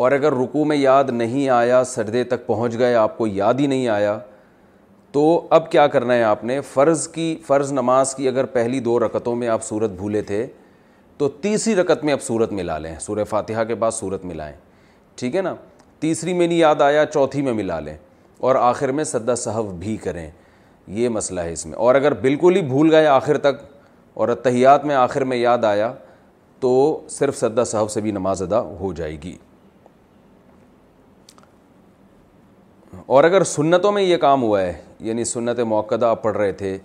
[0.04, 3.66] اور اگر رکو میں یاد نہیں آیا سردے تک پہنچ گئے آپ کو یاد ہی
[3.66, 4.18] نہیں آیا
[5.12, 5.22] تو
[5.58, 9.34] اب کیا کرنا ہے آپ نے فرض کی فرض نماز کی اگر پہلی دو رکعتوں
[9.36, 10.46] میں آپ صورت بھولے تھے
[11.18, 14.54] تو تیسری رکعت میں آپ صورت ملا لیں سورہ فاتحہ کے بعد صورت ملائیں
[15.20, 15.54] ٹھیک ہے نا
[16.00, 17.96] تیسری میں نہیں یاد آیا چوتھی میں ملا لیں
[18.40, 20.28] اور آخر میں سدا صحف بھی کریں
[20.96, 23.62] یہ مسئلہ ہے اس میں اور اگر بالکل ہی بھول گئے آخر تک
[24.20, 25.92] اور اتحیات میں آخر میں یاد آیا
[26.60, 26.68] تو
[27.10, 29.36] صرف سدا صاحب سے بھی نماز ادا ہو جائے گی
[33.16, 36.76] اور اگر سنتوں میں یہ کام ہوا ہے یعنی سنت موقع آپ پڑھ رہے تھے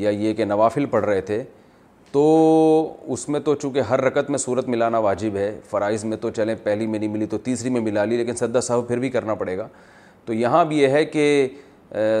[0.00, 1.42] یا یہ کہ نوافل پڑھ رہے تھے
[2.12, 2.22] تو
[3.12, 6.54] اس میں تو چونکہ ہر رکت میں صورت ملانا واجب ہے فرائض میں تو چلیں
[6.62, 9.34] پہلی میں نہیں ملی تو تیسری میں ملا لی لیکن سدا صاحب پھر بھی کرنا
[9.40, 9.66] پڑے گا
[10.26, 11.24] تو یہاں بھی یہ ہے کہ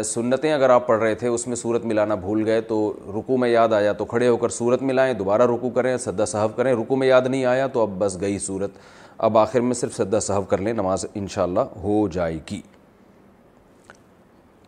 [0.04, 2.78] سنتیں اگر آپ پڑھ رہے تھے اس میں صورت ملانا بھول گئے تو
[3.18, 6.56] رکو میں یاد آیا تو کھڑے ہو کر صورت ملائیں دوبارہ رکو کریں سدا صحف
[6.56, 8.76] کریں رکو میں یاد نہیں آیا تو اب بس گئی صورت
[9.26, 12.60] اب آخر میں صرف سدا صحف کر لیں نماز انشاءاللہ ہو جائے گی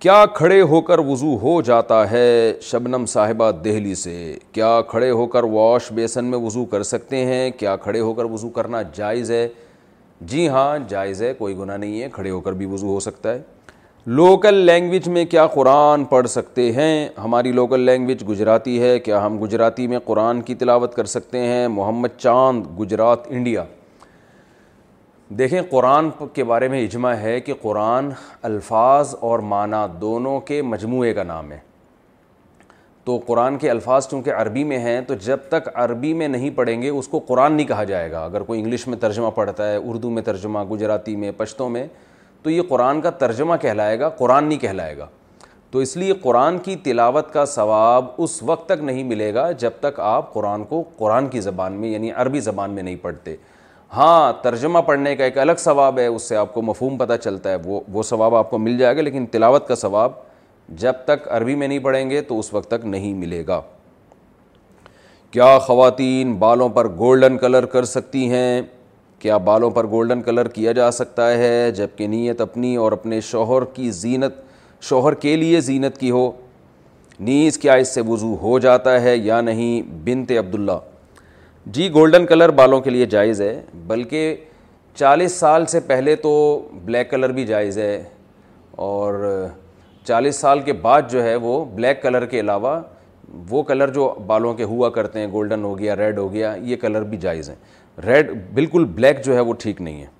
[0.01, 4.15] کیا کھڑے ہو کر وضو ہو جاتا ہے شبنم صاحبہ دہلی سے
[4.53, 8.25] کیا کھڑے ہو کر واش بیسن میں وضو کر سکتے ہیں کیا کھڑے ہو کر
[8.31, 9.47] وضو کرنا جائز ہے
[10.21, 13.32] جی ہاں جائز ہے کوئی گناہ نہیں ہے کھڑے ہو کر بھی وضو ہو سکتا
[13.34, 13.43] ہے
[14.06, 19.38] لوکل لینگویج میں کیا قرآن پڑھ سکتے ہیں ہماری لوکل لینگویج گجراتی ہے کیا ہم
[19.43, 23.65] گجراتی میں قرآن کی تلاوت کر سکتے ہیں محمد چاند گجرات انڈیا
[25.38, 28.10] دیکھیں قرآن کے بارے میں اجماع ہے کہ قرآن
[28.43, 31.59] الفاظ اور معنی دونوں کے مجموعے کا نام ہے
[33.06, 36.81] تو قرآن کے الفاظ چونکہ عربی میں ہیں تو جب تک عربی میں نہیں پڑھیں
[36.83, 39.77] گے اس کو قرآن نہیں کہا جائے گا اگر کوئی انگلش میں ترجمہ پڑھتا ہے
[39.77, 41.87] اردو میں ترجمہ گجراتی میں پشتوں میں
[42.43, 45.06] تو یہ قرآن کا ترجمہ کہلائے گا قرآن نہیں کہلائے گا
[45.71, 49.71] تو اس لیے قرآن کی تلاوت کا ثواب اس وقت تک نہیں ملے گا جب
[49.81, 53.37] تک آپ قرآن کو قرآن کی زبان میں یعنی عربی زبان میں نہیں پڑھتے
[53.97, 57.50] ہاں ترجمہ پڑھنے کا ایک الگ ثواب ہے اس سے آپ کو مفہوم پتہ چلتا
[57.50, 60.25] ہے وہ وہ ثواب آپ کو مل جائے گا لیکن تلاوت کا ثواب
[60.75, 63.61] جب تک عربی میں نہیں پڑھیں گے تو اس وقت تک نہیں ملے گا
[65.31, 68.61] کیا خواتین بالوں پر گولڈن کلر کر سکتی ہیں
[69.19, 73.21] کیا بالوں پر گولڈن کلر کیا جا سکتا ہے جب کہ نیت اپنی اور اپنے
[73.31, 74.35] شوہر کی زینت
[74.89, 76.31] شوہر کے لیے زینت کی ہو
[77.21, 80.79] نیز کیا اس سے وضو ہو جاتا ہے یا نہیں بنت عبداللہ
[81.77, 84.35] جی گولڈن کلر بالوں کے لیے جائز ہے بلکہ
[84.99, 86.35] چالیس سال سے پہلے تو
[86.85, 88.03] بلیک کلر بھی جائز ہے
[88.87, 89.25] اور
[90.06, 92.79] چالیس سال کے بعد جو ہے وہ بلیک کلر کے علاوہ
[93.50, 96.76] وہ کلر جو بالوں کے ہوا کرتے ہیں گولڈن ہو گیا ریڈ ہو گیا یہ
[96.81, 97.56] کلر بھی جائز ہیں
[98.06, 100.14] ریڈ بالکل بلیک جو ہے وہ ٹھیک نہیں ہے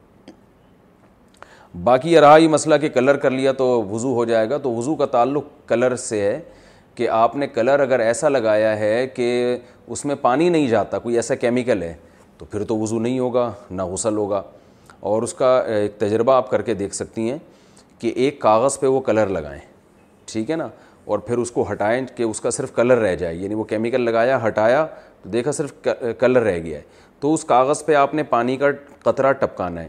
[1.85, 4.73] باقی یہ رہا یہ مسئلہ کہ کلر کر لیا تو وضو ہو جائے گا تو
[4.75, 6.39] وضو کا تعلق کلر سے ہے
[6.95, 9.57] کہ آپ نے کلر اگر ایسا لگایا ہے کہ
[9.87, 11.95] اس میں پانی نہیں جاتا کوئی ایسا کیمیکل ہے
[12.39, 14.43] تو پھر تو وضو نہیں ہوگا نہ غسل ہوگا
[15.11, 17.39] اور اس کا ایک تجربہ آپ کر کے دیکھ سکتی ہیں
[17.99, 19.61] کہ ایک کاغذ پہ وہ کلر لگائیں
[20.33, 20.69] ٹھیک ہے نا
[21.05, 24.01] اور پھر اس کو ہٹائیں کہ اس کا صرف کلر رہ جائے یعنی وہ کیمیکل
[24.05, 24.87] لگایا ہٹایا
[25.23, 25.87] تو دیکھا صرف
[26.19, 26.83] کلر رہ گیا ہے
[27.21, 28.67] تو اس کاغذ پہ آپ نے پانی کا
[29.03, 29.89] قطرہ ٹپکانا ہے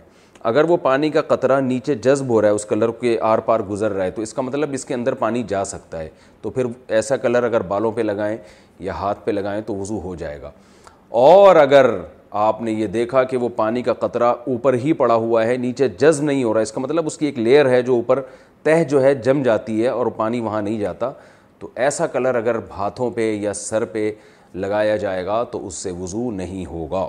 [0.51, 3.59] اگر وہ پانی کا قطرہ نیچے جذب ہو رہا ہے اس کلر کے آر پار
[3.69, 6.09] گزر رہا ہے تو اس کا مطلب اس کے اندر پانی جا سکتا ہے
[6.41, 6.65] تو پھر
[6.97, 8.35] ایسا کلر اگر بالوں پہ لگائیں
[8.79, 10.51] یا ہاتھ پہ لگائیں تو وضو ہو جائے گا
[11.21, 11.89] اور اگر
[12.39, 15.87] آپ نے یہ دیکھا کہ وہ پانی کا قطرہ اوپر ہی پڑا ہوا ہے نیچے
[15.99, 18.21] جذب نہیں ہو رہا ہے اس کا مطلب اس کی ایک لیئر ہے جو اوپر
[18.63, 21.12] تہ جو ہے جم جاتی ہے اور پانی وہاں نہیں جاتا
[21.59, 24.12] تو ایسا کلر اگر ہاتھوں پہ یا سر پہ
[24.56, 27.07] لگایا جائے گا تو اس سے وضو نہیں ہوگا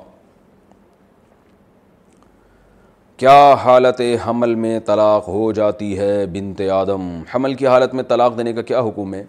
[3.17, 8.37] کیا حالت حمل میں طلاق ہو جاتی ہے بنت آدم حمل کی حالت میں طلاق
[8.39, 9.23] دینے کا کیا حکم ہے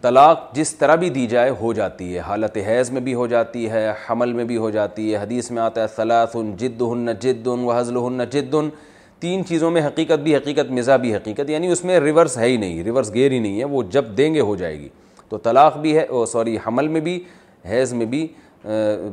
[0.00, 3.68] طلاق جس طرح بھی دی جائے ہو جاتی ہے حالت حیض میں بھی ہو جاتی
[3.70, 7.46] ہے حمل میں بھی ہو جاتی ہے حدیث میں آتا ہے سلاسن جد ہن جد
[7.46, 8.54] و حضل ہُن جد
[9.22, 12.56] تین چیزوں میں حقیقت بھی حقیقت مزا بھی حقیقت یعنی اس میں ریورس ہے ہی
[12.62, 14.88] نہیں ریورس گیر ہی نہیں ہے وہ جب دیں گے ہو جائے گی
[15.28, 17.18] تو طلاق بھی ہے سوری حمل میں بھی
[17.70, 18.26] حیض میں بھی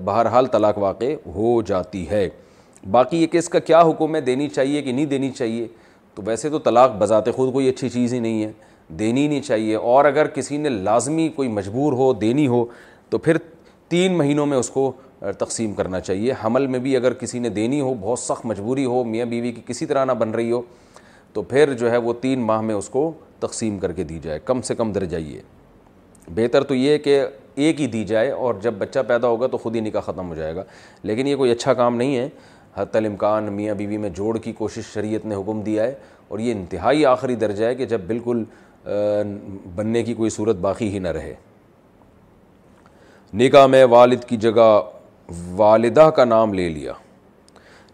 [0.05, 2.27] بہرحال طلاق واقع ہو جاتی ہے
[2.95, 5.67] باقی یہ کہ اس کا کیا حکم ہے دینی چاہیے کہ نہیں دینی چاہیے
[6.15, 8.51] تو ویسے تو طلاق بذات خود کوئی اچھی چیز ہی نہیں ہے
[8.99, 12.65] دینی نہیں چاہیے اور اگر کسی نے لازمی کوئی مجبور ہو دینی ہو
[13.09, 13.37] تو پھر
[13.89, 14.91] تین مہینوں میں اس کو
[15.37, 19.03] تقسیم کرنا چاہیے حمل میں بھی اگر کسی نے دینی ہو بہت سخت مجبوری ہو
[19.03, 20.61] میاں بیوی کی کسی طرح نہ بن رہی ہو
[21.33, 24.39] تو پھر جو ہے وہ تین ماہ میں اس کو تقسیم کر کے دی جائے
[24.45, 25.39] کم سے کم درجہ یہ
[26.35, 27.19] بہتر تو یہ کہ
[27.55, 30.35] ایک ہی دی جائے اور جب بچہ پیدا ہوگا تو خود ہی نکاح ختم ہو
[30.35, 30.63] جائے گا
[31.03, 32.27] لیکن یہ کوئی اچھا کام نہیں ہے
[32.75, 35.93] حت الامکان میاں بیوی میں جوڑ کی کوشش شریعت نے حکم دیا ہے
[36.27, 38.43] اور یہ انتہائی آخری درجہ ہے کہ جب بالکل
[39.75, 41.33] بننے کی کوئی صورت باقی ہی نہ رہے
[43.39, 44.79] نکاح میں والد کی جگہ
[45.57, 46.93] والدہ کا نام لے لیا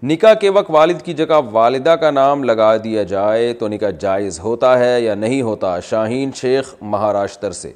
[0.07, 4.39] نکاح کے وقت والد کی جگہ والدہ کا نام لگا دیا جائے تو نکاح جائز
[4.39, 7.71] ہوتا ہے یا نہیں ہوتا شاہین شیخ مہاراشٹر سے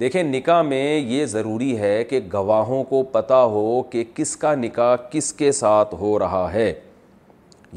[0.00, 4.94] دیکھیں نکاح میں یہ ضروری ہے کہ گواہوں کو پتہ ہو کہ کس کا نکاح
[5.10, 6.72] کس کے ساتھ ہو رہا ہے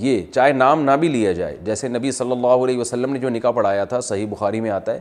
[0.04, 3.30] یہ چاہے نام نہ بھی لیا جائے جیسے نبی صلی اللہ علیہ وسلم نے جو
[3.30, 5.00] نکاح پڑھایا تھا صحیح بخاری میں آتا ہے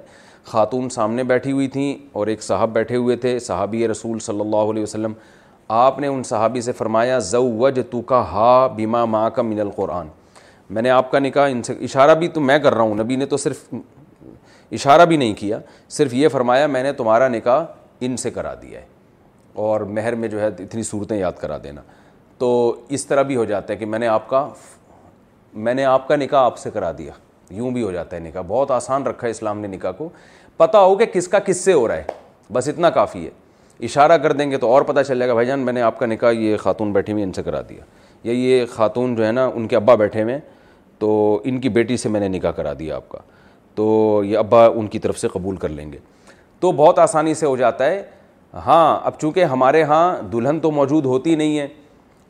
[0.51, 4.71] خاتون سامنے بیٹھی ہوئی تھیں اور ایک صاحب بیٹھے ہوئے تھے صحابی رسول صلی اللہ
[4.73, 5.13] علیہ وسلم
[5.73, 9.61] آپ نے ان صحابی سے فرمایا زو وج تو کا ہا بیما ماں کا من
[9.61, 10.07] القرآن
[10.71, 13.17] میں نے آپ کا نکاح ان سے اشارہ بھی تو میں کر رہا ہوں نبی
[13.17, 13.69] نے تو صرف
[14.73, 15.59] اشارہ بھی نہیں کیا
[15.91, 17.65] صرف یہ فرمایا میں نے تمہارا نکاح
[18.05, 18.85] ان سے کرا دیا ہے
[19.67, 21.81] اور مہر میں جو ہے اتنی صورتیں یاد کرا دینا
[22.39, 22.53] تو
[22.99, 24.49] اس طرح بھی ہو جاتا ہے کہ میں نے آپ کا
[25.67, 27.13] میں نے آپ کا نکاح آپ سے کرا دیا
[27.55, 30.09] یوں بھی ہو جاتا ہے نکاح بہت آسان رکھا ہے اسلام نے نکاح کو
[30.57, 32.23] پتہ ہو کہ کس کا کس سے ہو رہا ہے
[32.53, 33.31] بس اتنا کافی ہے
[33.83, 35.99] اشارہ کر دیں گے تو اور پتہ چل جائے گا بھائی جان میں نے آپ
[35.99, 37.85] کا نکاح یہ خاتون بیٹھی ہوئی ان سے کرا دیا
[38.25, 40.39] یا یہ خاتون جو ہے نا ان کے ابا بیٹھے ہوئے
[40.99, 43.19] تو ان کی بیٹی سے میں نے نکاح کرا دیا آپ کا
[43.75, 45.99] تو یہ ابا ان کی طرف سے قبول کر لیں گے
[46.61, 48.03] تو بہت آسانی سے ہو جاتا ہے
[48.67, 51.67] ہاں اب چونکہ ہمارے ہاں دلہن تو موجود ہوتی نہیں ہے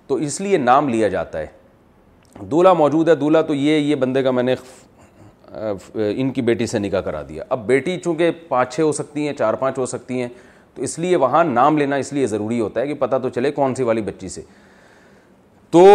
[0.07, 4.23] تو اس لیے نام لیا جاتا ہے دولہا موجود ہے دولہا تو یہ یہ بندے
[4.23, 4.55] کا میں نے
[6.21, 9.33] ان کی بیٹی سے نکاح کرا دیا اب بیٹی چونکہ پانچ چھ ہو سکتی ہیں
[9.39, 10.29] چار پانچ ہو سکتی ہیں
[10.75, 13.51] تو اس لیے وہاں نام لینا اس لیے ضروری ہوتا ہے کہ پتہ تو چلے
[13.53, 14.41] کون سی والی بچی سے
[15.71, 15.87] تو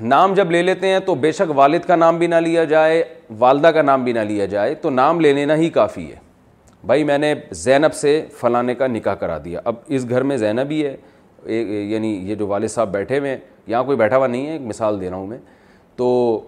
[0.00, 3.02] نام جب لے لیتے ہیں تو بے شک والد کا نام بھی نہ لیا جائے
[3.38, 6.16] والدہ کا نام بھی نہ لیا جائے تو نام لے لینا ہی کافی ہے
[6.86, 7.34] بھائی میں نے
[7.64, 12.12] زینب سے فلانے کا نکاح کرا دیا اب اس گھر میں زینب ہی ہے یعنی
[12.30, 15.00] یہ جو والد صاحب بیٹھے ہوئے ہیں یہاں کوئی بیٹھا ہوا نہیں ہے ایک مثال
[15.00, 15.38] دے رہا ہوں میں
[15.96, 16.40] تو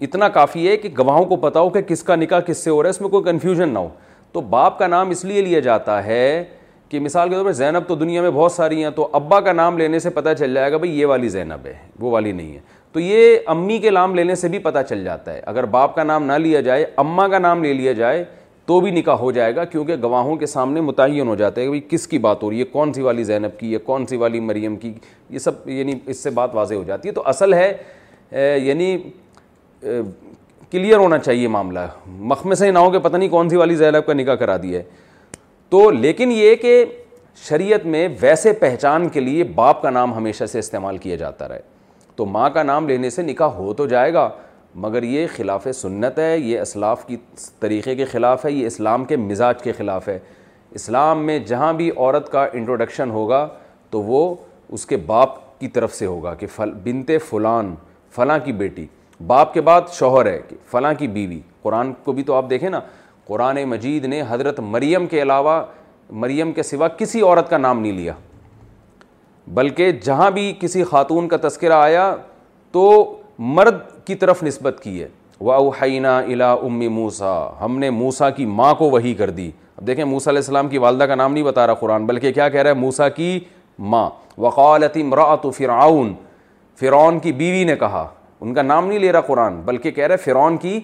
[0.00, 2.82] اتنا کافی ہے کہ گواہوں کو پتا ہو کہ کس کا نکاح کس سے ہو
[2.82, 3.88] رہا ہے اس میں کوئی کنفیوژن نہ ہو
[4.32, 6.44] تو باپ کا نام اس لیے لیا جاتا ہے
[6.90, 9.52] کہ مثال کے طور پر زینب تو دنیا میں بہت ساری ہیں تو ابا کا
[9.52, 12.52] نام لینے سے پتہ چل جائے گا بھائی یہ والی زینب ہے وہ والی نہیں
[12.54, 12.58] ہے
[12.92, 16.02] تو یہ امی کے نام لینے سے بھی پتہ چل جاتا ہے اگر باپ کا
[16.04, 18.24] نام نہ لیا جائے اماں کا نام لے لیا جائے
[18.66, 21.70] تو بھی نکاح ہو جائے گا کیونکہ گواہوں کے سامنے متعین ہو جاتا ہے کہ
[21.70, 24.16] بھائی کس کی بات ہو رہی ہے کون سی والی زینب کی یہ کون سی
[24.16, 24.92] والی مریم کی
[25.30, 28.96] یہ سب یعنی اس سے بات واضح ہو جاتی ہے تو اصل ہے یعنی
[30.70, 31.80] کلیئر ہونا چاہیے معاملہ
[32.32, 34.84] مخم سے ہو کہ پتہ نہیں کون سی والی زینب کا نکاح کرا دیا ہے
[35.70, 36.84] تو لیکن یہ کہ
[37.48, 41.60] شریعت میں ویسے پہچان کے لیے باپ کا نام ہمیشہ سے استعمال کیا جاتا رہے
[42.16, 44.28] تو ماں کا نام لینے سے نکاح ہو تو جائے گا
[44.84, 47.16] مگر یہ خلاف سنت ہے یہ اسلاف کی
[47.60, 50.18] طریقے کے خلاف ہے یہ اسلام کے مزاج کے خلاف ہے
[50.80, 53.46] اسلام میں جہاں بھی عورت کا انٹروڈکشن ہوگا
[53.90, 54.34] تو وہ
[54.76, 57.74] اس کے باپ کی طرف سے ہوگا کہ فل بنتے فلان
[58.14, 58.86] فلاں کی بیٹی
[59.26, 62.68] باپ کے بعد شوہر ہے کہ فلاں کی بیوی قرآن کو بھی تو آپ دیکھیں
[62.70, 62.80] نا
[63.28, 65.62] قرآن مجید نے حضرت مریم کے علاوہ
[66.20, 68.12] مریم کے سوا کسی عورت کا نام نہیں لیا
[69.54, 72.14] بلکہ جہاں بھی کسی خاتون کا تذکرہ آیا
[72.72, 72.82] تو
[73.58, 75.08] مرد کی طرف نسبت کی ہے
[75.40, 79.86] و اوحینا الا ام موسا ہم نے موسا کی ماں کو وہی کر دی اب
[79.86, 82.60] دیکھیں موسیٰ علیہ السلام کی والدہ کا نام نہیں بتا رہا قرآن بلکہ کیا کہہ
[82.62, 83.38] رہا ہے موسا کی
[83.92, 84.08] ماں
[84.46, 86.12] وقالتی مرۃ فرعون
[86.80, 88.06] فرعون کی بیوی نے کہا
[88.40, 90.78] ان کا نام نہیں لے رہا قرآن بلکہ کہہ رہا ہے فرعون کی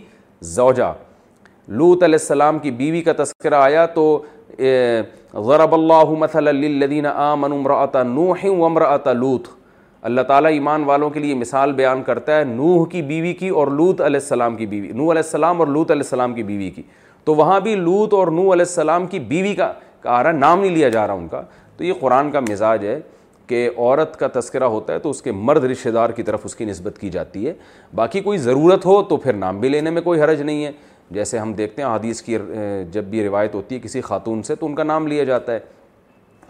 [0.54, 0.92] زوجہ
[1.68, 4.02] لوت علیہ السلام کی بیوی کا تذکرہ آیا تو
[5.44, 9.48] غرب اللہ مثلا للذین آمن امرأت نوح و امرأت لوت
[10.08, 13.66] اللہ تعالیٰ ایمان والوں کے لیے مثال بیان کرتا ہے نوح کی بیوی کی اور
[13.76, 16.82] لوت علیہ السلام کی بیوی نوح علیہ السلام اور لوت علیہ السلام کی بیوی کی
[17.24, 19.72] تو وہاں بھی لوت اور نوح علیہ السلام کی بیوی کا
[20.04, 21.40] آ رہا نام نہیں لیا جا رہا ان کا
[21.76, 23.00] تو یہ قرآن کا مزاج ہے
[23.46, 26.54] کہ عورت کا تذکرہ ہوتا ہے تو اس کے مرد رشتہ دار کی طرف اس
[26.56, 27.52] کی نسبت کی جاتی ہے
[27.94, 30.70] باقی کوئی ضرورت ہو تو پھر نام بھی لینے میں کوئی حرج نہیں ہے
[31.10, 32.36] جیسے ہم دیکھتے ہیں حدیث کی
[32.92, 35.58] جب بھی روایت ہوتی ہے کسی خاتون سے تو ان کا نام لیا جاتا ہے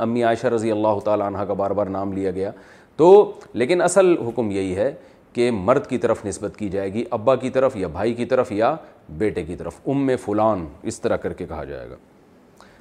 [0.02, 2.50] امی عائشہ رضی اللہ تعالیٰ عنہ کا بار بار نام لیا گیا
[2.96, 4.92] تو لیکن اصل حکم یہی ہے
[5.32, 8.52] کہ مرد کی طرف نسبت کی جائے گی ابا کی طرف یا بھائی کی طرف
[8.52, 8.74] یا
[9.18, 11.94] بیٹے کی طرف ام فلان اس طرح کر کے کہا جائے گا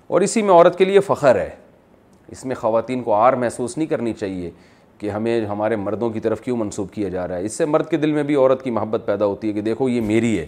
[0.07, 1.49] اور اسی میں عورت کے لیے فخر ہے
[2.31, 4.49] اس میں خواتین کو آر محسوس نہیں کرنی چاہیے
[4.97, 7.89] کہ ہمیں ہمارے مردوں کی طرف کیوں منسوب کیا جا رہا ہے اس سے مرد
[7.89, 10.45] کے دل میں بھی عورت کی محبت پیدا ہوتی ہے کہ دیکھو یہ میری ہے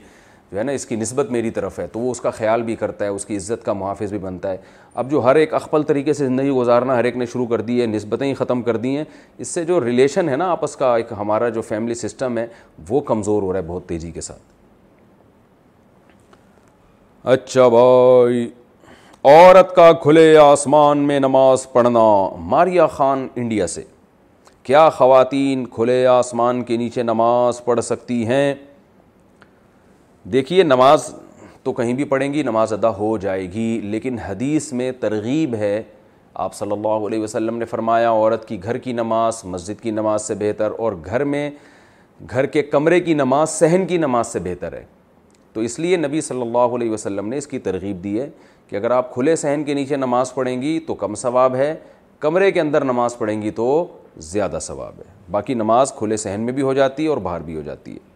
[0.52, 2.76] جو ہے نا اس کی نسبت میری طرف ہے تو وہ اس کا خیال بھی
[2.76, 4.58] کرتا ہے اس کی عزت کا محافظ بھی بنتا ہے
[5.04, 7.80] اب جو ہر ایک اخپل طریقے سے زندگی گزارنا ہر ایک نے شروع کر دی
[7.82, 9.04] ہے نسبتیں ہی ختم کر دی ہیں
[9.38, 12.46] اس سے جو ریلیشن ہے نا آپس کا ایک ہمارا جو فیملی سسٹم ہے
[12.90, 14.40] وہ کمزور ہو رہا ہے بہت تیزی کے ساتھ
[17.34, 18.48] اچھا بھائی
[19.28, 22.04] عورت کا کھلے آسمان میں نماز پڑھنا
[22.50, 23.84] ماریا خان انڈیا سے
[24.64, 28.54] کیا خواتین کھلے آسمان کے نیچے نماز پڑھ سکتی ہیں
[30.34, 31.08] دیکھیے نماز
[31.64, 35.82] تو کہیں بھی پڑھیں گی نماز ادا ہو جائے گی لیکن حدیث میں ترغیب ہے
[36.44, 40.24] آپ صلی اللہ علیہ وسلم نے فرمایا عورت کی گھر کی نماز مسجد کی نماز
[40.28, 41.50] سے بہتر اور گھر میں
[42.30, 44.84] گھر کے کمرے کی نماز صحن کی نماز سے بہتر ہے
[45.54, 48.28] تو اس لیے نبی صلی اللہ علیہ وسلم نے اس کی ترغیب دی ہے
[48.68, 51.74] کہ اگر آپ کھلے صحن کے نیچے نماز پڑھیں گی تو کم ثواب ہے
[52.20, 53.86] کمرے کے اندر نماز پڑھیں گی تو
[54.32, 57.56] زیادہ ثواب ہے باقی نماز کھلے صحن میں بھی ہو جاتی ہے اور باہر بھی
[57.56, 58.14] ہو جاتی ہے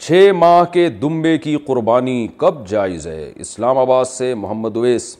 [0.00, 5.16] چھ ماہ کے دمبے کی قربانی کب جائز ہے اسلام آباد سے محمد اویس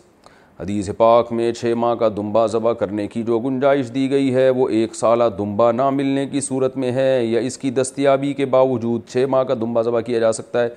[0.61, 4.49] حدیث پاک میں چھ ماہ کا دمبہ ذبح کرنے کی جو گنجائش دی گئی ہے
[4.59, 8.47] وہ ایک سالہ دمبا نہ ملنے کی صورت میں ہے یا اس کی دستیابی کے
[8.57, 10.69] باوجود چھ ماہ کا دمبہ ذبح کیا جا سکتا ہے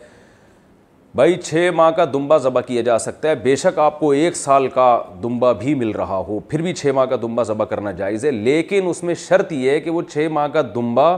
[1.15, 4.35] بھائی چھ ماہ کا دمبا ذبح کیا جا سکتا ہے بے شک آپ کو ایک
[4.35, 4.89] سال کا
[5.23, 8.31] دمبا بھی مل رہا ہو پھر بھی چھ ماہ کا دمبہ ذبح کرنا جائز ہے
[8.31, 11.15] لیکن اس میں شرط یہ ہے کہ وہ چھ ماہ کا دمبا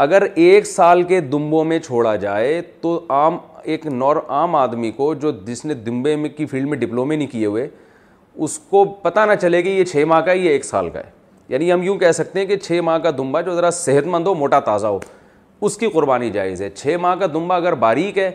[0.00, 5.12] اگر ایک سال کے دمبوں میں چھوڑا جائے تو عام ایک نور عام آدمی کو
[5.22, 7.66] جو جس نے دمبے میں کی فیلڈ میں ڈپلومے نہیں کیے ہوئے
[8.44, 11.00] اس کو پتہ نہ چلے کہ یہ چھ ماہ کا ہے یہ ایک سال کا
[11.00, 11.10] ہے
[11.48, 14.26] یعنی ہم یوں کہہ سکتے ہیں کہ چھ ماہ کا دمبا جو ذرا صحت مند
[14.26, 14.98] ہو موٹا تازہ ہو
[15.66, 18.30] اس کی قربانی جائز ہے چھ ماہ کا دمبا اگر باریک ہے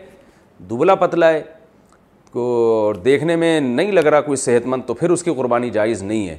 [0.70, 1.42] دبلا پتلا ہے
[2.40, 6.02] اور دیکھنے میں نہیں لگ رہا کوئی صحت مند تو پھر اس کی قربانی جائز
[6.04, 6.38] نہیں ہے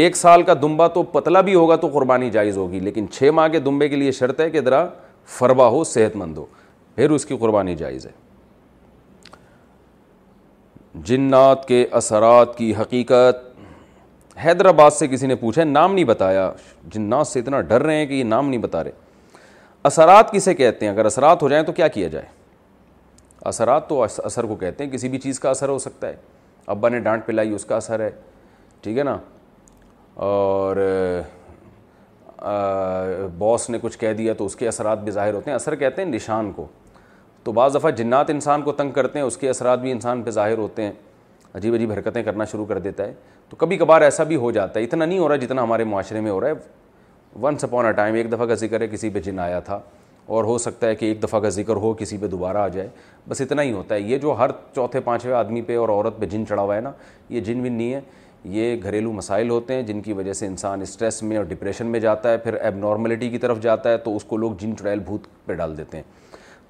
[0.00, 3.48] ایک سال کا دمبا تو پتلا بھی ہوگا تو قربانی جائز ہوگی لیکن چھ ماہ
[3.52, 4.84] کے دمبے کے لیے شرط ہے کہ ذرا
[5.38, 6.44] فربا ہو صحت مند ہو
[6.94, 8.12] پھر اس کی قربانی جائز ہے
[11.08, 13.44] جنات کے اثرات کی حقیقت
[14.44, 16.50] حیدرآباد سے کسی نے پوچھا نام نہیں بتایا
[16.94, 18.90] جنات سے اتنا ڈر رہے ہیں کہ یہ نام نہیں بتا رہے
[19.90, 22.24] اثرات کسے کہتے ہیں اگر اثرات ہو جائیں تو کیا کیا جائے
[23.52, 26.16] اثرات تو اثر کو کہتے ہیں کسی بھی چیز کا اثر ہو سکتا ہے
[26.76, 28.10] ابا نے ڈانٹ پلائی اس کا اثر ہے
[28.82, 29.16] ٹھیک ہے نا
[30.14, 30.76] اور
[33.38, 36.02] باس نے کچھ کہہ دیا تو اس کے اثرات بھی ظاہر ہوتے ہیں اثر کہتے
[36.02, 36.66] ہیں نشان کو
[37.44, 40.30] تو بعض دفعہ جنات انسان کو تنگ کرتے ہیں اس کے اثرات بھی انسان پہ
[40.30, 40.92] ظاہر ہوتے ہیں
[41.54, 43.14] عجیب عجیب حرکتیں کرنا شروع کر دیتا ہے
[43.48, 46.20] تو کبھی کبھار ایسا بھی ہو جاتا ہے اتنا نہیں ہو رہا جتنا ہمارے معاشرے
[46.20, 46.52] میں ہو رہا ہے
[47.42, 49.80] once upon on a time ایک دفعہ کا ذکر ہے کسی پہ جن آیا تھا
[50.26, 52.88] اور ہو سکتا ہے کہ ایک دفعہ کا ذکر ہو کسی پہ دوبارہ آ جائے
[53.28, 56.26] بس اتنا ہی ہوتا ہے یہ جو ہر چوتھے پانچویں آدمی پہ اور عورت پہ
[56.26, 56.92] جن چڑھا ہوا ہے نا
[57.28, 58.00] یہ جن ون نہیں ہے
[58.44, 62.00] یہ گھریلو مسائل ہوتے ہیں جن کی وجہ سے انسان اسٹریس میں اور ڈپریشن میں
[62.00, 64.98] جاتا ہے پھر ایب نارملٹی کی طرف جاتا ہے تو اس کو لوگ جن چڑیل
[65.04, 66.04] بھوت پہ ڈال دیتے ہیں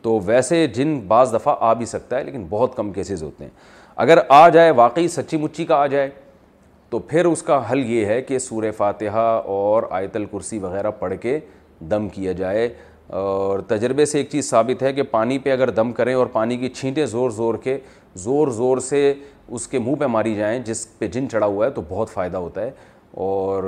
[0.02, 3.50] تو ویسے جن بعض دفعہ آ بھی سکتا ہے لیکن بہت کم کیسز ہوتے ہیں
[4.04, 6.10] اگر آ جائے واقعی سچی مچی کا آ جائے
[6.90, 11.14] تو پھر اس کا حل یہ ہے کہ سورہ فاتحہ اور آیت الکرسی وغیرہ پڑھ
[11.20, 11.38] کے
[11.90, 12.68] دم کیا جائے
[13.12, 16.56] اور تجربے سے ایک چیز ثابت ہے کہ پانی پہ اگر دم کریں اور پانی
[16.56, 17.78] کی چھینٹیں زور زور کے
[18.22, 19.12] زور زور سے
[19.54, 22.36] اس کے منہ پہ ماری جائیں جس پہ جن چڑھا ہوا ہے تو بہت فائدہ
[22.36, 22.70] ہوتا ہے
[23.24, 23.64] اور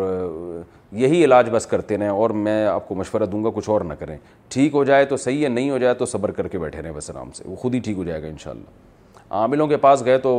[1.03, 3.95] یہی علاج بس کرتے رہے اور میں آپ کو مشورہ دوں گا کچھ اور نہ
[3.99, 4.17] کریں
[4.55, 6.93] ٹھیک ہو جائے تو صحیح ہے نہیں ہو جائے تو صبر کر کے بیٹھے رہے
[6.97, 10.19] بس آرام سے وہ خود ہی ٹھیک ہو جائے گا انشاءاللہ عاملوں کے پاس گئے
[10.27, 10.35] تو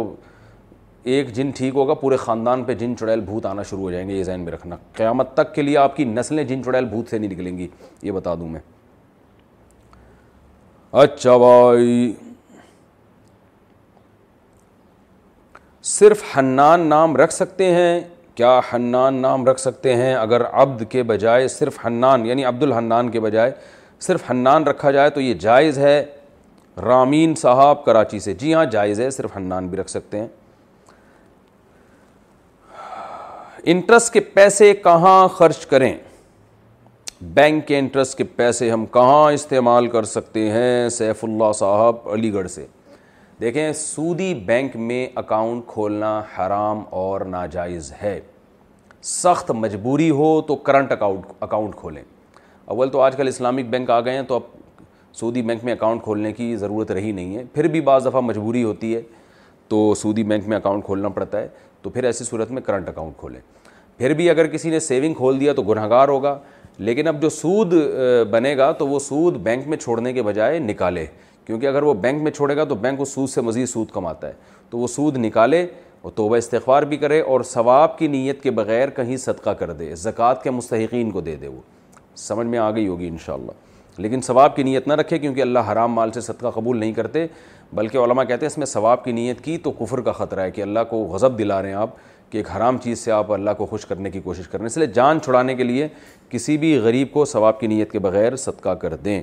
[1.16, 4.14] ایک جن ٹھیک ہوگا پورے خاندان پہ جن چڑیل بھوت آنا شروع ہو جائیں گے
[4.14, 7.18] یہ ذہن میں رکھنا قیامت تک کے لیے آپ کی نسلیں جن چڑیل بھوت سے
[7.18, 7.68] نہیں نکلیں گی
[8.04, 8.60] یہ بتا دوں میں
[11.02, 12.14] اچھا بھائی
[15.88, 18.00] صرف حنان نام رکھ سکتے ہیں
[18.36, 23.10] کیا حنان نام رکھ سکتے ہیں اگر عبد کے بجائے صرف حنان یعنی عبد الحنان
[23.12, 23.52] کے بجائے
[24.02, 26.04] صرف حنان رکھا جائے تو یہ جائز ہے
[26.86, 30.28] رامین صاحب کراچی سے جی ہاں جائز ہے صرف حنان بھی رکھ سکتے ہیں
[33.74, 35.94] انٹرسٹ کے پیسے کہاں خرچ کریں
[37.34, 42.34] بینک کے انٹرسٹ کے پیسے ہم کہاں استعمال کر سکتے ہیں سیف اللہ صاحب علی
[42.34, 42.66] گڑھ سے
[43.42, 48.20] دیکھیں سودی بینک میں اکاؤنٹ کھولنا حرام اور ناجائز ہے
[49.04, 52.02] سخت مجبوری ہو تو کرنٹ اکاؤنٹ اکاؤنٹ کھولیں
[52.66, 54.42] اول تو آج کل اسلامک بینک آ گئے ہیں تو اب
[55.20, 58.64] سعودی بینک میں اکاؤنٹ کھولنے کی ضرورت رہی نہیں ہے پھر بھی بعض دفعہ مجبوری
[58.64, 59.02] ہوتی ہے
[59.70, 61.48] تو سودی بینک میں اکاؤنٹ کھولنا پڑتا ہے
[61.82, 63.40] تو پھر ایسی صورت میں کرنٹ اکاؤنٹ کھولیں
[63.98, 66.38] پھر بھی اگر کسی نے سیونگ کھول دیا تو گنہگار ہوگا
[66.78, 67.74] لیکن اب جو سود
[68.32, 71.06] بنے گا تو وہ سود بینک میں چھوڑنے کے بجائے نکالے
[71.48, 74.28] کیونکہ اگر وہ بینک میں چھوڑے گا تو بینک اس سود سے مزید سود کماتا
[74.28, 74.34] ہے
[74.70, 75.66] تو وہ سود نکالے
[76.02, 79.94] اور توبہ استغفار بھی کرے اور ثواب کی نیت کے بغیر کہیں صدقہ کر دے
[80.04, 81.62] زکوٰۃ کے مستحقین کو دے دے وہ
[82.26, 83.52] سمجھ میں آ گئی ہوگی انشاءاللہ
[84.02, 87.26] لیکن ثواب کی نیت نہ رکھے کیونکہ اللہ حرام مال سے صدقہ قبول نہیں کرتے
[87.74, 90.52] بلکہ علماء کہتے ہیں اس میں ثواب کی نیت کی تو کفر کا خطرہ ہے
[90.52, 91.90] کہ اللہ کو غضب دلا رہے ہیں آپ
[92.32, 94.70] کہ ایک حرام چیز سے آپ اللہ کو خوش کرنے کی کوشش کر رہے ہیں
[94.70, 95.88] اس لیے جان چھڑانے کے لیے
[96.30, 99.22] کسی بھی غریب کو ثواب کی نیت کے بغیر صدقہ کر دیں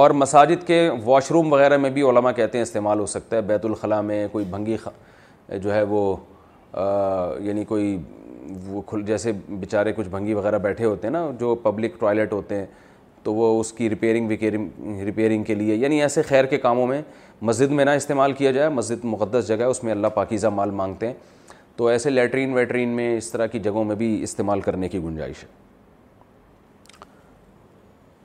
[0.00, 3.40] اور مساجد کے واش روم وغیرہ میں بھی علماء کہتے ہیں استعمال ہو سکتا ہے
[3.50, 4.88] بیت الخلاء میں کوئی بھنگی خ...
[5.62, 6.00] جو ہے وہ
[6.72, 6.84] آ...
[7.40, 7.96] یعنی کوئی
[8.66, 12.56] وہ کھل جیسے بیچارے کچھ بھنگی وغیرہ بیٹھے ہوتے ہیں نا جو پبلک ٹوائلٹ ہوتے
[12.58, 12.66] ہیں
[13.22, 14.30] تو وہ اس کی ریپیرنگ
[15.06, 17.00] وکیئرنگ کے لیے یعنی ایسے خیر کے کاموں میں
[17.42, 20.70] مسجد میں نہ استعمال کیا جائے مسجد مقدس جگہ ہے اس میں اللہ پاکیزہ مال
[20.80, 21.14] مانگتے ہیں
[21.76, 25.44] تو ایسے لیٹرین ویٹرین میں اس طرح کی جگہوں میں بھی استعمال کرنے کی گنجائش
[25.44, 25.60] ہے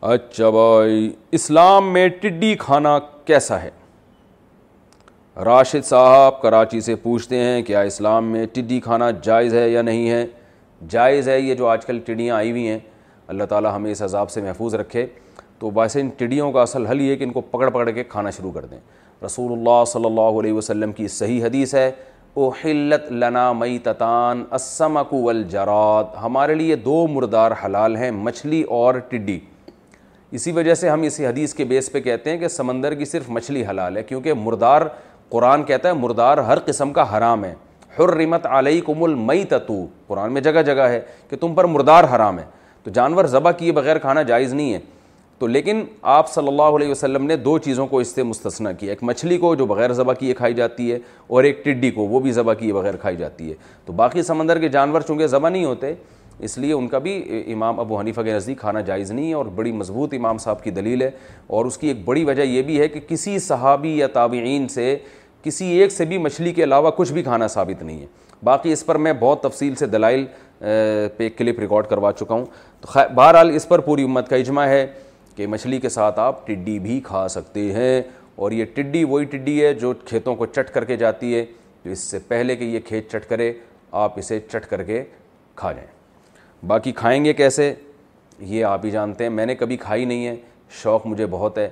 [0.05, 3.69] اچھا بھائی اسلام میں ٹڈی کھانا کیسا ہے
[5.45, 10.09] راشد صاحب کراچی سے پوچھتے ہیں کیا اسلام میں ٹڈی کھانا جائز ہے یا نہیں
[10.09, 10.23] ہے
[10.89, 12.77] جائز ہے یہ جو آج کل ٹڈیاں آئی ہوئی ہیں
[13.27, 15.05] اللہ تعالیٰ ہمیں اس عذاب سے محفوظ رکھے
[15.59, 18.29] تو ویسے ان ٹڈیوں کا اصل حل یہ کہ ان کو پکڑ پکڑ کے کھانا
[18.37, 18.79] شروع کر دیں
[19.25, 21.91] رسول اللہ صلی اللہ علیہ وسلم کی صحیح حدیث ہے
[22.63, 29.39] حلت لنا مئی تتان اسمک والجراد ہمارے لیے دو مردار حلال ہیں مچھلی اور ٹڈی
[30.35, 33.29] اسی وجہ سے ہم اسی حدیث کے بیس پہ کہتے ہیں کہ سمندر کی صرف
[33.31, 34.81] مچھلی حلال ہے کیونکہ مردار
[35.29, 37.53] قرآن کہتا ہے مردار ہر قسم کا حرام ہے
[37.99, 42.43] حرمت علیکم المیتتو قرآن میں جگہ جگہ ہے کہ تم پر مردار حرام ہے
[42.83, 44.79] تو جانور ذبح کیے بغیر کھانا جائز نہیں ہے
[45.39, 48.89] تو لیکن آپ صلی اللہ علیہ وسلم نے دو چیزوں کو اس سے مستثنا کیا
[48.91, 52.19] ایک مچھلی کو جو بغیر ذبح کیے کھائی جاتی ہے اور ایک ٹڈی کو وہ
[52.19, 55.65] بھی ذبح کیے بغیر کھائی جاتی ہے تو باقی سمندر کے جانور چونکہ ذبح نہیں
[55.65, 55.93] ہوتے
[56.45, 59.45] اس لیے ان کا بھی امام ابو حنیفہ کے نزدیک کھانا جائز نہیں ہے اور
[59.55, 61.09] بڑی مضبوط امام صاحب کی دلیل ہے
[61.57, 64.95] اور اس کی ایک بڑی وجہ یہ بھی ہے کہ کسی صحابی یا تابعین سے
[65.43, 68.05] کسی ایک سے بھی مچھلی کے علاوہ کچھ بھی کھانا ثابت نہیں ہے
[68.43, 70.25] باقی اس پر میں بہت تفصیل سے دلائل
[71.17, 72.45] پہ کلپ ریکارڈ کروا چکا ہوں
[72.81, 74.85] تو بہرحال اس پر پوری امت کا اجماع ہے
[75.35, 78.01] کہ مچھلی کے ساتھ آپ ٹڈی بھی کھا سکتے ہیں
[78.35, 81.45] اور یہ ٹڈی وہی ٹڈی ہے جو کھیتوں کو چٹ کر کے جاتی ہے
[81.83, 83.51] تو اس سے پہلے کہ یہ کھیت چٹ کرے
[84.05, 85.03] آپ اسے چٹ کر کے
[85.55, 85.95] کھا جائیں
[86.67, 87.73] باقی کھائیں گے کیسے
[88.39, 90.35] یہ آپ ہی جانتے ہیں میں نے کبھی کھائی نہیں ہے
[90.81, 91.69] شوق مجھے بہت ہے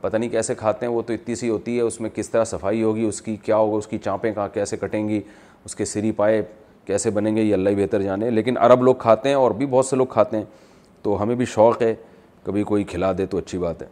[0.00, 2.44] پتہ نہیں کیسے کھاتے ہیں وہ تو اتنی سی ہوتی ہے اس میں کس طرح
[2.44, 5.20] صفائی ہوگی اس کی کیا ہوگا اس کی چانپیں کہاں کیسے کٹیں گی
[5.64, 6.42] اس کے سری پائے
[6.86, 9.66] کیسے بنیں گے یہ اللہ ہی بہتر جانے لیکن عرب لوگ کھاتے ہیں اور بھی
[9.70, 10.44] بہت سے لوگ کھاتے ہیں
[11.02, 11.94] تو ہمیں بھی شوق ہے
[12.44, 13.86] کبھی کوئی کھلا دے تو اچھی بات ہے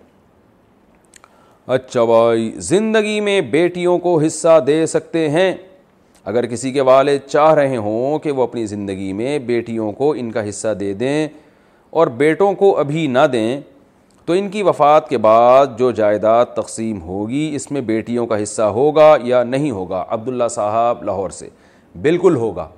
[1.75, 5.53] اچھا بھائی زندگی میں بیٹیوں کو حصہ دے سکتے ہیں
[6.29, 10.31] اگر کسی کے والد چاہ رہے ہوں کہ وہ اپنی زندگی میں بیٹیوں کو ان
[10.33, 11.27] کا حصہ دے دیں
[12.01, 13.61] اور بیٹوں کو ابھی نہ دیں
[14.27, 18.63] تو ان کی وفات کے بعد جو جائیداد تقسیم ہوگی اس میں بیٹیوں کا حصہ
[18.77, 21.49] ہوگا یا نہیں ہوگا عبداللہ صاحب لاہور سے
[22.03, 22.69] بالکل ہوگا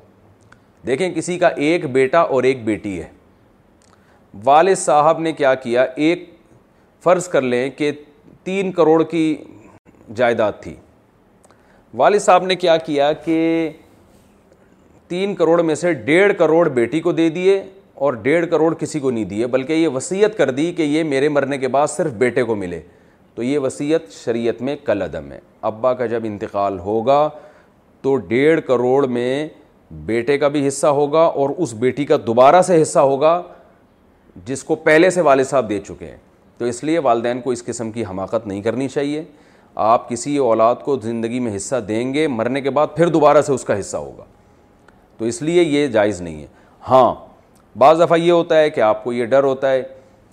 [0.86, 3.08] دیکھیں کسی کا ایک بیٹا اور ایک بیٹی ہے
[4.44, 6.24] والد صاحب نے کیا کیا ایک
[7.04, 7.90] فرض کر لیں کہ
[8.44, 9.36] تین کروڑ کی
[10.16, 10.74] جائیداد تھی
[11.98, 13.70] والد صاحب نے کیا کیا کہ
[15.08, 17.62] تین کروڑ میں سے ڈیڑھ کروڑ بیٹی کو دے دیے
[18.04, 21.28] اور ڈیڑھ کروڑ کسی کو نہیں دیے بلکہ یہ وصیت کر دی کہ یہ میرے
[21.28, 22.80] مرنے کے بعد صرف بیٹے کو ملے
[23.34, 25.38] تو یہ وصیت شریعت میں کل عدم ہے
[25.70, 27.28] ابا کا جب انتقال ہوگا
[28.02, 29.46] تو ڈیڑھ کروڑ میں
[30.06, 33.40] بیٹے کا بھی حصہ ہوگا اور اس بیٹی کا دوبارہ سے حصہ ہوگا
[34.44, 36.16] جس کو پہلے سے والد صاحب دے چکے ہیں
[36.58, 39.22] تو اس لیے والدین کو اس قسم کی حماقت نہیں کرنی چاہیے
[39.74, 43.52] آپ کسی اولاد کو زندگی میں حصہ دیں گے مرنے کے بعد پھر دوبارہ سے
[43.52, 44.24] اس کا حصہ ہوگا
[45.18, 46.46] تو اس لیے یہ جائز نہیں ہے
[46.88, 47.14] ہاں
[47.78, 49.82] بعض دفعہ یہ ہوتا ہے کہ آپ کو یہ ڈر ہوتا ہے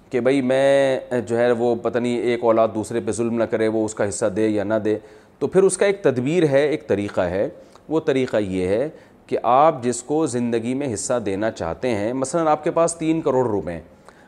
[0.10, 3.68] کہ بھائی میں جو ہے وہ پتہ نہیں ایک اولاد دوسرے پہ ظلم نہ کرے
[3.68, 4.98] وہ اس کا حصہ دے یا نہ دے
[5.40, 7.48] تو پھر اس کا ایک تدبیر ہے ایک طریقہ ہے
[7.90, 8.88] وہ طریقہ یہ ہے
[9.28, 13.22] کہ آپ جس کو زندگی میں حصہ دینا چاہتے ہیں مثلا آپ کے پاس تین
[13.22, 13.82] کروڑ روپے ہیں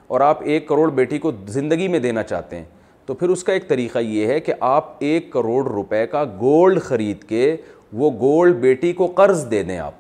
[0.07, 2.63] اور آپ ایک کروڑ بیٹی کو زندگی میں دینا چاہتے ہیں
[3.11, 6.81] تو پھر اس کا ایک طریقہ یہ ہے کہ آپ ایک کروڑ روپے کا گولڈ
[6.81, 7.55] خرید کے
[8.01, 9.93] وہ گولڈ بیٹی کو قرض دے دیں آپ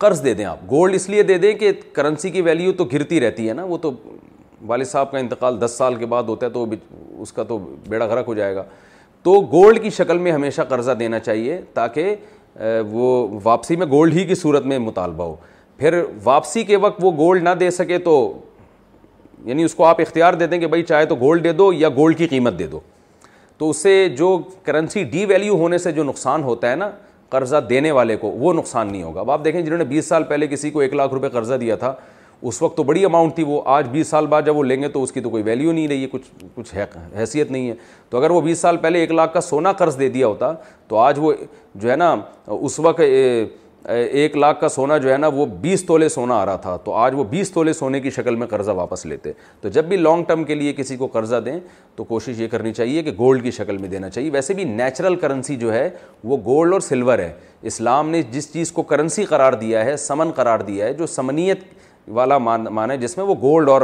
[0.00, 3.20] قرض دے دیں آپ گولڈ اس لیے دے دیں کہ کرنسی کی ویلیو تو گرتی
[3.20, 3.92] رہتی ہے نا وہ تو
[4.66, 6.66] والد صاحب کا انتقال دس سال کے بعد ہوتا ہے تو
[7.22, 8.64] اس کا تو بیڑا غرق ہو جائے گا
[9.22, 12.14] تو گولڈ کی شکل میں ہمیشہ قرضہ دینا چاہیے تاکہ
[12.90, 13.08] وہ
[13.44, 15.34] واپسی میں گولڈ ہی کی صورت میں مطالبہ ہو
[15.78, 18.14] پھر واپسی کے وقت وہ گولڈ نہ دے سکے تو
[19.46, 21.88] یعنی اس کو آپ اختیار دے دیں کہ بھائی چاہے تو گولڈ دے دو یا
[21.96, 22.80] گولڈ کی قیمت دے دو
[23.58, 26.90] تو اس سے جو کرنسی ڈی ویلیو ہونے سے جو نقصان ہوتا ہے نا
[27.30, 30.22] قرضہ دینے والے کو وہ نقصان نہیں ہوگا اب آپ دیکھیں جنہوں نے بیس سال
[30.28, 31.94] پہلے کسی کو ایک لاکھ روپے قرضہ دیا تھا
[32.50, 34.88] اس وقت تو بڑی اماؤنٹ تھی وہ آج بیس سال بعد جب وہ لیں گے
[34.88, 36.74] تو اس کی تو کوئی ویلیو نہیں رہی ہے کچھ کچھ
[37.16, 37.74] حیثیت نہیں ہے
[38.10, 40.52] تو اگر وہ بیس سال پہلے ایک لاکھ کا سونا قرض دے دیا ہوتا
[40.88, 41.32] تو آج وہ
[41.74, 42.14] جو ہے نا
[42.60, 43.00] اس وقت
[43.88, 46.92] ایک لاکھ کا سونا جو ہے نا وہ بیس تولے سونا آ رہا تھا تو
[46.94, 50.24] آج وہ بیس تولے سونے کی شکل میں قرضہ واپس لیتے تو جب بھی لانگ
[50.28, 51.58] ٹرم کے لیے کسی کو قرضہ دیں
[51.96, 55.16] تو کوشش یہ کرنی چاہیے کہ گولڈ کی شکل میں دینا چاہیے ویسے بھی نیچرل
[55.20, 55.88] کرنسی جو ہے
[56.24, 57.32] وہ گولڈ اور سلور ہے
[57.70, 61.64] اسلام نے جس چیز کو کرنسی قرار دیا ہے سمن قرار دیا ہے جو سمنیت
[62.18, 63.82] والا مان مانا ہے جس میں وہ گولڈ اور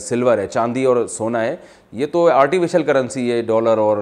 [0.00, 1.54] سلور ہے چاندی اور سونا ہے
[2.00, 3.96] یہ تو آرٹیفیشل کرنسی ہے ڈالر اور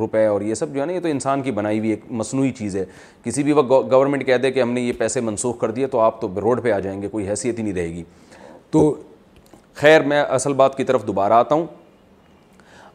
[0.00, 2.50] روپے اور یہ سب جو ہے نا یہ تو انسان کی بنائی ہوئی ایک مصنوعی
[2.58, 2.84] چیز ہے
[3.24, 6.00] کسی بھی وقت گورنمنٹ کہہ دے کہ ہم نے یہ پیسے منسوخ کر دیے تو
[6.00, 8.02] آپ تو روڈ پہ آ جائیں گے کوئی حیثیت ہی نہیں رہے گی
[8.70, 8.92] تو
[9.80, 11.66] خیر میں اصل بات کی طرف دوبارہ آتا ہوں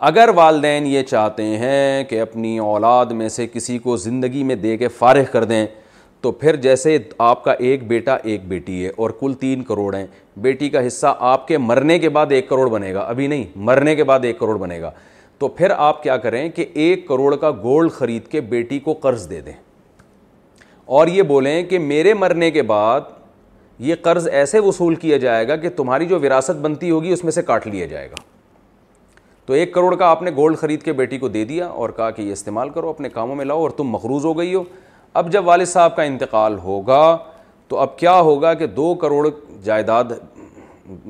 [0.09, 4.77] اگر والدین یہ چاہتے ہیں کہ اپنی اولاد میں سے کسی کو زندگی میں دے
[4.77, 5.65] کے فارغ کر دیں
[6.21, 10.05] تو پھر جیسے آپ کا ایک بیٹا ایک بیٹی ہے اور کل تین کروڑ ہیں
[10.41, 13.95] بیٹی کا حصہ آپ کے مرنے کے بعد ایک کروڑ بنے گا ابھی نہیں مرنے
[13.95, 14.91] کے بعد ایک کروڑ بنے گا
[15.39, 19.29] تو پھر آپ کیا کریں کہ ایک کروڑ کا گولڈ خرید کے بیٹی کو قرض
[19.29, 19.53] دے دیں
[20.99, 23.01] اور یہ بولیں کہ میرے مرنے کے بعد
[23.87, 27.31] یہ قرض ایسے وصول کیا جائے گا کہ تمہاری جو وراثت بنتی ہوگی اس میں
[27.31, 28.21] سے کاٹ لیا جائے گا
[29.45, 32.09] تو ایک کروڑ کا آپ نے گولڈ خرید کے بیٹی کو دے دیا اور کہا
[32.11, 34.63] کہ یہ استعمال کرو اپنے کاموں میں لاؤ اور تم مقروض ہو گئی ہو
[35.17, 37.05] اب جب والد صاحب کا انتقال ہوگا
[37.67, 39.27] تو اب کیا ہوگا کہ دو کروڑ
[39.63, 40.11] جائیداد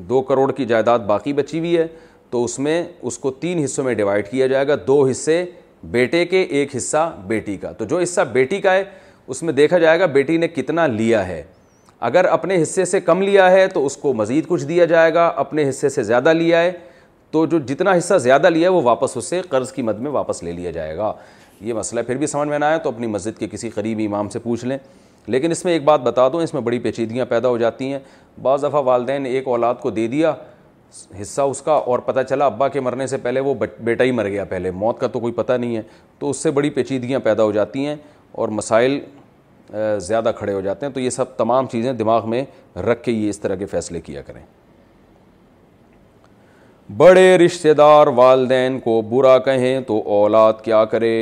[0.10, 1.88] دو کروڑ کی جائیداد باقی بچی ہوئی ہے
[2.30, 5.44] تو اس میں اس کو تین حصوں میں ڈیوائڈ کیا جائے گا دو حصے
[5.92, 8.84] بیٹے کے ایک حصہ بیٹی کا تو جو حصہ بیٹی کا ہے
[9.32, 11.42] اس میں دیکھا جائے گا بیٹی نے کتنا لیا ہے
[12.08, 15.28] اگر اپنے حصے سے کم لیا ہے تو اس کو مزید کچھ دیا جائے گا
[15.46, 16.72] اپنے حصے سے زیادہ لیا ہے
[17.32, 20.12] تو جو جتنا حصہ زیادہ لیا ہے وہ واپس اس سے قرض کی مد میں
[20.12, 21.12] واپس لے لیا جائے گا
[21.62, 24.30] یہ مسئلہ پھر بھی سمجھ میں نہ آیا تو اپنی مسجد کے کسی قریبی امام
[24.30, 24.78] سے پوچھ لیں
[25.28, 28.00] لیکن اس میں ایک بات بتا دوں اس میں بڑی پیچیدگیاں پیدا ہو جاتی ہیں
[28.42, 30.34] بعض دفعہ والدین نے ایک اولاد کو دے دیا
[31.22, 34.28] حصہ اس کا اور پتہ چلا ابا کے مرنے سے پہلے وہ بیٹا ہی مر
[34.28, 35.82] گیا پہلے موت کا تو کوئی پتہ نہیں ہے
[36.20, 37.96] تو اس سے بڑی پیچیدگیاں پیدا ہو جاتی ہیں
[38.42, 39.00] اور مسائل
[40.08, 42.44] زیادہ کھڑے ہو جاتے ہیں تو یہ سب تمام چیزیں دماغ میں
[42.86, 44.42] رکھ کے یہ اس طرح کے فیصلے کیا کریں
[46.98, 51.14] بڑے رشتہ دار والدین کو برا کہیں تو اولاد کیا کرے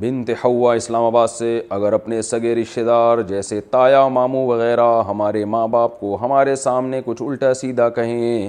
[0.00, 5.44] بنت حوا اسلام آباد سے اگر اپنے سگے رشتہ دار جیسے تایا ماموں وغیرہ ہمارے
[5.44, 8.48] ماں باپ کو ہمارے سامنے کچھ الٹا سیدھا کہیں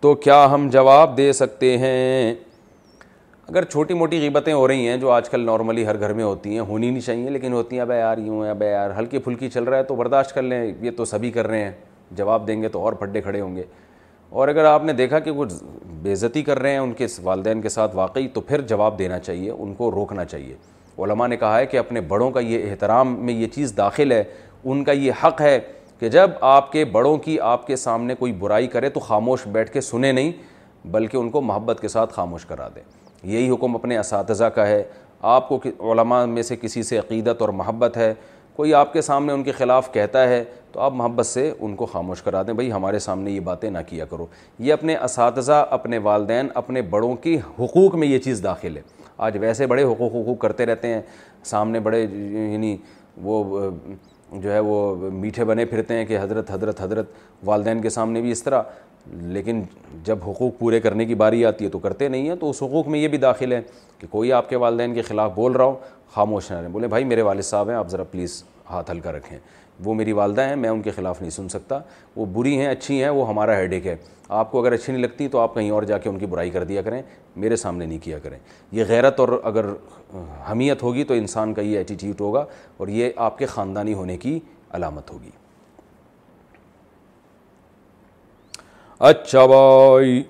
[0.00, 2.34] تو کیا ہم جواب دے سکتے ہیں
[3.48, 6.52] اگر چھوٹی موٹی غیبتیں ہو رہی ہیں جو آج کل نارملی ہر گھر میں ہوتی
[6.54, 9.64] ہیں ہونی نہیں چاہیے لیکن ہوتی ہیں اب یار یوں اب یار ہلکی پھلکی چل
[9.64, 11.72] رہا ہے تو برداشت کر لیں یہ تو سبھی کر رہے ہیں
[12.16, 13.62] جواب دیں گے تو اور پھڈے کھڑے ہوں گے
[14.32, 15.44] اور اگر آپ نے دیکھا کہ وہ
[16.02, 19.50] بےزتی کر رہے ہیں ان کے والدین کے ساتھ واقعی تو پھر جواب دینا چاہیے
[19.50, 20.54] ان کو روکنا چاہیے
[21.04, 24.22] علماء نے کہا ہے کہ اپنے بڑوں کا یہ احترام میں یہ چیز داخل ہے
[24.64, 25.58] ان کا یہ حق ہے
[26.00, 29.70] کہ جب آپ کے بڑوں کی آپ کے سامنے کوئی برائی کرے تو خاموش بیٹھ
[29.72, 30.30] کے سنے نہیں
[30.92, 32.82] بلکہ ان کو محبت کے ساتھ خاموش کرا دیں
[33.32, 34.82] یہی حکم اپنے اساتذہ کا ہے
[35.34, 35.60] آپ کو
[35.92, 38.12] علماء میں سے کسی سے عقیدت اور محبت ہے
[38.56, 41.86] کوئی آپ کے سامنے ان کے خلاف کہتا ہے تو آپ محبت سے ان کو
[41.86, 44.26] خاموش کرا دیں بھائی ہمارے سامنے یہ باتیں نہ کیا کرو
[44.58, 48.82] یہ اپنے اساتذہ اپنے والدین اپنے بڑوں کی حقوق میں یہ چیز داخل ہے
[49.28, 51.00] آج ویسے بڑے حقوق حقوق کرتے رہتے ہیں
[51.44, 52.76] سامنے بڑے یعنی
[53.22, 53.70] وہ
[54.42, 57.10] جو ہے وہ میٹھے بنے پھرتے ہیں کہ حضرت حضرت حضرت
[57.46, 58.62] والدین کے سامنے بھی اس طرح
[59.12, 59.62] لیکن
[60.04, 62.88] جب حقوق پورے کرنے کی باری آتی ہے تو کرتے نہیں ہیں تو اس حقوق
[62.88, 63.60] میں یہ بھی داخل ہے
[63.98, 65.74] کہ کوئی آپ کے والدین کے خلاف بول رہا ہو
[66.14, 69.38] خاموش نہ رہیں بولیں بھائی میرے والد صاحب ہیں آپ ذرا پلیز ہاتھ ہلکا رکھیں
[69.84, 71.78] وہ میری والدہ ہیں میں ان کے خلاف نہیں سن سکتا
[72.16, 73.94] وہ بری ہیں اچھی ہیں وہ ہمارا ہیڈ ایک ہے
[74.40, 76.50] آپ کو اگر اچھی نہیں لگتی تو آپ کہیں اور جا کے ان کی برائی
[76.50, 77.00] کر دیا کریں
[77.44, 78.38] میرے سامنے نہیں کیا کریں
[78.78, 79.66] یہ غیرت اور اگر
[80.50, 82.44] حمیت ہوگی تو انسان کا یہ ایٹیٹیوٹ ہوگا
[82.78, 84.38] اور یہ آپ کے خاندانی ہونے کی
[84.74, 85.30] علامت ہوگی
[89.08, 90.22] اچھا بھائی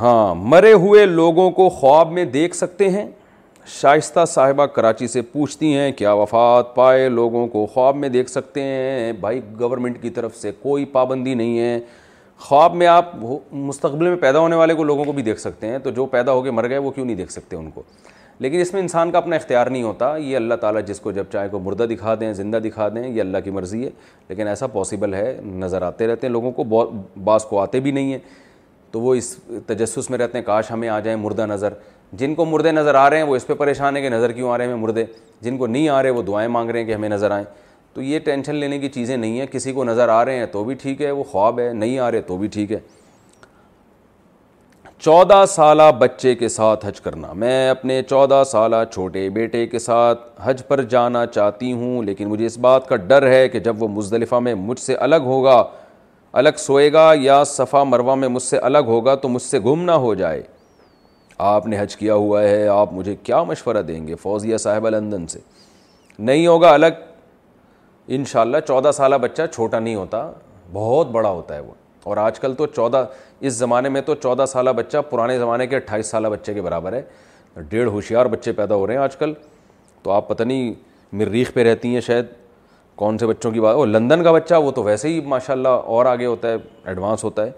[0.00, 3.06] ہاں مرے ہوئے لوگوں کو خواب میں دیکھ سکتے ہیں
[3.80, 8.62] شائستہ صاحبہ کراچی سے پوچھتی ہیں کیا وفات پائے لوگوں کو خواب میں دیکھ سکتے
[8.62, 11.78] ہیں بھائی گورنمنٹ کی طرف سے کوئی پابندی نہیں ہے
[12.48, 13.10] خواب میں آپ
[13.52, 16.32] مستقبل میں پیدا ہونے والے کو لوگوں کو بھی دیکھ سکتے ہیں تو جو پیدا
[16.32, 17.82] ہو کے مر گئے وہ کیوں نہیں دیکھ سکتے ان کو
[18.40, 21.24] لیکن اس میں انسان کا اپنا اختیار نہیں ہوتا یہ اللہ تعالیٰ جس کو جب
[21.32, 23.90] چاہے کو مردہ دکھا دیں زندہ دکھا دیں یہ اللہ کی مرضی ہے
[24.28, 26.64] لیکن ایسا پاسبل ہے نظر آتے رہتے ہیں لوگوں کو
[27.24, 28.18] بعض کو آتے بھی نہیں ہیں
[28.92, 29.34] تو وہ اس
[29.66, 31.72] تجسس میں رہتے ہیں کاش ہمیں آ جائیں مردہ نظر
[32.20, 34.50] جن کو مردے نظر آ رہے ہیں وہ اس پہ پریشان ہیں کہ نظر کیوں
[34.52, 35.04] آ رہے ہیں ہمیں مردے
[35.42, 37.44] جن کو نہیں آ رہے وہ دعائیں مانگ رہے ہیں کہ ہمیں نظر آئیں
[37.94, 40.64] تو یہ ٹینشن لینے کی چیزیں نہیں ہیں کسی کو نظر آ رہے ہیں تو
[40.64, 42.78] بھی ٹھیک ہے وہ خواب ہے نہیں آ رہے تو بھی ٹھیک ہے
[45.04, 50.20] چودہ سالہ بچے کے ساتھ حج کرنا میں اپنے چودہ سالہ چھوٹے بیٹے کے ساتھ
[50.42, 53.88] حج پر جانا چاہتی ہوں لیکن مجھے اس بات کا ڈر ہے کہ جب وہ
[53.96, 55.62] مزدلفہ میں مجھ سے الگ ہوگا
[56.40, 59.82] الگ سوئے گا یا صفا مروا میں مجھ سے الگ ہوگا تو مجھ سے گم
[59.84, 60.42] نہ ہو جائے
[61.48, 65.26] آپ نے حج کیا ہوا ہے آپ مجھے کیا مشورہ دیں گے فوزیہ صاحبہ لندن
[65.26, 65.38] سے
[66.18, 67.00] نہیں ہوگا الگ
[68.14, 70.30] ان شاء اللہ چودہ سالہ بچہ چھوٹا نہیں ہوتا
[70.72, 71.72] بہت بڑا ہوتا ہے وہ
[72.04, 73.04] اور آج کل تو چودہ
[73.40, 76.92] اس زمانے میں تو چودہ سالہ بچہ پرانے زمانے کے اٹھائیس سالہ بچے کے برابر
[76.92, 77.02] ہے
[77.68, 79.32] ڈیڑھ ہوشیار بچے پیدا ہو رہے ہیں آج کل
[80.02, 80.72] تو آپ پتہ نہیں
[81.16, 82.24] مریخ پہ رہتی ہیں شاید
[83.02, 85.68] کون سے بچوں کی بات وہ لندن کا بچہ وہ تو ویسے ہی ماشاء اللہ
[85.94, 86.56] اور آگے ہوتا ہے
[86.90, 87.50] ایڈوانس ہوتا ہے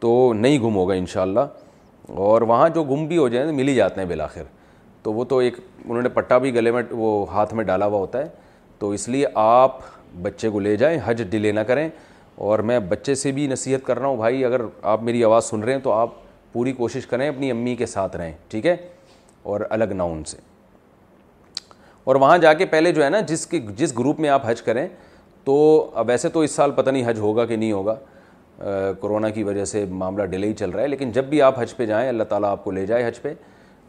[0.00, 3.68] تو نہیں گم ہوگا ان شاء اللہ اور وہاں جو گم بھی ہو جائیں مل
[3.68, 4.42] ہی جاتے ہیں بالآخر
[5.02, 7.98] تو وہ تو ایک انہوں نے پٹا بھی گلے میں وہ ہاتھ میں ڈالا ہوا
[7.98, 8.28] ہوتا ہے
[8.78, 9.78] تو اس لیے آپ
[10.22, 11.88] بچے کو لے جائیں حج ڈیلے نہ کریں
[12.48, 14.60] اور میں بچے سے بھی نصیحت کر رہا ہوں بھائی اگر
[14.92, 16.10] آپ میری آواز سن رہے ہیں تو آپ
[16.52, 18.76] پوری کوشش کریں اپنی امی کے ساتھ رہیں ٹھیک ہے
[19.52, 20.50] اور الگ نہ ان سے
[22.04, 24.62] اور وہاں جا کے پہلے جو ہے نا جس کی جس گروپ میں آپ حج
[24.62, 24.86] کریں
[25.44, 27.94] تو ویسے تو اس سال پتہ نہیں حج ہوگا کہ نہیں ہوگا
[29.00, 31.74] کورونا کی وجہ سے معاملہ ڈیلے ہی چل رہا ہے لیکن جب بھی آپ حج
[31.76, 33.32] پہ جائیں اللہ تعالیٰ آپ کو لے جائے حج پہ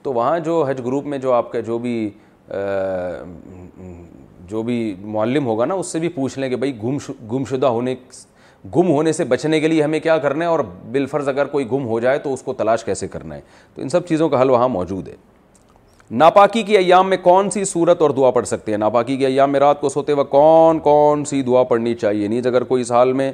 [0.03, 2.09] تو وہاں جو حج گروپ میں جو آپ کا جو بھی
[4.47, 6.97] جو بھی معلم ہوگا نا اس سے بھی پوچھ لیں کہ بھائی گم
[7.31, 7.95] گم شدہ ہونے
[8.75, 10.59] گم ہونے سے بچنے کے لیے ہمیں کیا کرنا ہے اور
[10.91, 13.41] بالفرض اگر کوئی گم ہو جائے تو اس کو تلاش کیسے کرنا ہے
[13.75, 15.15] تو ان سب چیزوں کا حل وہاں موجود ہے
[16.21, 19.51] ناپاکی کے ایام میں کون سی صورت اور دعا پڑھ سکتے ہیں ناپاکی کے ایام
[19.51, 22.91] میں رات کو سوتے وقت کون کون سی دعا پڑھنی چاہیے نیز اگر کوئی اس
[22.91, 23.31] حال میں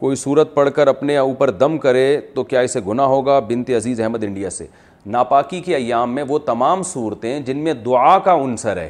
[0.00, 4.00] کوئی صورت پڑھ کر اپنے اوپر دم کرے تو کیا اسے گناہ ہوگا بنت عزیز
[4.00, 4.66] احمد انڈیا سے
[5.06, 8.88] ناپاکی کے ایام میں وہ تمام صورتیں جن میں دعا کا عنصر ہے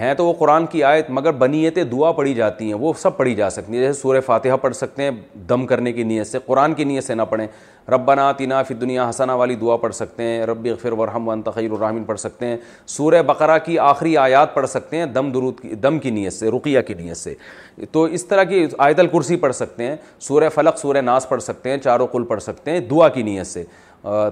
[0.00, 3.34] ہیں تو وہ قرآن کی آیت مگر بنیتیں دعا پڑھی جاتی ہیں وہ سب پڑھی
[3.34, 5.10] جا سکتی ہیں جیسے سورہ فاتحہ پڑھ سکتے ہیں
[5.48, 7.46] دم کرنے کی نیت سے قرآن کی نیت سے نہ پڑھیں
[7.90, 8.32] رب بنا
[8.68, 12.46] فی دنیا حسنہ والی دعا پڑھ سکتے ہیں ربی ورحم و انتخیر الرحمن پڑھ سکتے
[12.46, 12.56] ہیں
[12.96, 16.50] سورہ بقرا کی آخری آیات پڑھ سکتے ہیں دم درود کی دم کی نیت سے
[16.50, 17.34] رقیہ کی نیت سے
[17.92, 19.96] تو اس طرح کی آیت الکرسی پڑھ سکتے ہیں
[20.28, 23.46] سورہ فلق سورہ ناس پڑھ سکتے ہیں چاروں کل پڑھ سکتے ہیں دعا کی نیت
[23.46, 23.64] سے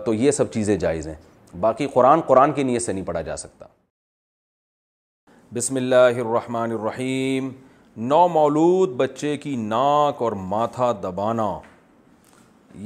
[0.04, 1.14] تو یہ سب چیزیں جائز ہیں
[1.60, 3.66] باقی قرآن قرآن کی نیت سے نہیں پڑھا جا سکتا
[5.54, 7.48] بسم اللہ الرحمن الرحیم
[8.10, 11.48] نو مولود بچے کی ناک اور ماتھا دبانا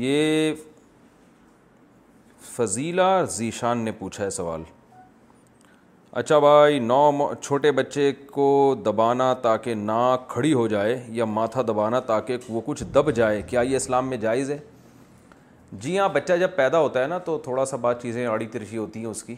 [0.01, 0.53] یہ
[2.57, 3.03] فضیلہ
[3.37, 4.63] ذیشان نے پوچھا ہے سوال
[6.23, 8.49] اچھا بھائی نو چھوٹے بچے کو
[8.87, 13.61] دبانا تاکہ ناک کھڑی ہو جائے یا ماتھا دبانا تاکہ وہ کچھ دب جائے کیا
[13.61, 14.59] یہ اسلام میں جائز ہے
[15.73, 18.77] جی ہاں بچہ جب پیدا ہوتا ہے نا تو تھوڑا سا بات چیزیں آڑی ترشی
[18.79, 19.35] ہوتی ہیں اس کی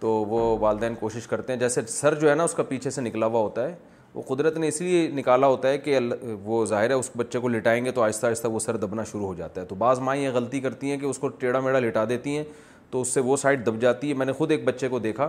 [0.00, 3.00] تو وہ والدین کوشش کرتے ہیں جیسے سر جو ہے نا اس کا پیچھے سے
[3.02, 3.74] نکلا ہوا ہوتا ہے
[4.14, 5.98] وہ قدرت نے اس لیے نکالا ہوتا ہے کہ
[6.44, 9.26] وہ ظاہر ہے اس بچے کو لٹائیں گے تو آہستہ آہستہ وہ سر دبنا شروع
[9.26, 11.78] ہو جاتا ہے تو بعض مائیں یہ غلطی کرتی ہیں کہ اس کو ٹیڑھا میڑھا
[11.80, 12.44] لٹا دیتی ہیں
[12.90, 15.28] تو اس سے وہ سائڈ دب جاتی ہے میں نے خود ایک بچے کو دیکھا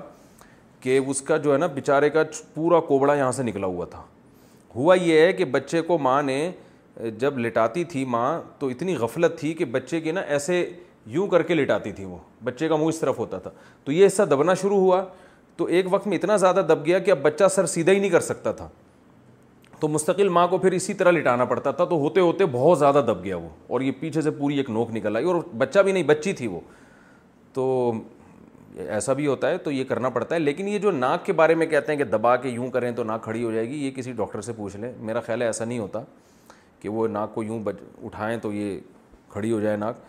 [0.82, 4.02] کہ اس کا جو ہے نا بیچارے کا پورا کوبڑا یہاں سے نکلا ہوا تھا
[4.76, 6.40] ہوا یہ ہے کہ بچے کو ماں نے
[7.20, 10.62] جب لٹاتی تھی ماں تو اتنی غفلت تھی کہ بچے کے نا ایسے
[11.12, 13.52] یوں کر کے لٹاتی تھی وہ بچے کا منہ اس طرف ہوتا تھا
[13.84, 15.02] تو یہ حصہ دبنا شروع ہوا
[15.58, 18.10] تو ایک وقت میں اتنا زیادہ دب گیا کہ اب بچہ سر سیدھا ہی نہیں
[18.12, 18.68] کر سکتا تھا
[19.80, 23.02] تو مستقل ماں کو پھر اسی طرح لٹانا پڑتا تھا تو ہوتے ہوتے بہت زیادہ
[23.08, 25.92] دب گیا وہ اور یہ پیچھے سے پوری ایک نوک نکل آئی اور بچہ بھی
[25.92, 26.60] نہیں بچی تھی وہ
[27.54, 27.92] تو
[28.88, 31.56] ایسا بھی ہوتا ہے تو یہ کرنا پڑتا ہے لیکن یہ جو ناک کے بارے
[31.56, 33.92] میں کہتے ہیں کہ دبا کے یوں کریں تو ناک کھڑی ہو جائے گی یہ
[33.96, 36.02] کسی ڈاکٹر سے پوچھ لیں میرا خیال ہے ایسا نہیں ہوتا
[36.80, 37.60] کہ وہ ناک کو یوں
[38.06, 38.80] اٹھائیں تو یہ
[39.30, 40.00] کھڑی ہو جائے ناک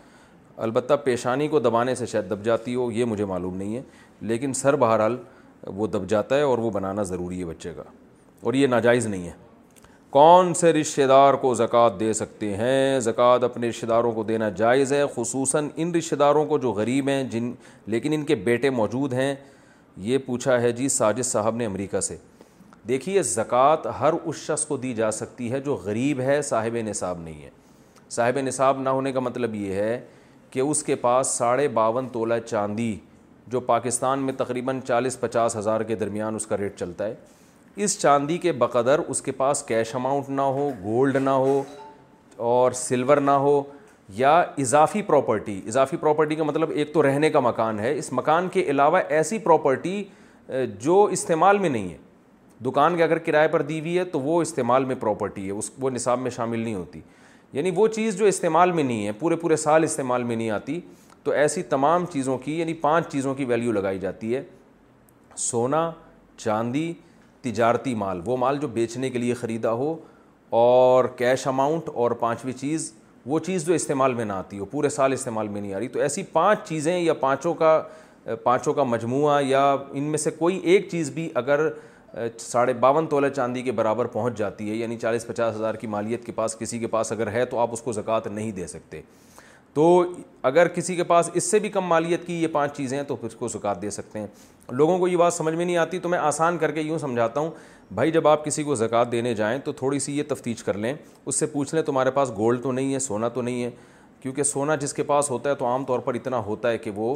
[0.65, 3.81] البتہ پیشانی کو دبانے سے شاید دب جاتی ہو یہ مجھے معلوم نہیں ہے
[4.31, 5.15] لیکن سر بہرحال
[5.75, 7.83] وہ دب جاتا ہے اور وہ بنانا ضروری ہے بچے کا
[8.41, 9.31] اور یہ ناجائز نہیں ہے
[10.15, 14.49] کون سے رشتہ دار کو زکوٰۃ دے سکتے ہیں زکوٰۃ اپنے رشتہ داروں کو دینا
[14.63, 17.51] جائز ہے خصوصاً ان رشتہ داروں کو جو غریب ہیں جن
[17.95, 19.33] لیکن ان کے بیٹے موجود ہیں
[20.11, 22.17] یہ پوچھا ہے جی ساجد صاحب نے امریکہ سے
[22.87, 27.21] دیکھیے زکوٰۃ ہر اس شخص کو دی جا سکتی ہے جو غریب ہے صاحب نصاب
[27.23, 27.49] نہیں ہے
[28.11, 29.99] صاحب نصاب نہ ہونے کا مطلب یہ ہے
[30.51, 32.95] کہ اس کے پاس ساڑھے باون تولہ چاندی
[33.51, 37.15] جو پاکستان میں تقریباً چالیس پچاس ہزار کے درمیان اس کا ریٹ چلتا ہے
[37.83, 41.61] اس چاندی کے بقدر اس کے پاس کیش اماؤنٹ نہ ہو گولڈ نہ ہو
[42.51, 43.61] اور سلور نہ ہو
[44.15, 48.47] یا اضافی پراپرٹی اضافی پراپرٹی کا مطلب ایک تو رہنے کا مکان ہے اس مکان
[48.53, 50.03] کے علاوہ ایسی پراپرٹی
[50.83, 51.97] جو استعمال میں نہیں ہے
[52.65, 55.69] دکان کے اگر کرائے پر دی ہوئی ہے تو وہ استعمال میں پراپرٹی ہے اس
[55.81, 57.01] وہ نصاب میں شامل نہیں ہوتی
[57.53, 60.79] یعنی وہ چیز جو استعمال میں نہیں ہے پورے پورے سال استعمال میں نہیں آتی
[61.23, 64.43] تو ایسی تمام چیزوں کی یعنی پانچ چیزوں کی ویلیو لگائی جاتی ہے
[65.37, 65.89] سونا
[66.37, 66.91] چاندی
[67.41, 69.95] تجارتی مال وہ مال جو بیچنے کے لیے خریدا ہو
[70.61, 72.91] اور کیش اماؤنٹ اور پانچویں چیز
[73.25, 75.87] وہ چیز جو استعمال میں نہ آتی ہو پورے سال استعمال میں نہیں آ رہی
[75.87, 77.81] تو ایسی پانچ چیزیں یا پانچوں کا
[78.43, 81.67] پانچوں کا مجموعہ یا ان میں سے کوئی ایک چیز بھی اگر
[82.39, 86.25] ساڑھے باون تولہ چاندی کے برابر پہنچ جاتی ہے یعنی چالیس پچاس ہزار کی مالیت
[86.25, 89.01] کے پاس کسی کے پاس اگر ہے تو آپ اس کو زکوٰۃ نہیں دے سکتے
[89.73, 90.03] تو
[90.41, 93.15] اگر کسی کے پاس اس سے بھی کم مالیت کی یہ پانچ چیزیں ہیں تو
[93.21, 94.27] اس کو زکوٰۃ دے سکتے ہیں
[94.71, 97.39] لوگوں کو یہ بات سمجھ میں نہیں آتی تو میں آسان کر کے یوں سمجھاتا
[97.39, 97.49] ہوں
[97.95, 100.93] بھائی جب آپ کسی کو زکوٰۃ دینے جائیں تو تھوڑی سی یہ تفتیش کر لیں
[101.25, 103.69] اس سے پوچھ لیں تمہارے پاس گولڈ تو نہیں ہے سونا تو نہیں ہے
[104.21, 106.91] کیونکہ سونا جس کے پاس ہوتا ہے تو عام طور پر اتنا ہوتا ہے کہ
[106.95, 107.13] وہ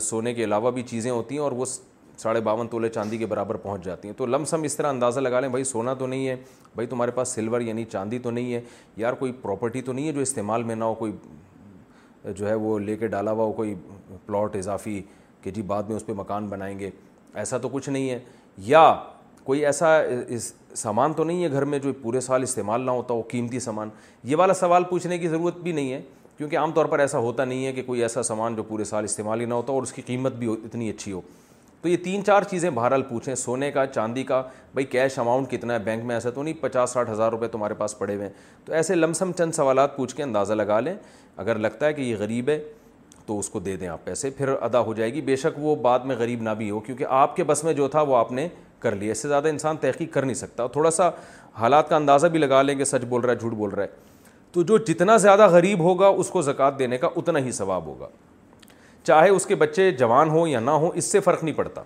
[0.00, 1.64] سونے کے علاوہ بھی چیزیں ہوتی ہیں اور وہ
[2.22, 5.20] ساڑھے باون تولے چاندی کے برابر پہنچ جاتی ہیں تو لم سم اس طرح اندازہ
[5.20, 6.34] لگا لیں بھائی سونا تو نہیں ہے
[6.74, 8.60] بھائی تمہارے پاس سلور یعنی چاندی تو نہیں ہے
[8.96, 11.12] یار کوئی پراپرٹی تو نہیں ہے جو استعمال میں نہ ہو کوئی
[12.36, 13.74] جو ہے وہ لے کے ڈالا ہوا ہو کوئی
[14.26, 15.00] پلاٹ اضافی
[15.42, 16.90] کہ جی بعد میں اس پہ مکان بنائیں گے
[17.42, 18.18] ایسا تو کچھ نہیں ہے
[18.66, 18.92] یا
[19.44, 19.96] کوئی ایسا
[20.76, 23.88] سامان تو نہیں ہے گھر میں جو پورے سال استعمال نہ ہوتا ہو قیمتی سامان
[24.24, 26.00] یہ والا سوال پوچھنے کی ضرورت بھی نہیں ہے
[26.38, 29.04] کیونکہ عام طور پر ایسا ہوتا نہیں ہے کہ کوئی ایسا سامان جو پورے سال
[29.04, 31.20] استعمال ہی نہ ہوتا اور اس کی قیمت بھی اتنی اچھی ہو
[31.82, 34.40] تو یہ تین چار چیزیں بہرحال پوچھیں سونے کا چاندی کا
[34.74, 37.74] بھائی کیش اماؤنٹ کتنا ہے بینک میں ایسا تو نہیں پچاس ساٹھ ہزار روپے تمہارے
[37.78, 38.32] پاس پڑے ہوئے ہیں
[38.64, 40.94] تو ایسے لمسم چند سوالات پوچھ کے اندازہ لگا لیں
[41.44, 42.58] اگر لگتا ہے کہ یہ غریب ہے
[43.26, 45.74] تو اس کو دے دیں آپ پیسے پھر ادا ہو جائے گی بے شک وہ
[45.82, 48.32] بعد میں غریب نہ بھی ہو کیونکہ آپ کے بس میں جو تھا وہ آپ
[48.32, 48.48] نے
[48.80, 51.08] کر لیا اس سے زیادہ انسان تحقیق کر نہیں سکتا تھوڑا سا
[51.60, 53.88] حالات کا اندازہ بھی لگا لیں کہ سچ بول رہا ہے جھوٹ بول رہا ہے
[54.52, 58.06] تو جو جتنا زیادہ غریب ہوگا اس کو زکوٰۃ دینے کا اتنا ہی ثواب ہوگا
[59.08, 61.82] چاہے اس کے بچے جوان ہوں یا نہ ہوں اس سے فرق نہیں پڑتا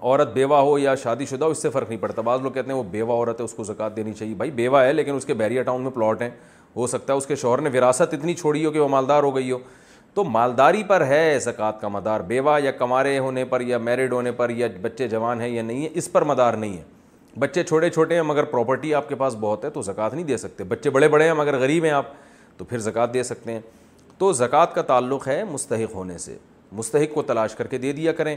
[0.00, 2.70] عورت بیوہ ہو یا شادی شدہ ہو اس سے فرق نہیں پڑتا بعض لوگ کہتے
[2.72, 5.24] ہیں وہ بیوہ عورت ہے اس کو زکوٰۃ دینی چاہیے بھائی بیوہ ہے لیکن اس
[5.30, 6.30] کے بیریا ٹاؤن میں پلاٹ ہیں
[6.76, 9.34] ہو سکتا ہے اس کے شوہر نے وراثت اتنی چھوڑی ہو کہ وہ مالدار ہو
[9.36, 9.58] گئی ہو
[10.14, 14.32] تو مالداری پر ہے زکوٰۃ کا مدار بیوہ یا کمارے ہونے پر یا میرڈ ہونے
[14.40, 16.82] پر یا بچے جوان ہیں یا نہیں ہیں اس پر مدار نہیں ہے
[17.38, 20.36] بچے چھوٹے چھوٹے ہیں مگر پراپرٹی آپ کے پاس بہت ہے تو زکوٰۃ نہیں دے
[20.46, 22.06] سکتے بچے بڑے بڑے ہیں مگر غریب ہیں آپ
[22.56, 23.60] تو پھر زکوٰۃ دے سکتے ہیں
[24.18, 26.36] تو زکوٰۃ کا تعلق ہے مستحق ہونے سے
[26.76, 28.36] مستحق کو تلاش کر کے دے دیا کریں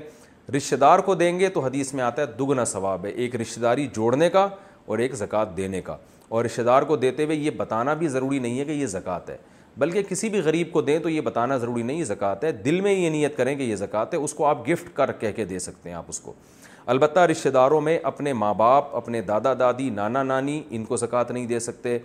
[0.58, 3.60] رشتہ دار کو دیں گے تو حدیث میں آتا ہے دگنا ثواب ہے ایک رشتہ
[3.60, 4.48] داری جوڑنے کا
[4.88, 5.96] اور ایک زکوٰۃ دینے کا
[6.30, 9.30] اور رشتہ دار کو دیتے ہوئے یہ بتانا بھی ضروری نہیں ہے کہ یہ زکوٰۃ
[9.30, 9.38] ہے
[9.78, 12.94] بلکہ کسی بھی غریب کو دیں تو یہ بتانا ضروری نہیں زکوٰۃ ہے دل میں
[12.94, 15.60] یہ نیت کریں کہ یہ زکوٰۃ ہے اس کو آپ گفٹ کر کہہ کے دے
[15.60, 16.34] سکتے ہیں آپ اس کو
[16.94, 21.32] البتہ رشتہ داروں میں اپنے ماں باپ اپنے دادا دادی نانا نانی ان کو زکوٰۃ
[21.32, 21.98] نہیں دے سکتے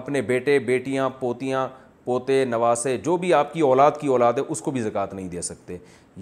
[0.00, 1.66] اپنے بیٹے بیٹیاں پوتیاں
[2.04, 5.28] پوتے نواسے جو بھی آپ کی اولاد کی اولاد ہے اس کو بھی زکوٰۃ نہیں
[5.28, 5.76] دے سکتے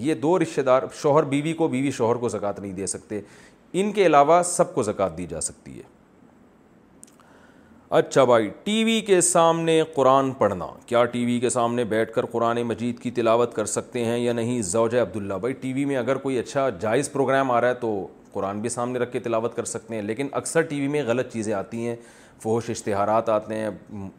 [0.06, 3.20] یہ دو رشتہ دار شوہر بیوی کو بیوی شوہر کو زکوٰۃ نہیں دے سکتے
[3.80, 5.82] ان کے علاوہ سب کو زکوٰۃ دی جا سکتی ہے
[7.98, 12.26] اچھا بھائی ٹی وی کے سامنے قرآن پڑھنا کیا ٹی وی کے سامنے بیٹھ کر
[12.32, 15.96] قرآن مجید کی تلاوت کر سکتے ہیں یا نہیں زوجہ عبداللہ بھائی ٹی وی میں
[15.96, 19.56] اگر کوئی اچھا جائز پروگرام آ رہا ہے تو قرآن بھی سامنے رکھ کے تلاوت
[19.56, 21.96] کر سکتے ہیں لیکن اکثر ٹی وی میں غلط چیزیں آتی ہیں
[22.42, 23.70] فوش اشتہارات آتے ہیں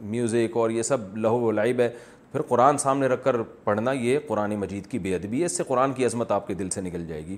[0.10, 1.88] میوزک اور یہ سب لہو و لائب ہے
[2.32, 5.64] پھر قرآن سامنے رکھ کر پڑھنا یہ قرآن مجید کی بے ادبی ہے اس سے
[5.68, 7.38] قرآن کی عظمت آپ کے دل سے نکل جائے گی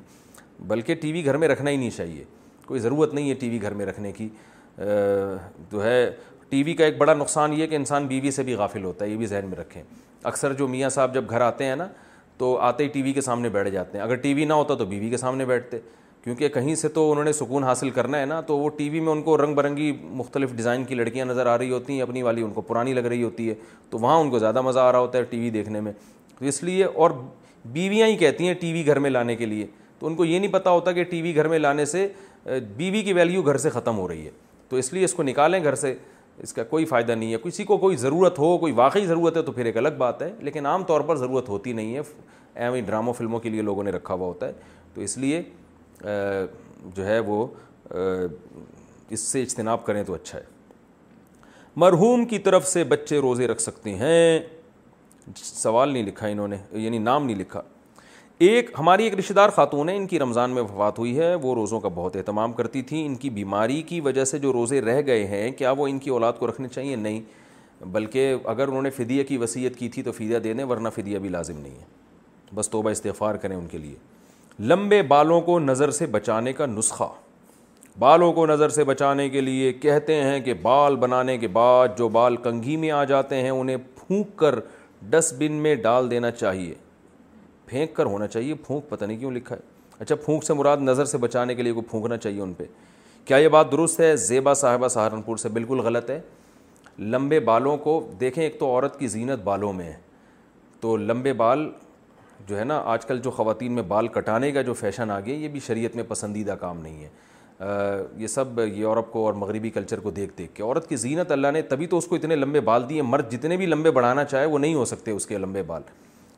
[0.67, 2.23] بلکہ ٹی وی گھر میں رکھنا ہی نہیں چاہیے
[2.65, 4.27] کوئی ضرورت نہیں ہے ٹی وی گھر میں رکھنے کی
[5.71, 6.09] جو ہے
[6.49, 9.09] ٹی وی کا ایک بڑا نقصان یہ کہ انسان بیوی سے بھی غافل ہوتا ہے
[9.09, 9.81] یہ بھی ذہن میں رکھیں
[10.31, 11.87] اکثر جو میاں صاحب جب گھر آتے ہیں نا
[12.37, 14.75] تو آتے ہی ٹی وی کے سامنے بیٹھ جاتے ہیں اگر ٹی وی نہ ہوتا
[14.75, 15.79] تو بیوی کے سامنے بیٹھتے
[16.23, 18.99] کیونکہ کہیں سے تو انہوں نے سکون حاصل کرنا ہے نا تو وہ ٹی وی
[19.05, 22.21] میں ان کو رنگ برنگی مختلف ڈیزائن کی لڑکیاں نظر آ رہی ہوتی ہیں اپنی
[22.23, 23.55] والی ان کو پرانی لگ رہی ہوتی ہے
[23.89, 25.91] تو وہاں ان کو زیادہ مزہ آ رہا ہوتا ہے ٹی وی دیکھنے میں
[26.37, 27.11] تو اس لیے اور
[27.71, 29.65] بیویاں ہی کہتی ہیں ٹی وی گھر میں لانے کے لیے
[29.99, 32.07] تو ان کو یہ نہیں پتہ ہوتا کہ ٹی وی گھر میں لانے سے
[32.77, 34.31] بیوی کی ویلیو گھر سے ختم ہو رہی ہے
[34.69, 35.93] تو اس لیے اس کو نکالیں گھر سے
[36.43, 39.41] اس کا کوئی فائدہ نہیں ہے کسی کو کوئی ضرورت ہو کوئی واقعی ضرورت ہے
[39.41, 42.01] تو پھر ایک الگ بات ہے لیکن عام طور پر ضرورت ہوتی نہیں ہے
[42.69, 44.53] ایم ڈراموں فلموں کے لیے لوگوں نے رکھا ہوا ہوتا ہے
[44.93, 45.41] تو اس لیے
[46.05, 47.45] جو ہے وہ
[49.09, 50.51] اس سے اجتناب کریں تو اچھا ہے
[51.83, 54.39] مرحوم کی طرف سے بچے روزے رکھ سکتے ہیں
[55.43, 57.61] سوال نہیں لکھا انہوں نے یعنی نام نہیں لکھا
[58.47, 61.53] ایک ہماری ایک رشتہ دار خاتون ہے ان کی رمضان میں وفات ہوئی ہے وہ
[61.55, 65.01] روزوں کا بہت اہتمام کرتی تھیں ان کی بیماری کی وجہ سے جو روزے رہ
[65.05, 67.21] گئے ہیں کیا وہ ان کی اولاد کو رکھنے چاہیے نہیں
[67.91, 71.19] بلکہ اگر انہوں نے فدیہ کی وصیت کی تھی تو فدیہ دے دیں ورنہ فدیہ
[71.19, 71.85] بھی لازم نہیں ہے
[72.55, 73.95] بس توبہ استغفار کریں ان کے لیے
[74.59, 77.03] لمبے بالوں کو نظر سے بچانے کا نسخہ
[77.99, 82.07] بالوں کو نظر سے بچانے کے لیے کہتے ہیں کہ بال بنانے کے بعد جو
[82.09, 84.55] بال کنگھی میں آ جاتے ہیں انہیں پھونک کر
[85.09, 86.73] ڈسٹ بن میں ڈال دینا چاہیے
[87.67, 91.05] پھینک کر ہونا چاہیے پھونک پتہ نہیں کیوں لکھا ہے اچھا پھونک سے مراد نظر
[91.05, 92.63] سے بچانے کے لیے کو پھونکنا چاہیے ان پہ
[93.25, 96.19] کیا یہ بات درست ہے زیبا صاحبہ سہارنپور سے بالکل غلط ہے
[96.99, 99.95] لمبے بالوں کو دیکھیں ایک تو عورت کی زینت بالوں میں ہے
[100.81, 101.69] تو لمبے بال
[102.47, 105.35] جو ہے نا آج کل جو خواتین میں بال کٹانے کا جو فیشن آ گیا
[105.35, 107.09] یہ بھی شریعت میں پسندیدہ کام نہیں ہے
[108.21, 111.51] یہ سب یورپ کو اور مغربی کلچر کو دیکھ دیکھ کے عورت کی زینت اللہ
[111.53, 114.45] نے تبھی تو اس کو اتنے لمبے بال دیے مرد جتنے بھی لمبے بڑھانا چاہے
[114.45, 115.81] وہ نہیں ہو سکتے اس کے لمبے بال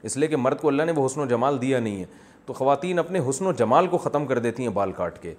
[0.06, 2.06] اس لیے کہ مرد کو اللہ نے وہ حسن و جمال دیا نہیں ہے
[2.45, 5.34] تو خواتین اپنے حسن و جمال کو ختم کر دیتی ہیں بال کاٹ کے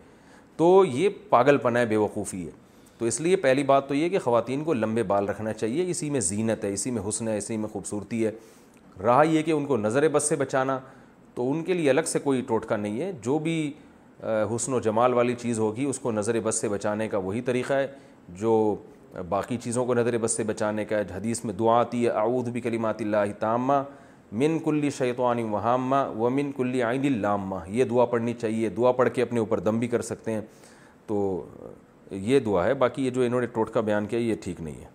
[0.57, 2.51] تو یہ پاگل پناہ بے وقوفی ہے
[2.99, 6.11] تو اس لیے پہلی بات تو یہ کہ خواتین کو لمبے بال رکھنا چاہیے اسی
[6.11, 8.31] میں زینت ہے اسی میں حسن ہے اسی میں خوبصورتی ہے
[9.05, 10.79] رہا یہ کہ ان کو نظر بس سے بچانا
[11.35, 13.57] تو ان کے لیے الگ سے کوئی ٹوٹکا نہیں ہے جو بھی
[14.55, 17.73] حسن و جمال والی چیز ہوگی اس کو نظر بس سے بچانے کا وہی طریقہ
[17.73, 17.87] ہے
[18.41, 18.53] جو
[19.29, 22.61] باقی چیزوں کو نظر بس سے بچانے کا ہے حدیث میں دعا آتی اعوذ بھی
[22.61, 23.83] کلیمات اللہ تامہ
[24.39, 29.11] من کلی شیطان وہامہ و من کلی آئین اللامہ یہ دعا پڑھنی چاہیے دعا پڑھ
[29.15, 30.41] کے اپنے اوپر دم بھی کر سکتے ہیں
[31.07, 31.47] تو
[32.11, 34.95] یہ دعا ہے باقی یہ جو انہوں نے ٹوٹکا بیان کیا یہ ٹھیک نہیں ہے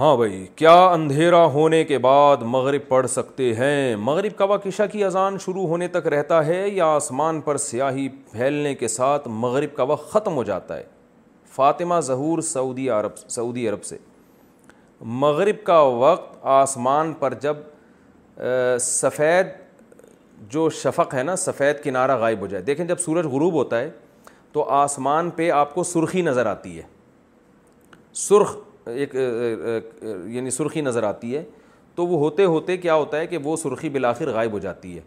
[0.00, 5.36] ہاں بھائی کیا اندھیرا ہونے کے بعد مغرب پڑھ سکتے ہیں مغرب کا کی اذان
[5.44, 10.10] شروع ہونے تک رہتا ہے یا آسمان پر سیاہی پھیلنے کے ساتھ مغرب کا وقت
[10.12, 10.84] ختم ہو جاتا ہے
[11.56, 13.98] فاطمہ ظہور سعودی عرب سعودی عرب سے
[15.26, 17.56] مغرب کا وقت آسمان پر جب
[18.86, 19.46] سفید
[20.52, 23.90] جو شفق ہے نا سفید کنارہ غائب ہو جائے دیکھیں جب سورج غروب ہوتا ہے
[24.52, 26.82] تو آسمان پہ آپ کو سرخی نظر آتی ہے
[28.26, 28.56] سرخ
[28.86, 31.42] ایک یعنی سرخی نظر آتی ہے
[31.94, 35.00] تو وہ ہوتے ہوتے کیا ہوتا ہے کہ وہ سرخی بالآخر غائب ہو جاتی ہے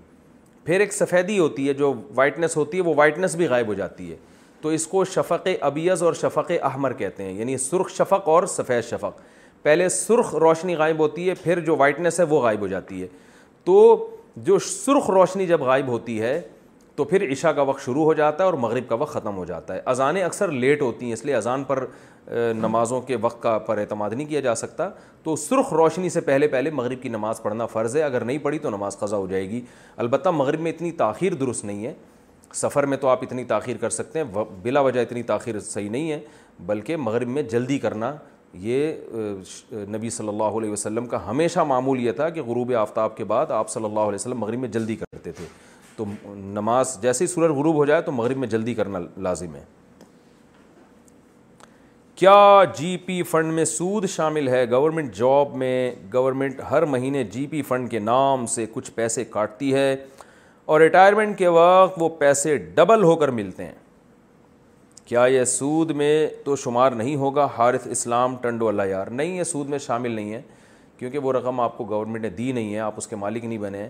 [0.64, 4.12] پھر ایک سفیدی ہوتی ہے جو وائٹنس ہوتی ہے وہ وائٹنس بھی غائب ہو جاتی
[4.12, 4.16] ہے
[4.62, 8.84] تو اس کو شفق ابیز اور شفق احمر کہتے ہیں یعنی سرخ شفق اور سفید
[8.90, 9.22] شفق
[9.64, 13.08] پہلے سرخ روشنی غائب ہوتی ہے پھر جو وائٹنس ہے وہ غائب ہو جاتی ہے
[13.66, 16.42] تو جو سرخ روشنی جب غائب ہوتی ہے
[16.96, 19.44] تو پھر عشاء کا وقت شروع ہو جاتا ہے اور مغرب کا وقت ختم ہو
[19.46, 21.86] جاتا ہے اذانیں اکثر لیٹ ہوتی ہیں اس لیے اذان پر
[22.56, 24.90] نمازوں کے وقت کا پر اعتماد نہیں کیا جا سکتا
[25.24, 28.60] تو سرخ روشنی سے پہلے پہلے مغرب کی نماز پڑھنا فرض ہے اگر نہیں پڑھی
[28.60, 29.62] تو نماز قضا ہو جائے گی
[30.04, 31.94] البتہ مغرب میں اتنی تاخیر درست نہیں ہے
[32.62, 36.12] سفر میں تو آپ اتنی تاخیر کر سکتے ہیں بلا وجہ اتنی تاخیر صحیح نہیں
[36.12, 36.20] ہے
[36.66, 38.16] بلکہ مغرب میں جلدی کرنا
[38.68, 38.94] یہ
[39.96, 43.52] نبی صلی اللہ علیہ وسلم کا ہمیشہ معمول یہ تھا کہ غروب آفتاب کے بعد
[43.52, 45.46] آپ صلی اللہ علیہ وسلم مغرب میں جلدی کرتے تھے
[45.96, 46.06] تو
[46.56, 49.64] نماز جیسے ہی سورج غروب ہو جائے تو مغرب میں جلدی کرنا لازم ہے
[52.16, 57.46] کیا جی پی فنڈ میں سود شامل ہے گورنمنٹ جاب میں گورنمنٹ ہر مہینے جی
[57.52, 59.96] پی فنڈ کے نام سے کچھ پیسے کاٹتی ہے
[60.74, 63.82] اور ریٹائرمنٹ کے وقت وہ پیسے ڈبل ہو کر ملتے ہیں
[65.06, 66.14] کیا یہ سود میں
[66.44, 70.34] تو شمار نہیں ہوگا حارث اسلام ٹنڈو اللہ یار نہیں یہ سود میں شامل نہیں
[70.34, 70.42] ہے
[70.98, 73.58] کیونکہ وہ رقم آپ کو گورنمنٹ نے دی نہیں ہے آپ اس کے مالک نہیں
[73.60, 73.90] بنے ہیں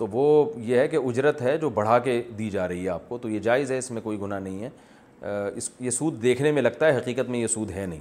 [0.00, 3.08] تو وہ یہ ہے کہ اجرت ہے جو بڑھا کے دی جا رہی ہے آپ
[3.08, 6.52] کو تو یہ جائز ہے اس میں کوئی گناہ نہیں ہے اس یہ سود دیکھنے
[6.58, 8.00] میں لگتا ہے حقیقت میں یہ سود ہے نہیں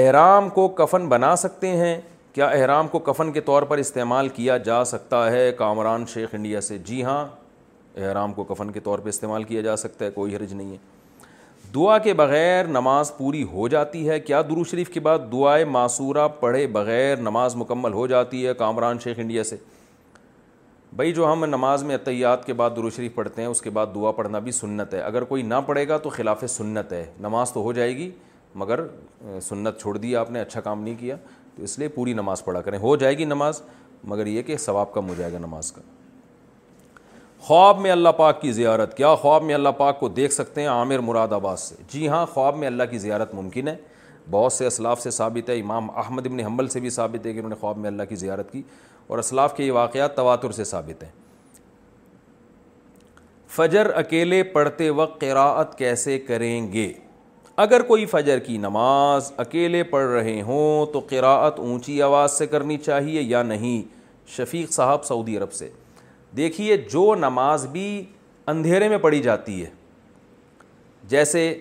[0.00, 2.00] احرام کو کفن بنا سکتے ہیں
[2.34, 6.60] کیا احرام کو کفن کے طور پر استعمال کیا جا سکتا ہے کامران شیخ انڈیا
[6.60, 7.24] سے جی ہاں
[8.02, 10.76] احرام کو کفن کے طور پر استعمال کیا جا سکتا ہے کوئی حرج نہیں ہے
[11.74, 16.28] دعا کے بغیر نماز پوری ہو جاتی ہے کیا درو شریف کے بعد دعائے معصورہ
[16.40, 19.56] پڑھے بغیر نماز مکمل ہو جاتی ہے کامران شیخ انڈیا سے
[20.96, 24.10] بھائی جو ہم نماز میں اطیات کے بعد شریف پڑھتے ہیں اس کے بعد دعا
[24.12, 27.62] پڑھنا بھی سنت ہے اگر کوئی نہ پڑھے گا تو خلاف سنت ہے نماز تو
[27.62, 28.10] ہو جائے گی
[28.54, 28.80] مگر
[29.48, 31.16] سنت چھوڑ دی آپ نے اچھا کام نہیں کیا
[31.56, 33.62] تو اس لیے پوری نماز پڑھا کریں ہو جائے گی نماز
[34.08, 35.82] مگر یہ کہ ثواب کم ہو جائے گا نماز کا
[37.46, 40.68] خواب میں اللہ پاک کی زیارت کیا خواب میں اللہ پاک کو دیکھ سکتے ہیں
[40.68, 43.76] عامر مراد آباد سے جی ہاں خواب میں اللہ کی زیارت ممکن ہے
[44.30, 47.38] بہت سے اسلاف سے ثابت ہے امام احمد ابن حمل سے بھی ثابت ہے کہ
[47.38, 48.62] انہوں نے خواب میں اللہ کی زیارت کی
[49.08, 51.10] اور اسلاف کے یہ واقعات تواتر سے ثابت ہیں
[53.56, 56.92] فجر اکیلے پڑھتے وقت قراءت کیسے کریں گے
[57.64, 62.76] اگر کوئی فجر کی نماز اکیلے پڑھ رہے ہوں تو قراءت اونچی آواز سے کرنی
[62.84, 63.82] چاہیے یا نہیں
[64.36, 65.70] شفیق صاحب سعودی عرب سے
[66.36, 67.88] دیکھیے جو نماز بھی
[68.52, 69.70] اندھیرے میں پڑھی جاتی ہے
[71.14, 71.52] جیسے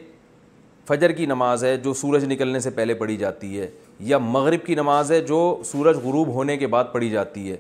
[0.88, 3.70] فجر کی نماز ہے جو سورج نکلنے سے پہلے پڑھی جاتی ہے
[4.00, 7.58] یا مغرب کی نماز ہے جو سورج غروب ہونے کے بعد پڑھی جاتی ہے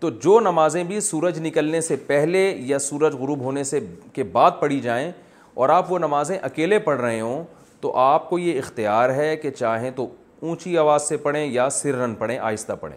[0.00, 3.80] تو جو نمازیں بھی سورج نکلنے سے پہلے یا سورج غروب ہونے سے
[4.12, 5.10] کے بعد پڑھی جائیں
[5.54, 7.42] اور آپ وہ نمازیں اکیلے پڑھ رہے ہوں
[7.80, 10.06] تو آپ کو یہ اختیار ہے کہ چاہیں تو
[10.40, 12.96] اونچی آواز سے پڑھیں یا سررن پڑھیں آہستہ پڑھیں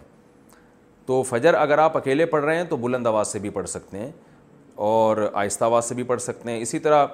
[1.06, 3.98] تو فجر اگر آپ اکیلے پڑھ رہے ہیں تو بلند آواز سے بھی پڑھ سکتے
[3.98, 4.10] ہیں
[4.94, 7.06] اور آہستہ آواز سے بھی پڑھ سکتے ہیں اسی طرح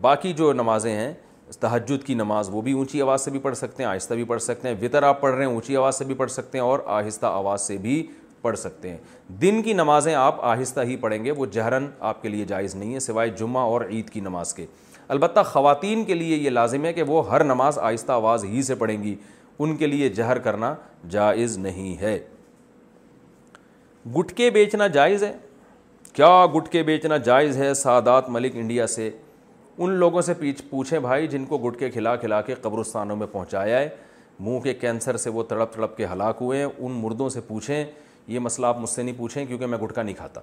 [0.00, 1.12] باقی جو نمازیں ہیں
[1.60, 4.42] تحجد کی نماز وہ بھی اونچی آواز سے بھی پڑھ سکتے ہیں آہستہ بھی پڑھ
[4.42, 6.78] سکتے ہیں وطر آپ پڑھ رہے ہیں اونچی آواز سے بھی پڑھ سکتے ہیں اور
[6.86, 8.02] آہستہ آواز سے بھی
[8.42, 8.96] پڑھ سکتے ہیں
[9.42, 12.94] دن کی نمازیں آپ آہستہ ہی پڑھیں گے وہ جہرن آپ کے لیے جائز نہیں
[12.94, 14.66] ہے سوائے جمعہ اور عید کی نماز کے
[15.14, 18.74] البتہ خواتین کے لیے یہ لازم ہے کہ وہ ہر نماز آہستہ آواز ہی سے
[18.84, 19.14] پڑھیں گی
[19.58, 20.74] ان کے لیے جہر کرنا
[21.10, 22.18] جائز نہیں ہے
[24.18, 25.32] گٹکے بیچنا جائز ہے
[26.14, 29.10] کیا گٹکے بیچنا جائز ہے سادات ملک انڈیا سے
[29.80, 33.78] ان لوگوں سے پیچھ پوچھیں بھائی جن کو گٹکے کھلا کھلا کے قبرستانوں میں پہنچایا
[33.80, 33.88] ہے
[34.40, 37.84] منہ کے کینسر سے وہ تڑپ تڑپ کے ہلاک ہوئے ہیں ان مردوں سے پوچھیں
[38.28, 40.40] یہ مسئلہ آپ مجھ سے نہیں پوچھیں کیونکہ میں گٹکا نہیں کھاتا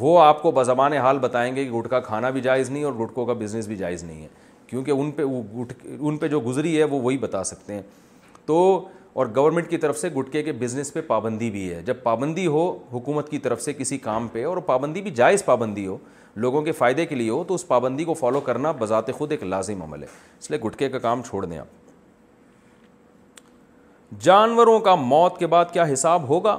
[0.00, 3.24] وہ آپ کو بزبان حال بتائیں گے کہ گٹکا کھانا بھی جائز نہیں اور گٹکوں
[3.26, 4.28] کا بزنس بھی جائز نہیں ہے
[4.66, 7.82] کیونکہ ان پہ وہ گٹ ان پہ جو گزری ہے وہ وہی بتا سکتے ہیں
[8.46, 8.56] تو
[9.12, 12.62] اور گورنمنٹ کی طرف سے گٹکے کے بزنس پہ پابندی بھی ہے جب پابندی ہو
[12.92, 15.96] حکومت کی طرف سے کسی کام پہ اور پابندی بھی جائز پابندی ہو
[16.42, 19.42] لوگوں کے فائدے کے لیے ہو تو اس پابندی کو فالو کرنا بذات خود ایک
[19.44, 20.08] لازم عمل ہے
[20.38, 21.78] اس لیے گٹکے کا کام چھوڑ دیں آپ
[24.24, 26.58] جانوروں کا موت کے بعد کیا حساب ہوگا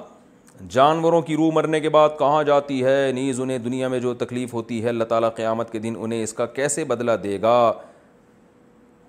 [0.70, 4.54] جانوروں کی روح مرنے کے بعد کہاں جاتی ہے نیز انہیں دنیا میں جو تکلیف
[4.54, 7.56] ہوتی ہے اللہ تعالیٰ قیامت کے دن انہیں اس کا کیسے بدلہ دے گا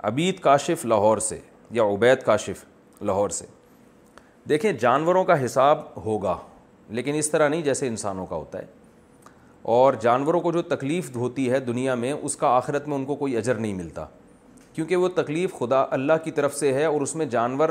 [0.09, 1.39] عبید کاشف لاہور سے
[1.71, 2.65] یا عبید کاشف
[3.05, 3.47] لاہور سے
[4.49, 6.37] دیکھیں جانوروں کا حساب ہوگا
[6.99, 8.67] لیکن اس طرح نہیں جیسے انسانوں کا ہوتا ہے
[9.63, 13.15] اور جانوروں کو جو تکلیف ہوتی ہے دنیا میں اس کا آخرت میں ان کو
[13.17, 14.05] کوئی اجر نہیں ملتا
[14.75, 17.69] کیونکہ وہ تکلیف خدا اللہ کی طرف سے ہے اور اس میں جانور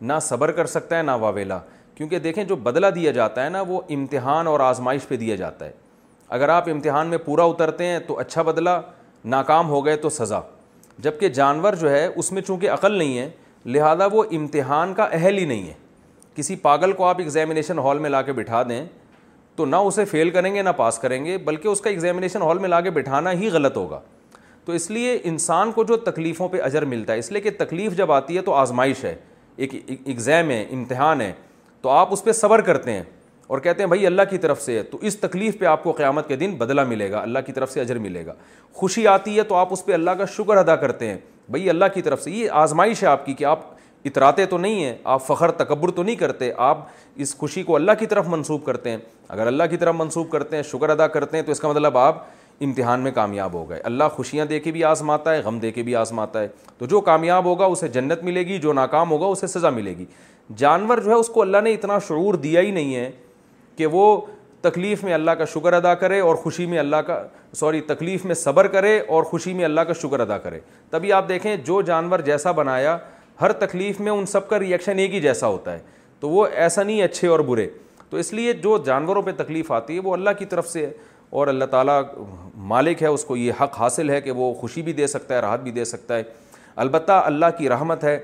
[0.00, 1.58] نہ صبر کر سکتا ہے نہ واویلا
[1.94, 5.66] کیونکہ دیکھیں جو بدلہ دیا جاتا ہے نا وہ امتحان اور آزمائش پہ دیا جاتا
[5.66, 5.72] ہے
[6.38, 8.70] اگر آپ امتحان میں پورا اترتے ہیں تو اچھا بدلہ
[9.34, 10.40] ناکام ہو گئے تو سزا
[11.02, 13.28] جبکہ جانور جو ہے اس میں چونکہ عقل نہیں ہے
[13.64, 15.72] لہٰذا وہ امتحان کا اہل ہی نہیں ہے
[16.34, 18.84] کسی پاگل کو آپ ایگزامینیشن ہال میں لا کے بٹھا دیں
[19.56, 22.58] تو نہ اسے فیل کریں گے نہ پاس کریں گے بلکہ اس کا ایگزامینیشن ہال
[22.58, 24.00] میں لا کے بٹھانا ہی غلط ہوگا
[24.64, 27.96] تو اس لیے انسان کو جو تکلیفوں پہ اجر ملتا ہے اس لیے کہ تکلیف
[27.96, 29.14] جب آتی ہے تو آزمائش ہے
[29.56, 29.74] ایک
[30.04, 31.32] ایگزام ہے امتحان ہے
[31.82, 33.02] تو آپ اس پہ صبر کرتے ہیں
[33.46, 35.92] اور کہتے ہیں بھائی اللہ کی طرف سے ہے تو اس تکلیف پہ آپ کو
[35.92, 38.34] قیامت کے دن بدلہ ملے گا اللہ کی طرف سے اجر ملے گا
[38.80, 41.16] خوشی آتی ہے تو آپ اس پہ اللہ کا شکر ادا کرتے ہیں
[41.50, 43.73] بھائی اللہ کی طرف سے یہ آزمائش ہے آپ کی کہ آپ
[44.06, 46.78] اتراتے تو نہیں ہیں آپ فخر تکبر تو نہیں کرتے آپ
[47.24, 48.96] اس خوشی کو اللہ کی طرف منسوب کرتے ہیں
[49.28, 51.98] اگر اللہ کی طرف منسوب کرتے ہیں شکر ادا کرتے ہیں تو اس کا مطلب
[51.98, 52.22] آپ
[52.64, 55.82] امتحان میں کامیاب ہو گئے اللہ خوشیاں دے کے بھی آزماتا ہے غم دے کے
[55.82, 56.48] بھی آزماتا ہے
[56.78, 60.04] تو جو کامیاب ہوگا اسے جنت ملے گی جو ناکام ہوگا اسے سزا ملے گی
[60.56, 63.10] جانور جو ہے اس کو اللہ نے اتنا شعور دیا ہی نہیں ہے
[63.76, 64.20] کہ وہ
[64.62, 67.22] تکلیف میں اللہ کا شکر ادا کرے اور خوشی میں اللہ کا
[67.56, 71.28] سوری تکلیف میں صبر کرے اور خوشی میں اللہ کا شکر ادا کرے تبھی آپ
[71.28, 72.96] دیکھیں جو جانور جیسا بنایا
[73.40, 75.78] ہر تکلیف میں ان سب کا ریئیکشن ایک ہی جیسا ہوتا ہے
[76.20, 77.68] تو وہ ایسا نہیں اچھے اور برے
[78.10, 80.92] تو اس لیے جو جانوروں پہ تکلیف آتی ہے وہ اللہ کی طرف سے ہے
[81.38, 82.00] اور اللہ تعالیٰ
[82.72, 85.40] مالک ہے اس کو یہ حق حاصل ہے کہ وہ خوشی بھی دے سکتا ہے
[85.40, 86.22] راحت بھی دے سکتا ہے
[86.84, 88.18] البتہ اللہ کی رحمت ہے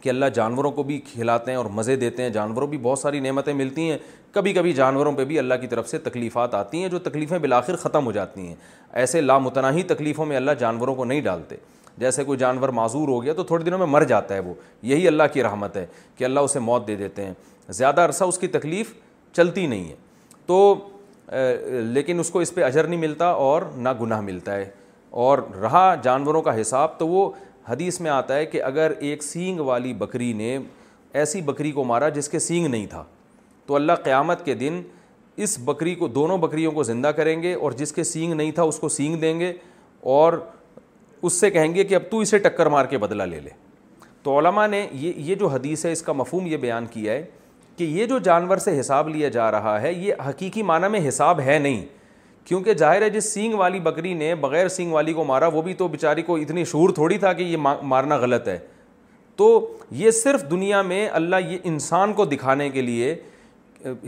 [0.00, 3.20] کہ اللہ جانوروں کو بھی کھلاتے ہیں اور مزے دیتے ہیں جانوروں بھی بہت ساری
[3.20, 3.98] نعمتیں ملتی ہیں
[4.32, 7.76] کبھی کبھی جانوروں پہ بھی اللہ کی طرف سے تکلیفات آتی ہیں جو تکلیفیں بالآخر
[7.82, 8.54] ختم ہو جاتی ہیں
[9.02, 11.56] ایسے لامتناہی تکلیفوں میں اللہ جانوروں کو نہیں ڈالتے
[11.98, 14.54] جیسے کوئی جانور معذور ہو گیا تو تھوڑے دنوں میں مر جاتا ہے وہ
[14.90, 15.86] یہی اللہ کی رحمت ہے
[16.16, 17.32] کہ اللہ اسے موت دے دیتے ہیں
[17.68, 18.92] زیادہ عرصہ اس کی تکلیف
[19.36, 19.94] چلتی نہیں ہے
[20.46, 20.74] تو
[21.92, 24.68] لیکن اس کو اس پہ اجر نہیں ملتا اور نہ گناہ ملتا ہے
[25.26, 27.30] اور رہا جانوروں کا حساب تو وہ
[27.68, 30.58] حدیث میں آتا ہے کہ اگر ایک سینگ والی بکری نے
[31.20, 33.02] ایسی بکری کو مارا جس کے سینگ نہیں تھا
[33.66, 34.80] تو اللہ قیامت کے دن
[35.44, 38.62] اس بکری کو دونوں بکریوں کو زندہ کریں گے اور جس کے سینگ نہیں تھا
[38.62, 39.52] اس کو سینگ دیں گے
[40.14, 40.32] اور
[41.22, 43.50] اس سے کہیں گے کہ اب تو اسے ٹکر مار کے بدلہ لے لے
[44.22, 47.22] تو علماء نے یہ یہ جو حدیث ہے اس کا مفہوم یہ بیان کیا ہے
[47.76, 51.40] کہ یہ جو جانور سے حساب لیا جا رہا ہے یہ حقیقی معنی میں حساب
[51.46, 51.84] ہے نہیں
[52.44, 55.74] کیونکہ ظاہر ہے جس سینگ والی بکری نے بغیر سینگ والی کو مارا وہ بھی
[55.74, 58.58] تو بیچاری کو اتنی شعور تھوڑی تھا کہ یہ مارنا غلط ہے
[59.36, 59.50] تو
[59.96, 63.14] یہ صرف دنیا میں اللہ یہ انسان کو دکھانے کے لیے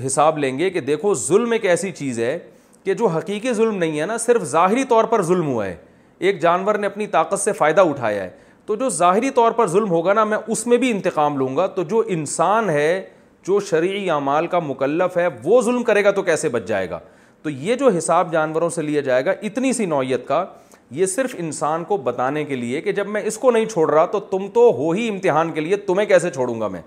[0.06, 2.38] حساب لیں گے کہ دیکھو ظلم ایک ایسی چیز ہے
[2.84, 5.76] کہ جو حقیقی ظلم نہیں ہے نا صرف ظاہری طور پر ظلم ہوا ہے
[6.18, 8.30] ایک جانور نے اپنی طاقت سے فائدہ اٹھایا ہے
[8.66, 11.66] تو جو ظاہری طور پر ظلم ہوگا نا میں اس میں بھی انتقام لوں گا
[11.74, 13.02] تو جو انسان ہے
[13.46, 16.98] جو شرعی اعمال کا مکلف ہے وہ ظلم کرے گا تو کیسے بچ جائے گا
[17.42, 20.44] تو یہ جو حساب جانوروں سے لیا جائے گا اتنی سی نوعیت کا
[20.90, 24.04] یہ صرف انسان کو بتانے کے لیے کہ جب میں اس کو نہیں چھوڑ رہا
[24.12, 26.80] تو تم تو ہو ہی امتحان کے لیے تمہیں کیسے چھوڑوں گا میں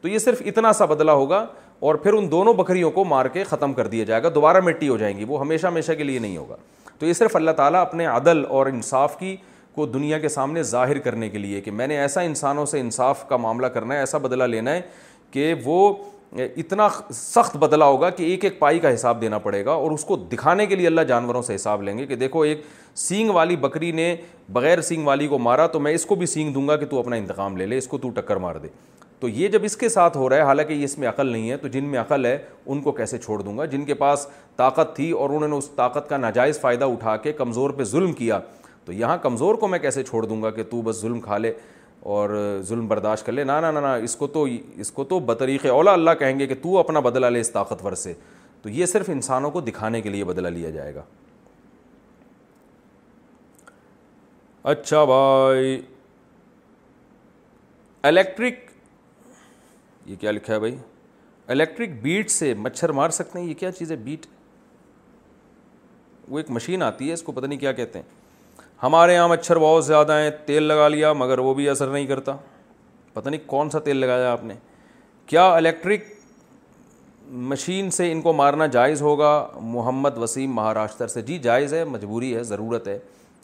[0.00, 1.44] تو یہ صرف اتنا سا بدلہ ہوگا
[1.88, 4.88] اور پھر ان دونوں بکریوں کو مار کے ختم کر دیا جائے گا دوبارہ مٹی
[4.88, 6.56] ہو جائیں گی وہ ہمیشہ ہمیشہ کے لیے نہیں ہوگا
[7.02, 9.34] تو یہ صرف اللہ تعالیٰ اپنے عدل اور انصاف کی
[9.74, 13.26] کو دنیا کے سامنے ظاہر کرنے کے لیے کہ میں نے ایسا انسانوں سے انصاف
[13.28, 14.80] کا معاملہ کرنا ہے ایسا بدلہ لینا ہے
[15.30, 15.78] کہ وہ
[16.56, 20.04] اتنا سخت بدلا ہوگا کہ ایک ایک پائی کا حساب دینا پڑے گا اور اس
[20.12, 22.62] کو دکھانے کے لیے اللہ جانوروں سے حساب لیں گے کہ دیکھو ایک
[23.08, 24.14] سینگ والی بکری نے
[24.52, 26.98] بغیر سینگ والی کو مارا تو میں اس کو بھی سینگ دوں گا کہ تو
[27.00, 28.68] اپنا انتقام لے لے اس کو تو ٹکر مار دے
[29.22, 31.50] تو یہ جب اس کے ساتھ ہو رہا ہے حالانکہ یہ اس میں عقل نہیں
[31.50, 32.36] ہے تو جن میں عقل ہے
[32.72, 35.68] ان کو کیسے چھوڑ دوں گا جن کے پاس طاقت تھی اور انہوں نے اس
[35.76, 38.38] طاقت کا ناجائز فائدہ اٹھا کے کمزور پہ ظلم کیا
[38.84, 41.52] تو یہاں کمزور کو میں کیسے چھوڑ دوں گا کہ تو بس ظلم کھا لے
[42.14, 42.30] اور
[42.68, 43.52] ظلم برداشت کر لے نہ
[44.04, 44.44] اس کو تو
[44.76, 47.92] اس کو تو بطریق اولا اللہ کہیں گے کہ تو اپنا بدلہ لے اس طاقتور
[48.04, 48.12] سے
[48.62, 51.02] تو یہ صرف انسانوں کو دکھانے کے لیے بدلہ لیا جائے گا
[54.72, 55.80] اچھا بھائی
[58.10, 58.61] الیکٹرک
[60.06, 60.76] یہ کیا لکھا ہے بھائی
[61.52, 64.26] الیکٹرک بیٹ سے مچھر مار سکتے ہیں یہ کیا چیز ہے بیٹ
[66.28, 68.20] وہ ایک مشین آتی ہے اس کو پتہ نہیں کیا کہتے ہیں
[68.82, 72.36] ہمارے یہاں مچھر بہت زیادہ ہیں تیل لگا لیا مگر وہ بھی اثر نہیں کرتا
[73.12, 74.54] پتہ نہیں کون سا تیل لگایا آپ نے
[75.26, 76.04] کیا الیکٹرک
[77.50, 79.30] مشین سے ان کو مارنا جائز ہوگا
[79.60, 82.98] محمد وسیم مہاراشٹر سے جی جائز ہے مجبوری ہے ضرورت ہے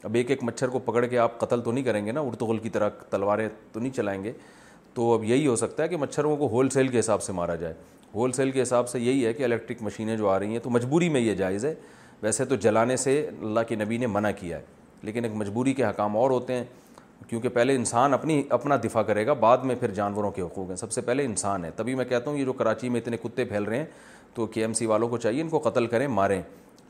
[0.04, 2.59] اب ایک ایک مچھر کو پکڑ کے آپ قتل تو نہیں کریں گے نا ارتغل
[2.62, 4.32] کی طرح تلواریں تو نہیں چلائیں گے
[4.99, 7.55] تو اب یہی ہو سکتا ہے کہ مچھروں کو ہول سیل کے حساب سے مارا
[7.57, 7.74] جائے
[8.14, 10.70] ہول سیل کے حساب سے یہی ہے کہ الیکٹرک مشینیں جو آ رہی ہیں تو
[10.76, 11.72] مجبوری میں یہ جائز ہے
[12.22, 14.62] ویسے تو جلانے سے اللہ کے نبی نے منع کیا ہے
[15.03, 16.64] لیکن ایک مجبوری کے حکام اور ہوتے ہیں
[17.28, 20.76] کیونکہ پہلے انسان اپنی اپنا دفاع کرے گا بعد میں پھر جانوروں کے حقوق ہیں
[20.76, 23.44] سب سے پہلے انسان ہے تبھی میں کہتا ہوں یہ جو کراچی میں اتنے کتے
[23.53, 23.84] پھیل رہے ہیں
[24.34, 26.40] تو کے ایم سی والوں کو چاہیے ان کو قتل کریں ماریں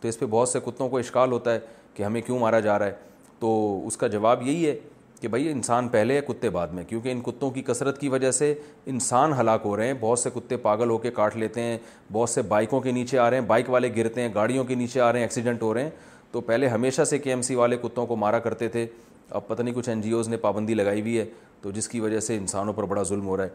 [0.00, 1.58] تو اس پہ بہت سے کتوں کو اشکال ہوتا ہے
[1.94, 3.06] کہ ہمیں کیوں مارا جا رہا ہے
[3.40, 4.76] تو اس کا جواب یہی ہے
[5.20, 8.30] کہ بھائی انسان پہلے ہے کتے بعد میں کیونکہ ان کتوں کی کثرت کی وجہ
[8.30, 8.52] سے
[8.86, 11.78] انسان ہلاک ہو رہے ہیں بہت سے کتے پاگل ہو کے کاٹ لیتے ہیں
[12.12, 15.00] بہت سے بائکوں کے نیچے آ رہے ہیں بائک والے گرتے ہیں گاڑیوں کے نیچے
[15.00, 15.90] آ رہے ہیں ایکسیڈنٹ ہو رہے ہیں
[16.32, 18.86] تو پہلے ہمیشہ سے کے ایم سی والے کتوں کو مارا کرتے تھے
[19.30, 21.24] اب پتہ نہیں کچھ این جی اوز نے پابندی لگائی ہوئی ہے
[21.62, 23.48] تو جس کی وجہ سے انسانوں پر بڑا ظلم ہو رہا ہے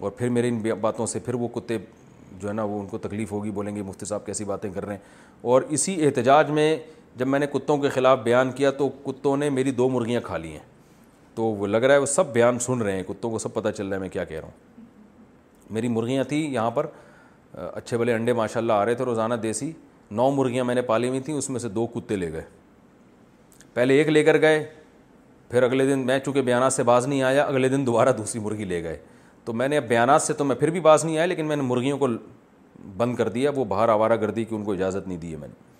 [0.00, 1.78] اور پھر میرے ان باتوں سے پھر وہ کتے
[2.40, 4.84] جو ہے نا وہ ان کو تکلیف ہوگی بولیں گے مفتی صاحب کیسی باتیں کر
[4.86, 6.76] رہے ہیں اور اسی احتجاج میں
[7.16, 10.36] جب میں نے کتوں کے خلاف بیان کیا تو کتوں نے میری دو مرغیاں کھا
[10.38, 10.72] لی ہیں
[11.36, 13.68] تو وہ لگ رہا ہے وہ سب بیان سن رہے ہیں کتوں کو سب پتہ
[13.76, 14.82] چل رہا ہے میں کیا کہہ رہا ہوں
[15.74, 16.86] میری مرغیاں تھیں یہاں پر
[17.72, 19.70] اچھے بھلے انڈے ماشاء اللہ آ رہے تھے روزانہ دیسی
[20.10, 22.42] نو مرغیاں میں نے پالی ہوئی تھیں اس میں سے دو کتے لے گئے
[23.74, 24.64] پہلے ایک لے کر گئے
[25.50, 28.64] پھر اگلے دن میں چونکہ بیانات سے باز نہیں آیا اگلے دن دوبارہ دوسری مرغی
[28.64, 28.96] لے گئے
[29.44, 31.56] تو میں نے اب بیانات سے تو میں پھر بھی باز نہیں آیا لیکن میں
[31.56, 32.08] نے مرغیوں کو
[32.96, 35.48] بند کر دیا وہ باہر آوارہ گردی کی ان کو اجازت نہیں دی ہے میں
[35.48, 35.72] نے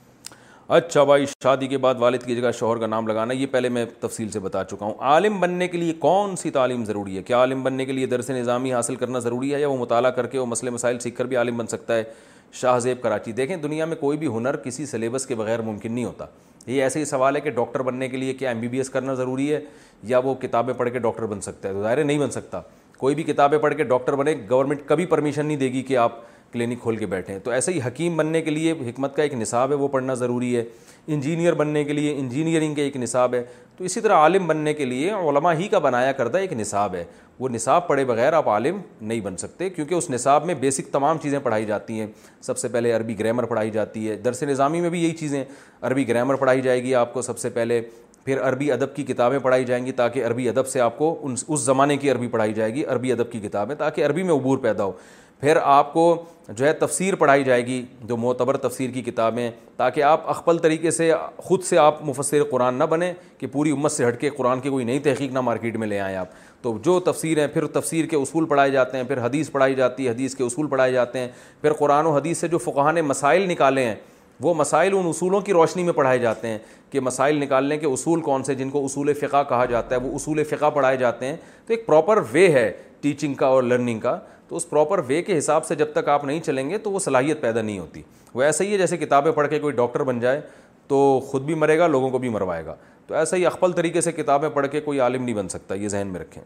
[0.73, 3.85] اچھا بھائی شادی کے بعد والد کی جگہ شوہر کا نام لگانا یہ پہلے میں
[4.01, 7.39] تفصیل سے بتا چکا ہوں عالم بننے کے لیے کون سی تعلیم ضروری ہے کیا
[7.39, 10.39] عالم بننے کے لیے درس نظامی حاصل کرنا ضروری ہے یا وہ مطالعہ کر کے
[10.39, 12.05] وہ مسئلے مسائل سیکھ کر بھی عالم بن سکتا ہے
[12.61, 16.05] شاہ زیب کراچی دیکھیں دنیا میں کوئی بھی ہنر کسی سلیبس کے بغیر ممکن نہیں
[16.05, 16.27] ہوتا
[16.67, 18.91] یہ ایسے ہی سوال ہے کہ ڈاکٹر بننے کے لیے کیا ایم بی بی ایس
[18.91, 19.61] کرنا ضروری ہے
[20.09, 22.61] یا وہ کتابیں پڑھ کے ڈاکٹر بن سکتا ہے تو ظاہر نہیں بن سکتا
[22.99, 26.12] کوئی بھی کتابیں پڑھ کے ڈاکٹر بنے گورنمنٹ کبھی پرمیشن نہیں دے گی کہ آپ
[26.55, 29.33] کلینک کھول کے بیٹھے ہیں تو ایسے ہی حکیم بننے کے لیے حکمت کا ایک
[29.35, 30.63] نصاب ہے وہ پڑھنا ضروری ہے
[31.15, 33.43] انجینئر بننے کے لیے انجینئرنگ کا ایک نصاب ہے
[33.77, 37.05] تو اسی طرح عالم بننے کے لیے علماء ہی کا بنایا کردہ ایک نصاب ہے
[37.39, 41.19] وہ نصاب پڑھے بغیر آپ عالم نہیں بن سکتے کیونکہ اس نصاب میں بیسک تمام
[41.23, 42.07] چیزیں پڑھائی جاتی ہیں
[42.51, 45.43] سب سے پہلے عربی گرامر پڑھائی جاتی ہے درس نظامی میں بھی یہی چیزیں
[45.89, 47.81] عربی گرامر پڑھائی جائے گی آپ کو سب سے پہلے
[48.25, 51.35] پھر عربی ادب کی کتابیں پڑھائی جائیں گی تاکہ عربی ادب سے آپ کو ان
[51.47, 54.59] اس زمانے کی عربی پڑھائی جائے گی عربی ادب کی کتابیں تاکہ عربی میں عبور
[54.59, 54.93] پیدا ہو
[55.45, 56.03] پھر آپ کو
[56.57, 60.91] جو ہے تفسیر پڑھائی جائے گی جو معتبر تفسیر کی کتابیں تاکہ آپ اخبل طریقے
[60.91, 61.11] سے
[61.45, 64.71] خود سے آپ مفسر قرآن نہ بنیں کہ پوری امت سے ہٹ کے قرآن کی
[64.71, 66.29] کوئی نئی تحقیق نہ مارکیٹ میں لے آئیں آپ
[66.63, 70.07] تو جو تفسیر ہیں پھر تفسیر کے اصول پڑھائے جاتے ہیں پھر حدیث پڑھائی جاتی
[70.07, 71.29] ہے حدیث کے اصول پڑھائے جاتے ہیں
[71.63, 73.95] پھر قرآن و حدیث سے جو فقہان مسائل نکالے ہیں
[74.43, 76.59] وہ مسائل ان اصولوں کی روشنی میں پڑھائے جاتے ہیں
[76.91, 80.15] کہ مسائل نکالنے کے اصول کون سے جن کو اصول فقہ کہا جاتا ہے وہ
[80.15, 81.37] اصول فقہ پڑھائے جاتے ہیں
[81.67, 82.71] تو ایک پراپر وے ہے
[83.01, 84.19] ٹیچنگ کا اور لرننگ کا
[84.57, 87.41] اس پراپر وے کے حساب سے جب تک آپ نہیں چلیں گے تو وہ صلاحیت
[87.41, 88.03] پیدا نہیں ہوتی
[88.35, 90.41] وہ ایسا ہی ہے جیسے کتابیں پڑھ کے کوئی ڈاکٹر بن جائے
[90.89, 90.99] تو
[91.31, 92.75] خود بھی مرے گا لوگوں کو بھی مروائے گا
[93.07, 95.89] تو ایسا ہی اقبل طریقے سے کتابیں پڑھ کے کوئی عالم نہیں بن سکتا یہ
[95.89, 96.43] ذہن میں رکھیں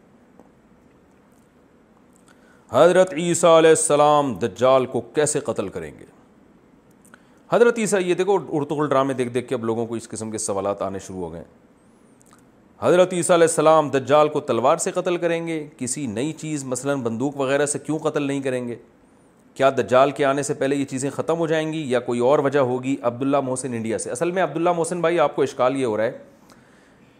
[2.71, 6.05] حضرت عیسیٰ علیہ السلام دجال کو کیسے قتل کریں گے
[7.51, 10.37] حضرت عیسیٰ یہ دیکھو ارتغل ڈرامے دیکھ دیکھ کے اب لوگوں کو اس قسم کے
[10.37, 11.43] سوالات آنے شروع ہو گئے
[12.81, 16.93] حضرت عیسیٰ علیہ السلام دجال کو تلوار سے قتل کریں گے کسی نئی چیز مثلا
[17.03, 18.75] بندوق وغیرہ سے کیوں قتل نہیں کریں گے
[19.55, 22.39] کیا دجال کے آنے سے پہلے یہ چیزیں ختم ہو جائیں گی یا کوئی اور
[22.45, 25.85] وجہ ہوگی عبداللہ محسن انڈیا سے اصل میں عبداللہ محسن بھائی آپ کو اشکال یہ
[25.85, 26.17] ہو رہا ہے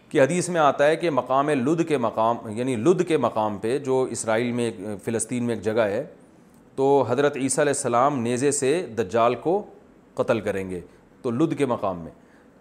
[0.08, 3.78] کہ حدیث میں آتا ہے کہ مقام لدھ کے مقام یعنی لدھ کے مقام پہ
[3.90, 4.70] جو اسرائیل میں
[5.04, 6.02] فلسطین میں ایک جگہ ہے
[6.76, 9.62] تو حضرت عیسیٰ علیہ السلام نیزے سے دجال کو
[10.22, 10.80] قتل کریں گے
[11.22, 12.10] تو لدھ کے مقام میں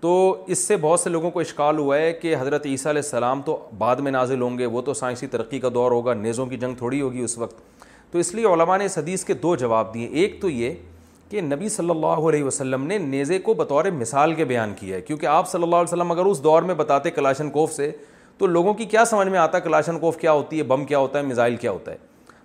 [0.02, 0.12] تو
[0.48, 3.58] اس سے بہت سے لوگوں کو اشکال ہوا ہے کہ حضرت عیسیٰ علیہ السلام تو
[3.78, 6.76] بعد میں نازل ہوں گے وہ تو سائنسی ترقی کا دور ہوگا نیزوں کی جنگ
[6.78, 7.56] تھوڑی ہوگی اس وقت
[8.12, 10.76] تو اس لیے علماء نے اس حدیث کے دو جواب دیے ایک تو یہ
[11.30, 15.02] کہ نبی صلی اللہ علیہ وسلم نے نیزے کو بطور مثال کے بیان کیا ہے
[15.02, 17.92] کیونکہ آپ صلی اللہ علیہ وسلم اگر اس دور میں بتاتے کلاشن کوف سے
[18.38, 21.00] تو لوگوں کی کیا سمجھ میں آتا ہے کلاشن کوف کیا ہوتی ہے بم کیا
[21.00, 21.98] ہوتا ہے میزائل کیا ہوتا ہے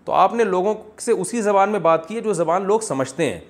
[0.04, 3.32] تو آپ نے لوگوں سے اسی زبان میں بات کی ہے جو زبان لوگ سمجھتے
[3.32, 3.40] ہیں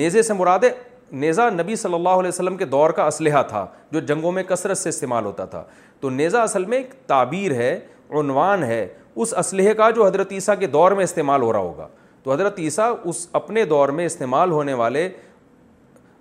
[0.00, 0.70] نیزے سے مراد ہے
[1.12, 4.78] نیزا نبی صلی اللہ علیہ وسلم کے دور کا اسلحہ تھا جو جنگوں میں کثرت
[4.78, 5.62] سے استعمال ہوتا تھا
[6.00, 7.78] تو نیزا اصل میں ایک تعبیر ہے
[8.20, 11.86] عنوان ہے اس اسلحے کا جو حضرت عیسیٰ کے دور میں استعمال ہو رہا ہوگا
[12.22, 15.08] تو حضرت عیسیٰ اس اپنے دور میں استعمال ہونے والے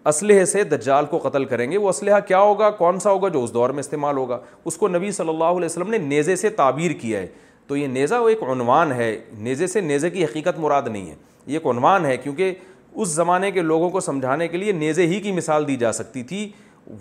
[0.09, 3.43] اسلحے سے دجال کو قتل کریں گے وہ اسلحہ کیا ہوگا کون سا ہوگا جو
[3.43, 6.49] اس دور میں استعمال ہوگا اس کو نبی صلی اللہ علیہ وسلم نے نیزے سے
[6.59, 7.27] تعبیر کیا ہے
[7.67, 11.15] تو یہ نیزہ وہ ایک عنوان ہے نیزے سے نیزے کی حقیقت مراد نہیں ہے
[11.47, 12.53] یہ ایک عنوان ہے کیونکہ
[13.01, 16.23] اس زمانے کے لوگوں کو سمجھانے کے لیے نیزے ہی کی مثال دی جا سکتی
[16.23, 16.47] تھی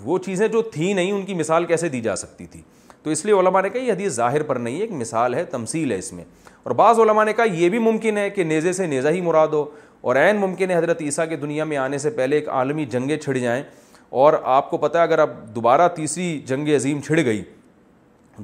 [0.03, 2.61] وہ چیزیں جو تھیں نہیں ان کی مثال کیسے دی جا سکتی تھی
[3.03, 5.45] تو اس لیے علماء نے کہا یہ حدیث ظاہر پر نہیں ہے ایک مثال ہے
[5.51, 6.25] تمثیل ہے اس میں
[6.65, 9.49] اور بعض علماء نے کہا یہ بھی ممکن ہے کہ نیزے سے نیزہ ہی مراد
[9.53, 9.65] ہو
[10.09, 13.17] اور عین ممکن ہے حضرت عیسیٰ کے دنیا میں آنے سے پہلے ایک عالمی جنگیں
[13.17, 13.63] چھڑ جائیں
[14.23, 17.43] اور آپ کو پتہ ہے اگر اب دوبارہ تیسری جنگ عظیم چھڑ گئی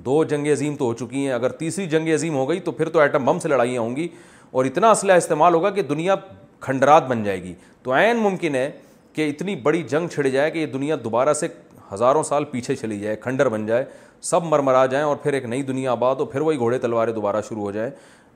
[0.04, 2.88] دو جنگ عظیم تو ہو چکی ہیں اگر تیسری جنگ عظیم ہو گئی تو پھر
[2.88, 4.08] تو ایٹم بم سے لڑائیاں ہوں گی
[4.50, 6.14] اور اتنا اسلحہ استعمال ہوگا کہ دنیا
[6.60, 8.70] کھنڈرات بن جائے گی تو عین ممکن ہے
[9.12, 11.48] کہ اتنی بڑی جنگ چھڑ جائے کہ یہ دنیا دوبارہ سے
[11.92, 13.84] ہزاروں سال پیچھے چلی جائے کھنڈر بن جائے
[14.22, 17.40] سب مرمرا جائیں اور پھر ایک نئی دنیا آباد ہو پھر وہی گھوڑے تلواریں دوبارہ
[17.48, 17.90] شروع ہو جائیں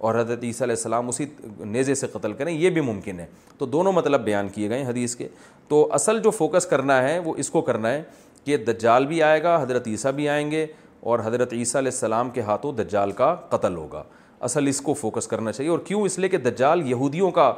[0.05, 1.25] اور حضرت عیسیٰ علیہ السلام اسی
[1.65, 3.27] نیزے سے قتل کریں یہ بھی ممکن ہے
[3.59, 5.29] تو دونوں مطلب بیان کیے گئے حدیث کے
[5.69, 8.03] تو اصل جو فوکس کرنا ہے وہ اس کو کرنا ہے
[8.45, 10.67] کہ دجال بھی آئے گا حضرت عیسیٰ بھی آئیں گے
[11.13, 14.03] اور حضرت عیسیٰ علیہ السلام کے ہاتھوں دجال کا قتل ہوگا
[14.49, 17.53] اصل اس کو فوکس کرنا چاہیے اور کیوں اس لیے کہ دجال یہودیوں کا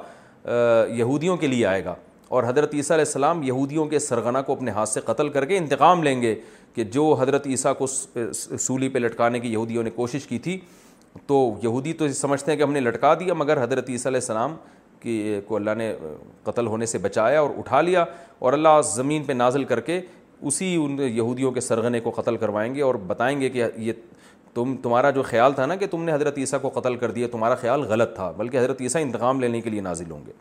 [0.98, 1.94] یہودیوں کے لیے آئے گا
[2.28, 5.56] اور حضرت عیسیٰ علیہ السلام یہودیوں کے سرغنہ کو اپنے ہاتھ سے قتل کر کے
[5.58, 6.34] انتقام لیں گے
[6.74, 7.86] کہ جو حضرت عیسیٰ کو
[8.66, 10.58] سولی پہ لٹکانے کی یہودیوں نے کوشش کی تھی
[11.26, 14.56] تو یہودی تو سمجھتے ہیں کہ ہم نے لٹکا دیا مگر حضرت عیسیٰ علیہ السلام
[15.00, 15.92] کی کو اللہ نے
[16.44, 18.04] قتل ہونے سے بچایا اور اٹھا لیا
[18.38, 20.00] اور اللہ زمین پہ نازل کر کے
[20.40, 23.92] اسی ان یہودیوں کے سرغنے کو قتل کروائیں گے اور بتائیں گے کہ یہ
[24.56, 27.26] تم تمہارا جو خیال تھا نا کہ تم نے حضرت عیسیٰ کو قتل کر دیا
[27.32, 30.32] تمہارا خیال غلط تھا بلکہ حضرت عیسیٰ انتقام لینے کے لیے نازل ہوں گے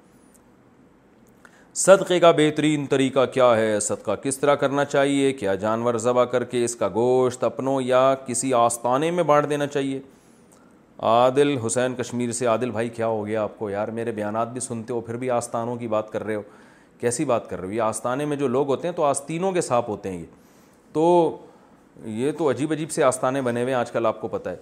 [1.82, 6.43] صدقے کا بہترین طریقہ کیا ہے صدقہ کس طرح کرنا چاہیے کیا جانور ذبح کر
[6.53, 9.99] کے اس کا گوشت اپنوں یا کسی آستانے میں بانٹ دینا چاہیے
[11.16, 14.59] عادل حسین کشمیر سے عادل بھائی کیا ہو گیا آپ کو یار میرے بیانات بھی
[14.70, 16.41] سنتے ہو پھر بھی آستانوں کی بات کر رہے ہو
[16.99, 19.61] کیسی بات کر رہے ہو یہ آستانے میں جو لوگ ہوتے ہیں تو آستینوں کے
[19.70, 20.26] ساتھ ہوتے ہیں یہ
[20.93, 21.03] تو
[22.04, 24.56] یہ تو عجیب عجیب سے آستانے بنے ہوئے ہیں آج کل آپ کو پتہ ہے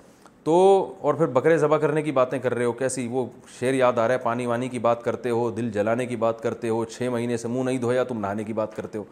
[0.44, 0.54] تو
[1.02, 3.26] اور پھر بکرے ذبح کرنے کی باتیں کر رہے ہو کیسی وہ
[3.60, 6.42] شعر یاد آ رہا ہے پانی وانی کی بات کرتے ہو دل جلانے کی بات
[6.44, 9.04] کرتے ہو چھ مہینے سے منہ نہیں دھویا تم نہانے کی بات کرتے ہو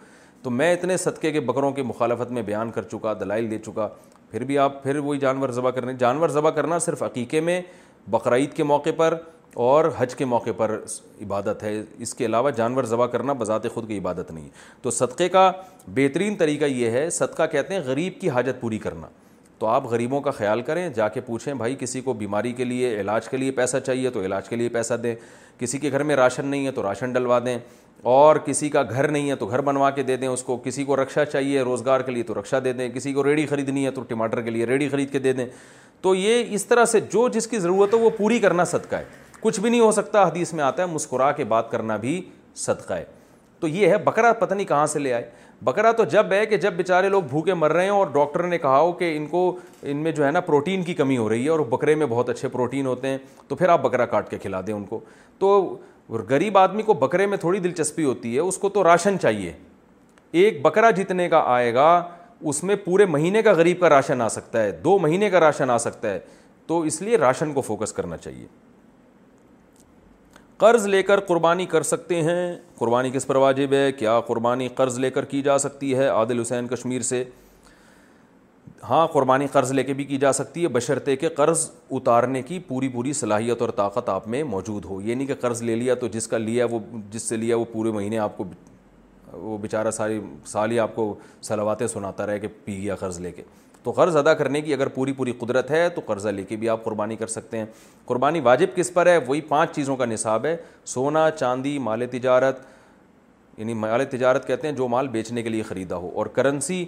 [0.43, 3.87] تو میں اتنے صدقے کے بکروں کے مخالفت میں بیان کر چکا دلائل دے چکا
[4.31, 7.61] پھر بھی آپ پھر وہی جانور ذبح کرنے جانور ذبح کرنا صرف عقیقے میں
[8.09, 9.15] بقرعید کے موقع پر
[9.53, 10.75] اور حج کے موقع پر
[11.21, 14.47] عبادت ہے اس کے علاوہ جانور ذبح کرنا بذات خود کی عبادت نہیں
[14.81, 15.51] تو صدقے کا
[15.95, 19.07] بہترین طریقہ یہ ہے صدقہ کہتے ہیں غریب کی حاجت پوری کرنا
[19.59, 22.99] تو آپ غریبوں کا خیال کریں جا کے پوچھیں بھائی کسی کو بیماری کے لیے
[22.99, 25.15] علاج کے لیے پیسہ چاہیے تو علاج کے لیے پیسہ دیں
[25.59, 27.57] کسی کے گھر میں راشن نہیں ہے تو راشن ڈلوا دیں
[28.11, 30.83] اور کسی کا گھر نہیں ہے تو گھر بنوا کے دے دیں اس کو کسی
[30.83, 33.91] کو رکشہ چاہیے روزگار کے لیے تو رکشہ دے دیں کسی کو ریڑھی خریدنی ہے
[33.91, 35.45] تو ٹماٹر کے لیے ریڑھی خرید کے دے دیں
[36.01, 39.05] تو یہ اس طرح سے جو جس کی ضرورت ہو وہ پوری کرنا صدقہ ہے
[39.43, 42.21] کچھ بھی نہیں ہو سکتا حدیث میں آتا ہے مسکرا کے بات کرنا بھی
[42.65, 43.05] صدقہ ہے
[43.59, 45.29] تو یہ ہے بکرا پتہ نہیں کہاں سے لے آئے
[45.65, 48.57] بکرا تو جب ہے کہ جب بیچارے لوگ بھوکے مر رہے ہیں اور ڈاکٹر نے
[48.57, 49.43] کہا ہو کہ ان کو
[49.81, 52.29] ان میں جو ہے نا پروٹین کی کمی ہو رہی ہے اور بکرے میں بہت
[52.29, 53.17] اچھے پروٹین ہوتے ہیں
[53.47, 54.99] تو پھر آپ بکرا کاٹ کے کھلا دیں ان کو
[55.39, 55.49] تو
[56.29, 59.51] غریب آدمی کو بکرے میں تھوڑی دلچسپی ہوتی ہے اس کو تو راشن چاہیے
[60.43, 61.91] ایک بکرا جتنے کا آئے گا
[62.49, 65.69] اس میں پورے مہینے کا غریب کا راشن آ سکتا ہے دو مہینے کا راشن
[65.69, 66.19] آ سکتا ہے
[66.67, 68.45] تو اس لیے راشن کو فوکس کرنا چاہیے
[70.61, 72.41] قرض لے کر قربانی کر سکتے ہیں
[72.77, 76.39] قربانی کس پر واجب ہے کیا قربانی قرض لے کر کی جا سکتی ہے عادل
[76.39, 77.23] حسین کشمیر سے
[78.89, 81.65] ہاں قربانی قرض لے کے بھی کی جا سکتی ہے بشرطے کے قرض
[81.99, 85.61] اتارنے کی پوری پوری صلاحیت اور طاقت آپ میں موجود ہو یہ نہیں کہ قرض
[85.69, 86.79] لے لیا تو جس کا لیا وہ
[87.11, 88.45] جس سے لیا وہ پورے مہینے آپ کو
[89.31, 90.19] وہ بیچارہ ساری
[90.53, 91.13] سال ہی آپ کو
[91.51, 93.43] سلواتیں سناتا رہے کہ پی گیا قرض لے کے
[93.83, 96.69] تو قرض ادا کرنے کی اگر پوری پوری قدرت ہے تو قرضہ لے کے بھی
[96.69, 97.65] آپ قربانی کر سکتے ہیں
[98.07, 100.55] قربانی واجب کس پر ہے وہی پانچ چیزوں کا نصاب ہے
[100.93, 102.59] سونا چاندی مال تجارت
[103.57, 106.83] یعنی مال تجارت کہتے ہیں جو مال بیچنے کے لیے خریدا ہو اور کرنسی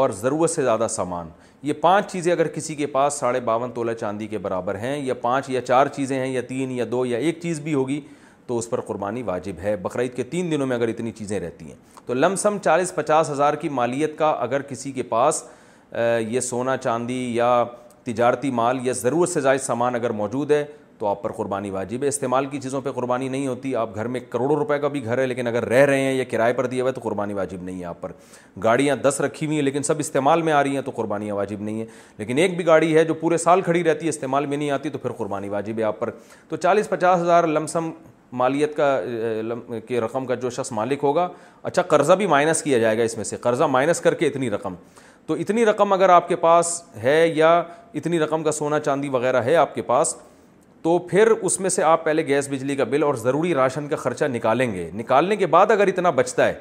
[0.00, 1.28] اور ضرورت سے زیادہ سامان
[1.62, 5.14] یہ پانچ چیزیں اگر کسی کے پاس ساڑھے باون تولہ چاندی کے برابر ہیں یا
[5.20, 8.00] پانچ یا چار چیزیں ہیں یا تین یا دو یا ایک چیز بھی ہوگی
[8.46, 11.64] تو اس پر قربانی واجب ہے بقرعید کے تین دنوں میں اگر اتنی چیزیں رہتی
[11.64, 11.74] ہیں
[12.06, 15.42] تو لم سم چالیس پچاس ہزار کی مالیت کا اگر کسی کے پاس
[16.30, 17.62] یہ سونا چاندی یا
[18.04, 20.64] تجارتی مال یا ضرورت سے زائد سامان اگر موجود ہے
[20.98, 24.06] تو آپ پر قربانی واجب ہے استعمال کی چیزوں پہ قربانی نہیں ہوتی آپ گھر
[24.08, 26.66] میں کروڑوں روپے کا بھی گھر ہے لیکن اگر رہ رہے ہیں یا کرائے پر
[26.66, 28.12] دیا ہوا ہے تو قربانی واجب نہیں ہے آپ پر
[28.64, 31.60] گاڑیاں دس رکھی ہوئی ہیں لیکن سب استعمال میں آ رہی ہیں تو قربانیاں واجب
[31.62, 31.86] نہیں ہیں
[32.18, 34.90] لیکن ایک بھی گاڑی ہے جو پورے سال کھڑی رہتی ہے استعمال میں نہیں آتی
[34.90, 36.10] تو پھر قربانی واجب ہے آپ پر
[36.48, 37.90] تو چالیس پچاس ہزار لم سم
[38.36, 38.98] مالیت کا
[40.04, 41.28] رقم کا جو شخص مالک ہوگا
[41.62, 44.50] اچھا قرضہ بھی مائنس کیا جائے گا اس میں سے قرضہ مائنس کر کے اتنی
[44.50, 44.74] رقم
[45.30, 46.70] تو اتنی رقم اگر آپ کے پاس
[47.02, 47.48] ہے یا
[47.94, 50.14] اتنی رقم کا سونا چاندی وغیرہ ہے آپ کے پاس
[50.82, 53.96] تو پھر اس میں سے آپ پہلے گیس بجلی کا بل اور ضروری راشن کا
[53.96, 56.54] خرچہ نکالیں گے نکالنے کے بعد اگر اتنا بچتا ہے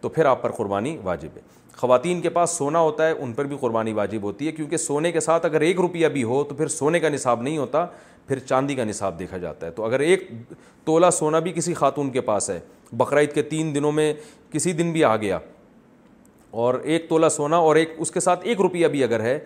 [0.00, 1.40] تو پھر آپ پر قربانی واجب ہے
[1.80, 5.12] خواتین کے پاس سونا ہوتا ہے ان پر بھی قربانی واجب ہوتی ہے کیونکہ سونے
[5.12, 7.86] کے ساتھ اگر ایک روپیہ بھی ہو تو پھر سونے کا نصاب نہیں ہوتا
[8.28, 10.28] پھر چاندی کا نصاب دیکھا جاتا ہے تو اگر ایک
[10.84, 12.58] تولہ سونا بھی کسی خاتون کے پاس ہے
[12.96, 14.12] بقرعید کے تین دنوں میں
[14.52, 15.38] کسی دن بھی آ گیا
[16.50, 19.38] اور ایک تولہ سونا اور ایک اس کے ساتھ ایک روپیہ بھی اگر ہے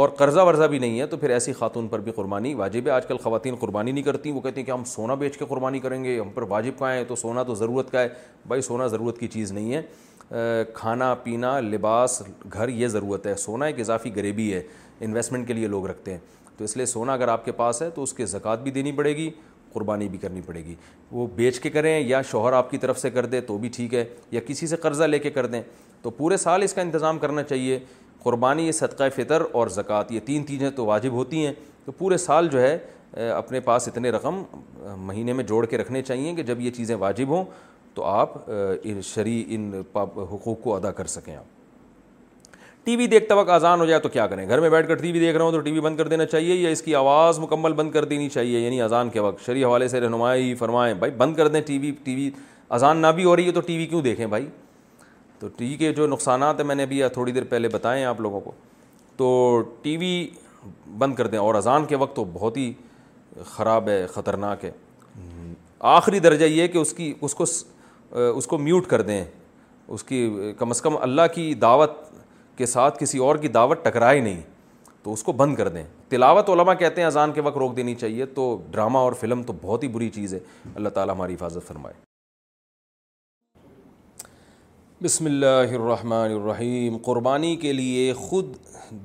[0.00, 2.90] اور قرضہ ورضہ بھی نہیں ہے تو پھر ایسی خاتون پر بھی قربانی واجب ہے
[2.92, 5.80] آج کل خواتین قربانی نہیں کرتی وہ کہتی ہیں کہ ہم سونا بیچ کے قربانی
[5.80, 8.08] کریں گے ہم پر واجب کا ہے تو سونا تو ضرورت کا ہے
[8.48, 12.22] بھائی سونا ضرورت کی چیز نہیں ہے کھانا پینا لباس
[12.52, 14.62] گھر یہ ضرورت ہے سونا ایک اضافی غریبی ہے
[15.04, 16.18] انویسٹمنٹ کے لیے لوگ رکھتے ہیں
[16.56, 18.92] تو اس لیے سونا اگر آپ کے پاس ہے تو اس کے زکوٰۃ بھی دینی
[18.92, 19.30] پڑے گی
[19.72, 20.74] قربانی بھی کرنی پڑے گی
[21.12, 23.94] وہ بیچ کے کریں یا شوہر آپ کی طرف سے کر دے تو بھی ٹھیک
[23.94, 25.62] ہے یا کسی سے قرضہ لے کے کر دیں
[26.02, 27.78] تو پورے سال اس کا انتظام کرنا چاہیے
[28.22, 31.52] قربانی یہ صدقہ فطر اور زکوٰۃ یہ تین چیزیں تو واجب ہوتی ہیں
[31.84, 32.76] تو پورے سال جو ہے
[33.36, 34.42] اپنے پاس اتنے رقم
[35.06, 37.44] مہینے میں جوڑ کے رکھنے چاہیے کہ جب یہ چیزیں واجب ہوں
[37.94, 38.34] تو آپ
[39.04, 41.60] شرعی ان حقوق کو ادا کر سکیں آپ
[42.84, 45.10] ٹی وی دیکھتا وقت اذان ہو جائے تو کیا کریں گھر میں بیٹھ کر ٹی
[45.12, 47.38] وی دیکھ رہا ہوں تو ٹی وی بند کر دینا چاہیے یا اس کی آواز
[47.38, 51.12] مکمل بند کر دینی چاہیے یعنی اذان کے وقت شرح حوالے سے رہنمائی فرمائیں بھائی
[51.18, 52.30] بند کر دیں ٹی وی ٹی وی
[52.78, 54.46] اذان نہ بھی ہو رہی ہے تو ٹی وی کیوں دیکھیں بھائی
[55.40, 58.06] تو ٹی وی کے جو نقصانات ہیں میں نے ابھی تھوڑی دیر پہلے بتائے ہیں
[58.06, 58.52] آپ لوگوں کو
[59.16, 60.12] تو ٹی وی
[60.98, 62.72] بند کر دیں اور اذان کے وقت تو بہت ہی
[63.50, 64.70] خراب ہے خطرناک ہے
[65.94, 67.44] آخری درجہ یہ کہ اس کی اس کو
[68.34, 69.24] اس کو میوٹ کر دیں
[69.94, 70.18] اس کی
[70.58, 71.90] کم از کم اللہ کی دعوت
[72.56, 74.40] کے ساتھ کسی اور کی دعوت ٹکرائے نہیں
[75.02, 77.94] تو اس کو بند کر دیں تلاوت علماء کہتے ہیں اذان کے وقت روک دینی
[77.94, 80.38] چاہیے تو ڈرامہ اور فلم تو بہت ہی بری چیز ہے
[80.74, 81.94] اللہ تعالیٰ ہماری حفاظت فرمائے
[85.04, 88.52] بسم اللہ الرحمن الرحیم قربانی کے لیے خود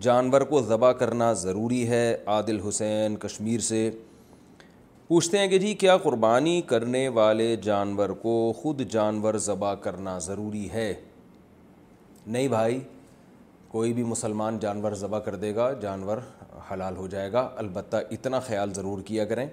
[0.08, 3.90] جانور کو ذبح کرنا ضروری ہے عادل حسین کشمیر سے
[5.08, 8.32] پوچھتے ہیں کہ جی کیا قربانی کرنے والے جانور کو
[8.62, 10.94] خود جانور ذبح کرنا ضروری ہے
[12.28, 12.80] نہیں بھائی
[13.78, 16.18] کوئی بھی مسلمان جانور ذبح کر دے گا جانور
[16.70, 19.46] حلال ہو جائے گا البتہ اتنا خیال ضرور کیا کریں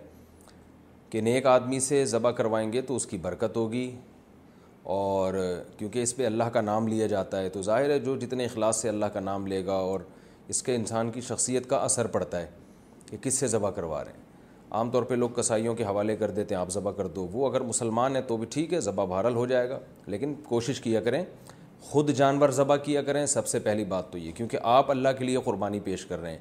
[1.11, 3.85] کہ نیک آدمی سے ذبح کروائیں گے تو اس کی برکت ہوگی
[4.97, 5.35] اور
[5.79, 8.81] کیونکہ اس پہ اللہ کا نام لیا جاتا ہے تو ظاہر ہے جو جتنے اخلاص
[8.83, 10.01] سے اللہ کا نام لے گا اور
[10.55, 12.47] اس کے انسان کی شخصیت کا اثر پڑتا ہے
[13.11, 16.31] کہ کس سے ذبح کروا رہے ہیں عام طور پہ لوگ کسائیوں کے حوالے کر
[16.41, 19.05] دیتے ہیں آپ ذبح کر دو وہ اگر مسلمان ہیں تو بھی ٹھیک ہے ذبح
[19.15, 19.79] بھارل ہو جائے گا
[20.15, 21.23] لیکن کوشش کیا کریں
[21.89, 25.25] خود جانور ذبح کیا کریں سب سے پہلی بات تو یہ کیونکہ آپ اللہ کے
[25.25, 26.39] لیے قربانی پیش کر رہے ہیں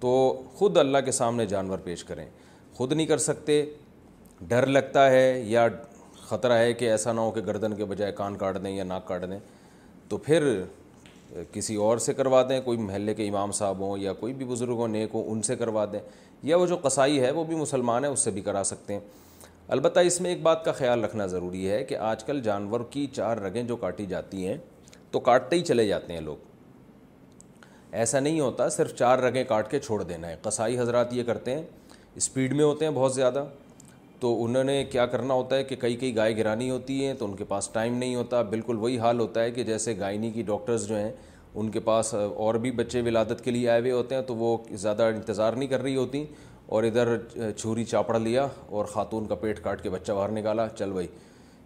[0.00, 0.12] تو
[0.56, 2.24] خود اللہ کے سامنے جانور پیش کریں
[2.76, 3.64] خود نہیں کر سکتے
[4.48, 5.66] ڈر لگتا ہے یا
[6.28, 9.06] خطرہ ہے کہ ایسا نہ ہو کہ گردن کے بجائے کان کاٹ دیں یا ناک
[9.08, 9.38] کاٹ دیں
[10.08, 10.42] تو پھر
[11.52, 14.78] کسی اور سے کروا دیں کوئی محلے کے امام صاحب ہوں یا کوئی بھی بزرگ
[14.80, 16.00] ہوں نیک ہوں ان سے کروا دیں
[16.48, 19.00] یا وہ جو قصائی ہے وہ بھی مسلمان ہیں اس سے بھی کرا سکتے ہیں
[19.76, 23.06] البتہ اس میں ایک بات کا خیال رکھنا ضروری ہے کہ آج کل جانور کی
[23.14, 24.56] چار رگیں جو کاٹی جاتی ہیں
[25.10, 26.46] تو کاٹتے ہی چلے جاتے ہیں لوگ
[28.00, 31.54] ایسا نہیں ہوتا صرف چار رگیں کاٹ کے چھوڑ دینا ہے قصائی حضرات یہ کرتے
[31.54, 31.62] ہیں
[32.16, 33.44] اسپیڈ میں ہوتے ہیں بہت زیادہ
[34.20, 37.24] تو انہوں نے کیا کرنا ہوتا ہے کہ کئی کئی گائے گرانی ہوتی ہیں تو
[37.24, 40.42] ان کے پاس ٹائم نہیں ہوتا بالکل وہی حال ہوتا ہے کہ جیسے گائنی کی
[40.46, 41.10] ڈاکٹرز جو ہیں
[41.60, 44.56] ان کے پاس اور بھی بچے ولادت کے لیے آئے ہوئے ہوتے ہیں تو وہ
[44.80, 46.24] زیادہ انتظار نہیں کر رہی ہوتی
[46.76, 47.16] اور ادھر
[47.56, 48.46] چھری چاپڑ لیا
[48.76, 51.06] اور خاتون کا پیٹ کاٹ کے بچہ باہر نکالا چل بھائی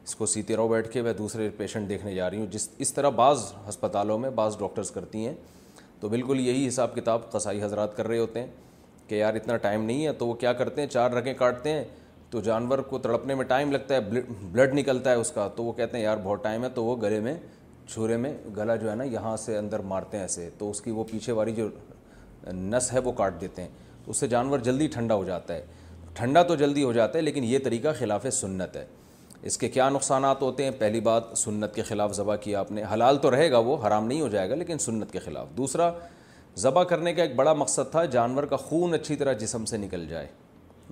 [0.06, 2.92] اس کو سیتے رہو بیٹھ کے میں دوسرے پیشنٹ دیکھنے جا رہی ہوں جس اس
[2.94, 5.34] طرح بعض ہسپتالوں میں بعض ڈاکٹرز کرتی ہیں
[6.00, 8.46] تو بالکل یہی حساب کتاب قصائی حضرات کر رہے ہوتے ہیں
[9.08, 11.84] کہ یار اتنا ٹائم نہیں ہے تو وہ کیا کرتے ہیں چار رگیں کاٹتے ہیں
[12.30, 14.00] تو جانور کو تڑپنے میں ٹائم لگتا ہے
[14.52, 16.96] بلڈ نکلتا ہے اس کا تو وہ کہتے ہیں یار بہت ٹائم ہے تو وہ
[17.02, 17.34] گلے میں
[17.92, 20.90] چھورے میں گلا جو ہے نا یہاں سے اندر مارتے ہیں ایسے تو اس کی
[20.90, 21.68] وہ پیچھے والی جو
[22.54, 23.68] نس ہے وہ کاٹ دیتے ہیں
[24.04, 25.64] تو اس سے جانور جلدی ٹھنڈا ہو جاتا ہے
[26.14, 28.84] ٹھنڈا تو جلدی ہو جاتا ہے لیکن یہ طریقہ خلاف سنت ہے
[29.48, 32.82] اس کے کیا نقصانات ہوتے ہیں پہلی بات سنت کے خلاف ذبح کیا آپ نے
[32.92, 35.90] حلال تو رہے گا وہ حرام نہیں ہو جائے گا لیکن سنت کے خلاف دوسرا
[36.58, 40.06] ذبح کرنے کا ایک بڑا مقصد تھا جانور کا خون اچھی طرح جسم سے نکل
[40.08, 40.26] جائے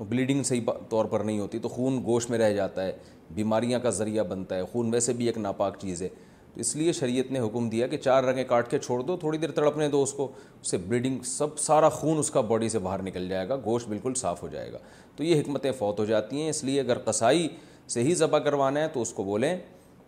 [0.09, 2.93] بلیڈنگ صحیح طور پر نہیں ہوتی تو خون گوشت میں رہ جاتا ہے
[3.35, 6.09] بیماریاں کا ذریعہ بنتا ہے خون ویسے بھی ایک ناپاک چیز ہے
[6.55, 9.39] تو اس لیے شریعت نے حکم دیا کہ چار رنگیں کاٹ کے چھوڑ دو تھوڑی
[9.39, 10.31] دیر تڑپنے دو اس کو
[10.61, 13.89] اس سے بلیڈنگ سب سارا خون اس کا باڈی سے باہر نکل جائے گا گوشت
[13.89, 14.79] بالکل صاف ہو جائے گا
[15.17, 17.49] تو یہ حکمتیں فوت ہو جاتی ہیں اس لیے اگر قصائی
[17.91, 19.57] سے ہی ذبح کروانا ہے تو اس کو بولیں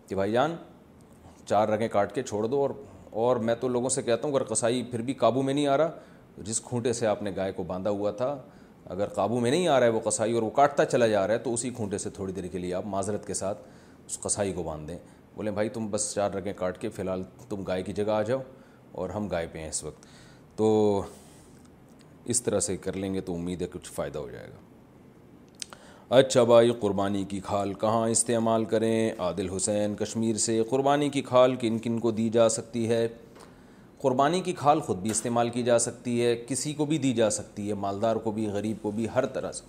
[0.07, 0.55] کہ بھائی جان
[1.47, 2.69] چار رگیں کاٹ کے چھوڑ دو اور
[3.23, 5.75] اور میں تو لوگوں سے کہتا ہوں اگر قصائی پھر بھی قابو میں نہیں آ
[5.77, 5.89] رہا
[6.45, 8.29] جس کھونٹے سے آپ نے گائے کو باندھا ہوا تھا
[8.95, 11.33] اگر قابو میں نہیں آ رہا ہے وہ قصائی اور وہ کاٹتا چلا جا رہا
[11.33, 13.61] ہے تو اسی کھونٹے سے تھوڑی دیر کے لیے آپ معذرت کے ساتھ
[14.05, 14.97] اس قصائی کو باندھ دیں
[15.35, 18.21] بولیں بھائی تم بس چار رگیں کاٹ کے فی الحال تم گائے کی جگہ آ
[18.31, 18.41] جاؤ
[19.01, 20.05] اور ہم گائے پہ ہیں اس وقت
[20.57, 20.73] تو
[22.33, 24.62] اس طرح سے کر لیں گے تو امید ہے کچھ فائدہ ہو جائے گا
[26.09, 31.55] اچھا بھائی قربانی کی کھال کہاں استعمال کریں عادل حسین کشمیر سے قربانی کی کھال
[31.59, 33.07] کن کن کو دی جا سکتی ہے
[34.01, 37.29] قربانی کی کھال خود بھی استعمال کی جا سکتی ہے کسی کو بھی دی جا
[37.29, 39.63] سکتی ہے مالدار کو بھی غریب کو بھی ہر طرح سے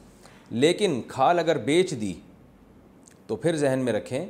[0.50, 2.12] لیکن کھال اگر بیچ دی
[3.26, 4.24] تو پھر ذہن میں رکھیں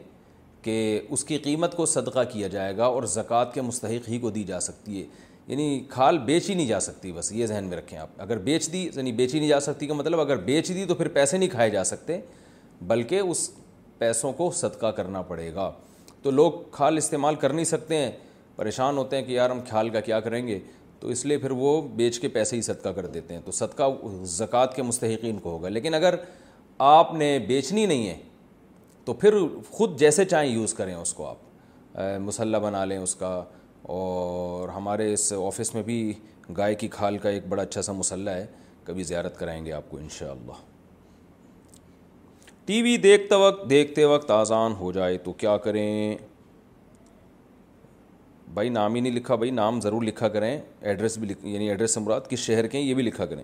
[0.63, 0.79] کہ
[1.11, 4.45] اس کی قیمت کو صدقہ کیا جائے گا اور زکوٰۃ کے مستحق ہی کو دی
[4.45, 5.07] جا سکتی ہے
[5.49, 8.83] یعنی کھال بیچی نہیں جا سکتی بس یہ ذہن میں رکھیں آپ اگر بیچ دی
[8.97, 11.71] یعنی بیچی نہیں جا سکتی کا مطلب اگر بیچ دی تو پھر پیسے نہیں کھائے
[11.71, 12.19] جا سکتے
[12.89, 13.49] بلکہ اس
[13.99, 15.71] پیسوں کو صدقہ کرنا پڑے گا
[16.23, 18.11] تو لوگ کھال استعمال کر نہیں سکتے ہیں
[18.57, 20.59] پریشان ہوتے ہیں کہ یار ہم کھال کا کیا کریں گے
[21.01, 23.89] تو اس لیے پھر وہ بیچ کے پیسے ہی صدقہ کر دیتے ہیں تو صدقہ
[24.37, 26.15] زکوٰۃ کے مستحقین کو ہوگا لیکن اگر
[26.91, 28.17] آپ نے بیچنی نہیں ہے
[29.05, 29.35] تو پھر
[29.71, 33.43] خود جیسے چاہیں یوز کریں اس کو آپ مسلح بنا لیں اس کا
[33.93, 36.03] اور ہمارے اس آفس میں بھی
[36.57, 38.47] گائے کی کھال کا ایک بڑا اچھا سا مسلح ہے
[38.85, 40.53] کبھی زیارت کرائیں گے آپ کو انشاءاللہ
[42.67, 46.17] ٹی وی دیکھتے وقت دیکھتے وقت آزان ہو جائے تو کیا کریں
[48.55, 52.29] بھائی نام ہی نہیں لکھا بھائی نام ضرور لکھا کریں ایڈریس بھی یعنی ایڈریس مراد
[52.31, 53.43] کس شہر کے ہیں یہ بھی لکھا کریں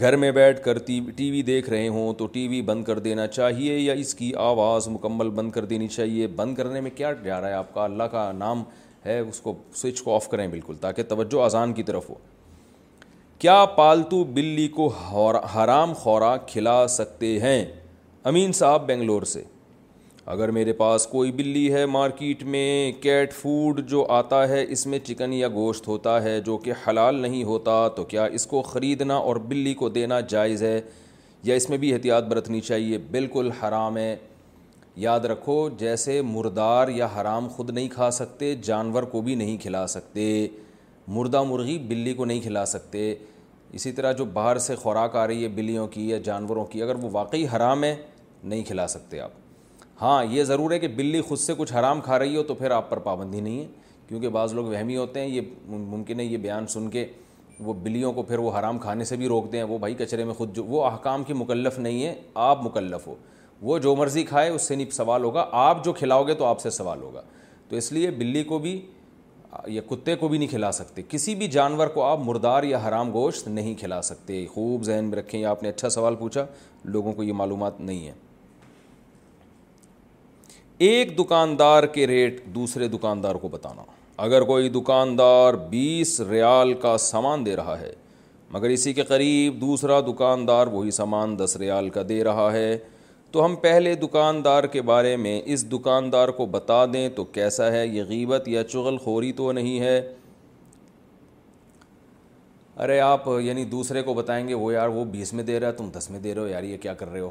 [0.00, 3.26] گھر میں بیٹھ کر ٹی وی دیکھ رہے ہوں تو ٹی وی بند کر دینا
[3.26, 7.40] چاہیے یا اس کی آواز مکمل بند کر دینی چاہیے بند کرنے میں کیا جا
[7.40, 8.62] رہا ہے آپ کا اللہ کا نام
[9.06, 12.14] ہے اس کو سوئچ کو آف کریں بالکل تاکہ توجہ اذان کی طرف ہو
[13.38, 14.86] کیا پالتو بلی کو
[15.54, 17.64] حرام خوراک کھلا سکتے ہیں
[18.30, 19.42] امین صاحب بنگلور سے
[20.34, 22.68] اگر میرے پاس کوئی بلی ہے مارکیٹ میں
[23.02, 27.20] کیٹ فوڈ جو آتا ہے اس میں چکن یا گوشت ہوتا ہے جو کہ حلال
[27.22, 30.80] نہیں ہوتا تو کیا اس کو خریدنا اور بلی کو دینا جائز ہے
[31.44, 34.14] یا اس میں بھی احتیاط برتنی چاہیے بالکل حرام ہے
[35.04, 39.86] یاد رکھو جیسے مردار یا حرام خود نہیں کھا سکتے جانور کو بھی نہیں کھلا
[39.94, 40.28] سکتے
[41.14, 43.12] مردہ مرغی بلی کو نہیں کھلا سکتے
[43.78, 46.94] اسی طرح جو باہر سے خوراک آ رہی ہے بلیوں کی یا جانوروں کی اگر
[47.02, 47.94] وہ واقعی حرام ہے
[48.42, 52.18] نہیں کھلا سکتے آپ ہاں یہ ضرور ہے کہ بلی خود سے کچھ حرام کھا
[52.18, 53.66] رہی ہو تو پھر آپ پر پابندی نہیں ہے
[54.08, 57.06] کیونکہ بعض لوگ وہمی ہوتے ہیں یہ ممکن ہے یہ بیان سن کے
[57.64, 60.34] وہ بلیوں کو پھر وہ حرام کھانے سے بھی روکتے ہیں وہ بھائی کچرے میں
[60.38, 62.14] خود جو وہ احکام کی مکلف نہیں ہے
[62.50, 63.14] آپ مکلف ہو
[63.62, 66.60] وہ جو مرضی کھائے اس سے نہیں سوال ہوگا آپ جو کھلاؤ گے تو آپ
[66.60, 67.22] سے سوال ہوگا
[67.68, 68.80] تو اس لیے بلی کو بھی
[69.66, 73.10] یا کتے کو بھی نہیں کھلا سکتے کسی بھی جانور کو آپ مردار یا حرام
[73.12, 76.44] گوشت نہیں کھلا سکتے خوب ذہن میں رکھیں یا آپ نے اچھا سوال پوچھا
[76.84, 78.12] لوگوں کو یہ معلومات نہیں ہے
[80.88, 83.82] ایک دکاندار کے ریٹ دوسرے دکاندار کو بتانا
[84.24, 87.92] اگر کوئی دکاندار بیس ریال کا سامان دے رہا ہے
[88.52, 92.76] مگر اسی کے قریب دوسرا دکاندار وہی سامان دس ریال کا دے رہا ہے
[93.32, 97.86] تو ہم پہلے دکاندار کے بارے میں اس دکاندار کو بتا دیں تو کیسا ہے
[97.86, 99.96] یہ غیبت یا چغل خوری تو نہیں ہے
[102.84, 105.72] ارے آپ یعنی دوسرے کو بتائیں گے وہ یار وہ بیس میں دے رہا ہے
[105.72, 107.30] تم دس میں دے رہے ہو یار یہ کیا کر رہے ہو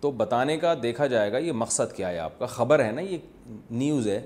[0.00, 3.00] تو بتانے کا دیکھا جائے گا یہ مقصد کیا ہے آپ کا خبر ہے نا
[3.00, 3.18] یہ
[3.70, 4.20] نیوز ہے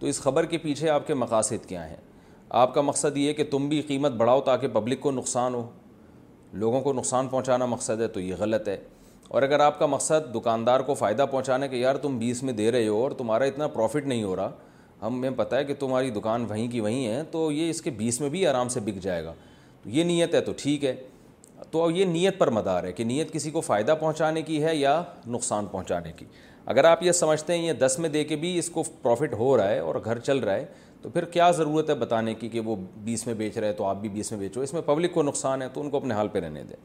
[0.00, 1.96] تو اس خبر کے پیچھے آپ کے مقاصد کیا ہیں
[2.60, 5.66] آپ کا مقصد یہ کہ تم بھی قیمت بڑھاؤ تاکہ پبلک کو نقصان ہو
[6.62, 8.76] لوگوں کو نقصان پہنچانا مقصد ہے تو یہ غلط ہے
[9.28, 12.70] اور اگر آپ کا مقصد دکاندار کو فائدہ پہنچانے کہ یار تم بیس میں دے
[12.72, 14.50] رہے ہو اور تمہارا اتنا پروفٹ نہیں ہو رہا
[15.02, 18.20] ہمیں پتہ ہے کہ تمہاری دکان وہیں کی وہیں ہے تو یہ اس کے بیس
[18.20, 19.32] میں بھی آرام سے بک جائے گا
[19.82, 20.94] تو یہ نیت ہے تو ٹھیک ہے
[21.70, 25.00] تو یہ نیت پر مدار ہے کہ نیت کسی کو فائدہ پہنچانے کی ہے یا
[25.26, 26.26] نقصان پہنچانے کی
[26.72, 29.56] اگر آپ یہ سمجھتے ہیں یہ دس میں دے کے بھی اس کو پروفٹ ہو
[29.56, 30.64] رہا ہے اور گھر چل رہا ہے
[31.02, 34.00] تو پھر کیا ضرورت ہے بتانے کی کہ وہ بیس میں بیچ رہے تو آپ
[34.00, 36.28] بھی بیس میں بیچو اس میں پبلک کو نقصان ہے تو ان کو اپنے حال
[36.32, 36.76] پہ رہنے دیں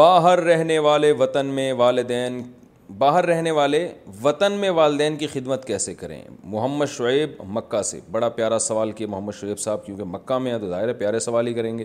[0.00, 2.40] باہر رہنے والے وطن میں والدین
[2.98, 3.80] باہر رہنے والے
[4.22, 6.20] وطن میں والدین کی خدمت کیسے کریں
[6.52, 10.58] محمد شعیب مکہ سے بڑا پیارا سوال کیا محمد شعیب صاحب کیونکہ مکہ میں ہیں
[10.58, 11.84] تو ظاہر ہے پیارے سوال ہی کریں گے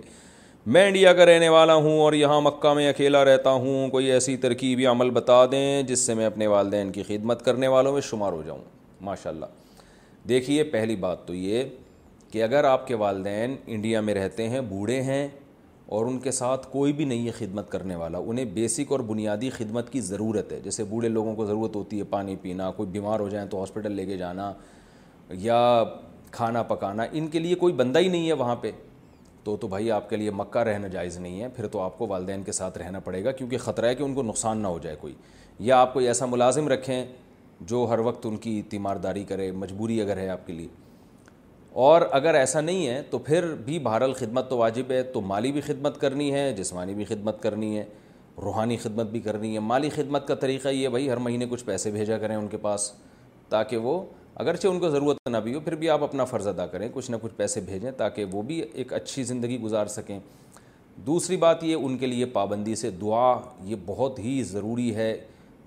[0.73, 4.37] میں انڈیا کا رہنے والا ہوں اور یہاں مکہ میں اکیلا رہتا ہوں کوئی ایسی
[4.45, 8.01] ترکیب یا عمل بتا دیں جس سے میں اپنے والدین کی خدمت کرنے والوں میں
[8.11, 8.61] شمار ہو جاؤں
[9.09, 9.81] ماشاء اللہ
[10.29, 11.63] دیکھیے پہلی بات تو یہ
[12.31, 15.27] کہ اگر آپ کے والدین انڈیا میں رہتے ہیں بوڑھے ہیں
[15.93, 19.49] اور ان کے ساتھ کوئی بھی نہیں ہے خدمت کرنے والا انہیں بیسک اور بنیادی
[19.57, 23.19] خدمت کی ضرورت ہے جیسے بوڑھے لوگوں کو ضرورت ہوتی ہے پانی پینا کوئی بیمار
[23.19, 24.51] ہو جائیں تو ہاسپٹل لے کے جانا
[25.41, 25.83] یا
[26.31, 28.71] کھانا پکانا ان کے لیے کوئی بندہ ہی نہیں ہے وہاں پہ
[29.43, 32.07] تو تو بھائی آپ کے لیے مکہ رہنا جائز نہیں ہے پھر تو آپ کو
[32.07, 34.79] والدین کے ساتھ رہنا پڑے گا کیونکہ خطرہ ہے کہ ان کو نقصان نہ ہو
[34.83, 35.13] جائے کوئی
[35.69, 37.03] یا آپ کوئی ایسا ملازم رکھیں
[37.61, 40.67] جو ہر وقت ان کی تیمارداری کرے مجبوری اگر ہے آپ کے لیے
[41.83, 45.51] اور اگر ایسا نہیں ہے تو پھر بھی بہرحال خدمت تو واجب ہے تو مالی
[45.51, 47.83] بھی خدمت کرنی ہے جسمانی بھی خدمت کرنی ہے
[48.41, 51.91] روحانی خدمت بھی کرنی ہے مالی خدمت کا طریقہ یہ بھائی ہر مہینے کچھ پیسے
[51.91, 52.91] بھیجا کریں ان کے پاس
[53.49, 54.01] تاکہ وہ
[54.43, 57.11] اگرچہ ان کو ضرورت نہ بھی ہو پھر بھی آپ اپنا فرض ادا کریں کچھ
[57.11, 60.19] نہ کچھ پیسے بھیجیں تاکہ وہ بھی ایک اچھی زندگی گزار سکیں
[61.07, 63.37] دوسری بات یہ ان کے لیے پابندی سے دعا
[63.69, 65.15] یہ بہت ہی ضروری ہے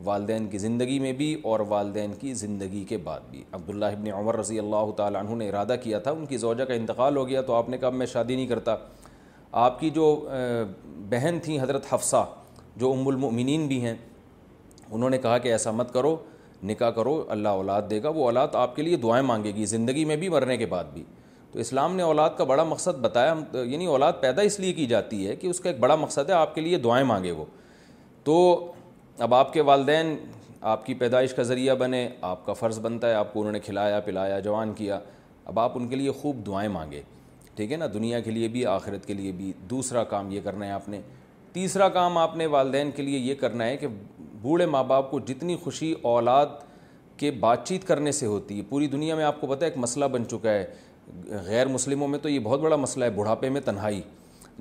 [0.05, 4.37] والدین کی زندگی میں بھی اور والدین کی زندگی کے بعد بھی عبداللہ ابن عمر
[4.39, 7.43] رضی اللہ تعالیٰ عنہ نے ارادہ کیا تھا ان کی زوجہ کا انتقال ہو گیا
[7.47, 8.77] تو آپ نے کہا میں شادی نہیں کرتا
[9.67, 10.05] آپ کی جو
[11.11, 12.25] بہن تھیں حضرت حفصہ
[12.81, 13.95] جو ام المؤمنین بھی ہیں
[14.91, 16.17] انہوں نے کہا کہ ایسا مت کرو
[16.69, 20.05] نکاح کرو اللہ اولاد دے گا وہ اولاد آپ کے لیے دعائیں مانگے گی زندگی
[20.05, 21.03] میں بھی مرنے کے بعد بھی
[21.53, 25.27] تو اسلام نے اولاد کا بڑا مقصد بتایا یعنی اولاد پیدا اس لیے کی جاتی
[25.27, 27.45] ہے کہ اس کا ایک بڑا مقصد ہے آپ کے لیے دعائیں مانگے وہ
[28.25, 28.37] تو
[29.27, 30.15] اب آپ کے والدین
[30.73, 33.61] آپ کی پیدائش کا ذریعہ بنے آپ کا فرض بنتا ہے آپ کو انہوں نے
[33.61, 34.99] کھلایا پلایا جوان کیا
[35.45, 37.01] اب آپ ان کے لیے خوب دعائیں مانگے
[37.57, 40.67] ٹھیک ہے نا دنیا کے لیے بھی آخرت کے لیے بھی دوسرا کام یہ کرنا
[40.67, 41.01] ہے آپ نے
[41.53, 43.87] تیسرا کام آپ نے والدین کے لیے یہ کرنا ہے کہ
[44.43, 46.47] بوڑھے ماں باپ کو جتنی خوشی اولاد
[47.21, 49.79] کے بات چیت کرنے سے ہوتی ہے پوری دنیا میں آپ کو پتہ ہے ایک
[49.87, 50.65] مسئلہ بن چکا ہے
[51.47, 54.01] غیر مسلموں میں تو یہ بہت بڑا مسئلہ ہے بڑھاپے میں تنہائی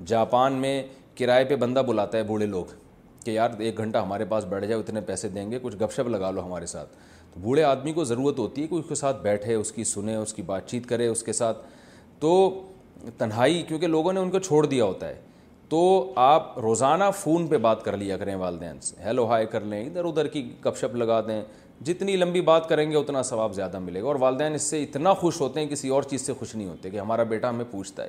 [0.06, 0.82] جاپان میں
[1.18, 2.74] کرائے پہ بندہ بلاتا ہے بوڑھے لوگ
[3.24, 6.08] کہ یار ایک گھنٹہ ہمارے پاس بیٹھ جائے اتنے پیسے دیں گے کچھ گپ شپ
[6.08, 6.88] لگا لو ہمارے ساتھ
[7.34, 10.16] تو بوڑھے آدمی کو ضرورت ہوتی ہے کہ اس کے ساتھ بیٹھے اس کی سنیں
[10.16, 11.58] اس کی بات چیت کرے اس کے ساتھ
[12.20, 12.32] تو
[13.18, 15.20] تنہائی کیونکہ لوگوں نے ان کو چھوڑ دیا ہوتا ہے
[15.68, 19.84] تو آپ روزانہ فون پہ بات کر لیا کریں والدین سے ہیلو ہائے کر لیں
[19.86, 21.42] ادھر ادھر کی گپ شپ لگا دیں
[21.86, 25.12] جتنی لمبی بات کریں گے اتنا ثواب زیادہ ملے گا اور والدین اس سے اتنا
[25.14, 28.04] خوش ہوتے ہیں کسی اور چیز سے خوش نہیں ہوتے کہ ہمارا بیٹا ہمیں پوچھتا
[28.04, 28.08] ہے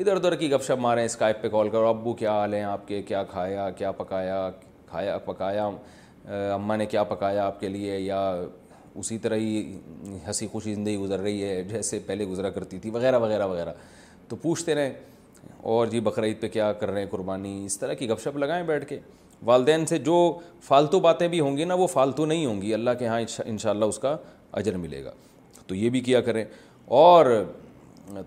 [0.00, 2.86] ادھر ادھر کی گپ شپ ماریں اسکائپ پہ کال کرو ابو کیا حال ہیں آپ
[2.88, 4.48] کے کیا کھایا کیا پکایا
[4.90, 5.66] کھایا پکایا
[6.54, 8.18] اماں نے کیا پکایا آپ کے لیے یا
[8.98, 9.78] اسی طرح ہی
[10.26, 13.72] ہنسی خوشی زندگی گزر رہی ہے جیسے پہلے گزرا کرتی تھی وغیرہ وغیرہ وغیرہ
[14.28, 14.92] تو پوچھتے رہیں
[15.72, 18.62] اور جی بقرعید پہ کیا کر رہے ہیں قربانی اس طرح کی گپ شپ لگائیں
[18.66, 18.98] بیٹھ کے
[19.44, 20.16] والدین سے جو
[20.66, 23.58] فالتو باتیں بھی ہوں گی نا وہ فالتو نہیں ہوں گی اللہ کے ہاں ان
[23.58, 24.16] شاء اللہ اس کا
[24.62, 25.10] اجر ملے گا
[25.66, 26.44] تو یہ بھی کیا کریں
[27.04, 27.26] اور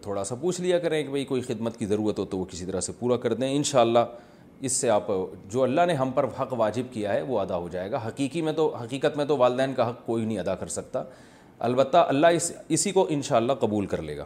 [0.01, 2.65] تھوڑا سا پوچھ لیا کریں کہ بھئی کوئی خدمت کی ضرورت ہو تو وہ کسی
[2.65, 3.99] طرح سے پورا کر دیں انشاءاللہ
[4.65, 5.07] اس سے آپ
[5.51, 8.41] جو اللہ نے ہم پر حق واجب کیا ہے وہ ادا ہو جائے گا حقیقی
[8.41, 11.03] میں تو حقیقت میں تو والدین کا حق کوئی نہیں ادا کر سکتا
[11.67, 14.25] البتہ اللہ اس اسی کو انشاءاللہ قبول کر لے گا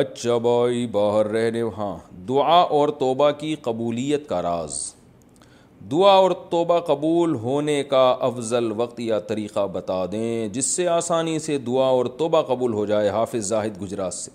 [0.00, 1.96] اچھا بھائی باہر رہنے ہاں
[2.28, 4.80] دعا اور توبہ کی قبولیت کا راز
[5.90, 11.38] دعا اور توبہ قبول ہونے کا افضل وقت یا طریقہ بتا دیں جس سے آسانی
[11.46, 14.30] سے دعا اور توبہ قبول ہو جائے حافظ زاہد گجرات سے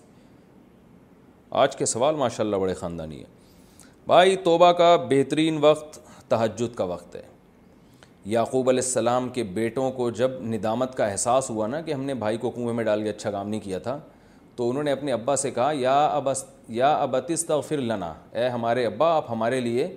[1.61, 3.25] آج کے سوال ماشاء اللہ بڑے خاندانی ہے
[4.07, 5.99] بھائی توبہ کا بہترین وقت
[6.31, 7.21] تہجد کا وقت ہے
[8.35, 12.13] یعقوب علیہ السلام کے بیٹوں کو جب ندامت کا احساس ہوا نا کہ ہم نے
[12.25, 13.97] بھائی کو کنویں میں ڈال کے اچھا کام نہیں کیا تھا
[14.55, 16.43] تو انہوں نے اپنے ابا سے کہا یا ابس
[16.81, 19.87] یا آبتست لنا اے ہمارے ابا آپ ہمارے لیے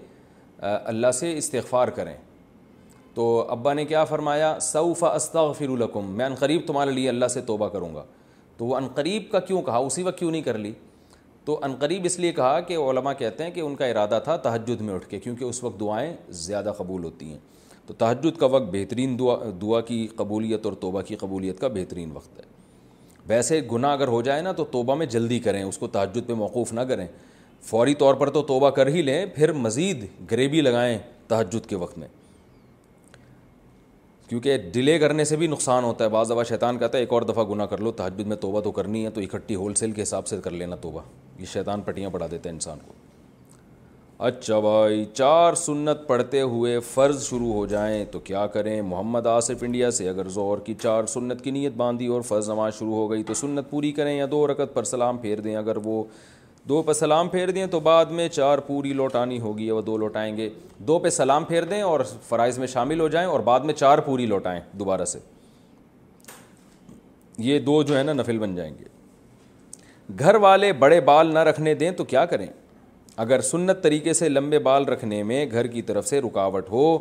[0.70, 2.14] اللہ سے استغفار کریں
[3.14, 7.94] تو ابا نے کیا فرمایا استغفر لکم میں عنقریب تمہارے لیے اللہ سے توبہ کروں
[7.94, 8.04] گا
[8.56, 10.72] تو وہ عنقریب کا کیوں کہا اسی وقت کیوں نہیں کر لی
[11.44, 14.80] تو عنقریب اس لیے کہا کہ علماء کہتے ہیں کہ ان کا ارادہ تھا تہجد
[14.80, 16.12] میں اٹھ کے کیونکہ اس وقت دعائیں
[16.46, 17.38] زیادہ قبول ہوتی ہیں
[17.86, 22.10] تو تہجد کا وقت بہترین دعا دعا کی قبولیت اور توبہ کی قبولیت کا بہترین
[22.14, 22.50] وقت ہے
[23.28, 26.32] ویسے گناہ اگر ہو جائے نا تو توبہ میں جلدی کریں اس کو تحجد پہ
[26.34, 27.06] موقوف نہ کریں
[27.66, 30.98] فوری طور پر تو توبہ کر ہی لیں پھر مزید گریبی لگائیں
[31.28, 32.06] تحجد کے وقت میں
[34.28, 37.22] کیونکہ ڈیلے کرنے سے بھی نقصان ہوتا ہے بعض دفعہ شیطان کہتا ہے ایک اور
[37.22, 40.02] دفعہ گناہ کر لو تحجد میں توبہ تو کرنی ہے تو اکٹھی ہول سیل کے
[40.02, 41.00] حساب سے کر لینا توبہ
[41.38, 42.92] یہ شیطان پٹیاں پڑھا دیتا ہے انسان کو
[44.26, 49.62] اچھا بھائی چار سنت پڑھتے ہوئے فرض شروع ہو جائیں تو کیا کریں محمد آصف
[49.62, 53.10] انڈیا سے اگر زور کی چار سنت کی نیت باندھی اور فرض نماز شروع ہو
[53.10, 56.02] گئی تو سنت پوری کریں یا دو رکت پر سلام پھیر دیں اگر وہ
[56.68, 60.36] دو پہ سلام پھیر دیں تو بعد میں چار پوری لوٹانی ہوگی وہ دو لوٹائیں
[60.36, 60.48] گے
[60.86, 63.98] دو پہ سلام پھیر دیں اور فرائض میں شامل ہو جائیں اور بعد میں چار
[64.06, 65.18] پوری لوٹائیں دوبارہ سے
[67.46, 71.74] یہ دو جو ہے نا نفل بن جائیں گے گھر والے بڑے بال نہ رکھنے
[71.74, 72.46] دیں تو کیا کریں
[73.26, 76.98] اگر سنت طریقے سے لمبے بال رکھنے میں گھر کی طرف سے رکاوٹ ہو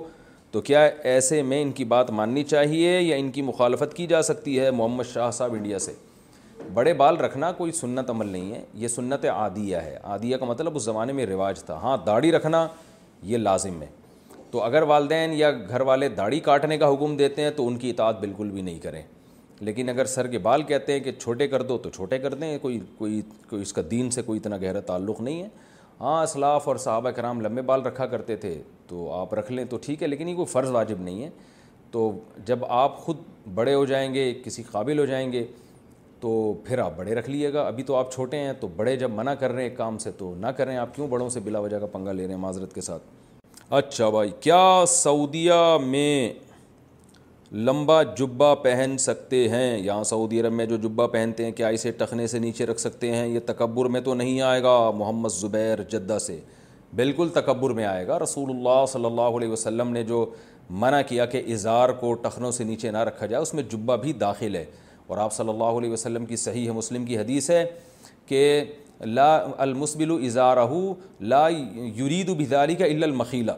[0.51, 0.81] تو کیا
[1.13, 4.71] ایسے میں ان کی بات ماننی چاہیے یا ان کی مخالفت کی جا سکتی ہے
[4.71, 5.93] محمد شاہ صاحب انڈیا سے
[6.73, 10.75] بڑے بال رکھنا کوئی سنت عمل نہیں ہے یہ سنت عادیہ ہے عادیہ کا مطلب
[10.75, 12.67] اس زمانے میں رواج تھا ہاں داڑھی رکھنا
[13.23, 13.87] یہ لازم ہے
[14.51, 17.89] تو اگر والدین یا گھر والے داڑھی کاٹنے کا حکم دیتے ہیں تو ان کی
[17.89, 19.01] اطاعت بالکل بھی نہیں کریں
[19.63, 22.57] لیکن اگر سر کے بال کہتے ہیں کہ چھوٹے کر دو تو چھوٹے کر دیں
[22.61, 25.47] کوئی کوئی کوئی اس کا دین سے کوئی اتنا گہرا تعلق نہیں ہے
[25.99, 28.57] ہاں اسلاف اور صحابہ کرام لمبے بال رکھا کرتے تھے
[28.87, 31.29] تو آپ رکھ لیں تو ٹھیک ہے لیکن یہ کوئی فرض واجب نہیں ہے
[31.91, 32.11] تو
[32.45, 33.17] جب آپ خود
[33.55, 35.45] بڑے ہو جائیں گے کسی قابل ہو جائیں گے
[36.21, 36.31] تو
[36.65, 39.33] پھر آپ بڑے رکھ لیے گا ابھی تو آپ چھوٹے ہیں تو بڑے جب منع
[39.39, 41.85] کر رہے ہیں کام سے تو نہ کریں آپ کیوں بڑوں سے بلا وجہ کا
[41.91, 43.03] پنگا لے رہے ہیں معذرت کے ساتھ
[43.77, 45.53] اچھا بھائی کیا سعودیہ
[45.85, 46.31] میں
[47.69, 51.91] لمبا جبہ پہن سکتے ہیں یہاں سعودی عرب میں جو جبہ پہنتے ہیں کیا اسے
[52.01, 55.81] ٹخنے سے نیچے رکھ سکتے ہیں یہ تکبر میں تو نہیں آئے گا محمد زبیر
[55.91, 56.39] جدہ سے
[56.95, 60.25] بالکل تکبر میں آئے گا رسول اللہ صلی اللہ علیہ وسلم نے جو
[60.83, 64.13] منع کیا کہ اظہار کو ٹخنوں سے نیچے نہ رکھا جائے اس میں جبہ بھی
[64.25, 64.63] داخل ہے
[65.11, 67.63] اور آپ صلی اللہ علیہ وسلم کی صحیح ہے مسلم کی حدیث ہے
[68.27, 68.39] کہ
[69.17, 69.25] لا
[69.65, 70.57] المسبل اظہار
[71.33, 71.47] لا
[71.95, 73.51] یرید و کا الا المخیلہ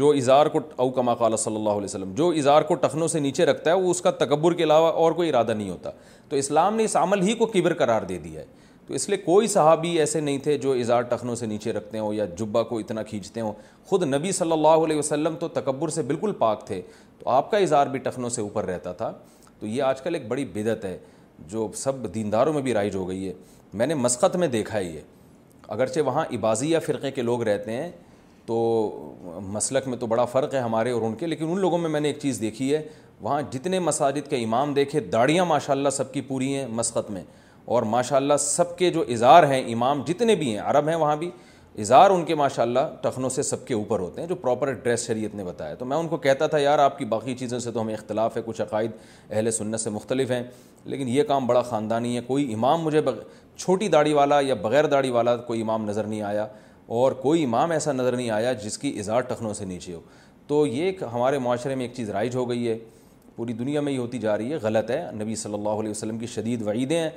[0.00, 3.46] جو اظہار کو اوکما قال صلی اللہ علیہ وسلم جو اظہار کو ٹخنوں سے نیچے
[3.46, 5.90] رکھتا ہے وہ اس کا تکبر کے علاوہ اور کوئی ارادہ نہیں ہوتا
[6.28, 8.46] تو اسلام نے اس عمل ہی کو کبر قرار دے دیا ہے
[8.86, 12.14] تو اس لیے کوئی صحابی ایسے نہیں تھے جو اظہار ٹخنوں سے نیچے رکھتے ہوں
[12.14, 13.52] یا جبہ کو اتنا کھینچتے ہوں
[13.90, 16.80] خود نبی صلی اللہ علیہ وسلم تو تکبر سے بالکل پاک تھے
[17.18, 19.12] تو آپ کا اظہار بھی ٹخنوں سے اوپر رہتا تھا
[19.60, 20.96] تو یہ آج کل ایک بڑی بدعت ہے
[21.50, 23.32] جو سب دینداروں میں بھی رائج ہو گئی ہے
[23.78, 25.00] میں نے مسقط میں دیکھا ہے یہ
[25.74, 27.90] اگرچہ وہاں عبازیہ یا فرقے کے لوگ رہتے ہیں
[28.46, 28.58] تو
[29.52, 32.00] مسلک میں تو بڑا فرق ہے ہمارے اور ان کے لیکن ان لوگوں میں میں
[32.00, 32.82] نے ایک چیز دیکھی ہے
[33.20, 37.22] وہاں جتنے مساجد کے امام دیکھے داڑیاں ماشاء اللہ سب کی پوری ہیں مسقط میں
[37.74, 41.16] اور ماشاء اللہ سب کے جو اظہار ہیں امام جتنے بھی ہیں عرب ہیں وہاں
[41.16, 41.30] بھی
[41.82, 45.06] اظہار ان کے ماشاء اللہ ٹخنوں سے سب کے اوپر ہوتے ہیں جو پراپر ڈریس
[45.06, 47.70] شریعت نے بتایا تو میں ان کو کہتا تھا یار آپ کی باقی چیزوں سے
[47.72, 48.90] تو ہمیں اختلاف ہے کچھ عقائد
[49.30, 50.42] اہل سنت سے مختلف ہیں
[50.92, 53.14] لیکن یہ کام بڑا خاندانی ہے کوئی امام مجھے بغ...
[53.56, 56.46] چھوٹی داڑھی والا یا بغیر داڑھی والا کوئی امام نظر نہیں آیا
[57.00, 60.00] اور کوئی امام ایسا نظر نہیں آیا جس کی اظہار ٹخنوں سے نیچے ہو
[60.46, 62.78] تو یہ ایک ہمارے معاشرے میں ایک چیز رائج ہو گئی ہے
[63.36, 66.18] پوری دنیا میں یہ ہوتی جا رہی ہے غلط ہے نبی صلی اللہ علیہ وسلم
[66.18, 67.08] کی شدید وعیدیں ہیں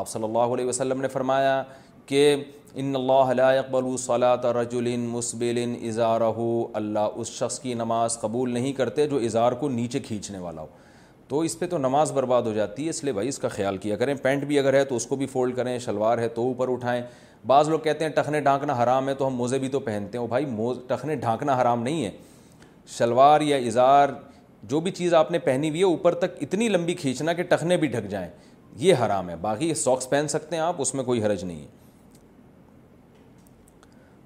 [0.00, 1.62] آپ صلی اللہ علیہ وسلم نے فرمایا
[2.06, 2.34] کہ
[2.80, 2.92] ان
[3.36, 5.58] لا اقبل صلاۃ رجل مسبل
[5.88, 10.38] اظہارہ اظہار اللہ اس شخص کی نماز قبول نہیں کرتے جو اظہار کو نیچے کھینچنے
[10.38, 10.66] والا ہو
[11.28, 13.76] تو اس پہ تو نماز برباد ہو جاتی ہے اس لیے بھائی اس کا خیال
[13.86, 16.42] کیا کریں پینٹ بھی اگر ہے تو اس کو بھی فولڈ کریں شلوار ہے تو
[16.46, 17.02] اوپر اٹھائیں
[17.46, 20.26] بعض لوگ کہتے ہیں ٹخنے ڈھانکنا حرام ہے تو ہم موزے بھی تو پہنتے ہیں
[20.26, 22.10] بھائی موز ٹخنے ڈھانکنا حرام نہیں ہے
[22.98, 24.08] شلوار یا اظہار
[24.70, 27.76] جو بھی چیز آپ نے پہنی ہوئی ہے اوپر تک اتنی لمبی کھینچنا کہ ٹخنے
[27.76, 28.28] بھی ڈھک جائیں
[28.84, 31.84] یہ حرام ہے باقی ساکس پہن سکتے ہیں آپ اس میں کوئی حرج نہیں ہے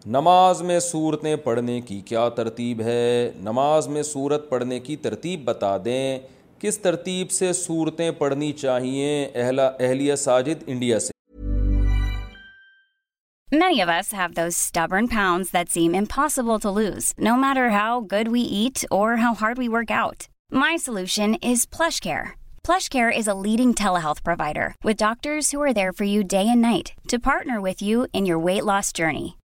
[0.06, 5.76] نماز میں صورتیں پڑھنے کی کیا ترتیب ہے نماز میں صورت پڑھنے کی ترتیب بتا
[5.84, 6.18] دیں
[6.60, 9.26] کس ترتیب سے صورتیں پڑھنی چاہیے
[9.80, 11.08] اہلیہ ساجد انڈیا سے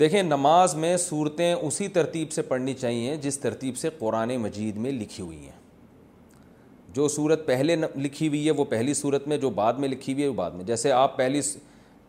[0.00, 4.90] دیکھیں نماز میں صورتیں اسی ترتیب سے پڑھنی چاہیے جس ترتیب سے قرآن مجید میں
[4.92, 5.52] لکھی ہوئی ہیں
[6.94, 10.22] جو صورت پہلے لکھی ہوئی ہے وہ پہلی صورت میں جو بعد میں لکھی ہوئی
[10.24, 11.40] ہے وہ بعد میں جیسے آپ پہلی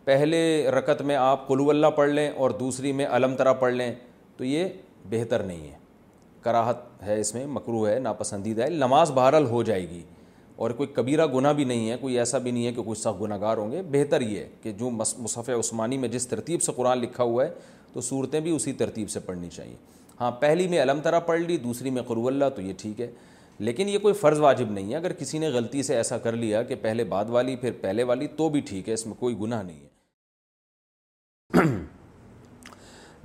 [0.04, 0.40] پہلے
[0.74, 3.92] رکت میں آپ قلو اللہ پڑھ لیں اور دوسری میں علم طرح پڑھ لیں
[4.36, 4.68] تو یہ
[5.10, 5.76] بہتر نہیں ہے
[6.42, 10.02] کراہت ہے اس میں مکرو ہے ناپسندیدہ ہے نماز بہرحال ہو جائے گی
[10.64, 13.20] اور کوئی کبیرہ گناہ بھی نہیں ہے کوئی ایسا بھی نہیں ہے کہ کوئی سخت
[13.22, 16.72] گناہ گار ہوں گے بہتر یہ ہے کہ جو مصف عثمانی میں جس ترتیب سے
[16.76, 17.50] قرآن لکھا ہوا ہے
[17.92, 19.74] تو صورتیں بھی اسی ترتیب سے پڑھنی چاہیے
[20.20, 23.10] ہاں پہلی میں علم طرح پڑھ لی دوسری میں قرو اللہ تو یہ ٹھیک ہے
[23.66, 26.62] لیکن یہ کوئی فرض واجب نہیں ہے اگر کسی نے غلطی سے ایسا کر لیا
[26.62, 29.62] کہ پہلے بعد والی پھر پہلے والی تو بھی ٹھیک ہے اس میں کوئی گناہ
[29.62, 31.68] نہیں ہے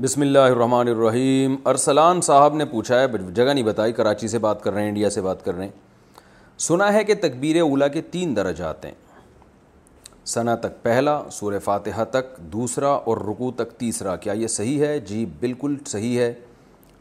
[0.02, 4.64] بسم اللہ الرحمن الرحیم ارسلان صاحب نے پوچھا ہے جگہ نہیں بتائی کراچی سے بات
[4.64, 8.02] کر رہے ہیں انڈیا سے بات کر رہے ہیں سنا ہے کہ تکبیر اولا کے
[8.12, 8.92] تین درجات ہیں
[10.32, 15.00] ثنا تک پہلا سورہ فاتحہ تک دوسرا اور رکو تک تیسرا کیا یہ صحیح ہے
[15.08, 16.32] جی بالکل صحیح ہے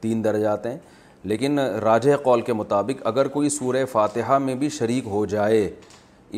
[0.00, 0.76] تین درجات ہیں
[1.24, 5.60] لیکن راجہ قول کے مطابق اگر کوئی سورہ فاتحہ میں بھی شریک ہو جائے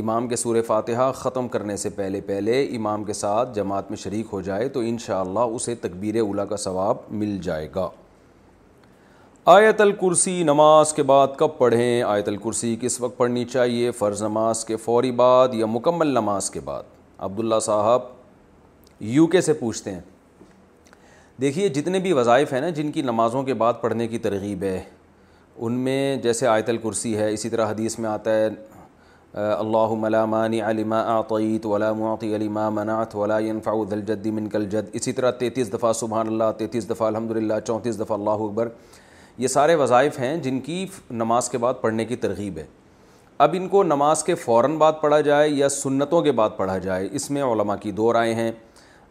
[0.01, 4.27] امام کے سورہ فاتحہ ختم کرنے سے پہلے پہلے امام کے ساتھ جماعت میں شریک
[4.33, 7.89] ہو جائے تو انشاءاللہ اسے تکبیر اولا کا ثواب مل جائے گا
[9.53, 14.65] آیت الکرسی نماز کے بعد کب پڑھیں آیت الکرسی کس وقت پڑھنی چاہیے فرض نماز
[14.65, 16.83] کے فوری بعد یا مکمل نماز کے بعد
[17.27, 18.03] عبداللہ صاحب
[19.05, 20.01] یو کے سے پوچھتے ہیں
[21.41, 24.81] دیکھیے جتنے بھی وظائف ہیں نا جن کی نمازوں کے بعد پڑھنے کی ترغیب ہے
[25.57, 28.49] ان میں جیسے آیت الکرسی ہے اسی طرح حدیث میں آتا ہے
[29.59, 33.17] اللہ ملامانی علما عطعیت ولا معتی علما منات
[33.91, 37.55] ذل جدی من کل جد اسی طرح تیتیس دفعہ سبحان اللہ تیتیس دفعہ الحمد للہ
[37.67, 38.69] چونتیس دفعہ اللہ اکبر
[39.39, 42.65] یہ سارے وظائف ہیں جن کی نماز کے بعد پڑھنے کی ترغیب ہے
[43.45, 47.09] اب ان کو نماز کے فوراً بعد پڑھا جائے یا سنتوں کے بعد پڑھا جائے
[47.13, 48.51] اس میں علماء کی دو رائے ہیں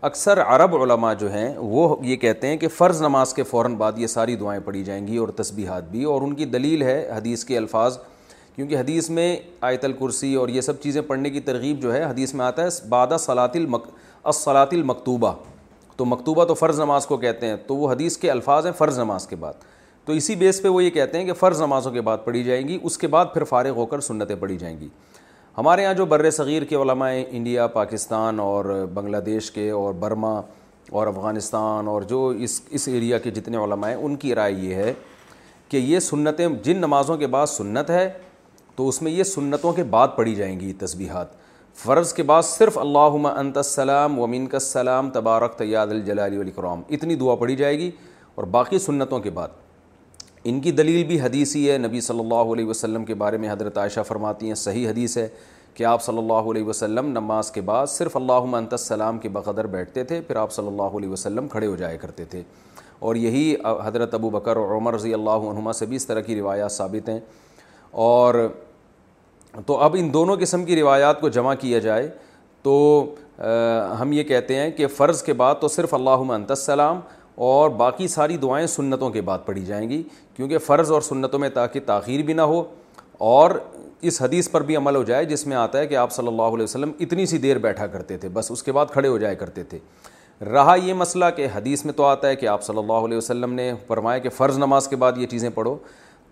[0.10, 3.98] اکثر عرب علماء جو ہیں وہ یہ کہتے ہیں کہ فرض نماز کے فوراً بعد
[3.98, 7.44] یہ ساری دعائیں پڑھی جائیں گی اور تسبیحات بھی اور ان کی دلیل ہے حدیث
[7.46, 7.98] کے الفاظ
[8.56, 9.36] کیونکہ حدیث میں
[9.68, 12.88] آیت الکرسی اور یہ سب چیزیں پڑھنے کی ترغیب جو ہے حدیث میں آتا ہے
[12.90, 13.88] بادہ المک
[14.34, 15.34] اسلات المکتوبہ
[15.98, 19.00] تو مکتوبہ تو فرض نماز کو کہتے ہیں تو وہ حدیث کے الفاظ ہیں فرض
[19.00, 19.54] نماز کے بعد
[20.06, 22.68] تو اسی بیس پہ وہ یہ کہتے ہیں کہ فرض نمازوں کے بعد پڑھی جائیں
[22.68, 24.88] گی اس کے بعد پھر فارغ ہو کر سنتیں پڑھی جائیں گی
[25.58, 30.32] ہمارے ہاں جو بر صغیر کے علماء انڈیا پاکستان اور بنگلہ دیش کے اور برما
[30.92, 34.76] اور افغانستان اور جو اس اس ایریا کے جتنے علماء ہیں ان کی رائے یہ
[34.76, 34.94] ہے
[35.70, 38.10] کہ یہ سنتیں جن نمازوں کے بعد سنت ہے
[38.76, 41.42] تو اس میں یہ سنتوں کے بعد پڑھی جائیں گی تسبیحات
[41.86, 43.16] فرض کے بعد صرف اللہ
[43.56, 47.90] السلام ومین کا السلام تبارک تیاد الجلال علیہ اتنی دعا پڑھی جائے گی
[48.36, 49.62] اور باقی سنتوں کے بعد
[50.50, 53.78] ان کی دلیل بھی حدیثی ہے نبی صلی اللہ علیہ وسلم کے بارے میں حضرت
[53.78, 55.28] عائشہ فرماتی ہیں صحیح حدیث ہے
[55.74, 59.68] کہ آپ صلی اللہ علیہ وسلم نماز کے بعد صرف اللہ انت السلام کے بقدر
[59.76, 62.42] بیٹھتے تھے پھر آپ صلی اللہ علیہ وسلم کھڑے ہو جایا کرتے تھے
[63.08, 63.54] اور یہی
[63.86, 67.10] حضرت ابو بکر اور عمر رضی اللہ عنہما سے بھی اس طرح کی روایات ثابت
[67.10, 67.20] ہیں
[68.10, 68.36] اور
[69.66, 72.08] تو اب ان دونوں قسم کی روایات کو جمع کیا جائے
[72.64, 72.74] تو
[74.00, 77.00] ہم یہ کہتے ہیں کہ فرض کے بعد تو صرف اللہ انت السلام
[77.36, 80.02] اور باقی ساری دعائیں سنتوں کے بعد پڑھی جائیں گی
[80.36, 82.64] کیونکہ فرض اور سنتوں میں تاکہ تاخیر بھی نہ ہو
[83.38, 83.52] اور
[84.12, 86.54] اس حدیث پر بھی عمل ہو جائے جس میں آتا ہے کہ آپ صلی اللہ
[86.58, 89.34] علیہ وسلم اتنی سی دیر بیٹھا کرتے تھے بس اس کے بعد کھڑے ہو جایا
[89.34, 89.80] کرتے تھے
[90.52, 93.54] رہا یہ مسئلہ کہ حدیث میں تو آتا ہے کہ آپ صلی اللہ علیہ وسلم
[93.54, 95.78] نے فرمایا کہ فرض نماز کے بعد یہ چیزیں پڑھو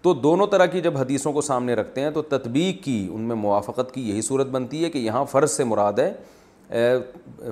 [0.01, 3.35] تو دونوں طرح کی جب حدیثوں کو سامنے رکھتے ہیں تو تطبیق کی ان میں
[3.35, 6.81] موافقت کی یہی صورت بنتی ہے کہ یہاں فرض سے مراد ہے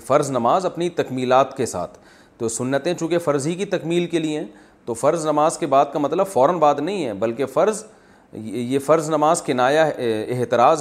[0.05, 1.97] فرض نماز اپنی تکمیلات کے ساتھ
[2.40, 4.45] تو سنتیں چونکہ فرض ہی کی تکمیل کے لیے ہیں
[4.86, 7.84] تو فرض نماز کے بعد کا مطلب فوراً بعد نہیں ہے بلکہ فرض
[8.44, 9.88] یہ فرض نماز کے نایا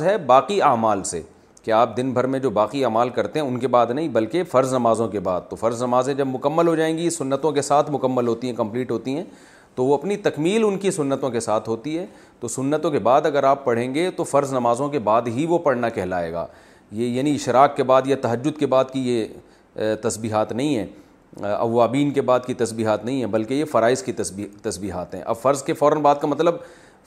[0.04, 1.20] ہے باقی اعمال سے
[1.64, 4.42] کہ آپ دن بھر میں جو باقی اعمال کرتے ہیں ان کے بعد نہیں بلکہ
[4.50, 7.90] فرض نمازوں کے بعد تو فرض نمازیں جب مکمل ہو جائیں گی سنتوں کے ساتھ
[7.90, 9.24] مکمل ہوتی ہیں کمپلیٹ ہوتی ہیں
[9.74, 12.06] تو وہ اپنی تکمیل ان کی سنتوں کے ساتھ ہوتی ہے
[12.40, 15.58] تو سنتوں کے بعد اگر آپ پڑھیں گے تو فرض نمازوں کے بعد ہی وہ
[15.66, 16.46] پڑھنا کہلائے گا
[16.92, 20.86] یہ یعنی اشراق کے بعد یا تہجد کے بعد کی یہ تسبیحات نہیں ہیں
[21.58, 24.12] اوابین کے بعد کی تسبیحات نہیں ہیں بلکہ یہ فرائض کی
[24.62, 26.54] تسبیحات ہیں اب فرض کے فوراً بعد کا مطلب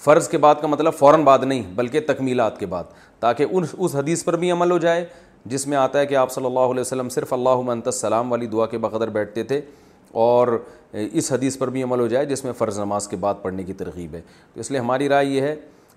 [0.04, 2.84] فرض کے بعد کا مطلب فوراً بعد نہیں بلکہ تکمیلات کے بعد
[3.20, 5.06] تاکہ ان اس حدیث پر بھی عمل ہو جائے
[5.46, 8.48] جس میں آتا ہے کہ آپ صلی اللہ علیہ وسلم صرف اللہ منت السلام والی
[8.48, 9.62] دعا کے بقدر بیٹھتے تھے
[10.22, 10.58] اور
[11.12, 13.74] اس حدیث پر بھی عمل ہو جائے جس میں فرض نماز کے بعد پڑھنے کی
[13.74, 14.22] ترغیب ہے
[14.54, 15.56] تو اس لیے ہماری رائے یہ ہے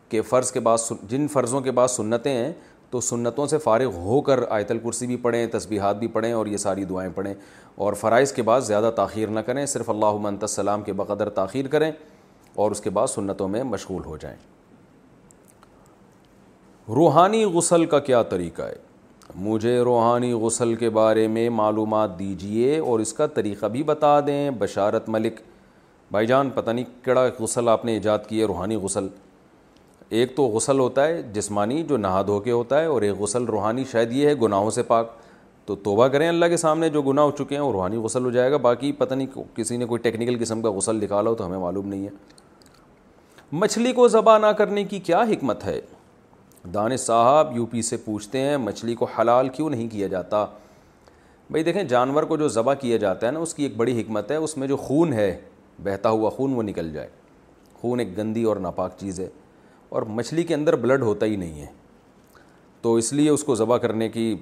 [0.08, 2.52] کہ فرض کے بعد جن فرضوں کے بعد سنتیں ہیں
[2.90, 6.56] تو سنتوں سے فارغ ہو کر آیت الکرسی بھی پڑھیں تسبیحات بھی پڑھیں اور یہ
[6.56, 7.32] ساری دعائیں پڑھیں
[7.76, 11.66] اور فرائض کے بعد زیادہ تاخیر نہ کریں صرف اللہ منت السلام کے بقدر تاخیر
[11.68, 11.90] کریں
[12.54, 14.36] اور اس کے بعد سنتوں میں مشغول ہو جائیں
[16.94, 18.74] روحانی غسل کا کیا طریقہ ہے
[19.44, 24.50] مجھے روحانی غسل کے بارے میں معلومات دیجیے اور اس کا طریقہ بھی بتا دیں
[24.58, 25.40] بشارت ملک
[26.10, 29.06] بھائی جان پتہ نہیں کیڑا غسل آپ نے ایجاد کی ہے روحانی غسل
[30.18, 33.44] ایک تو غسل ہوتا ہے جسمانی جو نہا دھو کے ہوتا ہے اور ایک غسل
[33.44, 35.10] روحانی شاید یہ ہے گناہوں سے پاک
[35.66, 38.30] تو توبہ کریں اللہ کے سامنے جو گناہ ہو چکے ہیں اور روحانی غسل ہو
[38.30, 39.26] جائے گا باقی پتہ نہیں
[39.56, 42.10] کسی نے کوئی ٹیکنیکل قسم کا غسل نکالا لو تو ہمیں معلوم نہیں ہے
[43.52, 45.80] مچھلی کو ذبح نہ کرنے کی کیا حکمت ہے
[46.74, 50.44] دانش صاحب یو پی سے پوچھتے ہیں مچھلی کو حلال کیوں نہیں کیا جاتا
[51.50, 54.30] بھائی دیکھیں جانور کو جو ذبح کیا جاتا ہے نا اس کی ایک بڑی حکمت
[54.30, 55.36] ہے اس میں جو خون ہے
[55.82, 57.08] بہتا ہوا خون وہ نکل جائے
[57.80, 59.28] خون ایک گندی اور ناپاک چیز ہے
[59.96, 61.66] اور مچھلی کے اندر بلڈ ہوتا ہی نہیں ہے
[62.82, 64.34] تو اس لیے اس کو ذبح کرنے کی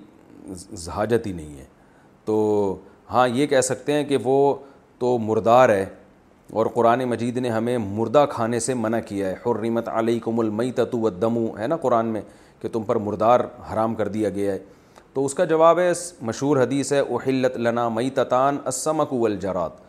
[0.94, 1.64] حاجت ہی نہیں ہے
[2.24, 2.36] تو
[3.10, 4.36] ہاں یہ کہہ سکتے ہیں کہ وہ
[4.98, 5.84] تو مردار ہے
[6.60, 11.46] اور قرآن مجید نے ہمیں مردہ کھانے سے منع کیا ہے حرمت علیکم کم والدمو
[11.58, 12.20] ہے نا قرآن میں
[12.62, 13.40] کہ تم پر مردار
[13.72, 14.58] حرام کر دیا گیا ہے
[15.14, 15.90] تو اس کا جواب ہے
[16.28, 17.46] مشہور حدیث ہے اہل
[17.92, 19.80] مئی تتان اسم والجرات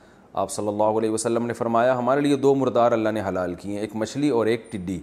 [0.42, 3.72] آپ صلی اللہ علیہ وسلم نے فرمایا ہمارے لیے دو مردار اللہ نے حلال کی
[3.76, 5.00] ہیں ایک مچھلی اور ایک ٹڈی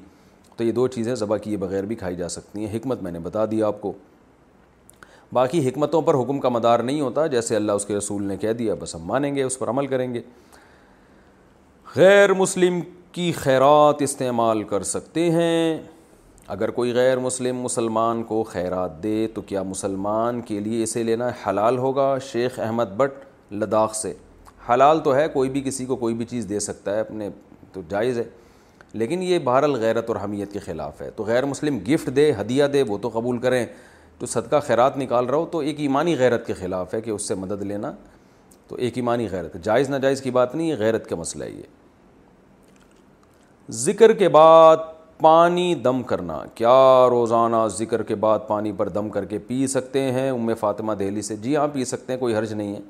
[0.56, 3.18] تو یہ دو چیزیں زبا کیے بغیر بھی کھائی جا سکتی ہیں حکمت میں نے
[3.22, 3.92] بتا دیا آپ کو
[5.32, 8.52] باقی حکمتوں پر حکم کا مدار نہیں ہوتا جیسے اللہ اس کے رسول نے کہہ
[8.58, 10.20] دیا بس ہم مانیں گے اس پر عمل کریں گے
[11.96, 12.80] غیر مسلم
[13.12, 15.78] کی خیرات استعمال کر سکتے ہیں
[16.54, 21.28] اگر کوئی غیر مسلم مسلمان کو خیرات دے تو کیا مسلمان کے لیے اسے لینا
[21.46, 24.12] حلال ہوگا شیخ احمد بٹ لداخ سے
[24.68, 27.28] حلال تو ہے کوئی بھی کسی کو کوئی بھی چیز دے سکتا ہے اپنے
[27.72, 28.24] تو جائز ہے
[29.00, 32.64] لیکن یہ بہرحال غیرت اور حمیت کے خلاف ہے تو غیر مسلم گفٹ دے ہدیہ
[32.72, 33.64] دے وہ تو قبول کریں
[34.20, 37.28] جو صدقہ خیرات نکال رہا ہو تو ایک ایمانی غیرت کے خلاف ہے کہ اس
[37.28, 37.90] سے مدد لینا
[38.68, 41.62] تو ایک ایمانی غیرت جائز ناجائز کی بات نہیں یہ غیرت کا مسئلہ ہے یہ
[43.84, 44.76] ذکر کے بعد
[45.22, 46.74] پانی دم کرنا کیا
[47.10, 51.22] روزانہ ذکر کے بعد پانی پر دم کر کے پی سکتے ہیں ام فاطمہ دہلی
[51.22, 52.80] سے جی ہاں پی سکتے ہیں کوئی حرج نہیں ہے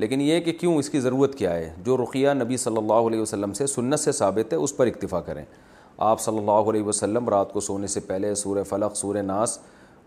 [0.00, 3.20] لیکن یہ کہ کیوں اس کی ضرورت کیا ہے جو رقیہ نبی صلی اللہ علیہ
[3.20, 5.44] وسلم سے سنت سے ثابت ہے اس پر اکتفا کریں
[6.12, 9.58] آپ صلی اللہ علیہ وسلم رات کو سونے سے پہلے سورہ فلق سورہ ناس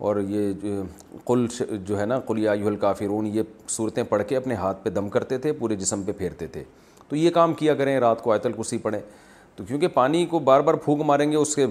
[0.07, 0.79] اور یہ
[1.25, 1.45] قل
[1.87, 5.09] جو ہے نا قل یا ہلکا فرون یہ صورتیں پڑھ کے اپنے ہاتھ پہ دم
[5.15, 6.63] کرتے تھے پورے جسم پہ پھیرتے تھے
[7.09, 8.99] تو یہ کام کیا کریں رات کو آیت الکرسی پڑھیں
[9.55, 11.65] تو کیونکہ پانی کو بار بار پھونک ماریں گے اس کے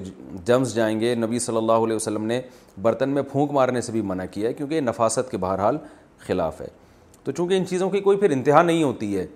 [0.46, 2.40] جمس جائیں گے نبی صلی اللہ علیہ وسلم نے
[2.82, 5.78] برتن میں پھونک مارنے سے بھی منع کیا ہے کیونکہ یہ نفاست کے بہرحال
[6.26, 6.68] خلاف ہے
[7.24, 9.26] تو چونکہ ان چیزوں کی کوئی پھر انتہا نہیں ہوتی ہے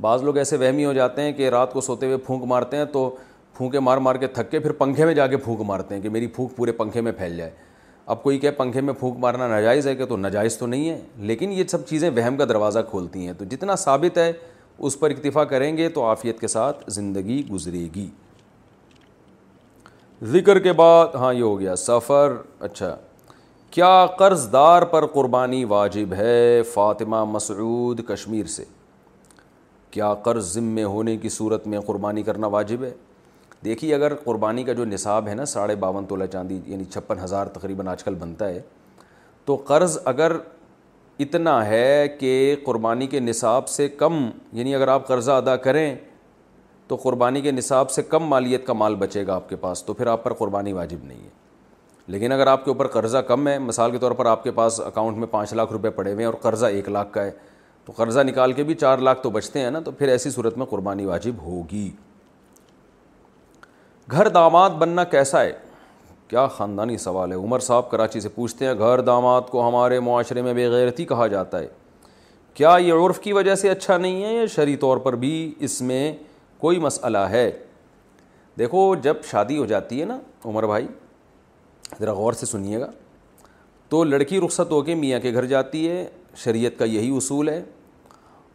[0.00, 2.84] بعض لوگ ایسے وہمی ہو جاتے ہیں کہ رات کو سوتے ہوئے پھونک مارتے ہیں
[2.92, 3.14] تو
[3.56, 6.08] پھونکے مار مار کے تھک کے پھر پنکھے میں جا کے پھونک مارتے ہیں کہ
[6.10, 7.50] میری پھونک پورے پنکھے میں پھیل جائے
[8.12, 11.00] اب کوئی کہ پنکھے میں پھونک مارنا ناجائز ہے کہ تو ناجائز تو نہیں ہے
[11.30, 14.32] لیکن یہ سب چیزیں وہم کا دروازہ کھولتی ہیں تو جتنا ثابت ہے
[14.88, 18.08] اس پر اکتفا کریں گے تو عافیت کے ساتھ زندگی گزرے گی
[20.32, 22.94] ذکر کے بعد ہاں یہ ہو گیا سفر اچھا
[23.70, 28.64] کیا قرض دار پر قربانی واجب ہے فاطمہ مسعود کشمیر سے
[29.90, 32.92] کیا قرض ذمے ہونے کی صورت میں قربانی کرنا واجب ہے
[33.64, 37.46] دیکھیے اگر قربانی کا جو نصاب ہے نا ساڑھے باون تولہ چاندی یعنی چھپن ہزار
[37.58, 38.60] تقریباً آج کل بنتا ہے
[39.44, 40.32] تو قرض اگر
[41.20, 42.32] اتنا ہے کہ
[42.64, 44.14] قربانی کے نصاب سے کم
[44.52, 45.94] یعنی اگر آپ قرضہ ادا کریں
[46.88, 49.92] تو قربانی کے نصاب سے کم مالیت کا مال بچے گا آپ کے پاس تو
[49.94, 51.28] پھر آپ پر قربانی واجب نہیں ہے
[52.12, 54.80] لیکن اگر آپ کے اوپر قرضہ کم ہے مثال کے طور پر آپ کے پاس
[54.86, 57.30] اکاؤنٹ میں پانچ لاکھ روپے پڑے ہوئے ہیں اور قرضہ ایک لاکھ کا ہے
[57.84, 60.58] تو قرضہ نکال کے بھی چار لاکھ تو بچتے ہیں نا تو پھر ایسی صورت
[60.58, 61.90] میں قربانی واجب ہوگی
[64.12, 65.52] گھر داماد بننا کیسا ہے
[66.28, 70.42] کیا خاندانی سوال ہے عمر صاحب کراچی سے پوچھتے ہیں گھر داماد کو ہمارے معاشرے
[70.42, 71.66] میں بےغیرتی کہا جاتا ہے
[72.54, 75.32] کیا یہ عرف کی وجہ سے اچھا نہیں ہے یا شرعی طور پر بھی
[75.68, 76.12] اس میں
[76.60, 77.50] کوئی مسئلہ ہے
[78.58, 80.86] دیکھو جب شادی ہو جاتی ہے نا عمر بھائی
[82.00, 82.90] ذرا غور سے سنیے گا
[83.88, 86.04] تو لڑکی رخصت ہو کے میاں کے گھر جاتی ہے
[86.44, 87.62] شریعت کا یہی اصول ہے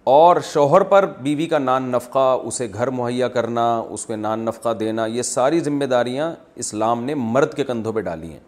[0.09, 3.63] اور شوہر پر بیوی کا نان نفقہ اسے گھر مہیا کرنا
[3.93, 6.29] اس کو نان نفقہ دینا یہ ساری ذمہ داریاں
[6.63, 8.39] اسلام نے مرد کے کندھوں پہ ڈالی ہیں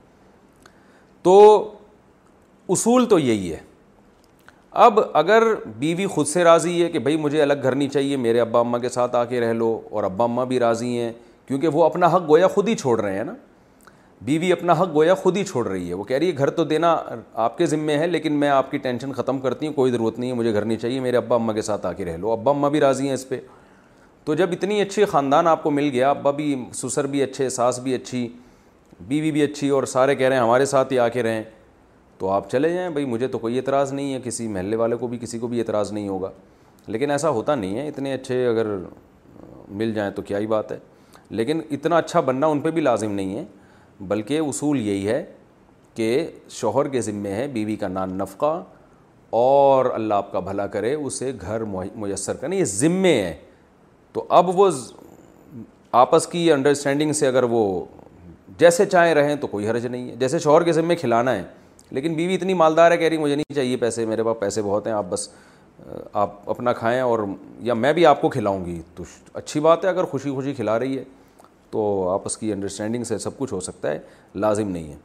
[1.23, 1.33] تو
[2.75, 3.57] اصول تو یہی ہے
[4.85, 5.43] اب اگر
[5.79, 8.79] بیوی خود سے راضی ہے کہ بھائی مجھے الگ گھر نہیں چاہیے میرے ابا اماں
[8.79, 11.11] کے ساتھ آ کے رہ لو اور ابا اماں بھی راضی ہیں
[11.47, 13.33] کیونکہ وہ اپنا حق گویا خود ہی چھوڑ رہے ہیں نا
[14.25, 16.63] بیوی اپنا حق گویا خود ہی چھوڑ رہی ہے وہ کہہ رہی ہے گھر تو
[16.65, 16.95] دینا
[17.43, 20.29] آپ کے ذمے ہے لیکن میں آپ کی ٹینشن ختم کرتی ہوں کوئی ضرورت نہیں
[20.29, 22.51] ہے مجھے گھر نہیں چاہیے میرے ابا اما کے ساتھ آ کے رہ لو ابا
[22.51, 23.39] اماں بھی راضی ہیں اس پہ
[24.25, 27.79] تو جب اتنی اچھی خاندان آپ کو مل گیا ابا بھی سسر بھی اچھے ساس
[27.83, 28.27] بھی اچھی
[29.07, 31.43] بیوی بھی اچھی اور سارے کہہ رہے ہیں ہمارے ساتھ ہی آ کے رہیں
[32.17, 35.07] تو آپ چلے جائیں بھائی مجھے تو کوئی اعتراض نہیں ہے کسی محلے والے کو
[35.07, 36.31] بھی کسی کو بھی اعتراض نہیں ہوگا
[36.87, 38.75] لیکن ایسا ہوتا نہیں ہے اتنے اچھے اگر
[39.79, 40.77] مل جائیں تو کیا ہی بات ہے
[41.39, 43.43] لیکن اتنا اچھا بننا ان پہ بھی لازم نہیں ہے
[44.07, 45.23] بلکہ اصول یہی ہے
[45.95, 48.61] کہ شوہر کے ذمے ہے بیوی کا نان نفقہ
[49.37, 51.63] اور اللہ آپ کا بھلا کرے اسے گھر
[51.95, 53.33] میسر کرنا یہ ذمے ہے
[54.13, 54.69] تو اب وہ
[56.03, 57.63] آپس کی انڈرسٹینڈنگ سے اگر وہ
[58.59, 61.43] جیسے چاہیں رہیں تو کوئی حرج نہیں ہے جیسے شوہر کے ذمے کھلانا ہے
[61.91, 64.87] لیکن بیوی اتنی مالدار ہے کہہ رہی مجھے نہیں چاہیے پیسے میرے پاس پیسے بہت
[64.87, 65.27] ہیں آپ بس
[66.13, 67.19] آپ اپنا کھائیں اور
[67.63, 69.03] یا میں بھی آپ کو کھلاؤں گی تو
[69.33, 71.03] اچھی بات ہے اگر خوشی خوشی کھلا رہی ہے
[71.71, 73.99] تو آپس کی انڈرسٹینڈنگ سے سب کچھ ہو سکتا ہے
[74.35, 74.97] لازم نہیں ہے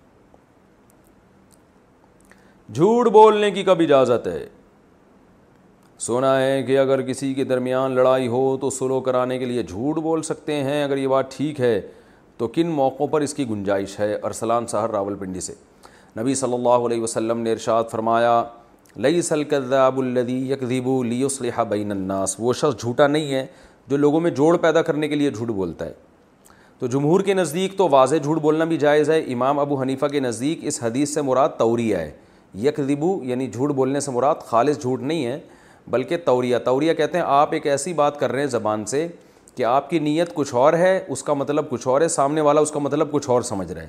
[2.74, 4.46] جھوٹ بولنے کی کب اجازت ہے
[6.04, 9.98] سونا ہے کہ اگر کسی کے درمیان لڑائی ہو تو سلو کرانے کے لیے جھوٹ
[10.02, 11.80] بول سکتے ہیں اگر یہ بات ٹھیک ہے
[12.38, 15.52] تو کن موقعوں پر اس کی گنجائش ہے ارسلان سہر راول پنڈی سے
[16.20, 18.42] نبی صلی اللہ علیہ وسلم نے ارشاد فرمایا
[18.96, 20.24] لئی الدی سلکل
[21.30, 23.46] صلیحہ بین الناس وہ شخص جھوٹا نہیں ہے
[23.88, 25.92] جو لوگوں میں جوڑ پیدا کرنے کے لیے جھوٹ بولتا ہے
[26.80, 30.20] تو جمہور کے نزدیک تو واضح جھوٹ بولنا بھی جائز ہے امام ابو حنیفہ کے
[30.20, 32.10] نزدیک اس حدیث سے مراد توریہ ہے
[32.62, 35.38] یک ذبو یعنی جھوٹ بولنے سے مراد خالص جھوٹ نہیں ہے
[35.90, 39.06] بلکہ توریا توریہ کہتے ہیں آپ ایک ایسی بات کر رہے ہیں زبان سے
[39.56, 42.60] کہ آپ کی نیت کچھ اور ہے اس کا مطلب کچھ اور ہے سامنے والا
[42.60, 43.88] اس کا مطلب کچھ اور سمجھ رہا ہے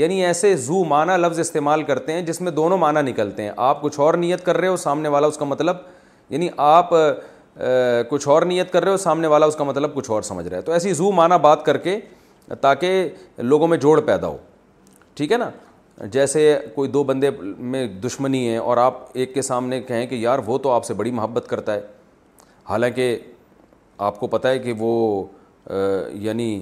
[0.00, 3.80] یعنی ایسے زو معنی لفظ استعمال کرتے ہیں جس میں دونوں معنی نکلتے ہیں آپ
[3.82, 5.76] کچھ اور نیت کر رہے ہو سامنے والا اس کا مطلب
[6.30, 6.90] یعنی آپ
[8.08, 10.56] کچھ اور نیت کر رہے ہو سامنے والا اس کا مطلب کچھ اور سمجھ رہا
[10.56, 11.98] ہے تو ایسی زو معنی بات کر کے
[12.60, 13.08] تاکہ
[13.40, 14.36] لوگوں میں جوڑ پیدا ہو
[15.14, 15.50] ٹھیک ہے نا
[16.12, 20.38] جیسے کوئی دو بندے میں دشمنی ہے اور آپ ایک کے سامنے کہیں کہ یار
[20.46, 21.80] وہ تو آپ سے بڑی محبت کرتا ہے
[22.68, 23.16] حالانکہ
[24.08, 25.22] آپ کو پتہ ہے کہ وہ
[26.24, 26.60] یعنی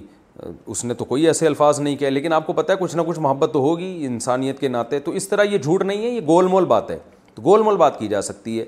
[0.66, 3.02] اس نے تو کوئی ایسے الفاظ نہیں کہے لیکن آپ کو پتا ہے کچھ نہ
[3.06, 6.20] کچھ محبت تو ہوگی انسانیت کے ناطے تو اس طرح یہ جھوٹ نہیں ہے یہ
[6.27, 6.98] گول مول بات ہے
[7.35, 8.65] تو گول مول بات کی جا سکتی ہے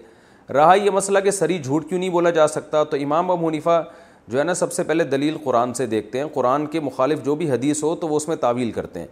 [0.55, 3.81] رہا یہ مسئلہ کہ سری جھوٹ کیوں نہیں بولا جا سکتا تو امام ابو حنیفہ
[4.29, 7.35] جو ہے نا سب سے پہلے دلیل قرآن سے دیکھتے ہیں قرآن کے مخالف جو
[7.37, 9.07] بھی حدیث ہو تو وہ اس میں تعویل کرتے ہیں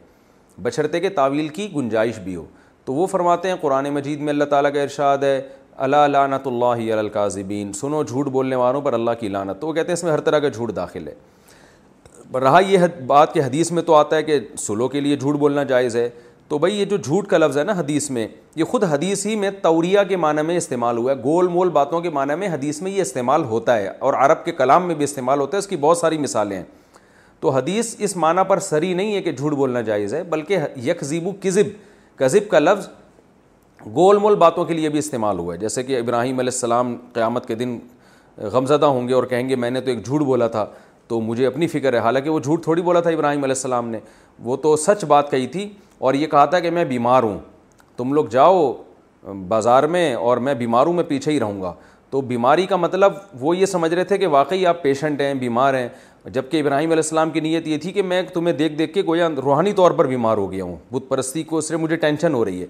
[0.62, 2.44] بچھرتے کہ تعویل کی گنجائش بھی ہو
[2.84, 5.40] تو وہ فرماتے ہیں قرآن مجید میں اللہ تعالیٰ کا ارشاد ہے
[5.84, 9.72] اللہ لعنت اللہ القاظبین القاضبین سنو جھوٹ بولنے والوں پر اللہ کی لانت تو وہ
[9.72, 11.14] کہتے ہیں اس میں ہر طرح کا جھوٹ داخل ہے
[12.40, 15.62] رہا یہ بات کہ حدیث میں تو آتا ہے کہ سلو کے لیے جھوٹ بولنا
[15.62, 16.08] جائز ہے
[16.48, 18.26] تو بھائی یہ جو جھوٹ کا لفظ ہے نا حدیث میں
[18.56, 22.00] یہ خود حدیث ہی میں توریہ کے معنی میں استعمال ہوا ہے گول مول باتوں
[22.00, 25.04] کے معنی میں حدیث میں یہ استعمال ہوتا ہے اور عرب کے کلام میں بھی
[25.04, 26.64] استعمال ہوتا ہے اس کی بہت ساری مثالیں ہیں
[27.40, 31.32] تو حدیث اس معنی پر سری نہیں ہے کہ جھوٹ بولنا جائز ہے بلکہ یکزیبو
[31.42, 31.68] کذب
[32.18, 32.88] کذب کا لفظ
[33.94, 37.46] گول مول باتوں کے لیے بھی استعمال ہوا ہے جیسے کہ ابراہیم علیہ السلام قیامت
[37.46, 37.78] کے دن
[38.52, 40.66] غمزدہ ہوں گے اور کہیں گے میں نے تو ایک جھوٹ بولا تھا
[41.08, 43.98] تو مجھے اپنی فکر ہے حالانکہ وہ جھوٹ تھوڑی بولا تھا ابراہیم علیہ السلام نے
[44.44, 45.68] وہ تو سچ بات کہی تھی
[45.98, 47.38] اور یہ کہا تھا کہ میں بیمار ہوں
[47.96, 48.72] تم لوگ جاؤ
[49.48, 51.72] بازار میں اور میں بیمار ہوں میں پیچھے ہی رہوں گا
[52.10, 55.74] تو بیماری کا مطلب وہ یہ سمجھ رہے تھے کہ واقعی آپ پیشنٹ ہیں بیمار
[55.74, 55.88] ہیں
[56.32, 59.28] جبکہ ابراہیم علیہ السلام کی نیت یہ تھی کہ میں تمہیں دیکھ دیکھ کے گویا
[59.44, 62.44] روحانی طور پر بیمار ہو گیا ہوں بت پرستی کو اس سے مجھے ٹینشن ہو
[62.44, 62.66] رہی ہے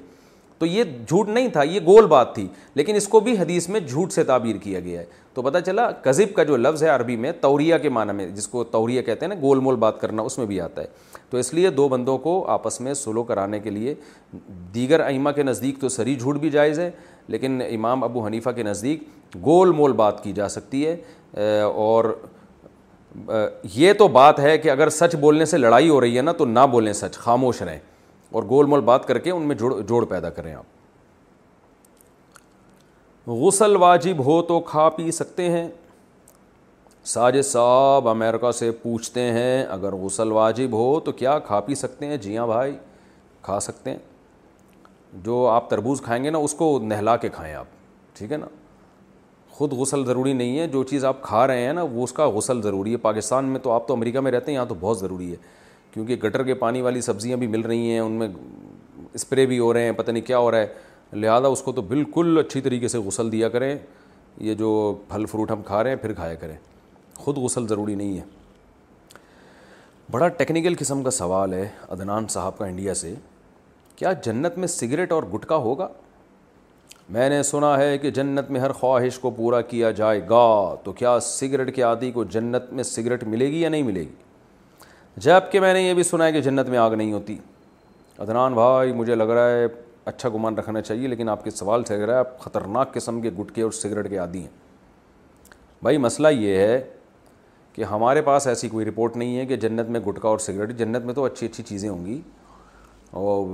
[0.58, 3.80] تو یہ جھوٹ نہیں تھا یہ گول بات تھی لیکن اس کو بھی حدیث میں
[3.80, 7.16] جھوٹ سے تعبیر کیا گیا ہے تو پتہ چلا قذب کا جو لفظ ہے عربی
[7.16, 10.22] میں توریہ کے معنی میں جس کو توریہ کہتے ہیں نا گول مول بات کرنا
[10.22, 10.86] اس میں بھی آتا ہے
[11.30, 13.94] تو اس لیے دو بندوں کو آپس میں سلو کرانے کے لیے
[14.74, 16.90] دیگر ائمہ کے نزدیک تو سری جھوٹ بھی جائز ہے
[17.34, 19.02] لیکن امام ابو حنیفہ کے نزدیک
[19.44, 22.14] گول مول بات کی جا سکتی ہے اور
[23.74, 26.46] یہ تو بات ہے کہ اگر سچ بولنے سے لڑائی ہو رہی ہے نا تو
[26.46, 27.78] نہ بولیں سچ خاموش رہیں
[28.34, 30.72] اور گول مول بات کر کے ان میں جوڑ جوڑ پیدا کریں آپ
[33.28, 35.66] غسل واجب ہو تو کھا پی سکتے ہیں
[37.06, 42.06] ساجد صاحب امریکہ سے پوچھتے ہیں اگر غسل واجب ہو تو کیا کھا پی سکتے
[42.06, 42.76] ہیں جی ہاں بھائی
[43.42, 43.98] کھا سکتے ہیں
[45.24, 47.66] جو آپ تربوز کھائیں گے نا اس کو نہلا کے کھائیں آپ
[48.18, 48.46] ٹھیک ہے نا
[49.56, 52.28] خود غسل ضروری نہیں ہے جو چیز آپ کھا رہے ہیں نا وہ اس کا
[52.36, 54.98] غسل ضروری ہے پاکستان میں تو آپ تو امریکہ میں رہتے ہیں یہاں تو بہت
[54.98, 55.36] ضروری ہے
[55.94, 58.28] کیونکہ گٹر کے پانی والی سبزیاں بھی مل رہی ہیں ان میں
[59.14, 60.74] اسپرے بھی ہو رہے ہیں پتہ نہیں کیا ہو رہا ہے
[61.16, 63.74] لہذا اس کو تو بالکل اچھی طریقے سے غسل دیا کریں
[64.46, 64.72] یہ جو
[65.08, 66.56] پھل فروٹ ہم کھا رہے ہیں پھر کھایا کریں
[67.18, 68.22] خود غسل ضروری نہیں ہے
[70.10, 73.14] بڑا ٹیکنیکل قسم کا سوال ہے عدنان صاحب کا انڈیا سے
[73.96, 75.88] کیا جنت میں سگریٹ اور گٹکا ہوگا
[77.14, 80.44] میں نے سنا ہے کہ جنت میں ہر خواہش کو پورا کیا جائے گا
[80.84, 84.12] تو کیا سگریٹ کے عادی کو جنت میں سگریٹ ملے گی یا نہیں ملے گی
[85.24, 87.36] جب کہ میں نے یہ بھی سنا ہے کہ جنت میں آگ نہیں ہوتی
[88.24, 89.66] ادنان بھائی مجھے لگ رہا ہے
[90.04, 93.20] اچھا گمان رکھنا چاہیے لیکن آپ کے سوال سے لگ رہا ہے آپ خطرناک قسم
[93.20, 96.82] کے گٹکے اور سگریٹ کے عادی ہیں بھائی مسئلہ یہ ہے
[97.74, 101.04] کہ ہمارے پاس ایسی کوئی رپورٹ نہیں ہے کہ جنت میں گٹکا اور سگریٹ جنت
[101.04, 102.20] میں تو اچھی اچھی چیزیں ہوں گی
[103.22, 103.48] اور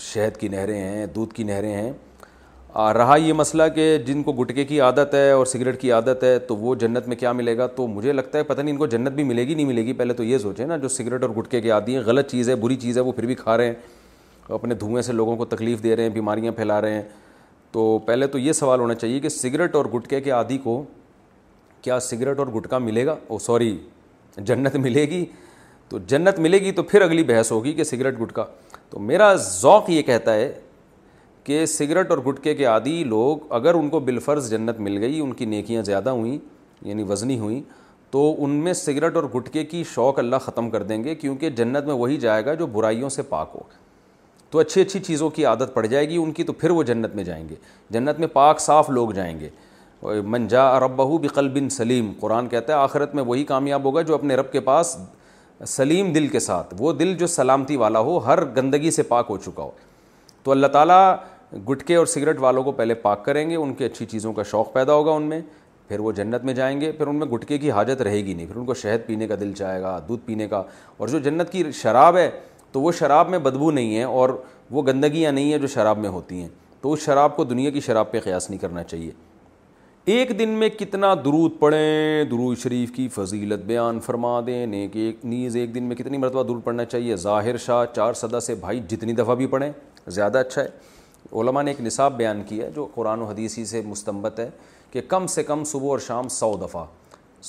[0.00, 1.92] شہد کی نہریں ہیں دودھ کی نہریں ہیں
[2.94, 6.38] رہا یہ مسئلہ کہ جن کو گٹکے کی عادت ہے اور سگریٹ کی عادت ہے
[6.48, 8.86] تو وہ جنت میں کیا ملے گا تو مجھے لگتا ہے پتہ نہیں ان کو
[8.94, 11.30] جنت بھی ملے گی نہیں ملے گی پہلے تو یہ سوچیں نا جو سگریٹ اور
[11.38, 13.66] گٹکے کے عادی ہیں غلط چیز ہے بری چیز ہے وہ پھر بھی کھا رہے
[13.66, 13.74] ہیں
[14.54, 17.02] اپنے دھوئیں سے لوگوں کو تکلیف دے رہے ہیں بیماریاں پھیلا رہے ہیں
[17.72, 20.82] تو پہلے تو یہ سوال ہونا چاہیے کہ سگریٹ اور گٹکے کے عادی کو
[21.82, 23.76] کیا سگریٹ اور گٹکا ملے گا او سوری
[24.46, 25.24] جنت ملے گی
[25.88, 28.44] تو جنت ملے گی تو پھر اگلی بحث ہوگی کہ سگریٹ گٹکا
[28.90, 30.52] تو میرا ذوق یہ کہتا ہے
[31.44, 35.32] کہ سگریٹ اور گٹکے کے عادی لوگ اگر ان کو بالفرض جنت مل گئی ان
[35.40, 36.38] کی نیکیاں زیادہ ہوئیں
[36.88, 37.60] یعنی وزنی ہوئیں
[38.10, 41.84] تو ان میں سگریٹ اور گٹکے کی شوق اللہ ختم کر دیں گے کیونکہ جنت
[41.86, 43.60] میں وہی جائے گا جو برائیوں سے پاک ہو
[44.50, 47.14] تو اچھی اچھی چیزوں کی عادت پڑ جائے گی ان کی تو پھر وہ جنت
[47.16, 47.54] میں جائیں گے
[47.90, 49.48] جنت میں پاک صاف لوگ جائیں گے
[50.02, 54.14] منجا جا بہو بقل بن سلیم قرآن کہتا ہے آخرت میں وہی کامیاب ہوگا جو
[54.14, 54.96] اپنے رب کے پاس
[55.66, 59.36] سلیم دل کے ساتھ وہ دل جو سلامتی والا ہو ہر گندگی سے پاک ہو
[59.44, 59.70] چکا ہو
[60.44, 61.14] تو اللہ تعالیٰ
[61.70, 64.72] گٹکے اور سگریٹ والوں کو پہلے پاک کریں گے ان کے اچھی چیزوں کا شوق
[64.72, 65.40] پیدا ہوگا ان میں
[65.88, 68.46] پھر وہ جنت میں جائیں گے پھر ان میں گٹکے کی حاجت رہے گی نہیں
[68.46, 70.62] پھر ان کو شہد پینے کا دل چاہے گا دودھ پینے کا
[70.98, 72.30] اور جو جنت کی شراب ہے
[72.72, 74.30] تو وہ شراب میں بدبو نہیں ہے اور
[74.70, 76.48] وہ گندگیاں نہیں ہیں جو شراب میں ہوتی ہیں
[76.82, 79.10] تو اس شراب کو دنیا کی شراب پہ قیاس نہیں کرنا چاہیے
[80.10, 85.24] ایک دن میں کتنا درود پڑھیں درود شریف کی فضیلت بیان فرما دیں نیک ایک
[85.24, 88.80] نیز ایک دن میں کتنی مرتبہ درود پڑھنا چاہیے ظاہر شاہ چار صدا سے بھائی
[88.90, 89.70] جتنی دفعہ بھی پڑھیں
[90.06, 93.82] زیادہ اچھا ہے علماء نے ایک نصاب بیان کیا ہے جو قرآن و حدیثی سے
[93.86, 94.48] مستمت ہے
[94.92, 96.84] کہ کم سے کم صبح اور شام سو دفعہ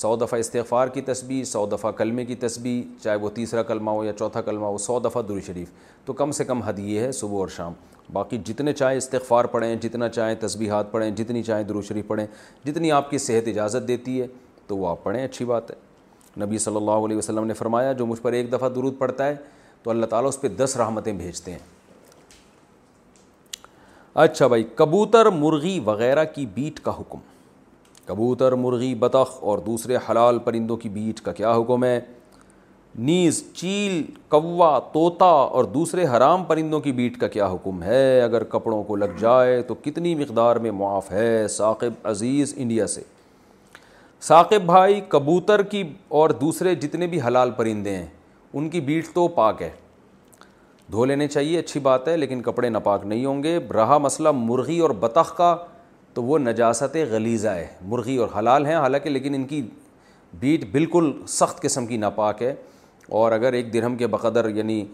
[0.02, 4.04] سو دفعہ استغفار کی تسبیح سو دفعہ کلمے کی تسبیح چاہے وہ تیسرا کلمہ ہو
[4.04, 5.70] یا چوتھا کلمہ ہو سو دفعہ درود شریف
[6.04, 7.72] تو کم سے کم حد یہ ہے صبح اور شام
[8.12, 12.26] باقی جتنے چاہیں استغفار پڑھیں جتنا چاہیں تسبیحات پڑھیں جتنی چاہیں دروشری پڑھیں
[12.64, 14.26] جتنی آپ کی صحت اجازت دیتی ہے
[14.66, 18.06] تو وہ آپ پڑھیں اچھی بات ہے نبی صلی اللہ علیہ وسلم نے فرمایا جو
[18.06, 19.36] مجھ پر ایک دفعہ درود پڑتا ہے
[19.82, 21.58] تو اللہ تعالیٰ اس پہ دس رحمتیں بھیجتے ہیں
[24.24, 27.18] اچھا بھائی کبوتر مرغی وغیرہ کی بیٹ کا حکم
[28.06, 31.98] کبوتر مرغی بطخ اور دوسرے حلال پرندوں کی بیٹ کا کیا حکم ہے
[32.98, 38.44] نیز چیل کوا طوطا اور دوسرے حرام پرندوں کی بیٹ کا کیا حکم ہے اگر
[38.48, 43.00] کپڑوں کو لگ جائے تو کتنی مقدار میں معاف ہے ثاقب عزیز انڈیا سے
[44.26, 45.82] ثاقب بھائی کبوتر کی
[46.18, 48.06] اور دوسرے جتنے بھی حلال پرندے ہیں
[48.54, 49.70] ان کی بیٹ تو پاک ہے
[50.92, 54.78] دھو لینے چاہیے اچھی بات ہے لیکن کپڑے ناپاک نہیں ہوں گے رہا مسئلہ مرغی
[54.78, 55.54] اور بطخ کا
[56.14, 59.60] تو وہ نجاست غلیظہ ہے مرغی اور حلال ہیں حالانکہ لیکن ان کی
[60.40, 62.54] بیٹ بالکل سخت قسم کی ناپاک ہے
[63.08, 64.84] اور اگر ایک درہم کے بقدر یعنی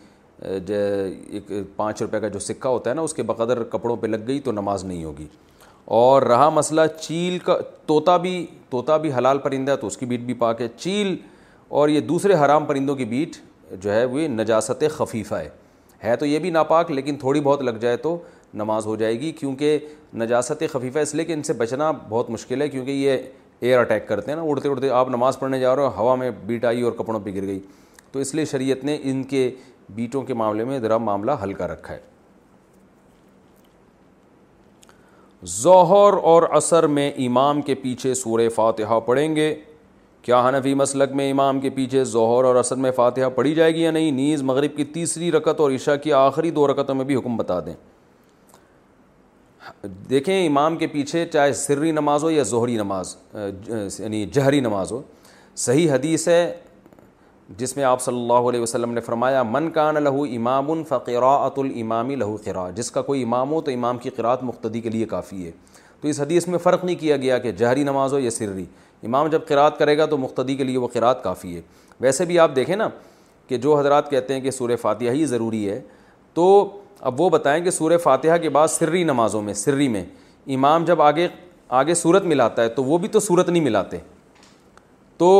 [0.48, 4.26] ایک پانچ روپے کا جو سکہ ہوتا ہے نا اس کے بقدر کپڑوں پہ لگ
[4.26, 5.26] گئی تو نماز نہیں ہوگی
[5.94, 7.56] اور رہا مسئلہ چیل کا
[7.86, 11.14] طوطا بھی طوطا بھی حلال پرندہ ہے تو اس کی بیٹ بھی پاک ہے چیل
[11.78, 13.36] اور یہ دوسرے حرام پرندوں کی بیٹ
[13.82, 15.48] جو ہے وہ نجاست خفیفہ ہے
[16.04, 18.16] ہے تو یہ بھی ناپاک لیکن تھوڑی بہت لگ جائے تو
[18.54, 19.78] نماز ہو جائے گی کیونکہ
[20.18, 23.16] نجاست خفیفہ اس لیے کہ ان سے بچنا بہت مشکل ہے کیونکہ یہ
[23.62, 26.30] ایئر اٹیک کرتے ہیں نا اڑتے اڑتے آپ نماز پڑھنے جا رہے ہو ہوا میں
[26.46, 27.58] بیٹ آئی اور کپڑوں پہ گر گئی
[28.12, 29.50] تو اس لیے شریعت نے ان کے
[29.94, 32.00] بیٹوں کے معاملے میں ذرا معاملہ ہلکا رکھا ہے
[35.62, 39.54] ظہر اور عصر میں امام کے پیچھے سورہ فاتحہ پڑھیں گے
[40.22, 43.82] کیا حنفی مسلک میں امام کے پیچھے ظہر اور عصر میں فاتحہ پڑھی جائے گی
[43.82, 47.16] یا نہیں نیز مغرب کی تیسری رکعت اور عشاء کی آخری دو رکتوں میں بھی
[47.16, 47.74] حکم بتا دیں
[50.10, 53.16] دیکھیں امام کے پیچھے چاہے سری نماز ہو یا ظہری نماز
[54.00, 55.00] یعنی جہری نماز ہو
[55.64, 56.44] صحیح حدیث ہے
[57.58, 62.10] جس میں آپ صلی اللہ علیہ وسلم نے فرمایا من کان لہو امام فقراۃ الامام
[62.10, 65.44] لہو قرا جس کا کوئی امام ہو تو امام کی قراط مقتدی کے لیے کافی
[65.46, 65.50] ہے
[66.00, 68.64] تو اس حدیث میں فرق نہیں کیا گیا کہ جہری نماز ہو یا سرری
[69.06, 71.60] امام جب قراع کرے گا تو مقتدی کے لیے وہ قراط کافی ہے
[72.00, 72.88] ویسے بھی آپ دیکھیں نا
[73.48, 75.80] کہ جو حضرات کہتے ہیں کہ سورہ فاتحہ ہی ضروری ہے
[76.34, 76.46] تو
[77.00, 80.04] اب وہ بتائیں کہ سورہ فاتحہ کے بعد سرری نمازوں میں سرری میں
[80.54, 81.28] امام جب آگے
[81.82, 83.98] آگے صورت ملاتا ہے تو وہ بھی تو صورت نہیں ملاتے
[85.18, 85.30] تو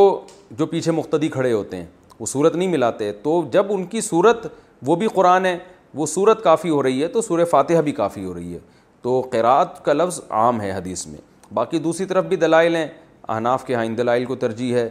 [0.58, 1.86] جو پیچھے مقتدی کھڑے ہوتے ہیں
[2.20, 4.46] وہ صورت نہیں ملاتے تو جب ان کی صورت
[4.86, 5.56] وہ بھی قرآن ہے
[6.00, 8.58] وہ صورت کافی ہو رہی ہے تو سورہ فاتحہ بھی کافی ہو رہی ہے
[9.02, 11.18] تو قیرات کا لفظ عام ہے حدیث میں
[11.54, 12.86] باقی دوسری طرف بھی دلائل ہیں
[13.28, 14.88] احناف کے ہاں ان دلائل کو ترجیح ہے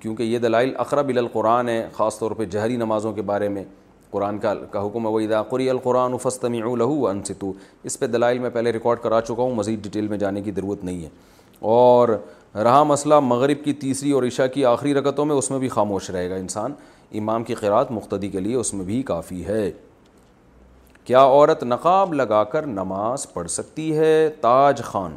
[0.00, 3.64] کیونکہ یہ دلائل اقرب القرآن ہے خاص طور پہ جہری نمازوں کے بارے میں
[4.10, 7.52] قرآن کا کا حکم عیدہ قری القرآن فستمی الاو انستو
[7.90, 10.84] اس پہ دلائل میں پہلے ریکارڈ کرا چکا ہوں مزید ڈیٹیل میں جانے کی ضرورت
[10.84, 11.08] نہیں ہے
[11.76, 12.08] اور
[12.64, 16.08] رہا مسئلہ مغرب کی تیسری اور عشاء کی آخری رکعتوں میں اس میں بھی خاموش
[16.10, 16.72] رہے گا انسان
[17.18, 19.70] امام کی خیرات مختدی کے لیے اس میں بھی کافی ہے
[21.04, 25.16] کیا عورت نقاب لگا کر نماز پڑھ سکتی ہے تاج خان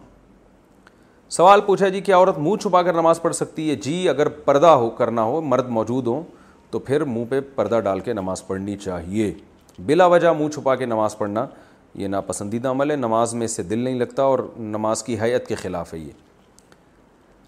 [1.38, 4.68] سوال پوچھا جی کیا عورت منہ چھپا کر نماز پڑھ سکتی ہے جی اگر پردہ
[4.84, 6.24] ہو کرنا ہو مرد موجود ہوں
[6.72, 9.34] تو پھر منہ پہ پردہ ڈال کے نماز پڑھنی چاہیے
[9.86, 11.46] بلا وجہ منہ چھپا کے نماز پڑھنا
[11.96, 15.48] یہ ناپسندیدہ عمل ہے نماز میں اس سے دل نہیں لگتا اور نماز کی حیت
[15.48, 16.12] کے خلاف ہے یہ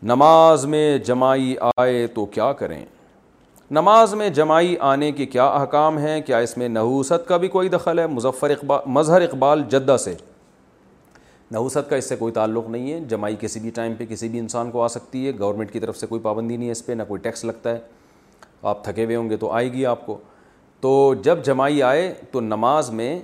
[0.10, 2.84] نماز میں جمائی آئے تو کیا کریں
[3.72, 7.70] نماز میں جمعی آنے کے کیا احکام ہیں کیا اس میں نحوست کا بھی کوئی
[7.70, 10.14] دخل ہے مظفر اقبال مظہر اقبال جدہ سے
[11.52, 14.40] نحوست کا اس سے کوئی تعلق نہیں ہے جمائی کسی بھی ٹائم پہ کسی بھی
[14.40, 16.94] انسان کو آ سکتی ہے گورنمنٹ کی طرف سے کوئی پابندی نہیں ہے اس پہ
[16.94, 17.80] نہ کوئی ٹیکس لگتا ہے
[18.64, 20.18] آپ تھکے ہوئے ہوں گے تو آئے گی آپ کو
[20.82, 23.18] تو جب جمائی آئے تو نماز میں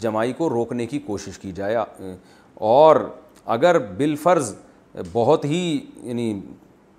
[0.00, 1.76] جمائی کو روکنے کی کوشش کی جائے
[2.54, 2.96] اور
[3.56, 4.54] اگر بالفرض
[5.12, 5.58] بہت ہی
[6.02, 6.32] یعنی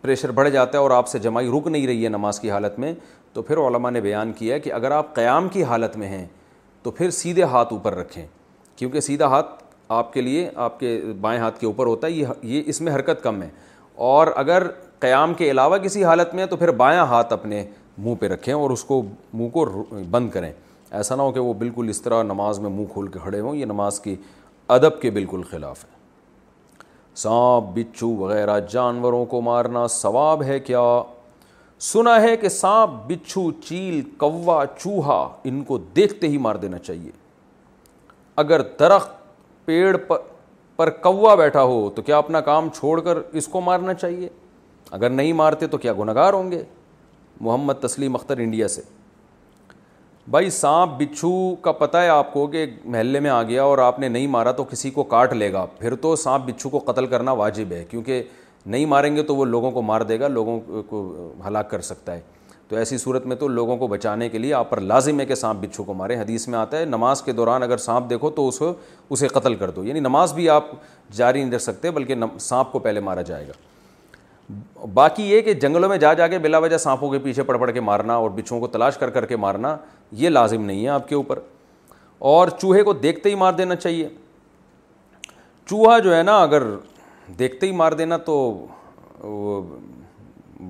[0.02, 2.78] پریشر بڑھ جاتا ہے اور آپ سے جمائی رک نہیں رہی ہے نماز کی حالت
[2.80, 2.94] میں
[3.34, 6.26] تو پھر علماء نے بیان کیا ہے کہ اگر آپ قیام کی حالت میں ہیں
[6.84, 8.26] تو پھر سیدھے ہاتھ اوپر رکھیں
[8.76, 9.61] کیونکہ سیدھا ہاتھ
[9.98, 12.94] آپ کے لیے آپ کے بائیں ہاتھ کے اوپر ہوتا ہے یہ یہ اس میں
[12.95, 13.49] حرکت کم ہے
[14.10, 14.64] اور اگر
[14.99, 17.64] قیام کے علاوہ کسی حالت میں ہے تو پھر بائیں ہاتھ اپنے
[17.98, 19.02] منہ پہ رکھیں اور اس کو
[19.34, 19.65] منہ کو
[20.11, 20.52] بند کریں
[20.91, 23.56] ایسا نہ ہو کہ وہ بالکل اس طرح نماز میں منہ کھول کے کھڑے ہوں
[23.56, 24.15] یہ نماز کی
[24.74, 26.02] ادب کے بالکل خلاف ہے
[27.22, 30.81] سانپ بچھو وغیرہ جانوروں کو مارنا ثواب ہے کیا
[31.90, 37.11] سنا ہے کہ سانپ بچھو چیل کوا چوہا ان کو دیکھتے ہی مار دینا چاہیے
[38.44, 39.11] اگر درخت
[39.65, 40.18] پیڑ پر
[40.76, 44.30] پر کوا بیٹھا ہو تو کیا اپنا کام چھوڑ کر اس کو مارنا چاہیے
[44.91, 46.61] اگر نہیں مارتے تو کیا گار ہوں گے
[47.41, 48.81] محمد تسلیم اختر انڈیا سے
[50.32, 54.00] بھائی سانپ بچھو کا پتہ ہے آپ کو کہ محلے میں آ گیا اور آپ
[54.00, 57.06] نے نہیں مارا تو کسی کو کاٹ لے گا پھر تو سانپ بچھو کو قتل
[57.08, 58.22] کرنا واجب ہے کیونکہ
[58.66, 60.60] نہیں ماریں گے تو وہ لوگوں کو مار دے گا لوگوں
[60.90, 61.02] کو
[61.48, 62.22] ہلاک کر سکتا ہے
[62.68, 65.36] تو ایسی صورت میں تو لوگوں کو بچانے کے لیے آپ پر لازم ہے کہ
[65.36, 68.48] سانپ بچھو کو ماریں حدیث میں آتا ہے نماز کے دوران اگر سانپ دیکھو تو
[69.10, 70.66] اسے قتل کر دو یعنی نماز بھی آپ
[71.16, 75.90] جاری نہیں رکھ سکتے بلکہ سانپ کو پہلے مارا جائے گا باقی یہ کہ جنگلوں
[75.90, 78.60] میں جا جا کے بلا وجہ سانپوں کے پیچھے پڑ پڑ کے مارنا اور بچھوں
[78.60, 79.76] کو تلاش کر کر کے مارنا
[80.19, 81.40] یہ لازم نہیں ہے آپ کے اوپر
[82.31, 84.07] اور چوہے کو دیکھتے ہی مار دینا چاہیے
[85.69, 86.64] چوہا جو ہے نا اگر
[87.40, 88.38] دیکھتے ہی مار دینا تو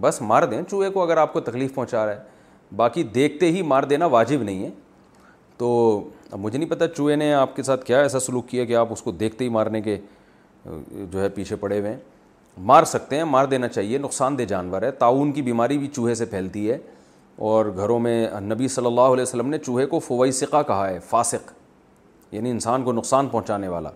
[0.01, 3.61] بس مار دیں چوہے کو اگر آپ کو تکلیف پہنچا رہا ہے باقی دیکھتے ہی
[3.71, 4.69] مار دینا واجب نہیں ہے
[5.57, 5.67] تو
[6.31, 8.91] اب مجھے نہیں پتہ چوہے نے آپ کے ساتھ کیا ایسا سلوک کیا کہ آپ
[8.91, 9.97] اس کو دیکھتے ہی مارنے کے
[10.65, 11.97] جو ہے پیچھے پڑے ہوئے ہیں
[12.69, 16.15] مار سکتے ہیں مار دینا چاہیے نقصان دہ جانور ہے تعاون کی بیماری بھی چوہے
[16.15, 16.77] سے پھیلتی ہے
[17.38, 19.99] اور گھروں میں نبی صلی اللہ علیہ وسلم نے چوہے کو
[20.34, 21.51] سقہ کہا ہے فاسق
[22.34, 23.89] یعنی انسان کو نقصان پہنچانے والا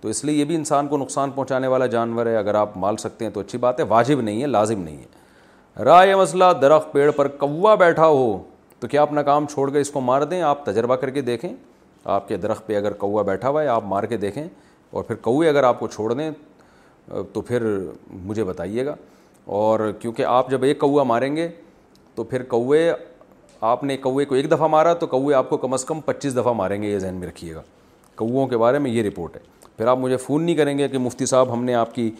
[0.00, 2.96] تو اس لیے یہ بھی انسان کو نقصان پہنچانے والا جانور ہے اگر آپ مال
[2.96, 6.44] سکتے ہیں تو اچھی بات ہے واجب نہیں ہے لازم نہیں ہے رائے یہ مسئلہ
[6.62, 8.36] درخت پیڑ پر کوا بیٹھا ہو
[8.80, 11.50] تو کیا اپنا کام چھوڑ کے اس کو مار دیں آپ تجربہ کر کے دیکھیں
[12.04, 14.44] آپ کے درخت پہ اگر کوا بیٹھا ہوا ہے آپ مار کے دیکھیں
[14.90, 16.30] اور پھر کوے اگر آپ کو چھوڑ دیں
[17.32, 17.62] تو پھر
[18.24, 18.94] مجھے بتائیے گا
[19.60, 21.48] اور کیونکہ آپ جب ایک کوا ماریں گے
[22.16, 22.90] تو پھر کوے
[23.66, 26.36] آپ نے کوے کو ایک دفعہ مارا تو کوے آپ کو کم از کم پچیس
[26.36, 27.62] دفعہ ماریں گے یہ ذہن میں رکھیے گا
[28.16, 29.40] کوؤں کے بارے میں یہ رپورٹ ہے
[29.76, 32.10] پھر آپ مجھے فون نہیں کریں گے کہ مفتی صاحب ہم نے آپ کی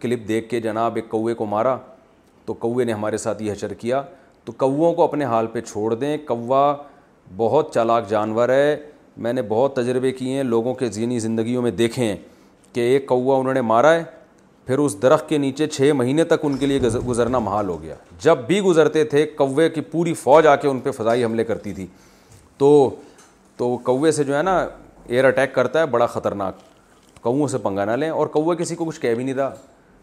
[0.00, 1.76] کلپ دیکھ کے جناب ایک کوے کو مارا
[2.46, 4.02] تو کوے نے ہمارے ساتھ یہ حشر کیا
[4.44, 6.64] تو کوؤں کو اپنے حال پہ چھوڑ دیں کوا
[7.36, 8.76] بہت چالاک جانور ہے
[9.24, 12.16] میں نے بہت تجربے کیے ہیں لوگوں کے ذہنی زندگیوں میں دیکھے ہیں
[12.72, 14.02] کہ ایک کوا انہوں نے مارا ہے
[14.66, 17.94] پھر اس درخت کے نیچے چھ مہینے تک ان کے لیے گزرنا محال ہو گیا
[18.20, 21.72] جب بھی گزرتے تھے کوے کی پوری فوج آ کے ان پہ فضائی حملے کرتی
[21.72, 21.86] تھی
[22.58, 22.70] تو
[23.56, 24.58] تو کوے سے جو ہے نا
[25.08, 26.54] ایئر اٹیک کرتا ہے بڑا خطرناک
[27.22, 29.54] کوؤں سے پنگا نہ لیں اور کوے کسی کو کچھ کہہ بھی نہیں رہا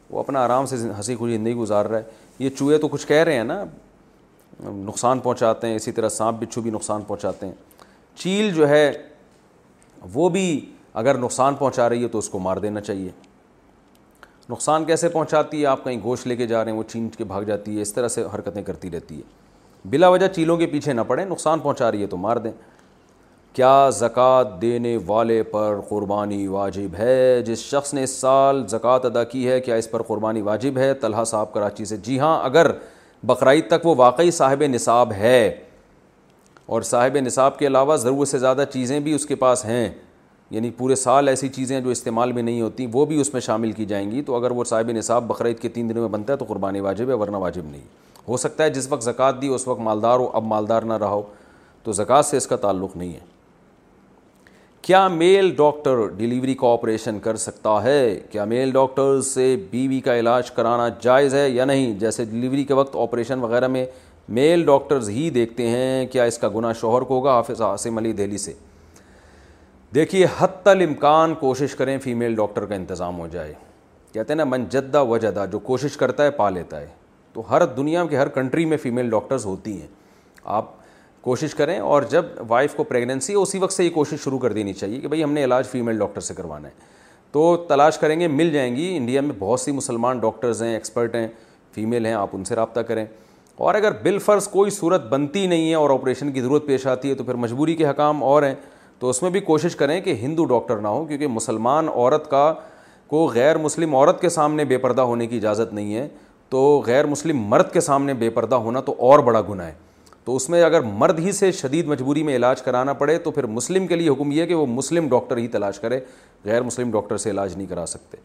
[0.10, 2.03] وہ اپنا آرام سے ہنسی خوشی زندگی گزار رہا ہے
[2.40, 3.64] یہ چوہے تو کچھ کہہ رہے ہیں نا
[4.65, 7.53] نقصان پہنچاتے ہیں اسی طرح سانپ بچھو بھی نقصان پہنچاتے ہیں
[8.15, 8.91] چیل جو ہے
[10.14, 10.45] وہ بھی
[11.02, 13.11] اگر نقصان پہنچا رہی ہے تو اس کو مار دینا چاہیے
[14.49, 17.24] نقصان کیسے پہنچاتی ہے آپ کہیں گوشت لے کے جا رہے ہیں وہ چین کے
[17.24, 19.22] بھاگ جاتی ہے اس طرح سے حرکتیں کرتی رہتی ہے
[19.90, 22.52] بلا وجہ چیلوں کے پیچھے نہ پڑیں نقصان پہنچا رہی ہے تو مار دیں
[23.53, 29.24] کیا زکوٰۃ دینے والے پر قربانی واجب ہے جس شخص نے اس سال زکوٰۃ ادا
[29.34, 32.72] کی ہے کیا اس پر قربانی واجب ہے طلحہ صاحب کراچی سے جی ہاں اگر
[33.26, 35.45] بقرعید تک وہ واقعی صاحب نصاب ہے
[36.74, 39.88] اور صاحب نصاب کے علاوہ ضرور سے زیادہ چیزیں بھی اس کے پاس ہیں
[40.54, 43.72] یعنی پورے سال ایسی چیزیں جو استعمال میں نہیں ہوتی وہ بھی اس میں شامل
[43.78, 46.38] کی جائیں گی تو اگر وہ صاحب نصاب بقرعید کے تین دنوں میں بنتا ہے
[46.38, 47.82] تو قربانی واجب ہے ورنہ واجب نہیں
[48.28, 51.22] ہو سکتا ہے جس وقت زکوٰۃ دی اس وقت مالدار ہو اب مالدار نہ رہو
[51.84, 53.20] تو زکوٰۃ سے اس کا تعلق نہیں ہے
[54.88, 60.00] کیا میل ڈاکٹر ڈیلیوری کا آپریشن کر سکتا ہے کیا میل ڈاکٹر سے بیوی بی
[60.08, 63.86] کا علاج کرانا جائز ہے یا نہیں جیسے ڈیلیوری کے وقت آپریشن وغیرہ میں
[64.40, 68.14] میل ڈاکٹرز ہی دیکھتے ہیں کیا اس کا گناہ شوہر کو ہوگا حافظ عاصم علی
[68.22, 68.54] دہلی سے
[69.95, 73.53] دیکھیے حتی الامکان کوشش کریں فیمیل ڈاکٹر کا انتظام ہو جائے
[74.14, 76.88] کہتے ہیں نا جدہ و جدہ جو کوشش کرتا ہے پا لیتا ہے
[77.34, 79.88] تو ہر دنیا کے ہر کنٹری میں فیمیل ڈاکٹرز ہوتی ہیں
[80.57, 80.72] آپ
[81.24, 83.03] کوشش کریں اور جب وائف کو ہے
[83.34, 85.99] اسی وقت سے یہ کوشش شروع کر دینی چاہیے کہ بھائی ہم نے علاج فیمیل
[85.99, 86.74] ڈاکٹر سے کروانا ہے
[87.32, 91.15] تو تلاش کریں گے مل جائیں گی انڈیا میں بہت سی مسلمان ڈاکٹرز ہیں ایکسپرٹ
[91.15, 91.28] ہیں
[91.76, 93.06] فیمیل ہیں آپ ان سے رابطہ کریں
[93.65, 97.15] اور اگر بالفرض کوئی صورت بنتی نہیں ہے اور آپریشن کی ضرورت پیش آتی ہے
[97.15, 98.56] تو پھر مجبوری کے حکام اور ہیں
[99.04, 102.54] تو اس میں بھی کوشش کریں کہ ہندو ڈاکٹر نہ ہوں کیونکہ مسلمان عورت کا
[103.12, 106.08] کو غیر مسلم عورت کے سامنے بے پردہ ہونے کی اجازت نہیں ہے
[106.50, 109.74] تو غیر مسلم مرد کے سامنے بے پردہ ہونا تو اور بڑا گناہ ہے
[110.26, 113.46] تو اس میں اگر مرد ہی سے شدید مجبوری میں علاج کرانا پڑے تو پھر
[113.58, 116.00] مسلم کے لیے حکم یہ ہے کہ وہ مسلم ڈاکٹر ہی تلاش کرے
[116.46, 118.18] غیر مسلم ڈاکٹر سے علاج نہیں کرا سکتے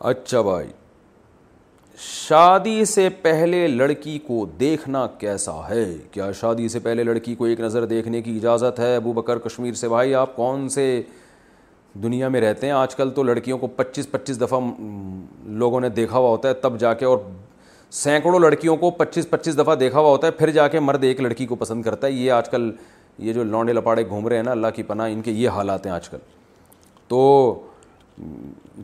[0.00, 0.68] اچھا بھائی
[2.08, 7.60] شادی سے پہلے لڑکی کو دیکھنا کیسا ہے کیا شادی سے پہلے لڑکی کو ایک
[7.60, 10.84] نظر دیکھنے کی اجازت ہے ابو بکر کشمیر سے بھائی آپ کون سے
[12.02, 14.60] دنیا میں رہتے ہیں آج کل تو لڑکیوں کو پچیس پچیس دفعہ
[15.62, 17.18] لوگوں نے دیکھا ہوا ہوتا ہے تب جا کے اور
[18.02, 21.20] سینکڑوں لڑکیوں کو پچیس پچیس دفعہ دیکھا ہوا ہوتا ہے پھر جا کے مرد ایک
[21.20, 22.70] لڑکی کو پسند کرتا ہے یہ آج کل
[23.28, 25.86] یہ جو لونڈے لپاڑے گھوم رہے ہیں نا اللہ کی پناہ ان کے یہ حالات
[25.86, 26.18] ہیں آج کل
[27.08, 27.22] تو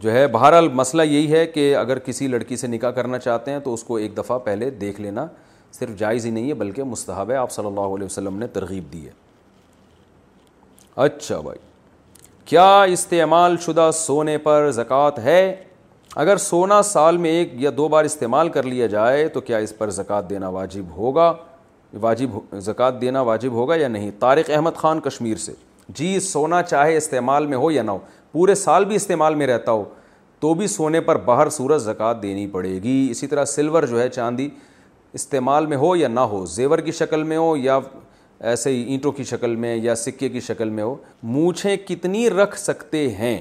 [0.02, 3.58] جو ہے بہرحال مسئلہ یہی ہے کہ اگر کسی لڑکی سے نکاح کرنا چاہتے ہیں
[3.64, 5.26] تو اس کو ایک دفعہ پہلے دیکھ لینا
[5.72, 8.92] صرف جائز ہی نہیں ہے بلکہ مستحب ہے آپ صلی اللہ علیہ وسلم نے ترغیب
[8.92, 9.10] دی ہے
[11.04, 11.58] اچھا بھائی
[12.48, 15.40] کیا استعمال شدہ سونے پر زکوٰۃ ہے
[16.24, 19.76] اگر سونا سال میں ایک یا دو بار استعمال کر لیا جائے تو کیا اس
[19.78, 21.32] پر زکوٰۃ دینا واجب ہوگا
[22.00, 25.52] واجب زکوٰۃ دینا واجب ہوگا یا نہیں طارق احمد خان کشمیر سے
[25.98, 27.98] جی سونا چاہے استعمال میں ہو یا نہ ہو
[28.36, 29.84] پورے سال بھی استعمال میں رہتا ہو
[30.40, 34.08] تو بھی سونے پر باہر صورت زکوٰۃ دینی پڑے گی اسی طرح سلور جو ہے
[34.08, 34.48] چاندی
[35.18, 37.78] استعمال میں ہو یا نہ ہو زیور کی شکل میں ہو یا
[38.52, 40.94] ایسے ہی اینٹوں کی شکل میں یا سکے کی شکل میں ہو
[41.36, 43.38] مونچھیں کتنی رکھ سکتے ہیں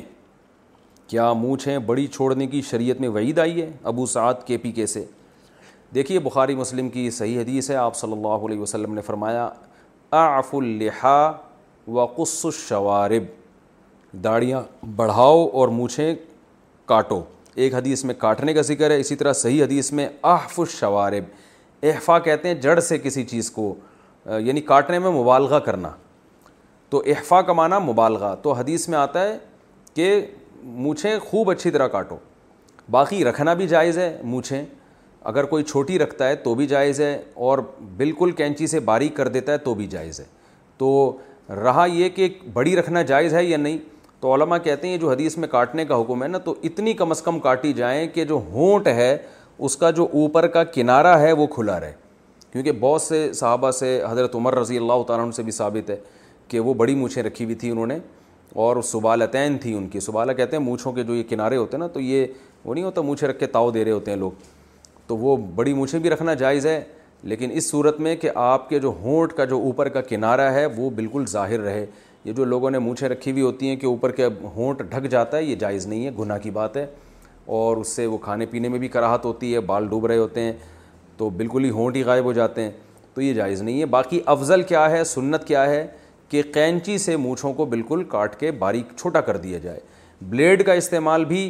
[1.07, 4.85] کیا مونچھیں بڑی چھوڑنے کی شریعت میں وعید آئی ہے ابو سعد کے پی کے
[4.95, 5.05] سے
[5.95, 9.49] دیکھیے بخاری مسلم کی صحیح حدیث ہے آپ صلی اللہ علیہ وسلم نے فرمایا
[10.25, 11.15] آف الحا
[11.87, 13.33] و الشوارب
[14.23, 14.61] داڑیاں
[14.95, 16.13] بڑھاؤ اور مونچھیں
[16.87, 17.21] کاٹو
[17.55, 22.17] ایک حدیث میں کاٹنے کا ذکر ہے اسی طرح صحیح حدیث میں احف الشوارب احفا
[22.19, 23.73] کہتے ہیں جڑ سے کسی چیز کو
[24.45, 25.89] یعنی کاٹنے میں مبالغہ کرنا
[26.89, 29.37] تو احفا کا معنی مبالغہ تو حدیث میں آتا ہے
[29.95, 30.19] کہ
[30.63, 32.15] مونچھیں خوب اچھی طرح کاٹو
[32.91, 34.63] باقی رکھنا بھی جائز ہے مونچھیں
[35.29, 37.59] اگر کوئی چھوٹی رکھتا ہے تو بھی جائز ہے اور
[37.97, 40.25] بالکل کینچی سے باریک کر دیتا ہے تو بھی جائز ہے
[40.77, 40.87] تو
[41.63, 43.77] رہا یہ کہ بڑی رکھنا جائز ہے یا نہیں
[44.25, 46.93] تو علماء کہتے ہیں یہ جو حدیث میں کاٹنے کا حکم ہے نا تو اتنی
[46.99, 49.09] کم از کم کاٹی جائیں کہ جو ہونٹ ہے
[49.65, 51.91] اس کا جو اوپر کا کنارہ ہے وہ کھلا رہے
[52.51, 55.95] کیونکہ بہت سے صحابہ سے حضرت عمر رضی اللہ تعالیٰ عنہ سے بھی ثابت ہے
[56.47, 57.97] کہ وہ بڑی مونچھیں رکھی ہوئی تھیں انہوں نے
[58.65, 61.81] اور سبالتین تھیں ان کی سبالہ کہتے ہیں مونچھوں کے جو یہ کنارے ہوتے ہیں
[61.83, 62.25] نا تو یہ
[62.63, 64.43] وہ نہیں ہوتا مونچھیں رکھ کے تاؤ دے رہے ہوتے ہیں لوگ
[65.07, 66.81] تو وہ بڑی مونچھیں بھی رکھنا جائز ہے
[67.31, 70.65] لیکن اس صورت میں کہ آپ کے جو ہونٹ کا جو اوپر کا کنارہ ہے
[70.75, 71.85] وہ بالکل ظاہر رہے
[72.25, 74.25] یہ جو لوگوں نے مونچھیں رکھی ہوئی ہوتی ہیں کہ اوپر کے
[74.55, 76.85] ہونٹ ڈھک جاتا ہے یہ جائز نہیں ہے گناہ کی بات ہے
[77.57, 80.41] اور اس سے وہ کھانے پینے میں بھی کراہت ہوتی ہے بال ڈوب رہے ہوتے
[80.41, 80.53] ہیں
[81.17, 82.71] تو بالکل ہی ہونٹ ہی غائب ہو جاتے ہیں
[83.13, 85.85] تو یہ جائز نہیں ہے باقی افضل کیا ہے سنت کیا ہے
[86.29, 89.79] کہ قینچی سے مونچھوں کو بالکل کاٹ کے باریک چھوٹا کر دیا جائے
[90.29, 91.49] بلیڈ کا استعمال بھی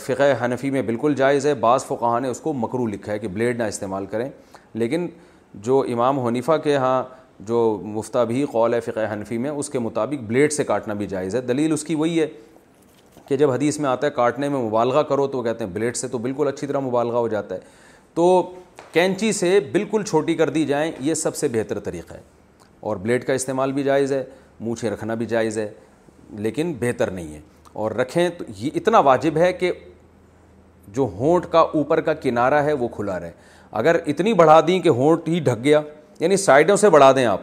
[0.00, 3.28] فقہ حنفی میں بالکل جائز ہے بعض فقہ نے اس کو مکرو لکھا ہے کہ
[3.28, 4.28] بلیڈ نہ استعمال کریں
[4.74, 5.06] لیکن
[5.68, 7.02] جو امام حنیفہ کے ہاں
[7.46, 11.06] جو مفتا بھی قول ہے فقہ حنفی میں اس کے مطابق بلیڈ سے کاٹنا بھی
[11.06, 12.26] جائز ہے دلیل اس کی وہی ہے
[13.28, 15.96] کہ جب حدیث میں آتا ہے کاٹنے میں مبالغہ کرو تو وہ کہتے ہیں بلیڈ
[15.96, 17.60] سے تو بالکل اچھی طرح مبالغہ ہو جاتا ہے
[18.14, 18.26] تو
[18.92, 22.20] کینچی سے بالکل چھوٹی کر دی جائیں یہ سب سے بہتر طریقہ ہے
[22.88, 24.22] اور بلیڈ کا استعمال بھی جائز ہے
[24.60, 25.70] مونچھیں رکھنا بھی جائز ہے
[26.38, 27.40] لیکن بہتر نہیں ہے
[27.82, 29.72] اور رکھیں تو یہ اتنا واجب ہے کہ
[30.94, 33.30] جو ہونٹ کا اوپر کا کنارہ ہے وہ کھلا رہے
[33.80, 35.80] اگر اتنی بڑھا دیں کہ ہونٹ ہی ڈھک گیا
[36.20, 37.40] یعنی سائڈوں سے بڑھا دیں آپ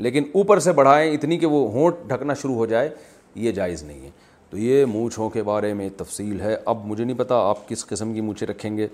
[0.00, 2.88] لیکن اوپر سے بڑھائیں اتنی کہ وہ ہونٹ ڈھکنا شروع ہو جائے
[3.34, 4.10] یہ جائز نہیں ہے
[4.50, 8.12] تو یہ مونچھوں کے بارے میں تفصیل ہے اب مجھے نہیں پتہ آپ کس قسم
[8.14, 8.86] کی مونچھیں رکھیں گے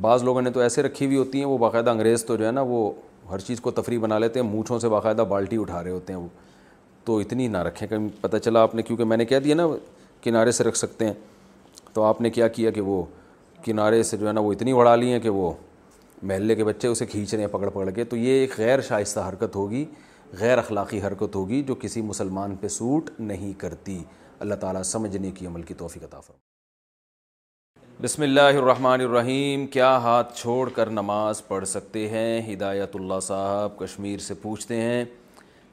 [0.00, 2.50] بعض لوگوں نے تو ایسے رکھی ہوئی ہوتی ہیں وہ باقاعدہ انگریز تو جو ہے
[2.52, 2.90] نا وہ
[3.30, 6.20] ہر چیز کو تفریح بنا لیتے ہیں مونچھوں سے باقاعدہ بالٹی اٹھا رہے ہوتے ہیں
[6.20, 6.28] وہ
[7.04, 9.66] تو اتنی نہ رکھیں کہ پتہ چلا آپ نے کیونکہ میں نے کہہ دیا نا
[10.22, 11.12] کنارے سے رکھ سکتے ہیں
[11.94, 13.02] تو آپ نے کیا کیا کہ وہ
[13.64, 15.52] کنارے سے جو ہے نا وہ اتنی بڑھا لی ہیں کہ وہ
[16.28, 19.56] محلے کے بچے اسے رہے ہیں پکڑ پکڑ کے تو یہ ایک غیر شائستہ حرکت
[19.56, 19.84] ہوگی
[20.40, 23.98] غیر اخلاقی حرکت ہوگی جو کسی مسلمان پہ سوٹ نہیں کرتی
[24.46, 26.20] اللہ تعالیٰ سمجھنے کی عمل کی توفیق عطا
[28.02, 33.78] بسم اللہ الرحمن الرحیم کیا ہاتھ چھوڑ کر نماز پڑھ سکتے ہیں ہدایت اللہ صاحب
[33.78, 35.04] کشمیر سے پوچھتے ہیں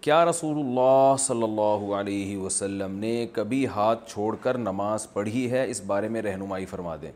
[0.02, 5.70] کیا رسول اللہ صلی اللہ علیہ وسلم نے کبھی ہاتھ چھوڑ کر نماز پڑھی ہے
[5.70, 7.12] اس بارے میں رہنمائی فرما دیں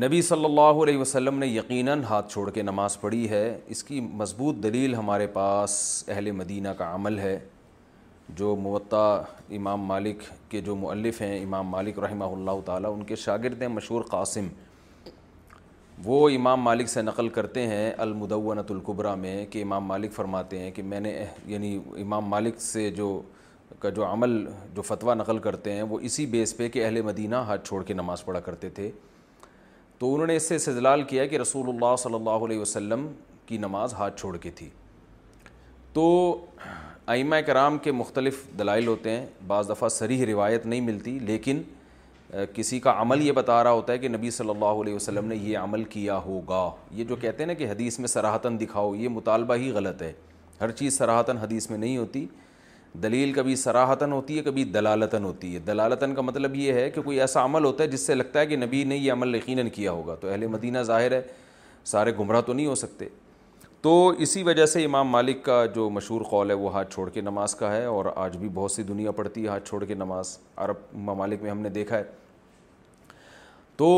[0.00, 3.42] نبی صلی اللہ علیہ وسلم نے یقیناً ہاتھ چھوڑ کے نماز پڑھی ہے
[3.74, 5.74] اس کی مضبوط دلیل ہمارے پاس
[6.08, 7.38] اہل مدینہ کا عمل ہے
[8.38, 9.00] جو موتا
[9.56, 13.68] امام مالک کے جو مؤلف ہیں امام مالک رحمہ اللہ تعالیٰ ان کے شاگرد ہیں
[13.78, 14.48] مشہور قاسم
[16.04, 20.70] وہ امام مالک سے نقل کرتے ہیں المدونۃ القبرہ میں کہ امام مالک فرماتے ہیں
[20.70, 21.16] کہ میں نے
[21.54, 23.20] یعنی امام مالک سے جو
[23.80, 24.44] کا جو عمل
[24.74, 27.94] جو فتویٰ نقل کرتے ہیں وہ اسی بیس پہ کہ اہل مدینہ ہاتھ چھوڑ کے
[27.94, 28.90] نماز پڑھا کرتے تھے
[29.98, 33.06] تو انہوں نے اس سے استدلال کیا کہ رسول اللہ صلی اللہ علیہ وسلم
[33.46, 34.68] کی نماز ہاتھ چھوڑ کے تھی
[35.92, 36.02] تو
[37.14, 41.62] ائمہ کرام کے مختلف دلائل ہوتے ہیں بعض دفعہ سریح روایت نہیں ملتی لیکن
[42.54, 45.36] کسی کا عمل یہ بتا رہا ہوتا ہے کہ نبی صلی اللہ علیہ وسلم نے
[45.36, 49.08] یہ عمل کیا ہوگا یہ جو کہتے ہیں نا کہ حدیث میں سراہتاً دکھاؤ یہ
[49.16, 50.12] مطالبہ ہی غلط ہے
[50.60, 52.26] ہر چیز سراہتاً حدیث میں نہیں ہوتی
[53.02, 57.02] دلیل کبھی سراہتاً ہوتی ہے کبھی دلالتاً ہوتی ہے دلالتن کا مطلب یہ ہے کہ
[57.02, 59.68] کوئی ایسا عمل ہوتا ہے جس سے لگتا ہے کہ نبی نے یہ عمل یقیناً
[59.74, 61.20] کیا ہوگا تو اہل مدینہ ظاہر ہے
[61.92, 63.08] سارے گمراہ تو نہیں ہو سکتے
[63.82, 67.20] تو اسی وجہ سے امام مالک کا جو مشہور قول ہے وہ ہاتھ چھوڑ کے
[67.20, 70.36] نماز کا ہے اور آج بھی بہت سی دنیا پڑتی ہے ہاتھ چھوڑ کے نماز
[70.64, 72.02] عرب ممالک میں ہم نے دیکھا ہے
[73.76, 73.90] تو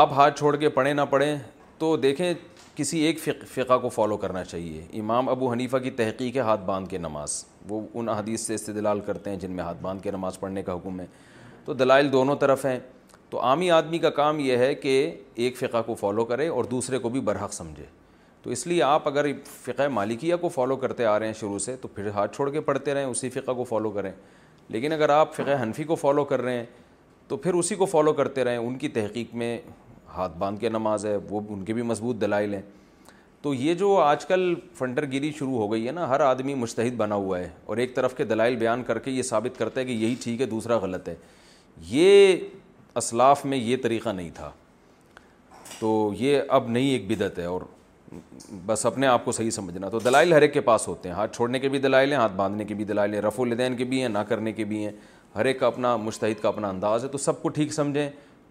[0.00, 1.34] آپ ہاتھ چھوڑ کے پڑھیں نہ پڑھیں
[1.78, 2.32] تو دیکھیں
[2.76, 3.18] کسی ایک
[3.54, 7.44] فقہ کو فالو کرنا چاہیے امام ابو حنیفہ کی تحقیق ہے ہاتھ باندھ کے نماز
[7.68, 10.74] وہ ان حدیث سے استدلال کرتے ہیں جن میں ہاتھ باندھ کے نماز پڑھنے کا
[10.76, 11.06] حکم ہے
[11.64, 12.78] تو دلائل دونوں طرف ہیں
[13.30, 14.92] تو عامی آدمی کا کام یہ ہے کہ
[15.44, 17.84] ایک فقہ کو فالو کرے اور دوسرے کو بھی برحق سمجھے
[18.42, 19.26] تو اس لیے آپ اگر
[19.62, 22.60] فقہ مالکیہ کو فالو کرتے آ رہے ہیں شروع سے تو پھر ہاتھ چھوڑ کے
[22.68, 24.10] پڑھتے رہیں اسی فقہ کو فالو کریں
[24.68, 26.64] لیکن اگر آپ فقہ حنفی کو فالو کر رہے ہیں
[27.28, 29.56] تو پھر اسی کو فالو کرتے رہیں ان کی تحقیق میں
[30.16, 32.62] ہاتھ باندھ کے نماز ہے وہ ان کے بھی مضبوط دلائل ہیں
[33.42, 36.96] تو یہ جو آج کل فنڈر گیری شروع ہو گئی ہے نا ہر آدمی مشتحد
[36.96, 39.84] بنا ہوا ہے اور ایک طرف کے دلائل بیان کر کے یہ ثابت کرتا ہے
[39.86, 41.14] کہ یہی ٹھیک ہے دوسرا غلط ہے
[41.88, 42.34] یہ
[42.96, 44.50] اسلاف میں یہ طریقہ نہیں تھا
[45.78, 47.60] تو یہ اب نئی ایک بدت ہے اور
[48.66, 51.36] بس اپنے آپ کو صحیح سمجھنا تو دلائل ہر ایک کے پاس ہوتے ہیں ہاتھ
[51.36, 54.00] چھوڑنے کے بھی دلائل ہیں ہاتھ باندھنے کے بھی دلائل ہیں رفو الدین کے بھی
[54.02, 54.92] ہیں نہ کرنے کے بھی ہیں
[55.36, 58.08] ہر ایک کا اپنا مشتحد کا اپنا انداز ہے تو سب کو ٹھیک سمجھیں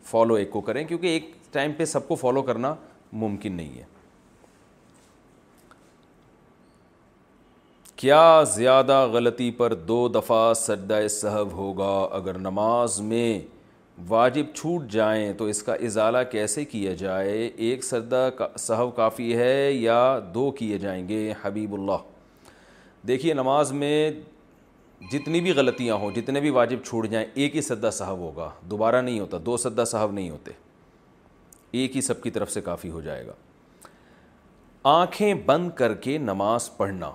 [0.09, 2.73] فالو ایک کو کریں کیونکہ ایک ٹائم پہ سب کو فالو کرنا
[3.23, 3.83] ممکن نہیں ہے
[8.03, 8.21] کیا
[8.55, 13.25] زیادہ غلطی پر دو دفعہ سجدہ صحب ہوگا اگر نماز میں
[14.07, 17.35] واجب چھوٹ جائیں تو اس کا ازالہ کیسے کیا جائے
[17.67, 18.27] ایک سجدہ
[18.67, 19.99] صحب کافی ہے یا
[20.33, 22.07] دو کیے جائیں گے حبیب اللہ
[23.07, 23.99] دیکھیے نماز میں
[25.11, 29.01] جتنی بھی غلطیاں ہوں جتنے بھی واجب چھوڑ جائیں ایک ہی سدا صاحب ہوگا دوبارہ
[29.01, 30.51] نہیں ہوتا دو سدا صاحب نہیں ہوتے
[31.79, 33.33] ایک ہی سب کی طرف سے کافی ہو جائے گا
[34.89, 37.11] آنکھیں بند کر کے نماز پڑھنا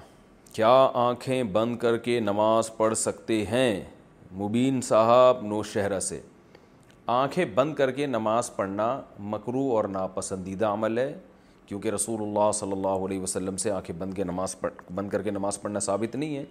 [0.52, 3.80] کیا آنکھیں بند کر کے نماز پڑھ سکتے ہیں
[4.38, 6.20] مبین صاحب نو شہرہ سے
[7.14, 9.00] آنکھیں بند کر کے نماز پڑھنا
[9.32, 11.12] مکرو اور ناپسندیدہ عمل ہے
[11.66, 15.22] کیونکہ رسول اللہ صلی اللہ علیہ وسلم سے آنکھیں بند کے نماز پڑھ بند کر
[15.22, 16.44] کے نماز پڑھنا ثابت نہیں ہے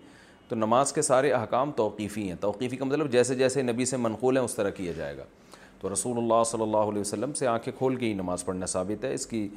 [0.50, 4.38] تو نماز کے سارے احکام توقیفی ہیں توقیفی کا مطلب جیسے جیسے نبی سے منقول
[4.38, 5.24] ہیں اس طرح کیا جائے گا
[5.82, 9.04] تو رسول اللہ صلی اللہ علیہ وسلم سے آنکھیں کھول کے ہی نماز پڑھنا ثابت
[9.06, 9.48] ہے اس کی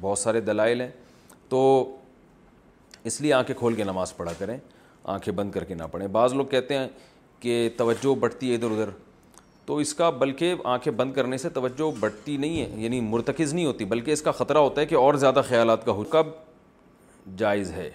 [0.00, 0.90] بہت سارے دلائل ہیں
[1.48, 1.96] تو
[3.10, 4.56] اس لیے آنکھیں کھول کے نماز پڑھا کریں
[5.14, 6.88] آنکھیں بند کر کے نہ پڑھیں بعض لوگ کہتے ہیں
[7.40, 8.90] کہ توجہ بڑھتی ہے ادھر ادھر
[9.66, 13.64] تو اس کا بلکہ آنکھیں بند کرنے سے توجہ بڑھتی نہیں ہے یعنی مرتکز نہیں
[13.66, 16.30] ہوتی بلکہ اس کا خطرہ ہوتا ہے کہ اور زیادہ خیالات کا حکم
[17.38, 17.90] جائز ہے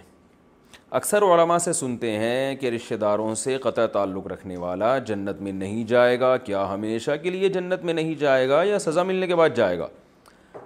[0.95, 5.51] اکثر علماء سے سنتے ہیں کہ رشتہ داروں سے قطع تعلق رکھنے والا جنت میں
[5.51, 9.27] نہیں جائے گا کیا ہمیشہ کے لیے جنت میں نہیں جائے گا یا سزا ملنے
[9.27, 9.87] کے بعد جائے گا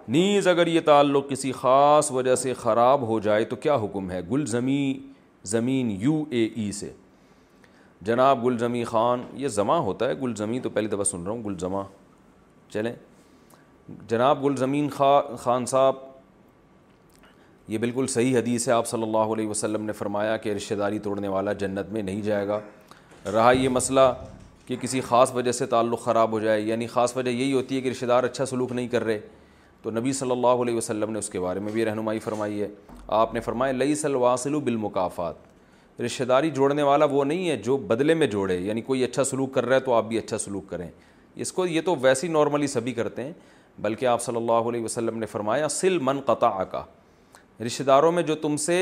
[0.08, 4.22] نیز اگر یہ تعلق کسی خاص وجہ سے خراب ہو جائے تو کیا حکم ہے
[4.32, 5.08] گل زمیں
[5.52, 6.90] زمین یو اے ای سے
[8.06, 11.44] جناب گلزمی خان یہ زماں ہوتا ہے گل زمین تو پہلی دفعہ سن رہا ہوں
[11.46, 11.84] گلزماں
[12.74, 12.94] چلیں
[14.10, 15.96] جناب گلزمین زمین خان صاحب
[17.72, 20.98] یہ بالکل صحیح حدیث ہے آپ صلی اللہ علیہ وسلم نے فرمایا کہ رشتہ داری
[21.04, 22.60] توڑنے والا جنت میں نہیں جائے گا
[23.34, 24.00] رہا یہ مسئلہ
[24.68, 27.82] کہ کسی خاص وجہ سے تعلق خراب ہو جائے یعنی خاص وجہ یہی ہوتی ہے
[27.82, 29.20] کہ رشتہ دار اچھا سلوک نہیں کر رہے
[29.84, 32.68] تو نبی صلی اللہ علیہ وسلم نے اس کے بارے میں بھی رہنمائی فرمائی ہے
[33.22, 37.56] آپ نے فرمایا لئی صلی اللہ و بالمقافات رشتہ داری جوڑنے والا وہ نہیں ہے
[37.70, 40.38] جو بدلے میں جوڑے یعنی کوئی اچھا سلوک کر رہا ہے تو آپ بھی اچھا
[40.38, 40.90] سلوک کریں
[41.46, 43.34] اس کو یہ تو ویسے ہی نارملی سبھی کرتے ہیں
[43.82, 46.84] بلکہ آپ صلی اللہ علیہ وسلم نے فرمایا سل من قطع کا
[47.66, 48.76] رشتہ داروں میں جو تم سے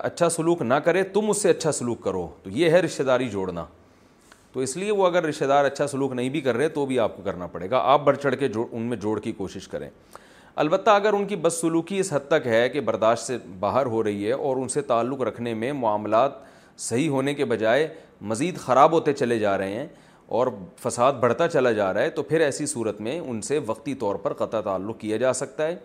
[0.00, 3.28] اچھا سلوک نہ کرے تم اس سے اچھا سلوک کرو تو یہ ہے رشتہ داری
[3.30, 3.64] جوڑنا
[4.52, 6.98] تو اس لیے وہ اگر رشتہ دار اچھا سلوک نہیں بھی کر رہے تو بھی
[7.00, 9.68] آپ کو کرنا پڑے گا آپ بڑھ چڑھ کے جو ان میں جوڑ کی کوشش
[9.68, 9.88] کریں
[10.64, 14.02] البتہ اگر ان کی بد سلوکی اس حد تک ہے کہ برداشت سے باہر ہو
[14.04, 16.32] رہی ہے اور ان سے تعلق رکھنے میں معاملات
[16.80, 17.88] صحیح ہونے کے بجائے
[18.32, 19.86] مزید خراب ہوتے چلے جا رہے ہیں
[20.36, 20.46] اور
[20.82, 24.14] فساد بڑھتا چلا جا رہا ہے تو پھر ایسی صورت میں ان سے وقتی طور
[24.22, 25.76] پر قطع تعلق کیا جا سکتا ہے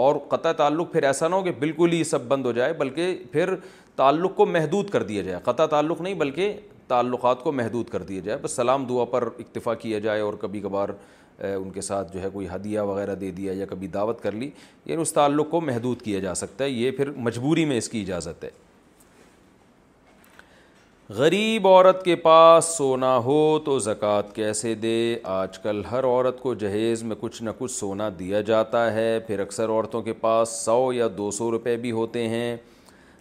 [0.00, 3.16] اور قطع تعلق پھر ایسا نہ ہو کہ بالکل ہی سب بند ہو جائے بلکہ
[3.32, 3.54] پھر
[3.96, 6.52] تعلق کو محدود کر دیا جائے قطع تعلق نہیں بلکہ
[6.88, 10.60] تعلقات کو محدود کر دیا جائے بس سلام دعا پر اکتفا کیا جائے اور کبھی
[10.60, 10.88] کبھار
[11.62, 14.50] ان کے ساتھ جو ہے کوئی ہدیہ وغیرہ دے دیا یا کبھی دعوت کر لی
[14.86, 18.00] یعنی اس تعلق کو محدود کیا جا سکتا ہے یہ پھر مجبوری میں اس کی
[18.00, 18.50] اجازت ہے
[21.08, 26.52] غریب عورت کے پاس سونا ہو تو زکوٰۃ کیسے دے آج کل ہر عورت کو
[26.62, 30.92] جہیز میں کچھ نہ کچھ سونا دیا جاتا ہے پھر اکثر عورتوں کے پاس سو
[30.92, 32.56] یا دو سو روپے بھی ہوتے ہیں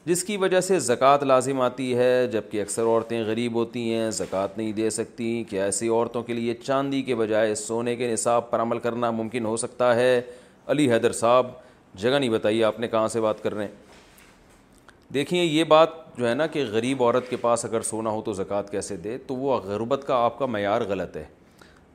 [0.05, 4.09] جس کی وجہ سے زکوٰۃ لازم آتی ہے جب کہ اکثر عورتیں غریب ہوتی ہیں
[4.21, 8.49] زکوٰۃ نہیں دے سکتی کیا ایسی عورتوں کے لیے چاندی کے بجائے سونے کے نصاب
[8.51, 10.19] پر عمل کرنا ممکن ہو سکتا ہے
[10.67, 11.49] علی حیدر صاحب
[12.03, 13.91] جگہ نہیں بتائیے آپ نے کہاں سے بات کر رہے ہیں
[15.13, 18.33] دیکھیں یہ بات جو ہے نا کہ غریب عورت کے پاس اگر سونا ہو تو
[18.33, 21.23] زکوٰۃ کیسے دے تو وہ غربت کا آپ کا معیار غلط ہے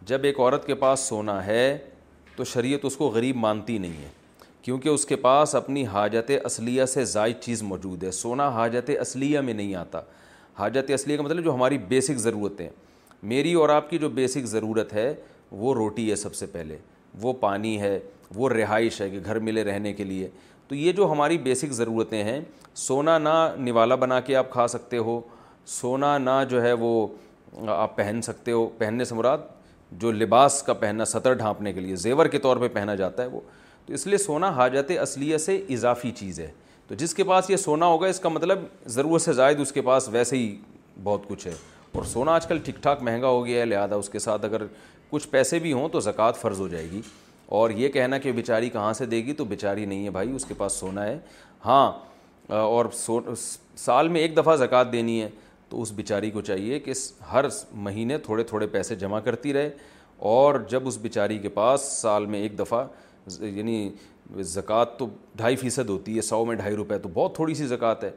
[0.06, 1.62] جب ایک عورت کے پاس سونا ہے
[2.36, 4.08] تو شریعت اس کو غریب مانتی نہیں ہے
[4.62, 9.40] کیونکہ اس کے پاس اپنی حاجت اصلیہ سے زائد چیز موجود ہے سونا حاجت اصلیہ
[9.46, 10.00] میں نہیں آتا
[10.58, 12.68] حاجت اصلیہ کا مطلب جو ہماری بیسک ضرورتیں
[13.32, 15.12] میری اور آپ کی جو بیسک ضرورت ہے
[15.62, 16.76] وہ روٹی ہے سب سے پہلے
[17.22, 17.98] وہ پانی ہے
[18.34, 20.28] وہ رہائش ہے کہ گھر ملے رہنے کے لیے
[20.68, 22.40] تو یہ جو ہماری بیسک ضرورتیں ہیں
[22.76, 23.28] سونا نہ
[23.58, 25.20] نوالا بنا کے آپ کھا سکتے ہو
[25.66, 27.06] سونا نہ جو ہے وہ
[27.76, 29.38] آپ پہن سکتے ہو پہننے سے مراد
[30.00, 33.28] جو لباس کا پہننا سطر ڈھانپنے کے لیے زیور کے طور پہ پہنا جاتا ہے
[33.28, 33.40] وہ
[33.86, 36.50] تو اس لیے سونا حاجت اصلیہ سے اضافی چیز ہے
[36.88, 39.80] تو جس کے پاس یہ سونا ہوگا اس کا مطلب ضرورت سے زائد اس کے
[39.82, 40.54] پاس ویسے ہی
[41.04, 41.52] بہت کچھ ہے
[41.98, 44.62] اور سونا آج کل ٹھیک ٹھاک مہنگا ہو گیا ہے لہٰذا اس کے ساتھ اگر
[45.10, 47.00] کچھ پیسے بھی ہوں تو زکوٰۃ فرض ہو جائے گی
[47.56, 50.44] اور یہ کہنا کہ بیچاری کہاں سے دے گی تو بیچاری نہیں ہے بھائی اس
[50.44, 51.18] کے پاس سونا ہے
[51.64, 51.90] ہاں
[52.56, 53.18] اور سو
[53.84, 55.28] سال میں ایک دفعہ زکوٰۃ دینی ہے
[55.68, 56.92] تو اس بیچاری کو چاہیے کہ
[57.32, 57.44] ہر
[57.86, 59.70] مہینے تھوڑے تھوڑے پیسے جمع کرتی رہے
[60.32, 62.84] اور جب اس بیچاری کے پاس سال میں ایک دفعہ
[63.40, 63.88] یعنی
[64.54, 65.06] زکوٰۃ تو
[65.36, 68.10] ڈھائی فیصد ہوتی ہے سو میں ڈھائی روپے تو بہت تھوڑی سی زکوٰۃ ہے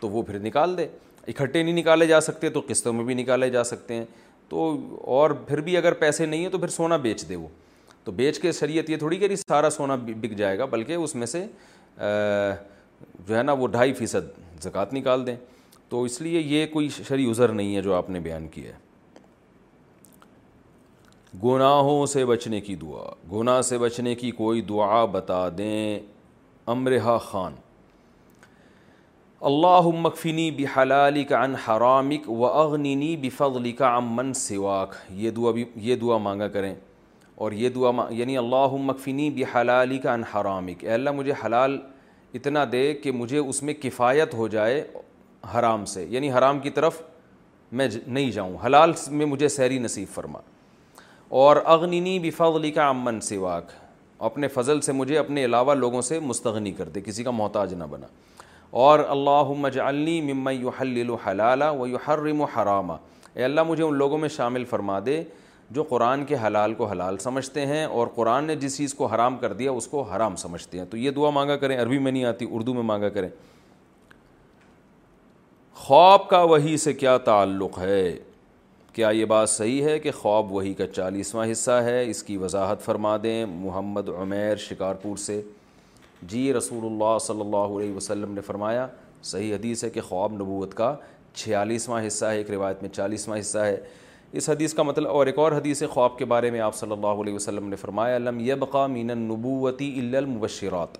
[0.00, 0.86] تو وہ پھر نکال دے
[1.28, 4.04] اکٹھے نہیں نکالے جا سکتے تو قسطوں میں بھی نکالے جا سکتے ہیں
[4.48, 4.70] تو
[5.18, 7.48] اور پھر بھی اگر پیسے نہیں ہیں تو پھر سونا بیچ دے وہ
[8.06, 11.26] تو بیچ کے شریعت یہ تھوڑی کہ سارا سونا بک جائے گا بلکہ اس میں
[11.26, 11.40] سے
[11.98, 15.34] جو ہے نا وہ ڈھائی فیصد زکوٰۃ نکال دیں
[15.88, 18.84] تو اس لیے یہ کوئی شریع عذر نہیں ہے جو آپ نے بیان کیا ہے
[21.44, 25.98] گناہوں سے بچنے کی دعا گناہ سے بچنے کی کوئی دعا بتا دیں
[26.76, 27.54] امرحہ خان
[29.50, 35.96] اللہ مکفنی بحلالی عن حرامک و اغنینی نی بفغلی سواک امن یہ دعا بھی یہ
[36.02, 36.74] دعا مانگا کریں
[37.36, 41.76] اور یہ دعا یعنی اللہ مکفنی بھی حلالی کا انحرامک اللہ مجھے حلال
[42.34, 44.82] اتنا دے کہ مجھے اس میں کفایت ہو جائے
[45.54, 47.00] حرام سے یعنی حرام کی طرف
[47.80, 50.38] میں نہیں جاؤں حلال میں مجھے سحری نصیب فرما
[51.42, 53.72] اور اغنینی بھی کا امن سواک
[54.28, 57.84] اپنے فضل سے مجھے اپنے علاوہ لوگوں سے مستغنی کر دے کسی کا محتاج نہ
[57.90, 58.06] بنا
[58.84, 59.52] اور اللہ
[60.32, 62.92] ممح الحلالہ و یو حرم و حرامہ
[63.44, 65.22] اللہ مجھے ان لوگوں میں شامل فرما دے
[65.74, 69.36] جو قرآن کے حلال کو حلال سمجھتے ہیں اور قرآن نے جس چیز کو حرام
[69.38, 72.24] کر دیا اس کو حرام سمجھتے ہیں تو یہ دعا مانگا کریں عربی میں نہیں
[72.24, 73.28] آتی اردو میں مانگا کریں
[75.86, 78.16] خواب کا وہی سے کیا تعلق ہے
[78.94, 82.82] کیا یہ بات صحیح ہے کہ خواب وہی کا چالیسواں حصہ ہے اس کی وضاحت
[82.82, 85.40] فرما دیں محمد عمیر شکارپور سے
[86.32, 88.86] جی رسول اللہ صلی اللہ علیہ وسلم نے فرمایا
[89.22, 90.94] صحیح حدیث ہے کہ خواب نبوت کا
[91.34, 93.76] چھیالیسواں حصہ ہے ایک روایت میں چالیسواں حصہ ہے
[94.32, 97.20] اس حدیث کا مطلب اور ایک اور حدیث خواب کے بارے میں آپ صلی اللہ
[97.22, 100.96] علیہ وسلم نے فرمایا لم یبقا من النبوتی الا المبشرات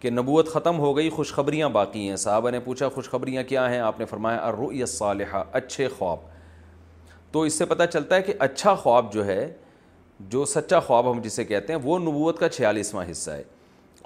[0.00, 3.98] کہ نبوت ختم ہو گئی خوشخبریاں باقی ہیں صحابہ نے پوچھا خوشخبریاں کیا ہیں آپ
[4.00, 6.18] نے فرمایا الرؤی الصالحہ اچھے خواب
[7.32, 9.52] تو اس سے پتہ چلتا ہے کہ اچھا خواب جو ہے
[10.30, 13.42] جو سچا خواب ہم جسے کہتے ہیں وہ نبوت کا چھیالیسواں حصہ ہے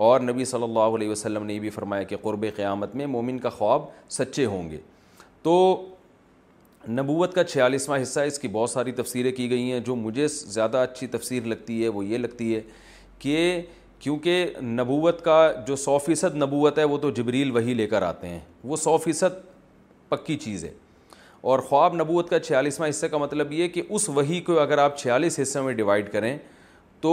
[0.06, 3.38] اور نبی صلی اللہ علیہ وسلم نے یہ بھی فرمایا کہ قرب قیامت میں مومن
[3.38, 3.82] کا خواب
[4.18, 4.76] سچے ہوں گے
[5.42, 5.54] تو
[6.90, 10.76] نبوت کا چھیالیسواں حصہ اس کی بہت ساری تفسیریں کی گئی ہیں جو مجھے زیادہ
[10.90, 12.60] اچھی تفسیر لگتی ہے وہ یہ لگتی ہے
[13.18, 13.60] کہ
[14.00, 18.28] کیونکہ نبوت کا جو سو فیصد نبوت ہے وہ تو جبریل وہی لے کر آتے
[18.28, 19.44] ہیں وہ سو فیصد
[20.08, 20.70] پکی چیز ہے
[21.50, 24.96] اور خواب نبوت کا چھیالیسواں حصہ کا مطلب یہ کہ اس وہی کو اگر آپ
[24.98, 26.36] چھیالیس حصوں میں ڈیوائڈ کریں
[27.00, 27.12] تو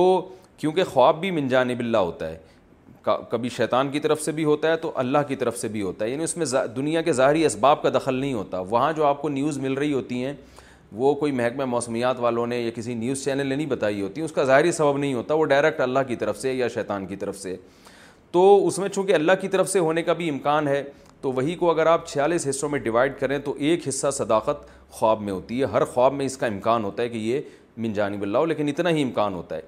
[0.57, 2.37] کیونکہ خواب بھی منجانب اللہ ہوتا ہے
[3.29, 6.05] کبھی شیطان کی طرف سے بھی ہوتا ہے تو اللہ کی طرف سے بھی ہوتا
[6.05, 6.45] ہے یعنی اس میں
[6.75, 9.93] دنیا کے ظاہری اسباب کا دخل نہیں ہوتا وہاں جو آپ کو نیوز مل رہی
[9.93, 10.33] ہوتی ہیں
[11.01, 14.31] وہ کوئی محکمہ موسمیات والوں نے یا کسی نیوز چینل نے نہیں بتائی ہوتی اس
[14.31, 17.37] کا ظاہری سبب نہیں ہوتا وہ ڈائریکٹ اللہ کی طرف سے یا شیطان کی طرف
[17.37, 17.55] سے
[18.31, 20.83] تو اس میں چونکہ اللہ کی طرف سے ہونے کا بھی امکان ہے
[21.21, 25.21] تو وہی کو اگر آپ چھیالیس حصوں میں ڈیوائڈ کریں تو ایک حصہ صداقت خواب
[25.21, 27.39] میں ہوتی ہے ہر خواب میں اس کا امکان ہوتا ہے کہ یہ
[27.77, 29.61] من جانب ہو لیکن اتنا ہی امکان ہوتا ہے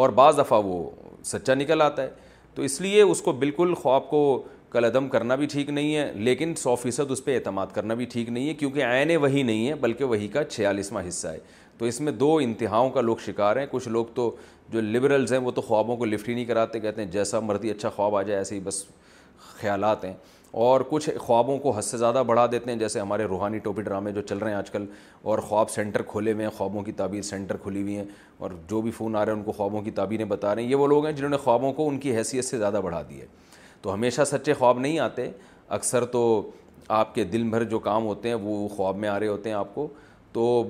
[0.00, 0.88] اور بعض دفعہ وہ
[1.24, 2.08] سچا نکل آتا ہے
[2.54, 4.22] تو اس لیے اس کو بالکل خواب کو
[4.70, 8.04] کل عدم کرنا بھی ٹھیک نہیں ہے لیکن سو فیصد اس پہ اعتماد کرنا بھی
[8.10, 11.38] ٹھیک نہیں ہے کیونکہ عین وہی نہیں ہے بلکہ وہی کا چھیالیسواں حصہ ہے
[11.78, 14.34] تو اس میں دو انتہاؤں کا لوگ شکار ہیں کچھ لوگ تو
[14.72, 17.70] جو لبرلز ہیں وہ تو خوابوں کو لفٹ ہی نہیں کراتے کہتے ہیں جیسا مردی
[17.70, 18.84] اچھا خواب آ جائے ایسے ہی بس
[19.60, 20.12] خیالات ہیں
[20.52, 24.12] اور کچھ خوابوں کو حد سے زیادہ بڑھا دیتے ہیں جیسے ہمارے روحانی ٹوپی ڈرامے
[24.12, 24.86] جو چل رہے ہیں آج کل
[25.22, 28.04] اور خواب سینٹر کھولے ہوئے ہیں خوابوں کی تعبیر سینٹر کھلی ہوئی ہیں
[28.38, 30.70] اور جو بھی فون آ رہے ہیں ان کو خوابوں کی تعبیریں بتا رہے ہیں
[30.70, 33.20] یہ وہ لوگ ہیں جنہوں نے خوابوں کو ان کی حیثیت سے زیادہ بڑھا دی
[33.20, 33.26] ہے
[33.82, 35.30] تو ہمیشہ سچے خواب نہیں آتے
[35.78, 36.24] اکثر تو
[36.98, 39.56] آپ کے دل بھر جو کام ہوتے ہیں وہ خواب میں آ رہے ہوتے ہیں
[39.56, 39.86] آپ کو
[40.32, 40.66] تو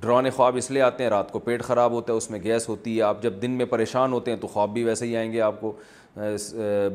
[0.00, 2.68] ڈرونے خواب اس لیے آتے ہیں رات کو پیٹ خراب ہوتا ہے اس میں گیس
[2.68, 5.30] ہوتی ہے آپ جب دن میں پریشان ہوتے ہیں تو خواب بھی ویسے ہی آئیں
[5.32, 5.72] گے آپ کو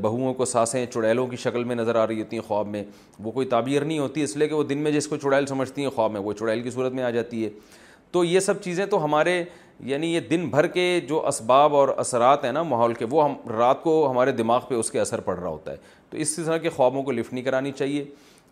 [0.02, 2.84] بہوؤں کو سانسیں چڑیلوں کی شکل میں نظر آ رہی ہوتی ہیں خواب میں
[3.23, 5.81] وہ کوئی تعبیر نہیں ہوتی اس لیے کہ وہ دن میں جس کو چڑیل سمجھتی
[5.81, 7.49] ہیں خواب میں وہ چڑیل کی صورت میں آ جاتی ہے
[8.11, 9.43] تو یہ سب چیزیں تو ہمارے
[9.89, 13.35] یعنی یہ دن بھر کے جو اسباب اور اثرات ہیں نا ماحول کے وہ ہم
[13.57, 15.77] رات کو ہمارے دماغ پہ اس کے اثر پڑ رہا ہوتا ہے
[16.10, 18.03] تو اس طرح کے خوابوں کو لفٹ نہیں کرانی چاہیے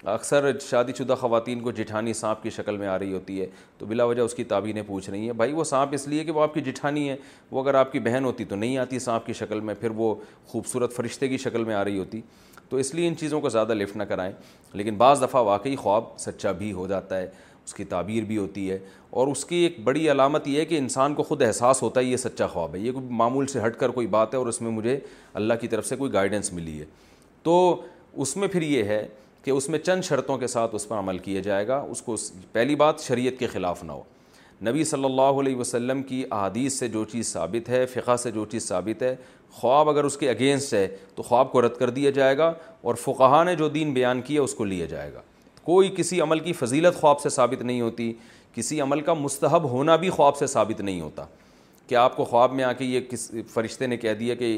[0.07, 3.45] اکثر شادی شدہ خواتین کو جٹھانی سانپ کی شکل میں آ رہی ہوتی ہے
[3.77, 6.31] تو بلا وجہ اس کی تعبیریں پوچھ رہی ہیں بھائی وہ سانپ اس لیے کہ
[6.31, 7.15] وہ آپ کی جٹھانی ہے
[7.51, 10.13] وہ اگر آپ کی بہن ہوتی تو نہیں آتی سانپ کی شکل میں پھر وہ
[10.47, 12.21] خوبصورت فرشتے کی شکل میں آ رہی ہوتی
[12.69, 14.31] تو اس لیے ان چیزوں کو زیادہ لفٹ نہ کرائیں
[14.73, 17.27] لیکن بعض دفعہ واقعی خواب سچا بھی ہو جاتا ہے
[17.65, 18.77] اس کی تعبیر بھی ہوتی ہے
[19.11, 22.05] اور اس کی ایک بڑی علامت یہ ہے کہ انسان کو خود احساس ہوتا ہے
[22.05, 24.71] یہ سچا خواب ہے یہ معمول سے ہٹ کر کوئی بات ہے اور اس میں
[24.71, 24.99] مجھے
[25.41, 26.85] اللہ کی طرف سے کوئی گائیڈنس ملی ہے
[27.43, 27.57] تو
[28.15, 29.05] اس میں پھر یہ ہے
[29.43, 32.15] کہ اس میں چند شرطوں کے ساتھ اس پر عمل کیا جائے گا اس کو
[32.51, 34.03] پہلی بات شریعت کے خلاف نہ ہو
[34.67, 38.45] نبی صلی اللہ علیہ وسلم کی احادیث سے جو چیز ثابت ہے فقہ سے جو
[38.51, 39.15] چیز ثابت ہے
[39.59, 42.53] خواب اگر اس کے اگینسٹ ہے تو خواب کو رد کر دیا جائے گا
[42.87, 45.21] اور فقہ نے جو دین بیان کیا اس کو لیا جائے گا
[45.63, 48.11] کوئی کسی عمل کی فضیلت خواب سے ثابت نہیں ہوتی
[48.55, 51.25] کسی عمل کا مستحب ہونا بھی خواب سے ثابت نہیں ہوتا
[51.87, 54.57] کہ آپ کو خواب میں آ کے یہ کس فرشتے نے کہہ دیا کہ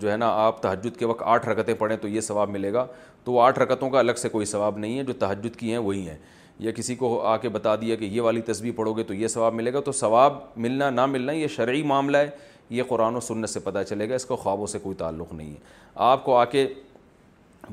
[0.00, 2.86] جو ہے نا آپ تحجد کے وقت آٹھ رکتیں پڑھیں تو یہ ثواب ملے گا
[3.24, 5.78] تو وہ آٹھ رکعتوں کا الگ سے کوئی ثواب نہیں ہے جو تہجد کی ہیں
[5.78, 6.16] وہی ہیں
[6.64, 9.28] یا کسی کو آ کے بتا دیا کہ یہ والی تصویر پڑھو گے تو یہ
[9.28, 12.28] ثواب ملے گا تو ثواب ملنا نہ ملنا یہ شرعی معاملہ ہے
[12.70, 15.50] یہ قرآن و سنت سے پتہ چلے گا اس کو خوابوں سے کوئی تعلق نہیں
[15.50, 15.56] ہے
[16.04, 16.66] آپ کو آ کے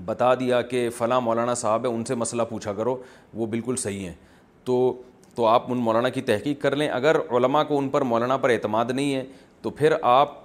[0.05, 2.95] بتا دیا کہ فلاں مولانا صاحب ہے ان سے مسئلہ پوچھا کرو
[3.33, 4.13] وہ بالکل صحیح ہیں
[4.65, 4.81] تو
[5.35, 8.49] تو آپ ان مولانا کی تحقیق کر لیں اگر علماء کو ان پر مولانا پر
[8.49, 9.23] اعتماد نہیں ہے
[9.61, 10.39] تو پھر آپ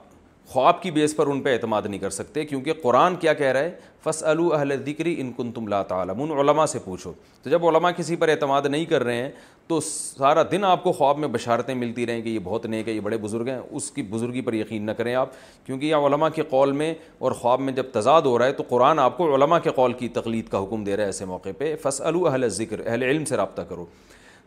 [0.48, 3.60] خواب کی بیس پر ان پہ اعتماد نہیں کر سکتے کیونکہ قرآن کیا کہہ رہا
[3.60, 3.70] ہے
[4.02, 7.12] فص الحل ذکری ان کن تم لا تعالم علماء سے پوچھو
[7.42, 9.30] تو جب علماء کسی پر اعتماد نہیں کر رہے ہیں
[9.68, 12.92] تو سارا دن آپ کو خواب میں بشارتیں ملتی رہیں کہ یہ بہت نیک ہے
[12.92, 15.30] یہ بڑے بزرگ ہیں اس کی بزرگی پر یقین نہ کریں آپ
[15.66, 18.64] کیونکہ یہ علماء کے قول میں اور خواب میں جب تضاد ہو رہا ہے تو
[18.68, 21.50] قرآن آپ کو علماء کے قول کی تقلید کا حکم دے رہا ہے ایسے موقع
[21.58, 23.86] پہ فص الحل ذکر اہل علم سے رابطہ کرو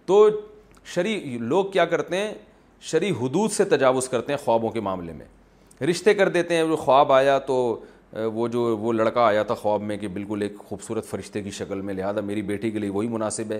[0.06, 0.28] تو
[0.94, 2.32] شرع لوگ کیا کرتے ہیں
[2.92, 5.26] شرع حدود سے تجاوز کرتے ہیں خوابوں کے معاملے میں
[5.90, 7.56] رشتے کر دیتے ہیں جو خواب آیا تو
[8.34, 11.82] وہ جو وہ لڑکا آیا تھا خواب میں کہ بالکل ایک خوبصورت فرشتے کی شکل
[11.82, 13.60] میں لہٰذا میری بیٹی کے لیے وہی مناسب ہے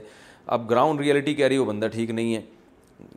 [0.56, 2.42] اب گراؤنڈ ریئلٹی کہہ رہی ہے وہ بندہ ٹھیک نہیں ہے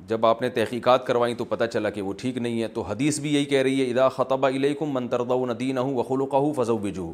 [0.09, 3.19] جب آپ نے تحقیقات کروائیں تو پتہ چلا کہ وہ ٹھیک نہیں ہے تو حدیث
[3.21, 7.13] بھی یہی کہہ رہی ہے ادا خطبہ علیکم منتردہ ندین ہوں وخل وقہ فضو بجو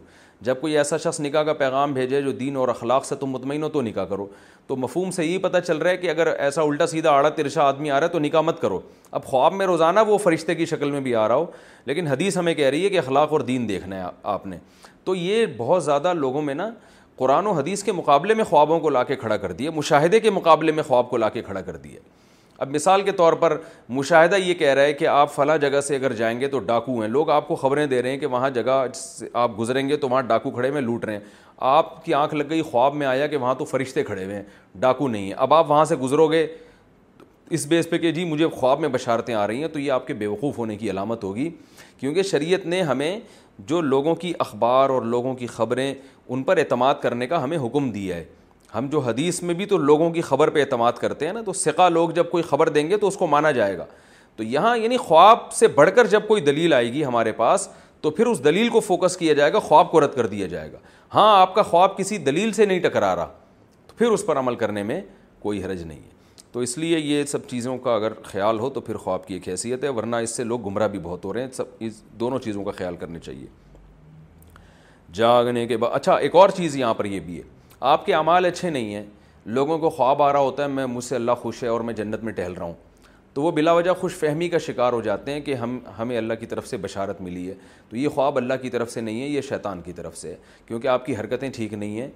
[0.49, 3.63] جب کوئی ایسا شخص نکاح کا پیغام بھیجے جو دین اور اخلاق سے تم مطمئن
[3.63, 4.27] ہو تو نکاح کرو
[4.67, 7.63] تو مفہوم سے یہی پتہ چل رہا ہے کہ اگر ایسا الٹا سیدھا آڑا ترشا
[7.69, 8.81] آدمی آ رہا ہے تو نکاح مت کرو
[9.11, 11.47] اب خواب میں روزانہ وہ فرشتے کی شکل میں بھی آ رہا ہو
[11.87, 14.57] لیکن حدیث ہمیں کہہ رہی ہے کہ اخلاق اور دین دیکھنا ہے آپ نے
[15.05, 16.71] تو یہ بہت زیادہ لوگوں میں نا
[17.17, 20.31] قرآن و حدیث کے مقابلے میں خوابوں کو لا کے کھڑا کر دیا مشاہدے کے
[20.31, 22.01] مقابلے میں خواب کو لا کے کھڑا کر دیا
[22.63, 23.57] اب مثال کے طور پر
[23.97, 27.01] مشاہدہ یہ کہہ رہا ہے کہ آپ فلاں جگہ سے اگر جائیں گے تو ڈاکو
[27.01, 28.83] ہیں لوگ آپ کو خبریں دے رہے ہیں کہ وہاں جگہ
[29.43, 31.21] آپ گزریں گے تو وہاں ڈاکو کھڑے ہوئے لوٹ رہے ہیں
[31.75, 34.43] آپ کی آنکھ لگ گئی خواب میں آیا کہ وہاں تو فرشتے کھڑے ہوئے ہیں
[34.81, 36.47] ڈاکو نہیں ہیں اب آپ وہاں سے گزرو گے
[37.57, 40.07] اس بیس پہ کہ جی مجھے خواب میں بشارتیں آ رہی ہیں تو یہ آپ
[40.07, 41.49] کے بیوقوف ہونے کی علامت ہوگی
[42.01, 43.19] کیونکہ شریعت نے ہمیں
[43.69, 45.93] جو لوگوں کی اخبار اور لوگوں کی خبریں
[46.29, 48.25] ان پر اعتماد کرنے کا ہمیں حکم دیا ہے
[48.75, 51.53] ہم جو حدیث میں بھی تو لوگوں کی خبر پہ اعتماد کرتے ہیں نا تو
[51.53, 53.85] سکا لوگ جب کوئی خبر دیں گے تو اس کو مانا جائے گا
[54.37, 57.69] تو یہاں یعنی خواب سے بڑھ کر جب کوئی دلیل آئے گی ہمارے پاس
[58.01, 60.73] تو پھر اس دلیل کو فوکس کیا جائے گا خواب کو رد کر دیا جائے
[60.73, 60.79] گا
[61.15, 63.33] ہاں آپ کا خواب کسی دلیل سے نہیں ٹکرا رہا
[63.87, 65.01] تو پھر اس پر عمل کرنے میں
[65.43, 66.17] کوئی حرج نہیں ہے
[66.53, 69.49] تو اس لیے یہ سب چیزوں کا اگر خیال ہو تو پھر خواب کی ایک
[69.49, 72.39] حیثیت ہے ورنہ اس سے لوگ گمراہ بھی بہت ہو رہے ہیں سب اس دونوں
[72.45, 73.47] چیزوں کا خیال کرنے چاہیے
[75.15, 77.43] جاگنے کے بعد اچھا ایک اور چیز یہاں پر یہ بھی ہے
[77.81, 79.03] آپ کے اعمال اچھے نہیں ہیں
[79.57, 81.93] لوگوں کو خواب آ رہا ہوتا ہے میں مجھ سے اللہ خوش ہے اور میں
[81.95, 82.73] جنت میں ٹہل رہا ہوں
[83.35, 86.35] تو وہ بلا وجہ خوش فہمی کا شکار ہو جاتے ہیں کہ ہم ہمیں اللہ
[86.41, 87.55] کی طرف سے بشارت ملی ہے
[87.89, 90.37] تو یہ خواب اللہ کی طرف سے نہیں ہے یہ شیطان کی طرف سے ہے
[90.67, 92.09] کیونکہ آپ کی حرکتیں ٹھیک نہیں ہیں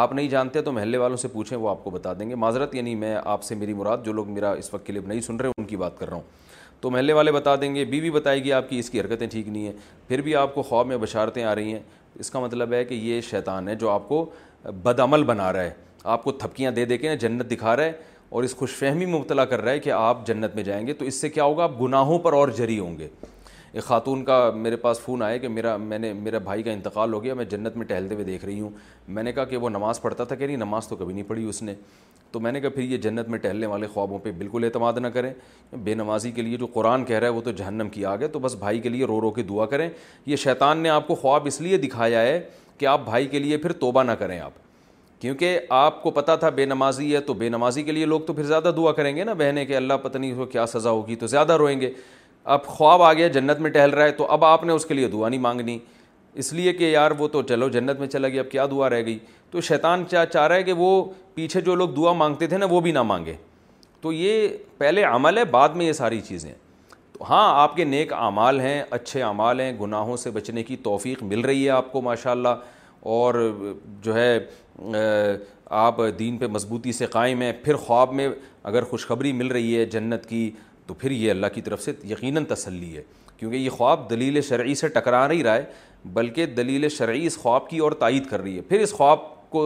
[0.00, 2.74] آپ نہیں جانتے تو محلے والوں سے پوچھیں وہ آپ کو بتا دیں گے معذرت
[2.74, 5.50] یعنی میں آپ سے میری مراد جو لوگ میرا اس وقت کلپ نہیں سن رہے
[5.58, 6.48] ان کی بات کر رہا ہوں
[6.80, 9.26] تو محلے والے بتا دیں گے بیوی بی بتائے گی آپ کی اس کی حرکتیں
[9.30, 9.72] ٹھیک نہیں ہیں
[10.08, 11.80] پھر بھی آپ کو خواب میں بشارتیں آ رہی ہیں
[12.20, 14.28] اس کا مطلب ہے کہ یہ شیطان ہے جو آپ کو
[14.82, 15.70] بدعمل بنا رہا ہے
[16.14, 17.92] آپ کو تھپکیاں دے دے کے جنت دکھا رہا ہے
[18.30, 21.04] اور اس خوش فہمی مبتلا کر رہا ہے کہ آپ جنت میں جائیں گے تو
[21.04, 23.08] اس سے کیا ہوگا آپ گناہوں پر اور جری ہوں گے
[23.72, 27.12] ایک خاتون کا میرے پاس فون آیا کہ میرا میں نے میرا بھائی کا انتقال
[27.12, 28.70] ہو گیا میں جنت میں ٹہلتے ہوئے دیکھ رہی ہوں
[29.08, 31.44] میں نے کہا کہ وہ نماز پڑھتا تھا کہ نہیں نماز تو کبھی نہیں پڑھی
[31.48, 31.74] اس نے
[32.32, 35.06] تو میں نے کہا پھر یہ جنت میں ٹہلنے والے خوابوں پہ بالکل اعتماد نہ
[35.14, 35.32] کریں
[35.84, 38.28] بے نمازی کے لیے جو قرآن کہہ رہا ہے وہ تو جہنم کی آگ ہے
[38.32, 39.88] تو بس بھائی کے لیے رو رو کے دعا کریں
[40.26, 42.40] یہ شیطان نے آپ کو خواب اس لیے دکھایا ہے
[42.80, 44.52] کہ آپ بھائی کے لیے پھر توبہ نہ کریں آپ
[45.20, 48.32] کیونکہ آپ کو پتہ تھا بے نمازی ہے تو بے نمازی کے لیے لوگ تو
[48.34, 51.16] پھر زیادہ دعا کریں گے نا بہنیں کہ اللہ پتہ نہیں کو کیا سزا ہوگی
[51.22, 51.90] تو زیادہ روئیں گے
[52.54, 54.94] اب خواب آ گیا جنت میں ٹہل رہا ہے تو اب آپ نے اس کے
[54.94, 55.78] لیے دعا نہیں مانگنی
[56.42, 59.04] اس لیے کہ یار وہ تو چلو جنت میں چلا گیا اب کیا دعا رہ
[59.06, 59.18] گئی
[59.50, 60.88] تو شیطان کیا چاہ رہا ہے کہ وہ
[61.34, 63.34] پیچھے جو لوگ دعا مانگتے تھے نا وہ بھی نہ مانگے
[64.00, 64.48] تو یہ
[64.78, 66.50] پہلے عمل ہے بعد میں یہ ساری چیزیں
[67.28, 71.40] ہاں آپ کے نیک اعمال ہیں اچھے اعمال ہیں گناہوں سے بچنے کی توفیق مل
[71.44, 72.54] رہی ہے آپ کو ماشاء اللہ
[73.16, 73.34] اور
[74.02, 74.38] جو ہے
[75.82, 78.28] آپ دین پہ مضبوطی سے قائم ہیں پھر خواب میں
[78.70, 80.50] اگر خوشخبری مل رہی ہے جنت کی
[80.86, 83.02] تو پھر یہ اللہ کی طرف سے یقیناً تسلی ہے
[83.36, 85.64] کیونکہ یہ خواب دلیل شرعی سے ٹکرا نہیں رہا ہے
[86.14, 89.18] بلکہ دلیل شرعی اس خواب کی اور تائید کر رہی ہے پھر اس خواب
[89.50, 89.64] کو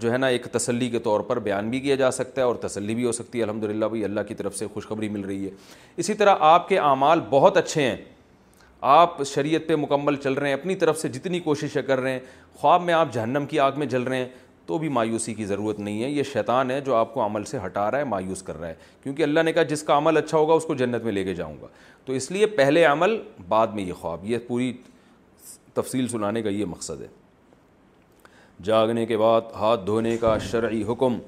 [0.00, 2.54] جو ہے نا ایک تسلی کے طور پر بیان بھی کیا جا سکتا ہے اور
[2.66, 5.44] تسلی بھی ہو سکتی ہے الحمد للہ بھائی اللہ کی طرف سے خوشخبری مل رہی
[5.44, 5.50] ہے
[6.02, 7.96] اسی طرح آپ کے اعمال بہت اچھے ہیں
[8.96, 12.18] آپ شریعت پہ مکمل چل رہے ہیں اپنی طرف سے جتنی کوششیں کر رہے ہیں
[12.60, 14.26] خواب میں آپ جہنم کی آگ میں جل رہے ہیں
[14.66, 17.58] تو بھی مایوسی کی ضرورت نہیں ہے یہ شیطان ہے جو آپ کو عمل سے
[17.64, 20.38] ہٹا رہا ہے مایوس کر رہا ہے کیونکہ اللہ نے کہا جس کا عمل اچھا
[20.38, 21.66] ہوگا اس کو جنت میں لے کے جاؤں گا
[22.04, 23.18] تو اس لیے پہلے عمل
[23.48, 24.72] بعد میں یہ خواب یہ پوری
[25.74, 27.06] تفصیل سنانے کا یہ مقصد ہے
[28.64, 31.18] جاگنے کے بعد ہاتھ دھونے کا شرعی حکم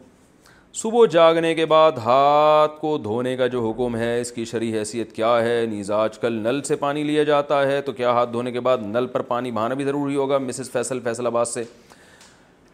[0.82, 5.12] صبح جاگنے کے بعد ہاتھ کو دھونے کا جو حکم ہے اس کی شرعی حیثیت
[5.16, 8.52] کیا ہے نیز آج کل نل سے پانی لیا جاتا ہے تو کیا ہاتھ دھونے
[8.52, 11.62] کے بعد نل پر پانی بہانا بھی ضروری ہوگا مسز فیصل فیصل آباد سے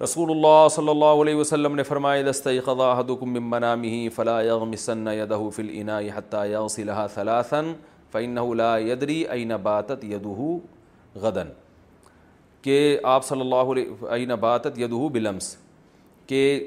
[0.02, 5.90] رسول اللہ صلی اللہ علیہ وسلم نے فرمائے دستی یدہ می فلاغ مصنو فلین
[6.70, 7.72] صلاح صلاسن
[8.12, 8.38] فعن
[8.88, 10.56] یدری عین باتت یدہ
[11.20, 11.48] غدن
[12.62, 15.54] کہ آپ صلی اللہ عین باتت یدہ بلمس
[16.26, 16.58] کہ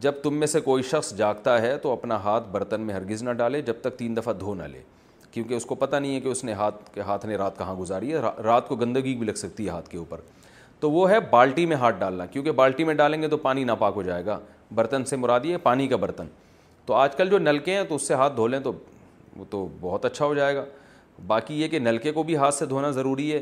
[0.00, 3.30] جب تم میں سے کوئی شخص جاگتا ہے تو اپنا ہاتھ برتن میں ہرگز نہ
[3.40, 4.82] ڈالے جب تک تین دفعہ دھو نہ لے
[5.30, 7.74] کیونکہ اس کو پتہ نہیں ہے کہ اس نے ہاتھ کے ہاتھ نے رات کہاں
[7.74, 10.20] گزاری ہے رات کو گندگی بھی لگ سکتی ہے ہاتھ کے اوپر
[10.80, 13.92] تو وہ ہے بالٹی میں ہاتھ ڈالنا کیونکہ بالٹی میں ڈالیں گے تو پانی ناپاک
[13.96, 14.38] ہو جائے گا
[14.74, 16.26] برتن سے مرادی ہے پانی کا برتن
[16.86, 18.72] تو آج کل جو نلکے ہیں تو اس سے ہاتھ دھو لیں تو
[19.36, 20.64] وہ تو بہت اچھا ہو جائے گا
[21.26, 23.40] باقی یہ کہ نلکے کو بھی ہاتھ سے دھونا ضروری ہے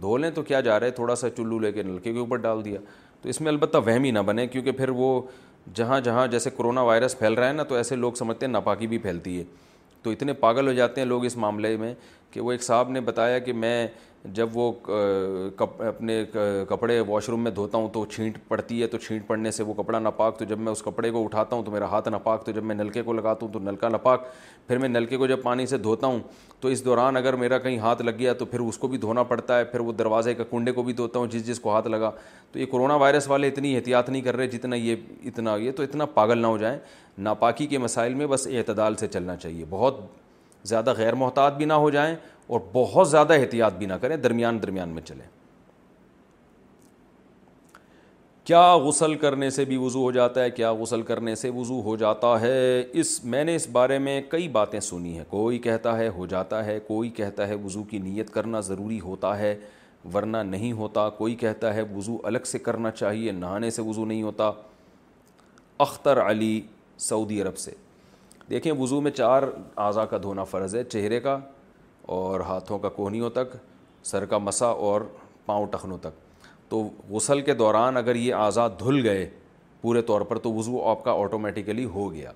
[0.00, 2.36] دھو لیں تو کیا جا رہا ہے تھوڑا سا چلو لے کے نلکے کے اوپر
[2.36, 2.80] ڈال دیا
[3.22, 5.20] تو اس میں البتہ وہم ہی نہ بنے کیونکہ پھر وہ
[5.74, 8.86] جہاں جہاں جیسے کرونا وائرس پھیل رہا ہے نا تو ایسے لوگ سمجھتے ہیں ناپاکی
[8.86, 9.44] بھی پھیلتی ہے
[10.02, 11.94] تو اتنے پاگل ہو جاتے ہیں لوگ اس معاملے میں
[12.30, 13.86] کہ وہ ایک صاحب نے بتایا کہ میں
[14.32, 14.70] جب وہ
[15.86, 16.22] اپنے
[16.68, 19.74] کپڑے واش روم میں دھوتا ہوں تو چھینٹ پڑتی ہے تو چھینٹ پڑنے سے وہ
[19.82, 22.52] کپڑا ناپاک تو جب میں اس کپڑے کو اٹھاتا ہوں تو میرا ہاتھ نپاک تو
[22.52, 25.42] جب میں نلکے کو لگاتا ہوں تو نلکا ناپاک نپاک پھر میں نلکے کو جب
[25.42, 26.20] پانی سے دھوتا ہوں
[26.60, 29.22] تو اس دوران اگر میرا کہیں ہاتھ لگ گیا تو پھر اس کو بھی دھونا
[29.22, 31.88] پڑتا ہے پھر وہ دروازے کا کنڈے کو بھی دھوتا ہوں جس جس کو ہاتھ
[31.88, 32.10] لگا
[32.52, 35.82] تو یہ کرونا وائرس والے اتنی احتیاط نہیں کر رہے جتنا یہ اتنا یہ تو
[35.82, 36.78] اتنا پاگل نہ ہو جائیں
[37.24, 40.00] ناپاکی کے مسائل میں بس اعتدال سے چلنا چاہیے بہت
[40.68, 42.14] زیادہ غیر محتاط بھی نہ ہو جائیں
[42.46, 45.26] اور بہت زیادہ احتیاط بھی نہ کریں درمیان درمیان میں چلیں
[48.46, 51.94] کیا غسل کرنے سے بھی وضو ہو جاتا ہے کیا غسل کرنے سے وضو ہو
[51.96, 52.56] جاتا ہے
[53.00, 56.64] اس میں نے اس بارے میں کئی باتیں سنی ہیں کوئی کہتا ہے ہو جاتا
[56.66, 59.54] ہے کوئی کہتا ہے وضو کی نیت کرنا ضروری ہوتا ہے
[60.14, 64.22] ورنہ نہیں ہوتا کوئی کہتا ہے وضو الگ سے کرنا چاہیے نہانے سے وضو نہیں
[64.22, 64.50] ہوتا
[65.86, 66.60] اختر علی
[67.08, 67.72] سعودی عرب سے
[68.50, 69.42] دیکھیں وضو میں چار
[69.84, 71.38] اعضاء کا دھونا فرض ہے چہرے کا
[72.16, 73.56] اور ہاتھوں کا کوہنیوں تک
[74.06, 75.00] سر کا مسا اور
[75.46, 76.22] پاؤں ٹخنوں تک
[76.68, 79.28] تو غسل کے دوران اگر یہ اعضا دھل گئے
[79.80, 82.32] پورے طور پر تو وضو آپ کا آٹومیٹیکلی ہو گیا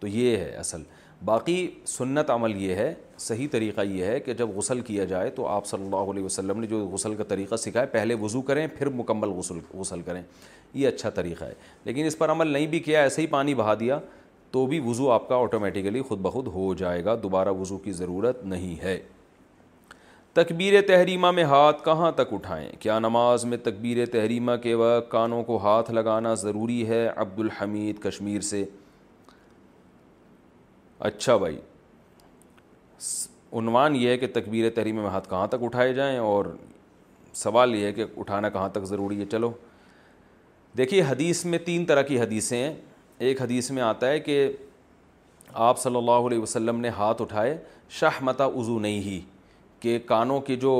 [0.00, 0.82] تو یہ ہے اصل
[1.24, 1.56] باقی
[1.88, 5.66] سنت عمل یہ ہے صحیح طریقہ یہ ہے کہ جب غسل کیا جائے تو آپ
[5.66, 9.30] صلی اللہ علیہ وسلم نے جو غسل کا طریقہ سکھایا پہلے وضو کریں پھر مکمل
[9.38, 10.22] غسل غسل کریں
[10.74, 11.54] یہ اچھا طریقہ ہے
[11.84, 13.98] لیکن اس پر عمل نہیں بھی کیا ایسے ہی پانی بہا دیا
[14.50, 18.44] تو بھی وضو آپ کا آٹومیٹیکلی خود بخود ہو جائے گا دوبارہ وضو کی ضرورت
[18.52, 18.98] نہیں ہے
[20.34, 25.42] تکبیر تحریمہ میں ہاتھ کہاں تک اٹھائیں کیا نماز میں تکبیر تحریمہ کے وقت کانوں
[25.44, 28.64] کو ہاتھ لگانا ضروری ہے عبد الحمید کشمیر سے
[31.10, 31.58] اچھا بھائی
[33.58, 36.46] عنوان یہ ہے کہ تکبیر تحریمہ میں ہاتھ کہاں تک اٹھائے جائیں اور
[37.42, 39.50] سوال یہ ہے کہ اٹھانا کہاں تک ضروری ہے چلو
[40.76, 42.74] دیکھیے حدیث میں تین طرح کی حدیثیں ہیں
[43.18, 44.48] ایک حدیث میں آتا ہے کہ
[45.68, 47.56] آپ صلی اللہ علیہ وسلم نے ہاتھ اٹھائے
[48.20, 49.20] متا عضو نہیں ہی
[49.80, 50.72] کہ کانوں کی جو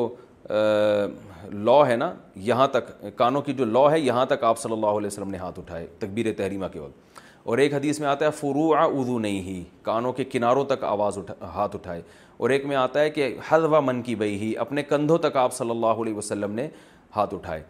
[0.48, 2.12] لا ہے نا
[2.46, 5.38] یہاں تک کانوں کی جو لا ہے یہاں تک آپ صلی اللہ علیہ وسلم نے
[5.38, 9.40] ہاتھ اٹھائے تقبیر تحریمہ کے وقت اور ایک حدیث میں آتا ہے فروع عضو نہیں
[9.42, 12.02] ہی کانوں کے کناروں تک آواز اٹھا ہاتھ اٹھائے
[12.38, 15.52] اور ایک میں آتا ہے کہ حضوہ من کی بئی ہی اپنے کندھوں تک آپ
[15.54, 16.68] صلی اللہ علیہ وسلم نے
[17.16, 17.62] ہاتھ اٹھائے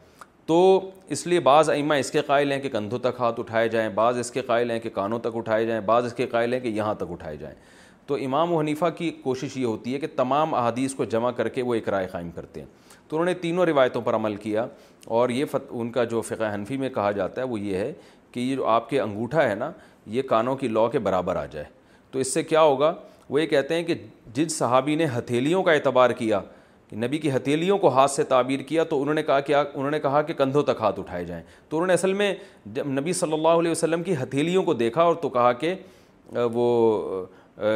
[0.49, 0.79] تو
[1.15, 4.19] اس لیے بعض ائمہ اس کے قائل ہیں کہ کندھوں تک ہاتھ اٹھائے جائیں بعض
[4.19, 6.69] اس کے قائل ہیں کہ کانوں تک اٹھائے جائیں بعض اس کے قائل ہیں کہ
[6.77, 7.55] یہاں تک اٹھائے جائیں
[8.07, 11.49] تو امام و حنیفہ کی کوشش یہ ہوتی ہے کہ تمام احادیث کو جمع کر
[11.57, 12.67] کے وہ ایک رائے قائم کرتے ہیں
[13.09, 14.67] تو انہوں نے تینوں روایتوں پر عمل کیا
[15.19, 17.93] اور یہ ان کا جو فقہ حنفی میں کہا جاتا ہے وہ یہ ہے
[18.33, 19.71] کہ یہ جو آپ کے انگوٹھا ہے نا
[20.17, 21.65] یہ کانوں کی لو کے برابر آ جائے
[22.11, 22.95] تو اس سے کیا ہوگا
[23.29, 23.95] وہ یہ کہتے ہیں کہ
[24.35, 26.41] جس صحابی نے ہتھیلیوں کا اعتبار کیا
[26.91, 29.91] کہ نبی کی ہتھیلیوں کو ہاتھ سے تعبیر کیا تو انہوں نے کہا کہ انہوں
[29.91, 32.33] نے کہا کہ کندھوں تک ہاتھ اٹھائے جائیں تو انہوں نے اصل میں
[32.75, 35.75] جب نبی صلی اللہ علیہ وسلم کی ہتھیلیوں کو دیکھا اور تو کہا کہ
[36.53, 37.27] وہ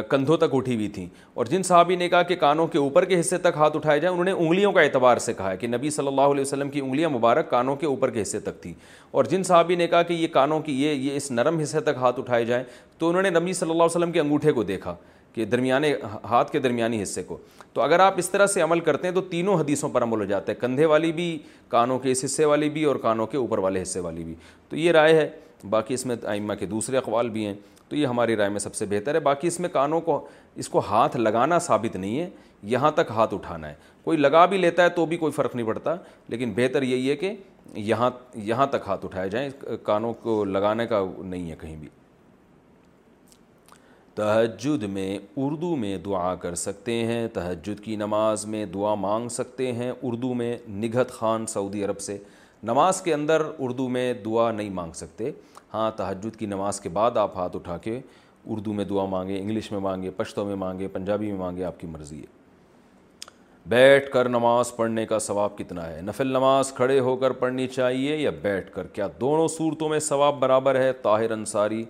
[0.09, 3.19] کندھوں تک اٹھی ہوئی تھیں اور جن صحابی نے کہا کہ کانوں کے اوپر کے
[3.19, 6.07] حصے تک ہاتھ اٹھائے جائیں انہوں نے انگلیوں کا اعتبار سے کہا کہ نبی صلی
[6.07, 8.73] اللہ علیہ وسلم کی انگلیاں مبارک کانوں کے اوپر کے حصے تک تھیں
[9.11, 11.97] اور جن صحابی نے کہا کہ یہ کانوں کی یہ یہ اس نرم حصے تک
[12.01, 12.63] ہاتھ اٹھائے جائیں
[12.97, 14.95] تو انہوں نے نبی صلی اللہ علیہ وسلم کے انگوٹھے کو دیکھا
[15.33, 15.93] کہ درمیانے
[16.29, 17.37] ہاتھ کے درمیانی حصے کو
[17.73, 20.25] تو اگر آپ اس طرح سے عمل کرتے ہیں تو تینوں حدیثوں پر عمل ہو
[20.25, 21.37] جاتا ہے کندھے والی بھی
[21.69, 24.35] کانوں کے اس حصے والی بھی اور کانوں کے اوپر والے حصے والی بھی
[24.69, 25.29] تو یہ رائے ہے
[25.69, 27.53] باقی اس میں آئمہ کے دوسرے اقوال بھی ہیں
[27.89, 30.25] تو یہ ہماری رائے میں سب سے بہتر ہے باقی اس میں کانوں کو
[30.63, 32.29] اس کو ہاتھ لگانا ثابت نہیں ہے
[32.73, 33.73] یہاں تک ہاتھ اٹھانا ہے
[34.03, 35.95] کوئی لگا بھی لیتا ہے تو بھی کوئی فرق نہیں پڑتا
[36.29, 37.33] لیکن بہتر یہی ہے کہ
[37.73, 38.09] یہاں
[38.45, 39.49] یہاں تک ہاتھ اٹھائے جائیں
[39.83, 41.87] کانوں کو لگانے کا نہیں ہے کہیں بھی
[44.15, 49.71] تحجد میں اردو میں دعا کر سکتے ہیں تحجد کی نماز میں دعا مانگ سکتے
[49.73, 52.17] ہیں اردو میں نگہت خان سعودی عرب سے
[52.69, 55.31] نماز کے اندر اردو میں دعا نہیں مانگ سکتے
[55.73, 57.99] ہاں تحجد کی نماز کے بعد آپ ہاتھ اٹھا کے
[58.53, 61.87] اردو میں دعا مانگیں انگلش میں مانگے پشتوں میں مانگے پنجابی میں مانگے آپ کی
[61.87, 62.41] مرضی ہے
[63.69, 68.15] بیٹھ کر نماز پڑھنے کا ثواب کتنا ہے نفل نماز کھڑے ہو کر پڑھنی چاہیے
[68.17, 71.83] یا بیٹھ کر کیا دونوں صورتوں میں ثواب برابر ہے طاہر انصاری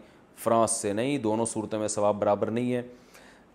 [0.44, 2.82] فرانس سے نہیں دونوں صورتوں میں ثواب برابر نہیں ہے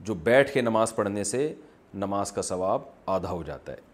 [0.04, 1.52] جو بیٹھ کے نماز پڑھنے سے
[1.94, 2.80] نماز کا ثواب
[3.10, 3.86] آدھا ہو جاتا ہے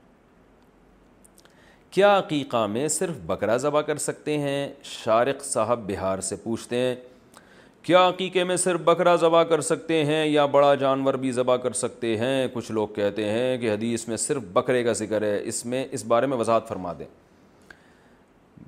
[1.90, 6.94] کیا عقیقہ میں صرف بکرا ذبح کر سکتے ہیں شارق صاحب بہار سے پوچھتے ہیں
[7.82, 11.72] کیا عقیقے میں صرف بکرا ذبح کر سکتے ہیں یا بڑا جانور بھی ذبح کر
[11.80, 15.64] سکتے ہیں کچھ لوگ کہتے ہیں کہ حدیث میں صرف بکرے کا ذکر ہے اس
[15.66, 17.06] میں اس بارے میں وضاحت فرما دیں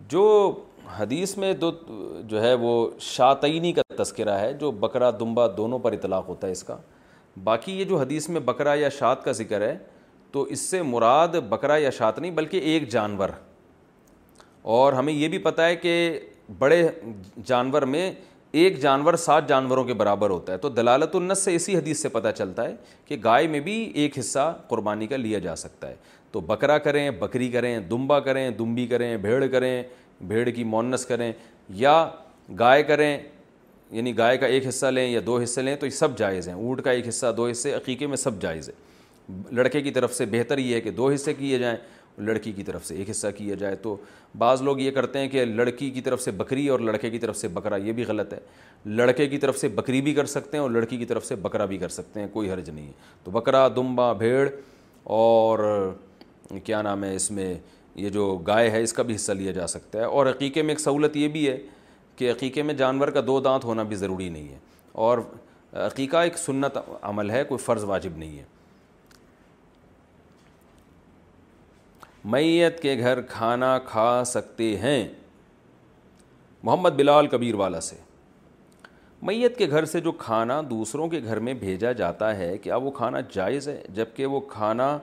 [0.08, 0.24] جو
[0.98, 1.70] حدیث میں دو
[2.28, 6.52] جو ہے وہ شاتعینی کا تذکرہ ہے جو بکرا دمبا دونوں پر اطلاق ہوتا ہے
[6.52, 6.76] اس کا
[7.44, 9.76] باقی یہ جو حدیث میں بکرا یا شات کا ذکر ہے
[10.32, 13.28] تو اس سے مراد بکرا یا شات نہیں بلکہ ایک جانور
[14.76, 15.92] اور ہمیں یہ بھی پتہ ہے کہ
[16.58, 16.82] بڑے
[17.46, 18.10] جانور میں
[18.62, 22.08] ایک جانور سات جانوروں کے برابر ہوتا ہے تو دلالت النس سے اسی حدیث سے
[22.08, 22.74] پتہ چلتا ہے
[23.06, 25.94] کہ گائے میں بھی ایک حصہ قربانی کا لیا جا سکتا ہے
[26.32, 29.82] تو بکرا کریں بکری کریں دمبا کریں دمبی کریں بھیڑ کریں
[30.20, 31.32] بھیڑ کی مونس کریں
[31.76, 32.08] یا
[32.58, 33.16] گائے کریں
[33.90, 36.54] یعنی گائے کا ایک حصہ لیں یا دو حصے لیں تو یہ سب جائز ہیں
[36.54, 38.70] اونٹ کا ایک حصہ دو حصے عقیقے میں سب جائز
[39.52, 41.76] لڑکے کی طرف سے بہتر یہ ہے کہ دو حصے کیے جائیں
[42.26, 43.96] لڑکی کی طرف سے ایک حصہ کیا جائے تو
[44.38, 47.36] بعض لوگ یہ کرتے ہیں کہ لڑکی کی طرف سے بکری اور لڑکے کی طرف
[47.36, 48.38] سے بکرا یہ بھی غلط ہے
[48.86, 51.64] لڑکے کی طرف سے بکری بھی کر سکتے ہیں اور لڑکی کی طرف سے بکرا
[51.64, 52.92] بھی کر سکتے ہیں کوئی حرج نہیں ہے
[53.24, 54.48] تو بکرا دمبا بھیڑ
[55.18, 55.58] اور
[56.64, 57.54] کیا نام ہے اس میں
[57.96, 60.70] یہ جو گائے ہے اس کا بھی حصہ لیا جا سکتا ہے اور عقیقے میں
[60.70, 61.56] ایک سہولت یہ بھی ہے
[62.16, 64.58] کہ عقیقے میں جانور کا دو دانت ہونا بھی ضروری نہیں ہے
[65.06, 65.18] اور
[65.86, 66.76] عقیقہ ایک سنت
[67.12, 68.44] عمل ہے کوئی فرض واجب نہیں ہے
[72.34, 75.06] میت کے گھر کھانا کھا سکتے ہیں
[76.64, 77.96] محمد بلال کبیر والا سے
[79.22, 82.90] میت کے گھر سے جو کھانا دوسروں کے گھر میں بھیجا جاتا ہے کیا وہ
[83.00, 84.96] کھانا جائز ہے جب کہ وہ کھانا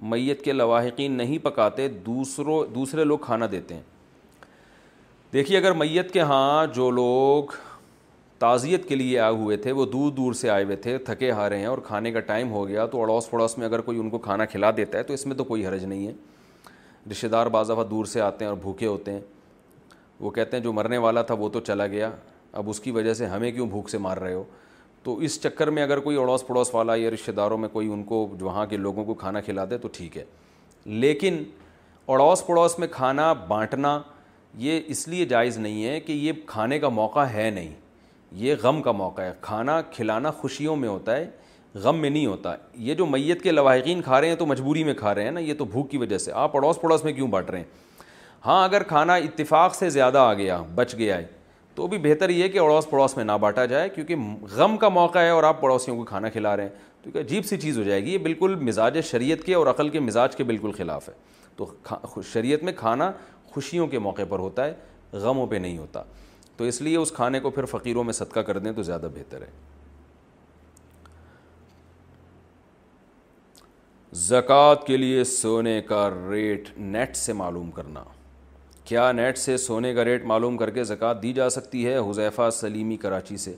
[0.00, 3.82] میت کے لواحقین نہیں پکاتے دوسروں دوسرے لوگ کھانا دیتے ہیں
[5.32, 7.52] دیکھیے اگر میت کے ہاں جو لوگ
[8.38, 11.56] تعزیت کے لیے آئے ہوئے تھے وہ دور دور سے آئے ہوئے تھے تھکے ہارے
[11.58, 14.18] ہیں اور کھانے کا ٹائم ہو گیا تو اڑوس پڑوس میں اگر کوئی ان کو
[14.28, 16.12] کھانا کھلا دیتا ہے تو اس میں تو کوئی حرج نہیں ہے
[17.10, 19.20] رشتے دار بعض دفعہ دور سے آتے ہیں اور بھوکے ہوتے ہیں
[20.20, 22.10] وہ کہتے ہیں جو مرنے والا تھا وہ تو چلا گیا
[22.60, 24.44] اب اس کی وجہ سے ہمیں کیوں بھوک سے مار رہے ہو
[25.08, 28.02] تو اس چکر میں اگر کوئی اڑوس پڑوس والا یا رشتہ داروں میں کوئی ان
[28.04, 30.24] کو وہاں کے لوگوں کو کھانا کھلا دے تو ٹھیک ہے
[31.04, 31.42] لیکن
[32.12, 33.98] اڑوس پڑوس میں کھانا بانٹنا
[34.64, 37.70] یہ اس لیے جائز نہیں ہے کہ یہ کھانے کا موقع ہے نہیں
[38.42, 41.26] یہ غم کا موقع ہے کھانا کھلانا خوشیوں میں ہوتا ہے
[41.84, 42.54] غم میں نہیں ہوتا
[42.88, 45.40] یہ جو میت کے لواحقین کھا رہے ہیں تو مجبوری میں کھا رہے ہیں نا
[45.40, 48.62] یہ تو بھوک کی وجہ سے آپ اڑوس پڑوس میں کیوں بانٹ رہے ہیں ہاں
[48.64, 51.26] اگر کھانا اتفاق سے زیادہ آ گیا بچ گیا ہے
[51.78, 54.14] تو بھی بہتر یہ ہے کہ اڑوس پڑوس میں نہ بانٹا جائے کیونکہ
[54.54, 57.44] غم کا موقع ہے اور آپ پڑوسیوں کو کھانا کھلا رہے ہیں تو ایک عجیب
[57.46, 60.44] سی چیز ہو جائے گی یہ بالکل مزاج شریعت کے اور عقل کے مزاج کے
[60.44, 61.14] بالکل خلاف ہے
[61.56, 63.10] تو شریعت میں کھانا
[63.52, 64.74] خوشیوں کے موقع پر ہوتا ہے
[65.22, 66.02] غموں پہ نہیں ہوتا
[66.56, 69.42] تو اس لیے اس کھانے کو پھر فقیروں میں صدقہ کر دیں تو زیادہ بہتر
[69.42, 69.50] ہے
[74.26, 78.04] زکوٰۃ کے لیے سونے کا ریٹ نیٹ سے معلوم کرنا
[78.88, 82.48] کیا نیٹ سے سونے کا ریٹ معلوم کر کے زکوٰۃ دی جا سکتی ہے حذیفہ
[82.58, 83.52] سلیمی کراچی سے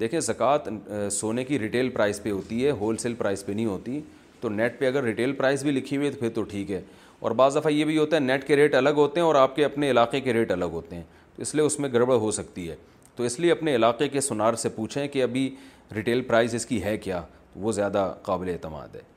[0.00, 0.68] دیکھیں زکوٰۃ
[1.12, 4.00] سونے کی ریٹیل پرائز پہ ہوتی ہے ہول سیل پرائز پہ نہیں ہوتی
[4.40, 6.80] تو نیٹ پہ اگر ریٹیل پرائز بھی لکھی ہوئی تو پھر تو ٹھیک ہے
[7.20, 9.56] اور بعض دفعہ یہ بھی ہوتا ہے نیٹ کے ریٹ الگ ہوتے ہیں اور آپ
[9.56, 11.02] کے اپنے علاقے کے ریٹ الگ ہوتے ہیں
[11.36, 12.76] تو اس لیے اس میں گڑبڑ ہو سکتی ہے
[13.16, 15.48] تو اس لیے اپنے علاقے کے سنار سے پوچھیں کہ ابھی
[15.96, 17.22] ریٹیل پرائز اس کی ہے کیا
[17.56, 19.12] وہ زیادہ قابل اعتماد ہے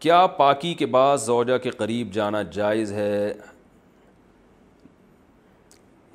[0.00, 3.32] کیا پاکی کے بعد زوجہ کے قریب جانا جائز ہے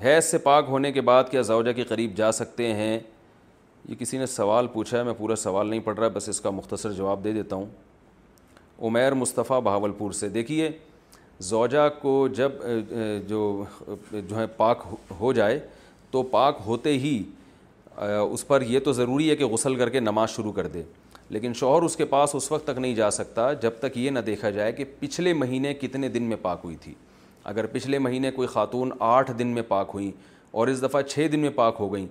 [0.03, 2.97] حیض سے پاک ہونے کے بعد کیا زوجہ کے قریب جا سکتے ہیں
[3.87, 6.49] یہ کسی نے سوال پوچھا ہے میں پورا سوال نہیں پڑھ رہا بس اس کا
[6.49, 7.65] مختصر جواب دے دیتا ہوں
[8.87, 10.69] عمیر مصطفیٰ بہاول پور سے دیکھیے
[11.49, 12.51] زوجہ کو جب
[13.27, 13.63] جو
[14.11, 14.83] جو ہے پاک
[15.19, 15.59] ہو جائے
[16.11, 17.21] تو پاک ہوتے ہی
[18.31, 20.83] اس پر یہ تو ضروری ہے کہ غسل کر کے نماز شروع کر دے
[21.31, 24.19] لیکن شوہر اس کے پاس اس وقت تک نہیں جا سکتا جب تک یہ نہ
[24.25, 26.93] دیکھا جائے کہ پچھلے مہینے کتنے دن میں پاک ہوئی تھی
[27.51, 30.11] اگر پچھلے مہینے کوئی خاتون آٹھ دن میں پاک ہوئیں
[30.51, 32.05] اور اس دفعہ چھ دن میں پاک ہو گئیں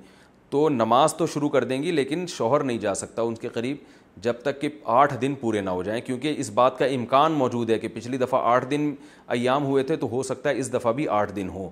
[0.51, 3.77] تو نماز تو شروع کر دیں گی لیکن شوہر نہیں جا سکتا ان کے قریب
[4.23, 7.71] جب تک کہ آٹھ دن پورے نہ ہو جائیں کیونکہ اس بات کا امکان موجود
[7.71, 8.93] ہے کہ پچھلی دفعہ آٹھ دن
[9.37, 11.69] ایام ہوئے تھے تو ہو سکتا ہے اس دفعہ بھی آٹھ دن ہو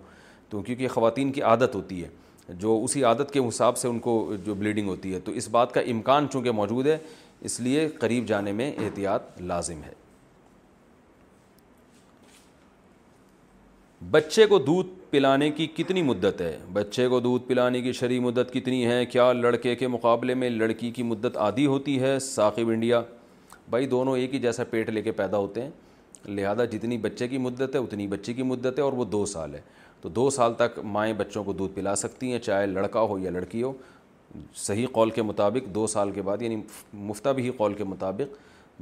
[0.51, 2.09] تو کیونکہ خواتین کی عادت ہوتی ہے
[2.61, 4.15] جو اسی عادت کے حساب سے ان کو
[4.45, 6.97] جو بلیڈنگ ہوتی ہے تو اس بات کا امکان چونکہ موجود ہے
[7.49, 9.93] اس لیے قریب جانے میں احتیاط لازم ہے
[14.11, 18.53] بچے کو دودھ پلانے کی کتنی مدت ہے بچے کو دودھ پلانے کی شرعی مدت
[18.53, 23.01] کتنی ہے کیا لڑکے کے مقابلے میں لڑکی کی مدت آدھی ہوتی ہے ثاقب انڈیا
[23.71, 25.71] بھائی دونوں ایک ہی جیسا پیٹ لے کے پیدا ہوتے ہیں
[26.29, 29.55] لہذا جتنی بچے کی مدت ہے اتنی بچے کی مدت ہے اور وہ دو سال
[29.55, 29.61] ہے
[30.01, 33.31] تو دو سال تک مائیں بچوں کو دودھ پلا سکتی ہیں چاہے لڑکا ہو یا
[33.31, 33.73] لڑکی ہو
[34.57, 36.57] صحیح قول کے مطابق دو سال کے بعد یعنی
[37.09, 38.35] مفتہ بھی قول کے مطابق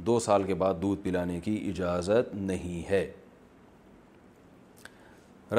[0.05, 3.09] دو سال کے بعد دودھ پلانے کی اجازت نہیں ہے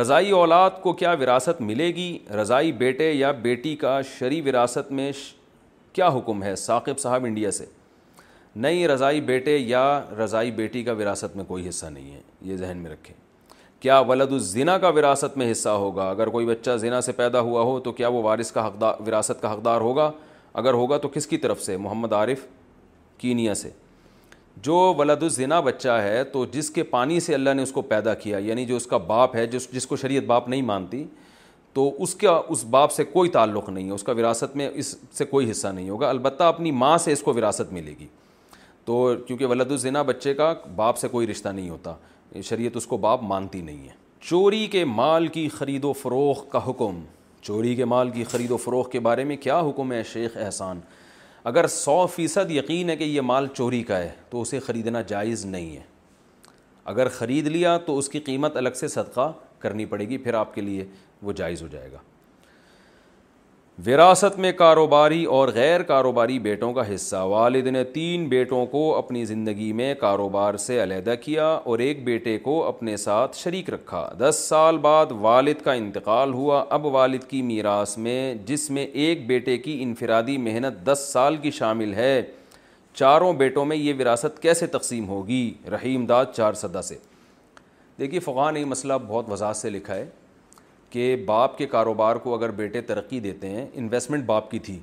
[0.00, 5.10] رضائی اولاد کو کیا وراثت ملے گی رضائی بیٹے یا بیٹی کا شرع وراثت میں
[5.92, 7.64] کیا حکم ہے ثاقب صاحب انڈیا سے
[8.56, 9.82] نئی رضائی بیٹے یا
[10.18, 13.14] رضائی بیٹی کا وراثت میں کوئی حصہ نہیں ہے یہ ذہن میں رکھیں
[13.80, 17.62] کیا ولد الزنا کا وراثت میں حصہ ہوگا اگر کوئی بچہ زنا سے پیدا ہوا
[17.64, 20.10] ہو تو کیا وہ وارث کا حقدار وراثت کا حقدار ہوگا
[20.62, 22.38] اگر ہوگا تو کس کی طرف سے محمد عارف
[23.18, 23.70] کینیا سے
[24.62, 28.14] جو ولد الزنا بچہ ہے تو جس کے پانی سے اللہ نے اس کو پیدا
[28.22, 31.04] کیا یعنی جو اس کا باپ ہے جس جس کو شریعت باپ نہیں مانتی
[31.74, 34.94] تو اس کا اس باپ سے کوئی تعلق نہیں ہے اس کا وراثت میں اس
[35.18, 38.06] سے کوئی حصہ نہیں ہوگا البتہ اپنی ماں سے اس کو وراثت ملے گی
[38.84, 41.94] تو کیونکہ ولد الزنا بچے کا باپ سے کوئی رشتہ نہیں ہوتا
[42.44, 46.58] شریعت اس کو باپ مانتی نہیں ہے چوری کے مال کی خرید و فروخ کا
[46.68, 47.00] حکم
[47.42, 50.80] چوری کے مال کی خرید و فروخ کے بارے میں کیا حکم ہے شیخ احسان
[51.50, 55.44] اگر سو فیصد یقین ہے کہ یہ مال چوری کا ہے تو اسے خریدنا جائز
[55.44, 55.80] نہیں ہے
[56.94, 60.54] اگر خرید لیا تو اس کی قیمت الگ سے صدقہ کرنی پڑے گی پھر آپ
[60.54, 60.84] کے لیے
[61.22, 61.98] وہ جائز ہو جائے گا
[63.86, 69.24] وراثت میں کاروباری اور غیر کاروباری بیٹوں کا حصہ والد نے تین بیٹوں کو اپنی
[69.24, 74.44] زندگی میں کاروبار سے علیحدہ کیا اور ایک بیٹے کو اپنے ساتھ شریک رکھا دس
[74.48, 79.56] سال بعد والد کا انتقال ہوا اب والد کی میراث میں جس میں ایک بیٹے
[79.64, 82.22] کی انفرادی محنت دس سال کی شامل ہے
[82.98, 86.98] چاروں بیٹوں میں یہ وراثت کیسے تقسیم ہوگی رحیم داد چار سدا سے
[87.98, 90.08] دیکھیے فغان یہ مسئلہ بہت وضاحت سے لکھا ہے
[90.90, 94.78] کہ باپ کے کاروبار کو اگر بیٹے ترقی دیتے ہیں انویسٹمنٹ باپ کی تھی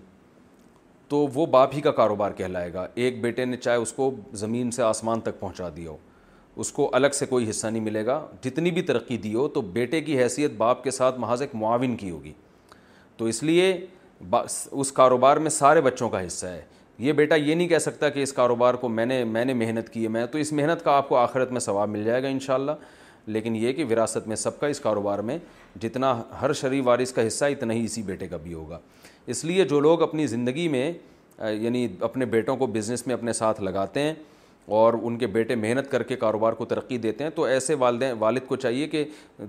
[1.09, 4.09] تو وہ باپ ہی کا کاروبار کہلائے گا ایک بیٹے نے چاہے اس کو
[4.41, 5.97] زمین سے آسمان تک پہنچا دیا ہو
[6.61, 9.61] اس کو الگ سے کوئی حصہ نہیں ملے گا جتنی بھی ترقی دی ہو تو
[9.73, 12.31] بیٹے کی حیثیت باپ کے ساتھ محاذ ایک معاون کی ہوگی
[13.17, 13.71] تو اس لیے
[14.71, 16.61] اس کاروبار میں سارے بچوں کا حصہ ہے
[17.05, 19.89] یہ بیٹا یہ نہیں کہہ سکتا کہ اس کاروبار کو میں نے میں نے محنت
[19.93, 22.27] کی ہے میں تو اس محنت کا آپ کو آخرت میں ثواب مل جائے گا
[22.27, 22.71] انشاءاللہ
[23.35, 25.38] لیکن یہ کہ وراثت میں سب کا اس کاروبار میں
[25.81, 28.79] جتنا ہر شریف وارث کا حصہ اتنا ہی اسی بیٹے کا بھی ہوگا
[29.33, 30.91] اس لیے جو لوگ اپنی زندگی میں
[31.59, 34.13] یعنی اپنے بیٹوں کو بزنس میں اپنے ساتھ لگاتے ہیں
[34.77, 38.15] اور ان کے بیٹے محنت کر کے کاروبار کو ترقی دیتے ہیں تو ایسے والدین
[38.19, 39.03] والد کو چاہیے کہ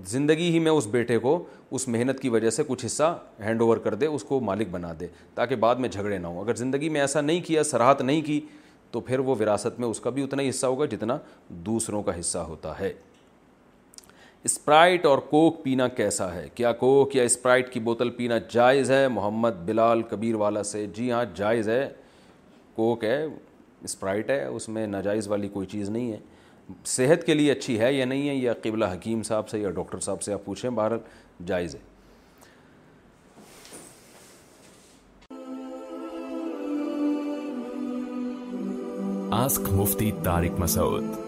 [0.09, 1.37] زندگی ہی میں اس بیٹے کو
[1.77, 3.15] اس محنت کی وجہ سے کچھ حصہ
[3.45, 6.39] ہینڈ اوور کر دے اس کو مالک بنا دے تاکہ بعد میں جھگڑے نہ ہوں
[6.43, 8.39] اگر زندگی میں ایسا نہیں کیا سراحت نہیں کی
[8.91, 11.17] تو پھر وہ وراثت میں اس کا بھی اتنا ہی حصہ ہوگا جتنا
[11.65, 12.91] دوسروں کا حصہ ہوتا ہے
[14.45, 19.07] اسپرائٹ اور کوک پینا کیسا ہے کیا کوک یا اسپرائٹ کی بوتل پینا جائز ہے
[19.11, 21.87] محمد بلال کبیر والا سے جی ہاں جائز ہے
[22.75, 23.23] کوک ہے
[23.83, 26.17] اسپرائٹ ہے اس میں ناجائز والی کوئی چیز نہیں ہے
[26.85, 29.99] صحت کے لیے اچھی ہے یا نہیں ہے یا قبلہ حکیم صاحب سے یا ڈاکٹر
[30.07, 30.99] صاحب سے آپ پوچھیں بہرحال
[31.45, 31.87] جائز ہے
[39.43, 41.27] ask Mufti Tariq Masood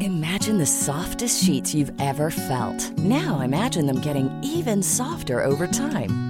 [0.00, 2.30] Imagine the softest sheet you ever
[2.96, 4.80] them imagining even
[5.76, 6.29] time